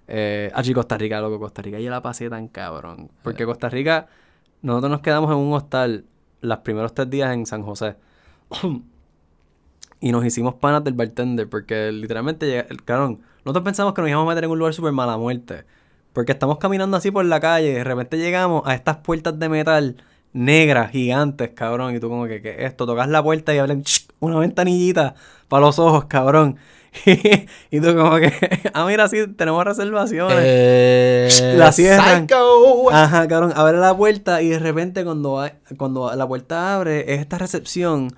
Eh, 0.09 0.51
allí 0.55 0.75
Costa 0.75 0.99
Rica, 0.99 1.21
loco, 1.21 1.39
Costa 1.39 1.62
Rica. 1.62 1.79
Yo 1.79 1.91
la 1.91 2.03
pasé 2.03 2.29
tan 2.29 2.49
cabrón. 2.49 3.11
Porque 3.23 3.45
Costa 3.47 3.69
Rica, 3.69 4.09
nosotros 4.62 4.91
nos 4.91 5.01
quedamos 5.01 5.31
en 5.31 5.37
un 5.37 5.53
hostal 5.53 6.05
los 6.41 6.59
primeros 6.59 6.93
tres 6.95 7.09
días 7.09 7.33
en 7.33 7.47
San 7.47 7.62
José. 7.62 7.97
y 10.01 10.12
nos 10.12 10.25
hicimos 10.25 10.55
panas 10.55 10.83
del 10.85 10.95
bartender. 10.95 11.49
Porque 11.49 11.93
literalmente, 11.93 12.47
llega- 12.47 12.67
el 12.69 12.83
cabrón, 12.85 13.21
nosotros 13.45 13.65
pensamos 13.65 13.95
que 13.95 14.03
nos 14.03 14.11
íbamos 14.11 14.27
a 14.27 14.29
meter 14.31 14.45
en 14.45 14.51
un 14.51 14.59
lugar 14.59 14.75
súper 14.75 14.93
mala 14.93 15.17
muerte. 15.17 15.65
Porque 16.15 16.33
estamos 16.33 16.57
caminando 16.59 16.97
así 16.97 17.11
por 17.11 17.25
la 17.27 17.41
calle 17.41 17.69
y 17.71 17.75
de 17.75 17.85
repente 17.85 18.17
llegamos 18.17 18.62
a 18.65 18.75
estas 18.75 18.97
puertas 18.99 19.39
de 19.39 19.49
metal 19.51 19.97
negras, 20.33 20.91
gigantes, 20.91 21.51
cabrón. 21.55 21.95
Y 21.95 22.01
tú 22.01 22.09
como 22.09 22.25
que, 22.27 22.41
¿qué 22.41 22.51
es 22.51 22.61
esto? 22.71 22.87
Tocas 22.87 23.09
la 23.09 23.23
puerta 23.23 23.55
y 23.55 23.59
abren 23.59 23.85
una 24.21 24.39
ventanillita 24.39 25.15
para 25.49 25.67
los 25.67 25.79
ojos, 25.79 26.07
cabrón. 26.07 26.57
y 27.71 27.81
tú 27.81 27.95
como 27.97 28.17
que, 28.17 28.33
ah, 28.73 28.87
mira, 28.87 29.09
sí, 29.09 29.27
tenemos 29.37 29.65
reservaciones. 29.65 30.39
Eh, 30.41 31.55
La 31.57 31.73
cierran. 31.73 32.23
Psycho. 32.29 32.91
Ajá, 32.93 33.27
cabrón, 33.29 33.53
abre 33.57 33.79
la 33.79 33.97
puerta 33.97 34.41
y 34.43 34.49
de 34.51 34.59
repente 34.61 35.05
cuando, 35.05 35.33
va- 35.33 35.53
cuando 35.77 36.15
la 36.15 36.27
puerta 36.27 36.75
abre 36.77 37.12
es 37.15 37.21
esta 37.21 37.39
recepción 37.39 38.15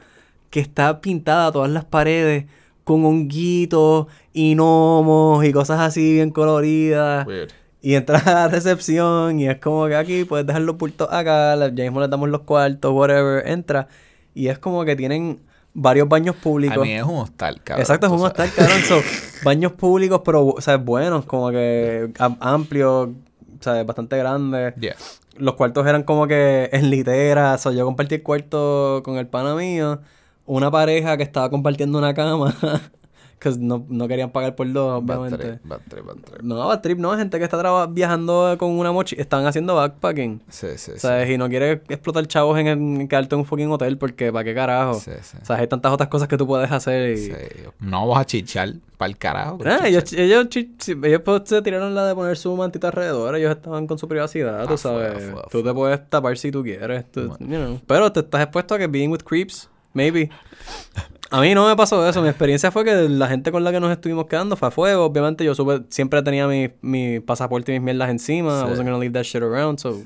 que 0.50 0.60
está 0.60 1.00
pintada 1.00 1.46
a 1.46 1.52
todas 1.52 1.70
las 1.70 1.84
paredes 1.86 2.44
con 2.84 3.04
honguitos 3.04 4.06
y 4.32 4.54
gnomos 4.54 5.44
y 5.44 5.52
cosas 5.52 5.80
así 5.80 6.12
bien 6.14 6.30
coloridas. 6.30 7.26
Weird. 7.26 7.50
Y 7.86 7.94
entras 7.94 8.26
a 8.26 8.34
la 8.34 8.48
recepción 8.48 9.38
y 9.38 9.46
es 9.48 9.60
como 9.60 9.86
que 9.86 9.94
aquí 9.94 10.24
puedes 10.24 10.44
dejar 10.44 10.62
los 10.62 10.76
bultos 10.76 11.06
acá, 11.08 11.54
ya 11.68 11.84
mismo 11.84 12.00
les 12.00 12.10
damos 12.10 12.28
los 12.28 12.40
cuartos, 12.40 12.90
whatever, 12.92 13.46
entra. 13.46 13.86
Y 14.34 14.48
es 14.48 14.58
como 14.58 14.84
que 14.84 14.96
tienen 14.96 15.38
varios 15.72 16.08
baños 16.08 16.34
A 16.36 16.42
públicos. 16.42 16.82
mí 16.84 16.92
es 16.94 17.04
un 17.04 17.18
hostal, 17.18 17.60
cabrón. 17.62 17.82
Exacto, 17.82 18.06
es 18.08 18.12
un 18.12 18.22
hostal, 18.22 18.50
cabrón. 18.56 18.80
So, 18.82 19.00
baños 19.44 19.70
públicos, 19.70 20.22
pero, 20.24 20.46
o 20.46 20.60
sea, 20.60 20.78
buenos, 20.78 21.26
como 21.26 21.50
que 21.52 22.10
am- 22.18 22.36
amplios, 22.40 23.10
o 23.10 23.62
sea, 23.62 23.84
bastante 23.84 24.18
grandes. 24.18 24.74
Yeah. 24.80 24.96
Los 25.36 25.54
cuartos 25.54 25.86
eran 25.86 26.02
como 26.02 26.26
que 26.26 26.68
en 26.72 26.90
literas. 26.90 27.60
So, 27.62 27.70
yo 27.70 27.84
compartí 27.84 28.16
el 28.16 28.22
cuarto 28.24 29.00
con 29.04 29.16
el 29.16 29.28
pana 29.28 29.54
mío. 29.54 30.00
Una 30.44 30.72
pareja 30.72 31.16
que 31.16 31.22
estaba 31.22 31.50
compartiendo 31.50 31.98
una 31.98 32.14
cama. 32.14 32.52
Que 33.38 33.50
no, 33.58 33.84
no 33.90 34.08
querían 34.08 34.30
pagar 34.30 34.54
por 34.54 34.72
dos, 34.72 35.04
Bad 35.04 35.18
obviamente. 35.18 35.46
trip, 35.46 35.60
bad 35.64 35.80
trip, 35.90 36.06
bad 36.06 36.14
trip. 36.16 36.40
No, 36.42 36.68
bad 36.68 36.80
trip 36.80 36.98
no, 36.98 37.14
gente 37.18 37.36
que 37.38 37.44
está 37.44 37.86
viajando 37.86 38.56
con 38.58 38.70
una 38.70 38.92
mochila, 38.92 39.20
están 39.20 39.44
haciendo 39.44 39.74
backpacking. 39.74 40.40
Sí, 40.48 40.68
sí, 40.76 40.92
sí. 40.94 40.98
¿Sabes? 41.00 41.28
Y 41.28 41.36
no 41.36 41.46
quiere 41.50 41.82
explotar 41.88 42.26
chavos 42.26 42.58
en, 42.58 42.66
en 42.66 43.08
quedarte 43.08 43.34
en 43.34 43.40
un 43.40 43.44
fucking 43.44 43.70
hotel 43.70 43.98
porque 43.98 44.32
¿para 44.32 44.42
qué 44.42 44.54
carajo? 44.54 44.94
Sí, 44.94 45.10
sí. 45.20 45.36
Sea, 45.42 45.56
hay 45.56 45.66
tantas 45.66 45.92
otras 45.92 46.08
cosas 46.08 46.28
que 46.28 46.38
tú 46.38 46.46
puedes 46.46 46.72
hacer 46.72 47.10
y... 47.10 47.16
Sí. 47.18 47.32
No 47.80 48.06
vas 48.08 48.20
a 48.20 48.24
chichar 48.24 48.72
para 48.96 49.10
el 49.10 49.18
carajo. 49.18 49.58
Ah, 49.66 49.80
ellos, 49.86 50.04
chichar. 50.04 50.24
ellos, 50.24 50.48
chi- 50.48 50.74
sí, 50.78 50.94
ellos 51.04 51.20
pues, 51.22 51.42
se 51.44 51.60
tiraron 51.60 51.94
la 51.94 52.06
de 52.06 52.14
poner 52.14 52.38
su 52.38 52.56
mantita 52.56 52.86
alrededor. 52.86 53.36
Ellos 53.36 53.54
estaban 53.54 53.86
con 53.86 53.98
su 53.98 54.08
privacidad, 54.08 54.60
tú 54.66 54.74
Ah, 54.74 54.76
fue, 54.78 54.78
sabes. 54.78 55.34
Tú 55.50 55.62
te 55.62 55.74
puedes 55.74 56.08
tapar 56.08 56.38
si 56.38 56.50
tú 56.50 56.62
quieres. 56.62 57.04
tú- 57.12 57.36
you 57.38 57.46
know. 57.46 57.80
Pero 57.86 58.10
te 58.10 58.20
estás 58.20 58.40
expuesto 58.40 58.74
a 58.74 58.78
que 58.78 58.86
being 58.86 59.10
with 59.10 59.20
creeps, 59.24 59.68
maybe. 59.92 60.30
A 61.30 61.40
mí 61.40 61.54
no 61.54 61.66
me 61.66 61.74
pasó 61.74 62.08
eso. 62.08 62.22
Mi 62.22 62.28
experiencia 62.28 62.70
fue 62.70 62.84
que 62.84 63.08
la 63.08 63.26
gente 63.26 63.50
con 63.50 63.64
la 63.64 63.72
que 63.72 63.80
nos 63.80 63.90
estuvimos 63.90 64.26
quedando 64.26 64.56
fue 64.56 64.68
a 64.68 64.70
fuego. 64.70 65.04
Obviamente 65.04 65.44
yo 65.44 65.54
supe, 65.54 65.82
siempre 65.88 66.22
tenía 66.22 66.46
mi, 66.46 66.70
mi 66.82 67.20
pasaporte 67.20 67.72
y 67.72 67.80
mis 67.80 67.84
mierdas 67.84 68.10
encima. 68.10 68.60
Sí. 68.60 68.66
I 68.66 68.70
wasn't 68.70 68.88
gonna 68.88 68.98
leave 68.98 69.12
that 69.12 69.24
shit 69.24 69.42
around, 69.42 69.78
so... 69.78 70.02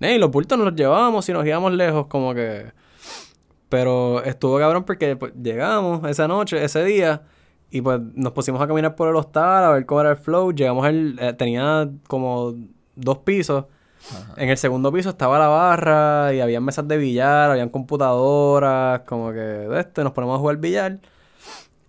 Hey, 0.00 0.16
los 0.18 0.30
bultos 0.30 0.56
nos 0.56 0.68
los 0.68 0.76
llevábamos 0.76 1.28
y 1.28 1.32
nos 1.32 1.44
íbamos 1.44 1.72
lejos, 1.72 2.06
como 2.06 2.32
que... 2.34 2.70
Pero 3.68 4.22
estuvo 4.22 4.58
cabrón 4.58 4.84
porque 4.84 5.16
pues, 5.16 5.32
llegamos 5.34 6.08
esa 6.08 6.28
noche, 6.28 6.62
ese 6.62 6.84
día, 6.84 7.22
y 7.70 7.80
pues 7.82 8.00
nos 8.14 8.32
pusimos 8.32 8.62
a 8.62 8.68
caminar 8.68 8.94
por 8.94 9.08
el 9.08 9.16
hostal 9.16 9.64
a 9.64 9.70
ver 9.70 9.86
cómo 9.86 10.00
era 10.00 10.12
el 10.12 10.16
flow. 10.16 10.52
Llegamos 10.52 10.86
al... 10.86 11.18
eh, 11.18 11.32
tenía 11.32 11.90
como 12.06 12.54
dos 12.94 13.18
pisos. 13.18 13.64
En 14.36 14.48
el 14.48 14.56
segundo 14.56 14.92
piso 14.92 15.10
estaba 15.10 15.38
la 15.38 15.48
barra 15.48 16.32
y 16.32 16.40
había 16.40 16.60
mesas 16.60 16.86
de 16.88 16.96
billar, 16.96 17.50
habían 17.50 17.68
computadoras, 17.68 19.00
como 19.00 19.32
que 19.32 19.38
de 19.38 19.80
este, 19.80 20.02
nos 20.04 20.12
ponemos 20.12 20.36
a 20.36 20.40
jugar 20.40 20.56
billar. 20.58 20.98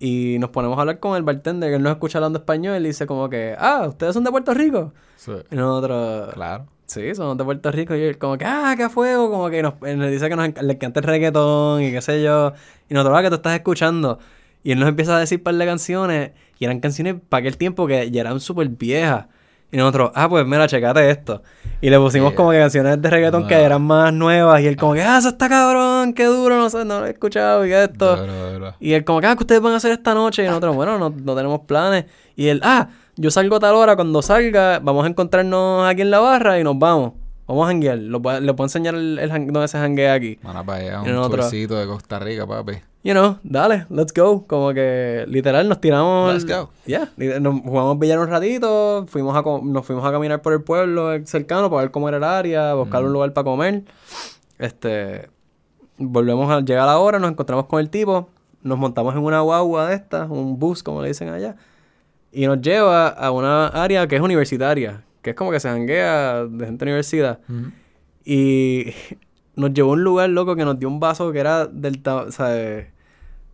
Y 0.02 0.38
nos 0.40 0.50
ponemos 0.52 0.78
a 0.78 0.82
hablar 0.82 1.00
con 1.00 1.18
el 1.18 1.24
bartender, 1.24 1.70
que 1.70 1.76
él 1.76 1.84
nos 1.84 1.92
escucha 1.92 2.20
hablando 2.20 2.40
español 2.40 2.82
y 2.84 2.88
dice 2.88 3.06
como 3.06 3.30
que, 3.30 3.56
ah, 3.60 3.86
¿ustedes 3.90 4.14
son 4.14 4.24
de 4.24 4.32
Puerto 4.32 4.54
Rico? 4.54 4.94
Sí. 5.18 5.34
Y 5.52 5.56
nosotros, 5.56 6.34
Claro. 6.34 6.68
sí, 6.86 7.14
somos 7.16 7.38
de 7.38 7.44
Puerto 7.44 7.70
Rico. 7.72 7.94
Y 7.96 8.04
él 8.04 8.18
como 8.18 8.38
que, 8.38 8.46
ah, 8.46 8.76
qué 8.78 8.88
fuego, 8.90 9.30
como 9.30 9.50
que 9.50 9.62
nos, 9.62 9.74
nos 9.82 10.10
dice 10.10 10.30
que 10.30 10.36
nos 10.38 10.48
le 10.62 10.74
encanta 10.74 11.02
el 11.02 11.06
reggaetón 11.06 11.84
y 11.84 11.92
qué 11.92 12.02
sé 12.02 12.24
yo. 12.24 12.54
Y 12.90 12.94
nosotros, 12.94 13.18
ah, 13.20 13.22
que 13.24 13.30
tú 13.30 13.36
estás 13.36 13.56
escuchando. 13.56 14.20
Y 14.64 14.72
él 14.72 14.80
nos 14.80 14.88
empieza 14.88 15.16
a 15.18 15.20
decir 15.20 15.40
un 15.40 15.44
par 15.44 15.56
de 15.56 15.66
canciones, 15.66 16.32
y 16.60 16.66
eran 16.66 16.80
canciones 16.80 17.16
para 17.28 17.40
aquel 17.42 17.58
tiempo 17.58 17.86
que 17.86 18.10
ya 18.10 18.22
eran 18.22 18.40
súper 18.40 18.70
viejas. 18.70 19.26
Y 19.72 19.78
nosotros, 19.78 20.12
ah, 20.16 20.28
pues 20.28 20.46
mira, 20.48 20.68
checate 20.68 21.10
esto. 21.12 21.44
Y 21.80 21.90
le 21.90 21.98
pusimos 22.00 22.30
Yeah. 22.32 22.36
como 22.38 22.52
que 22.52 22.58
canciones 22.60 23.02
de 23.02 23.10
reggaetón 23.10 23.48
que 23.48 23.54
eran 23.54 23.82
más 23.84 24.12
nuevas. 24.12 24.62
Y 24.62 24.68
él 24.68 24.76
como 24.76 24.94
que, 24.94 25.04
ah, 25.04 25.18
eso 25.20 25.30
está 25.30 25.48
cabrón, 25.48 26.14
qué 26.14 26.26
duro, 26.26 26.58
no 26.58 26.70
sé, 26.70 26.84
no 26.86 27.02
lo 27.02 27.06
he 27.06 27.12
escuchado 27.12 27.66
y 27.66 27.74
esto. 27.74 28.16
Duro, 28.16 28.52
duro. 28.54 28.74
Y 28.80 28.94
él 28.94 29.06
como 29.06 29.22
que, 29.22 29.28
ah, 29.28 29.36
¿qué 29.36 29.44
ustedes 29.44 29.62
van 29.62 29.74
a 29.74 29.78
hacer 29.78 29.92
esta 29.92 30.14
noche? 30.16 30.44
Y 30.44 30.48
nosotros, 30.48 30.76
bueno, 30.76 30.98
no, 30.98 31.10
no 31.12 31.36
tenemos 31.36 31.62
planes. 31.62 32.06
Y 32.36 32.48
él, 32.48 32.62
ah, 32.64 32.90
yo 33.16 33.30
salgo 33.32 33.58
a 33.58 33.60
tal 33.60 33.76
hora, 33.76 33.96
cuando 33.96 34.22
salga, 34.22 34.80
vamos 34.80 35.06
a 35.06 35.08
encontrarnos 35.08 35.88
aquí 35.88 36.02
en 36.02 36.10
la 36.12 36.20
barra 36.20 36.60
y 36.60 36.64
nos 36.64 36.78
vamos. 36.80 37.14
Vamos 37.50 37.66
a 37.66 37.68
janguear. 37.70 37.98
Lo 37.98 38.22
puedo- 38.22 38.40
le 38.40 38.54
puedo 38.54 38.66
enseñar 38.68 38.94
el, 38.94 39.18
el 39.18 39.30
dónde 39.52 39.68
se 39.68 39.80
janguea 39.80 40.14
aquí. 40.14 40.38
Mana 40.44 40.64
para 40.64 40.78
allá, 40.84 41.02
un 41.02 41.08
tourcito 41.32 41.76
de 41.78 41.88
Costa 41.88 42.20
Rica, 42.20 42.46
papi. 42.46 42.74
You 43.04 43.14
know, 43.14 43.38
dale, 43.44 43.88
let's 43.90 44.14
go. 44.14 44.46
Como 44.46 44.72
que 44.74 45.26
literal 45.28 45.68
nos 45.68 45.82
tiramos. 45.82 46.32
Let's 46.32 46.46
go. 46.46 46.70
Ya, 46.86 47.10
yeah, 47.18 47.40
nos 47.40 47.62
jugamos 47.62 47.98
billar 47.98 48.20
un 48.20 48.28
ratito, 48.28 49.06
fuimos 49.08 49.36
a 49.36 49.42
nos 49.64 49.84
fuimos 49.86 50.06
a 50.06 50.12
caminar 50.12 50.44
por 50.44 50.54
el 50.54 50.62
pueblo 50.62 51.10
cercano 51.26 51.72
para 51.72 51.82
ver 51.84 51.92
cómo 51.92 52.08
era 52.08 52.18
el 52.18 52.24
área, 52.24 52.76
buscar 52.76 53.04
un 53.04 53.12
lugar 53.14 53.34
para 53.34 53.46
comer. 53.46 53.84
Este, 54.60 55.30
volvemos 55.98 56.52
a 56.52 56.60
llegar 56.62 56.84
a 56.84 56.86
la 56.86 57.00
hora, 57.00 57.18
nos 57.18 57.32
encontramos 57.32 57.66
con 57.66 57.80
el 57.80 57.90
tipo, 57.90 58.30
nos 58.62 58.78
montamos 58.78 59.16
en 59.16 59.24
una 59.24 59.42
guagua 59.42 59.88
de 59.90 59.96
estas, 59.96 60.30
un 60.30 60.60
bus 60.60 60.84
como 60.84 61.02
le 61.02 61.08
dicen 61.08 61.30
allá, 61.30 61.56
y 62.32 62.46
nos 62.46 62.62
lleva 62.62 63.08
a 63.08 63.32
una 63.32 63.68
área 63.70 64.06
que 64.08 64.18
es 64.18 64.22
universitaria, 64.22 65.04
que 65.22 65.32
es 65.32 65.36
como 65.36 65.52
que 65.52 65.60
se 65.60 65.70
janguea 65.70 66.46
de 66.46 66.66
gente 66.66 66.86
de 66.86 66.92
universidad. 66.92 67.40
Y 68.26 68.88
nos 69.56 69.74
llevó 69.74 69.92
a 69.92 69.94
un 69.94 70.04
lugar 70.04 70.30
loco 70.30 70.56
que 70.56 70.66
nos 70.66 70.80
dio 70.80 70.88
un 70.88 71.00
vaso 71.00 71.32
que 71.32 71.40
era 71.40 71.66
del 71.68 72.02
o 72.06 72.32
sea, 72.32 72.88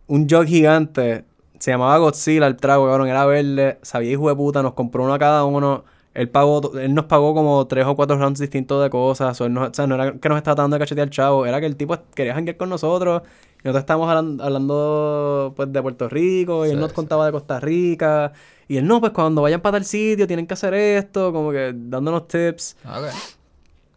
un 0.06 0.28
jug 0.28 0.44
gigante. 0.46 1.24
Se 1.58 1.70
llamaba 1.70 1.96
Godzilla 1.98 2.46
el 2.46 2.56
trago, 2.56 2.86
cabrón, 2.86 3.08
era 3.08 3.24
verde, 3.24 3.78
sabía 3.82 4.12
hijo 4.12 4.28
de 4.28 4.34
puta, 4.36 4.62
nos 4.62 4.74
compró 4.74 5.04
uno 5.04 5.14
a 5.14 5.18
cada 5.18 5.44
uno. 5.44 5.84
Él 6.12 6.28
pagó, 6.30 6.72
él 6.78 6.94
nos 6.94 7.06
pagó 7.06 7.34
como 7.34 7.66
tres 7.66 7.84
o 7.86 7.94
cuatro 7.94 8.16
rounds 8.18 8.40
distintos 8.40 8.82
de 8.82 8.88
cosas. 8.90 9.38
O, 9.40 9.46
él 9.46 9.52
nos- 9.52 9.70
o 9.70 9.74
sea, 9.74 9.86
no 9.86 9.94
era 9.96 10.12
que 10.18 10.28
nos 10.28 10.38
estaba 10.38 10.54
dando 10.54 10.76
de 10.76 10.80
cachetear 10.80 11.06
al 11.06 11.10
chavo, 11.10 11.44
era 11.46 11.60
que 11.60 11.66
el 11.66 11.76
tipo 11.76 11.96
quería 12.14 12.34
janguear 12.34 12.56
con 12.56 12.68
nosotros. 12.70 13.22
Y 13.62 13.68
nosotros 13.68 13.80
estábamos 13.80 14.08
hablan- 14.10 14.40
hablando, 14.42 15.52
pues 15.56 15.72
de 15.72 15.82
Puerto 15.82 16.08
Rico, 16.08 16.66
y 16.66 16.70
él 16.70 16.80
nos 16.80 16.90
sí. 16.90 16.94
contaba 16.94 17.26
de 17.26 17.32
Costa 17.32 17.58
Rica. 17.60 18.32
Y 18.68 18.76
él, 18.78 18.86
no, 18.86 19.00
pues 19.00 19.12
cuando 19.12 19.42
vayan 19.42 19.60
para 19.60 19.78
tal 19.78 19.84
sitio 19.84 20.26
tienen 20.26 20.46
que 20.46 20.54
hacer 20.54 20.74
esto, 20.74 21.32
como 21.32 21.52
que 21.52 21.72
dándonos 21.74 22.26
tips. 22.28 22.76
Ok. 22.84 23.06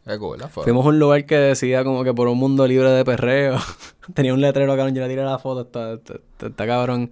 Qué 0.05 0.17
cool, 0.17 0.39
la 0.39 0.47
foto. 0.47 0.63
Fuimos 0.63 0.85
a 0.85 0.89
un 0.89 0.99
lugar 0.99 1.25
que 1.25 1.35
decía 1.35 1.83
como 1.83 2.03
que 2.03 2.13
por 2.13 2.27
un 2.27 2.37
mundo 2.37 2.65
libre 2.67 2.89
de 2.89 3.05
perreo. 3.05 3.57
Tenía 4.13 4.33
un 4.33 4.41
letrero, 4.41 4.75
cabrón. 4.75 4.95
Yo 4.95 5.01
le 5.03 5.07
tiré 5.09 5.23
la 5.23 5.37
foto. 5.39 5.61
Está, 5.61 5.93
está- 5.93 6.13
está- 6.15 6.47
está 6.47 6.65
cabrón. 6.67 7.11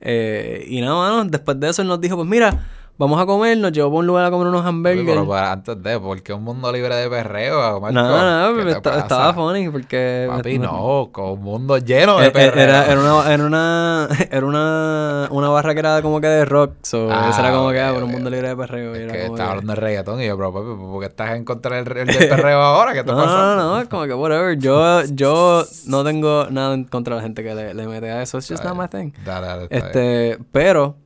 Eh, 0.00 0.64
y 0.68 0.80
nada, 0.80 0.94
mano. 0.94 1.24
Después 1.30 1.58
de 1.60 1.70
eso 1.70 1.82
él 1.82 1.88
nos 1.88 2.00
dijo, 2.00 2.16
pues 2.16 2.28
mira, 2.28 2.66
vamos 2.98 3.20
a 3.20 3.24
comer. 3.26 3.56
Nos 3.56 3.72
llevó 3.72 3.88
para 3.90 3.98
un 4.00 4.06
lugar 4.06 4.24
a 4.26 4.30
comer 4.30 4.48
unos 4.48 4.60
Oye, 4.60 4.68
hamburgers. 4.68 5.06
Pero 5.06 5.26
para 5.28 5.52
antes 5.52 5.82
de, 5.82 5.98
porque 6.00 6.32
un 6.34 6.44
mundo 6.44 6.70
libre 6.72 6.94
de 6.96 7.08
perreo? 7.08 7.80
No, 7.80 8.52
no, 8.52 8.62
¿Qué 8.64 8.70
estaba 8.72 9.32
funny 9.32 9.68
porque... 9.70 10.26
Papi, 10.28 10.58
me- 10.58 10.66
no, 10.66 11.08
con 11.12 11.30
un 11.30 11.40
mundo 11.40 11.78
lleno 11.78 12.18
de 12.18 12.26
Eh, 12.26 12.28
eh, 12.28 12.32
perreo. 12.32 12.62
Era, 12.64 12.86
era 12.86 13.00
una, 13.00 13.32
era 13.32 13.44
una, 13.46 14.08
era 14.30 14.46
una, 14.46 15.28
una 15.30 15.48
barra 15.48 15.72
que 15.74 15.80
era 15.80 16.02
como 16.02 16.20
que 16.20 16.26
de 16.26 16.44
rock. 16.44 16.72
So, 16.82 17.08
Ah, 17.10 17.28
eso 17.30 17.40
era 17.40 17.52
como 17.52 17.70
que 17.70 17.80
ok, 17.80 17.88
ah, 17.88 17.94
por 17.94 18.02
un 18.02 18.10
mundo 18.10 18.28
libre 18.30 18.48
de 18.48 18.56
perreo. 18.56 18.94
Es 18.94 19.12
que 19.12 19.22
estaba 19.26 19.36
que- 19.36 19.42
hablando 19.42 19.72
de 19.74 19.80
reggaetón 19.80 20.20
y 20.20 20.26
yo, 20.26 20.36
pero 20.36 20.52
papi, 20.52 20.66
¿por 20.76 21.00
qué 21.00 21.06
estás 21.06 21.30
en 21.36 21.44
contra 21.44 21.76
del, 21.82 21.84
del 22.06 22.06
perreo 22.28 22.60
ahora? 22.60 22.92
¿Qué 22.92 23.04
te 23.04 23.12
No, 23.12 23.16
pasa? 23.18 23.34
no, 23.36 23.56
no, 23.56 23.62
no, 23.74 23.80
es 23.80 23.88
como 23.88 24.04
que 24.06 24.14
whatever. 24.14 24.58
Yo, 24.58 25.04
yo 25.12 25.64
no 25.86 26.04
tengo 26.04 26.46
nada 26.50 26.74
en 26.74 26.84
contra 26.84 27.14
de 27.14 27.20
la 27.20 27.22
gente 27.22 27.42
que 27.44 27.54
le, 27.54 27.74
le 27.74 27.86
mete 27.86 28.10
a 28.10 28.22
eso. 28.22 28.38
It's 28.38 28.48
just 28.48 28.64
not 28.64 28.76
my 28.76 28.88
thing. 28.88 29.12
Dale, 29.24 29.46
dale, 29.46 29.62
está 29.70 29.76
Este, 29.86 30.38
pero, 30.52 30.96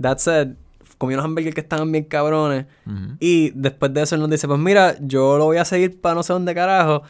that 0.00 0.18
said, 0.18 0.54
comí 0.98 1.14
unos 1.14 1.24
hamburgues 1.24 1.54
que 1.54 1.60
estaban 1.60 1.90
bien 1.92 2.04
cabrones. 2.04 2.66
Y 3.20 3.50
después 3.50 3.92
de 3.94 4.02
eso 4.02 4.14
él 4.14 4.20
nos 4.20 4.30
dice, 4.30 4.46
pues 4.46 4.58
mira, 4.58 4.96
yo 5.00 5.38
lo 5.38 5.46
voy 5.46 5.58
a 5.58 5.64
seguir 5.64 6.00
para 6.00 6.14
no 6.14 6.22
sé 6.22 6.32
dónde 6.32 6.54
carajo. 6.54 7.02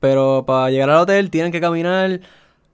Pero 0.00 0.44
para 0.46 0.70
llegar 0.70 0.90
al 0.90 0.98
hotel 0.98 1.30
tienen 1.30 1.50
que 1.50 1.60
caminar 1.60 2.20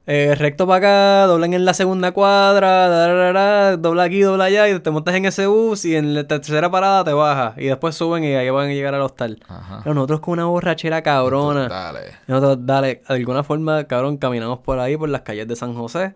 eh, 0.06 0.34
recto 0.34 0.66
para 0.66 0.76
acá, 0.76 1.26
doblan 1.26 1.54
en 1.54 1.64
la 1.64 1.72
segunda 1.72 2.12
cuadra, 2.12 2.88
da, 2.88 3.08
da, 3.08 3.32
da, 3.32 3.76
dobla 3.78 4.02
aquí, 4.02 4.20
dobla 4.20 4.44
allá, 4.44 4.68
y 4.68 4.78
te 4.78 4.90
montas 4.90 5.14
en 5.14 5.24
ese 5.24 5.46
bus 5.46 5.86
y 5.86 5.96
en 5.96 6.12
la 6.12 6.24
tercera 6.24 6.70
parada 6.70 7.04
te 7.04 7.14
bajas. 7.14 7.54
Y 7.56 7.66
después 7.66 7.94
suben 7.94 8.22
y 8.22 8.34
ahí 8.34 8.50
van 8.50 8.68
a 8.68 8.72
llegar 8.74 8.94
al 8.94 9.00
hostal. 9.00 9.40
Ajá. 9.48 9.80
Pero 9.82 9.94
nosotros 9.94 10.20
con 10.20 10.32
una 10.32 10.44
borrachera 10.44 11.02
cabrona. 11.02 11.68
Dale. 11.68 12.00
Nosotros, 12.26 12.66
dale, 12.66 13.02
de 13.08 13.14
alguna 13.14 13.42
forma, 13.44 13.84
cabrón, 13.84 14.18
caminamos 14.18 14.58
por 14.58 14.78
ahí, 14.78 14.94
por 14.96 15.08
las 15.08 15.22
calles 15.22 15.48
de 15.48 15.56
San 15.56 15.74
José. 15.74 16.14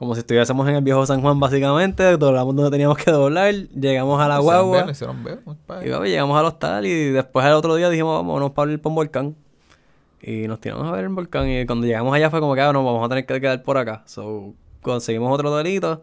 Como 0.00 0.14
si 0.14 0.20
estuviésemos 0.20 0.66
en 0.66 0.76
el 0.76 0.82
viejo 0.82 1.04
San 1.04 1.20
Juan, 1.20 1.38
básicamente. 1.38 2.16
Doblamos 2.16 2.56
donde 2.56 2.70
teníamos 2.70 2.96
que 2.96 3.10
doblar. 3.10 3.52
Llegamos 3.52 4.18
a 4.18 4.28
la 4.28 4.36
ver, 4.36 4.44
guagua. 4.44 4.84
ver. 4.84 5.40
Y 5.84 5.90
papi, 5.90 6.08
llegamos 6.08 6.38
al 6.38 6.46
hostal 6.46 6.86
y 6.86 7.10
después 7.10 7.44
al 7.44 7.52
otro 7.52 7.74
día 7.74 7.90
dijimos, 7.90 8.16
vámonos 8.16 8.52
para 8.52 8.78
por 8.78 8.88
un 8.92 8.94
volcán. 8.94 9.36
Y 10.22 10.48
nos 10.48 10.58
tiramos 10.58 10.88
a 10.88 10.92
ver 10.92 11.04
el 11.04 11.10
volcán. 11.10 11.50
Y 11.50 11.66
cuando 11.66 11.86
llegamos 11.86 12.14
allá 12.14 12.30
fue 12.30 12.40
como 12.40 12.54
que, 12.54 12.62
ah, 12.62 12.72
no, 12.72 12.82
vamos 12.82 13.04
a 13.04 13.10
tener 13.10 13.26
que 13.26 13.42
quedar 13.42 13.62
por 13.62 13.76
acá. 13.76 14.02
So, 14.06 14.54
conseguimos 14.80 15.30
otro 15.30 15.54
delito. 15.54 16.02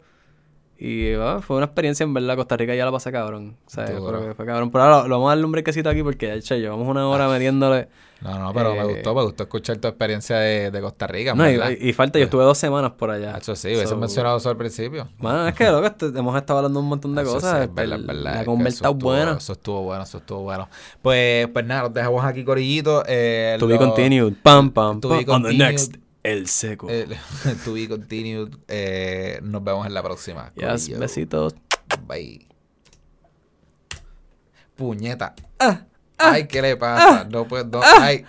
Y 0.80 1.14
ah, 1.14 1.40
fue 1.42 1.58
una 1.58 1.66
experiencia 1.66 2.04
en 2.04 2.14
verdad. 2.14 2.36
Costa 2.36 2.56
Rica 2.56 2.76
ya 2.76 2.86
la 2.86 2.92
pasé 2.92 3.12
cabrón. 3.12 3.56
O 3.66 3.70
sea, 3.70 3.86
que 3.86 3.94
fue 4.36 4.46
cabrón. 4.46 4.70
Pero 4.72 4.84
ahora 4.84 5.02
lo, 5.04 5.08
lo 5.08 5.16
vamos 5.16 5.28
a 5.28 5.32
darle 5.32 5.46
un 5.46 5.52
brequecito 5.52 5.90
aquí 5.90 6.04
porque 6.04 6.40
ya 6.42 6.56
llevamos 6.56 6.88
una 6.88 7.08
hora 7.08 7.28
metiéndole. 7.30 7.88
No, 8.22 8.38
no, 8.40 8.52
pero 8.54 8.74
me 8.74 8.82
Eh, 8.82 8.84
gustó, 8.96 9.14
me 9.14 9.24
gustó 9.24 9.44
escuchar 9.44 9.78
tu 9.78 9.88
experiencia 9.88 10.38
de, 10.38 10.72
de 10.72 10.82
Costa 10.82 11.06
Rica, 11.06 11.36
No, 11.36 11.48
y, 11.50 11.94
falta, 11.94 12.18
yo 12.18 12.26
estuve 12.26 12.44
dos 12.44 12.58
semanas 12.58 12.92
por 12.94 13.12
allá. 13.12 13.38
Eso 13.38 13.56
sí, 13.56 13.68
hubiese 13.68 13.88
So, 13.90 13.98
mencionado 13.98 14.38
eso 14.38 14.50
al 14.50 14.58
principio. 14.58 15.08
Bueno, 15.20 15.48
es 15.48 15.54
que 15.54 15.70
loco, 15.70 15.86
este- 15.86 16.08
hemos 16.08 16.36
estado 16.36 16.58
hablando 16.60 16.80
un 16.80 16.88
montón 16.88 17.14
de 17.14 17.22
Eso 17.22 17.34
cosas. 17.36 17.58
sí, 17.60 17.64
es 17.66 17.74
verdad, 17.76 18.00
es 18.00 18.06
verdad, 18.08 18.24
La 18.24 18.40
es 18.40 18.46
conversa 18.46 18.78
eso 18.86 18.92
estuvo- 18.94 19.10
buena. 19.10 19.32
Eso 19.38 19.54
estuvo 19.54 19.82
bueno, 19.84 20.04
eso 20.04 20.18
estuvo 20.18 20.40
bueno. 20.42 20.68
Pues, 21.04 21.48
pues 21.50 21.66
nada, 21.66 21.84
los 21.84 21.94
dejamos 21.94 22.26
aquí, 22.26 22.44
Corillito. 22.44 23.04
Eh, 23.08 23.56
To 23.60 23.68
be 23.68 23.74
lo- 23.76 23.80
continued. 23.80 24.34
Pam, 24.42 24.72
pam, 24.72 25.00
To 25.00 25.10
pam. 25.10 25.18
be 25.20 25.32
On 25.32 25.44
the 25.44 25.50
continued. 25.50 25.68
next, 25.68 25.96
el 26.32 26.48
seco. 26.48 26.88
eh, 26.90 27.08
to 27.66 27.74
be 27.74 27.88
continued. 27.88 28.54
Eh, 28.68 29.40
nos 29.44 29.64
vemos 29.64 29.86
en 29.88 29.94
la 29.94 30.04
próxima. 30.04 30.52
Yes, 30.56 30.84
Corillo. 30.84 31.00
besitos. 31.00 31.56
Bye. 32.08 32.48
Puñeta. 34.76 35.34
Ay, 36.18 36.48
¿qué 36.48 36.62
le 36.62 36.78
pasa? 36.78 37.24
No 37.26 37.48
puedo. 37.48 37.82
Ay. 37.84 38.26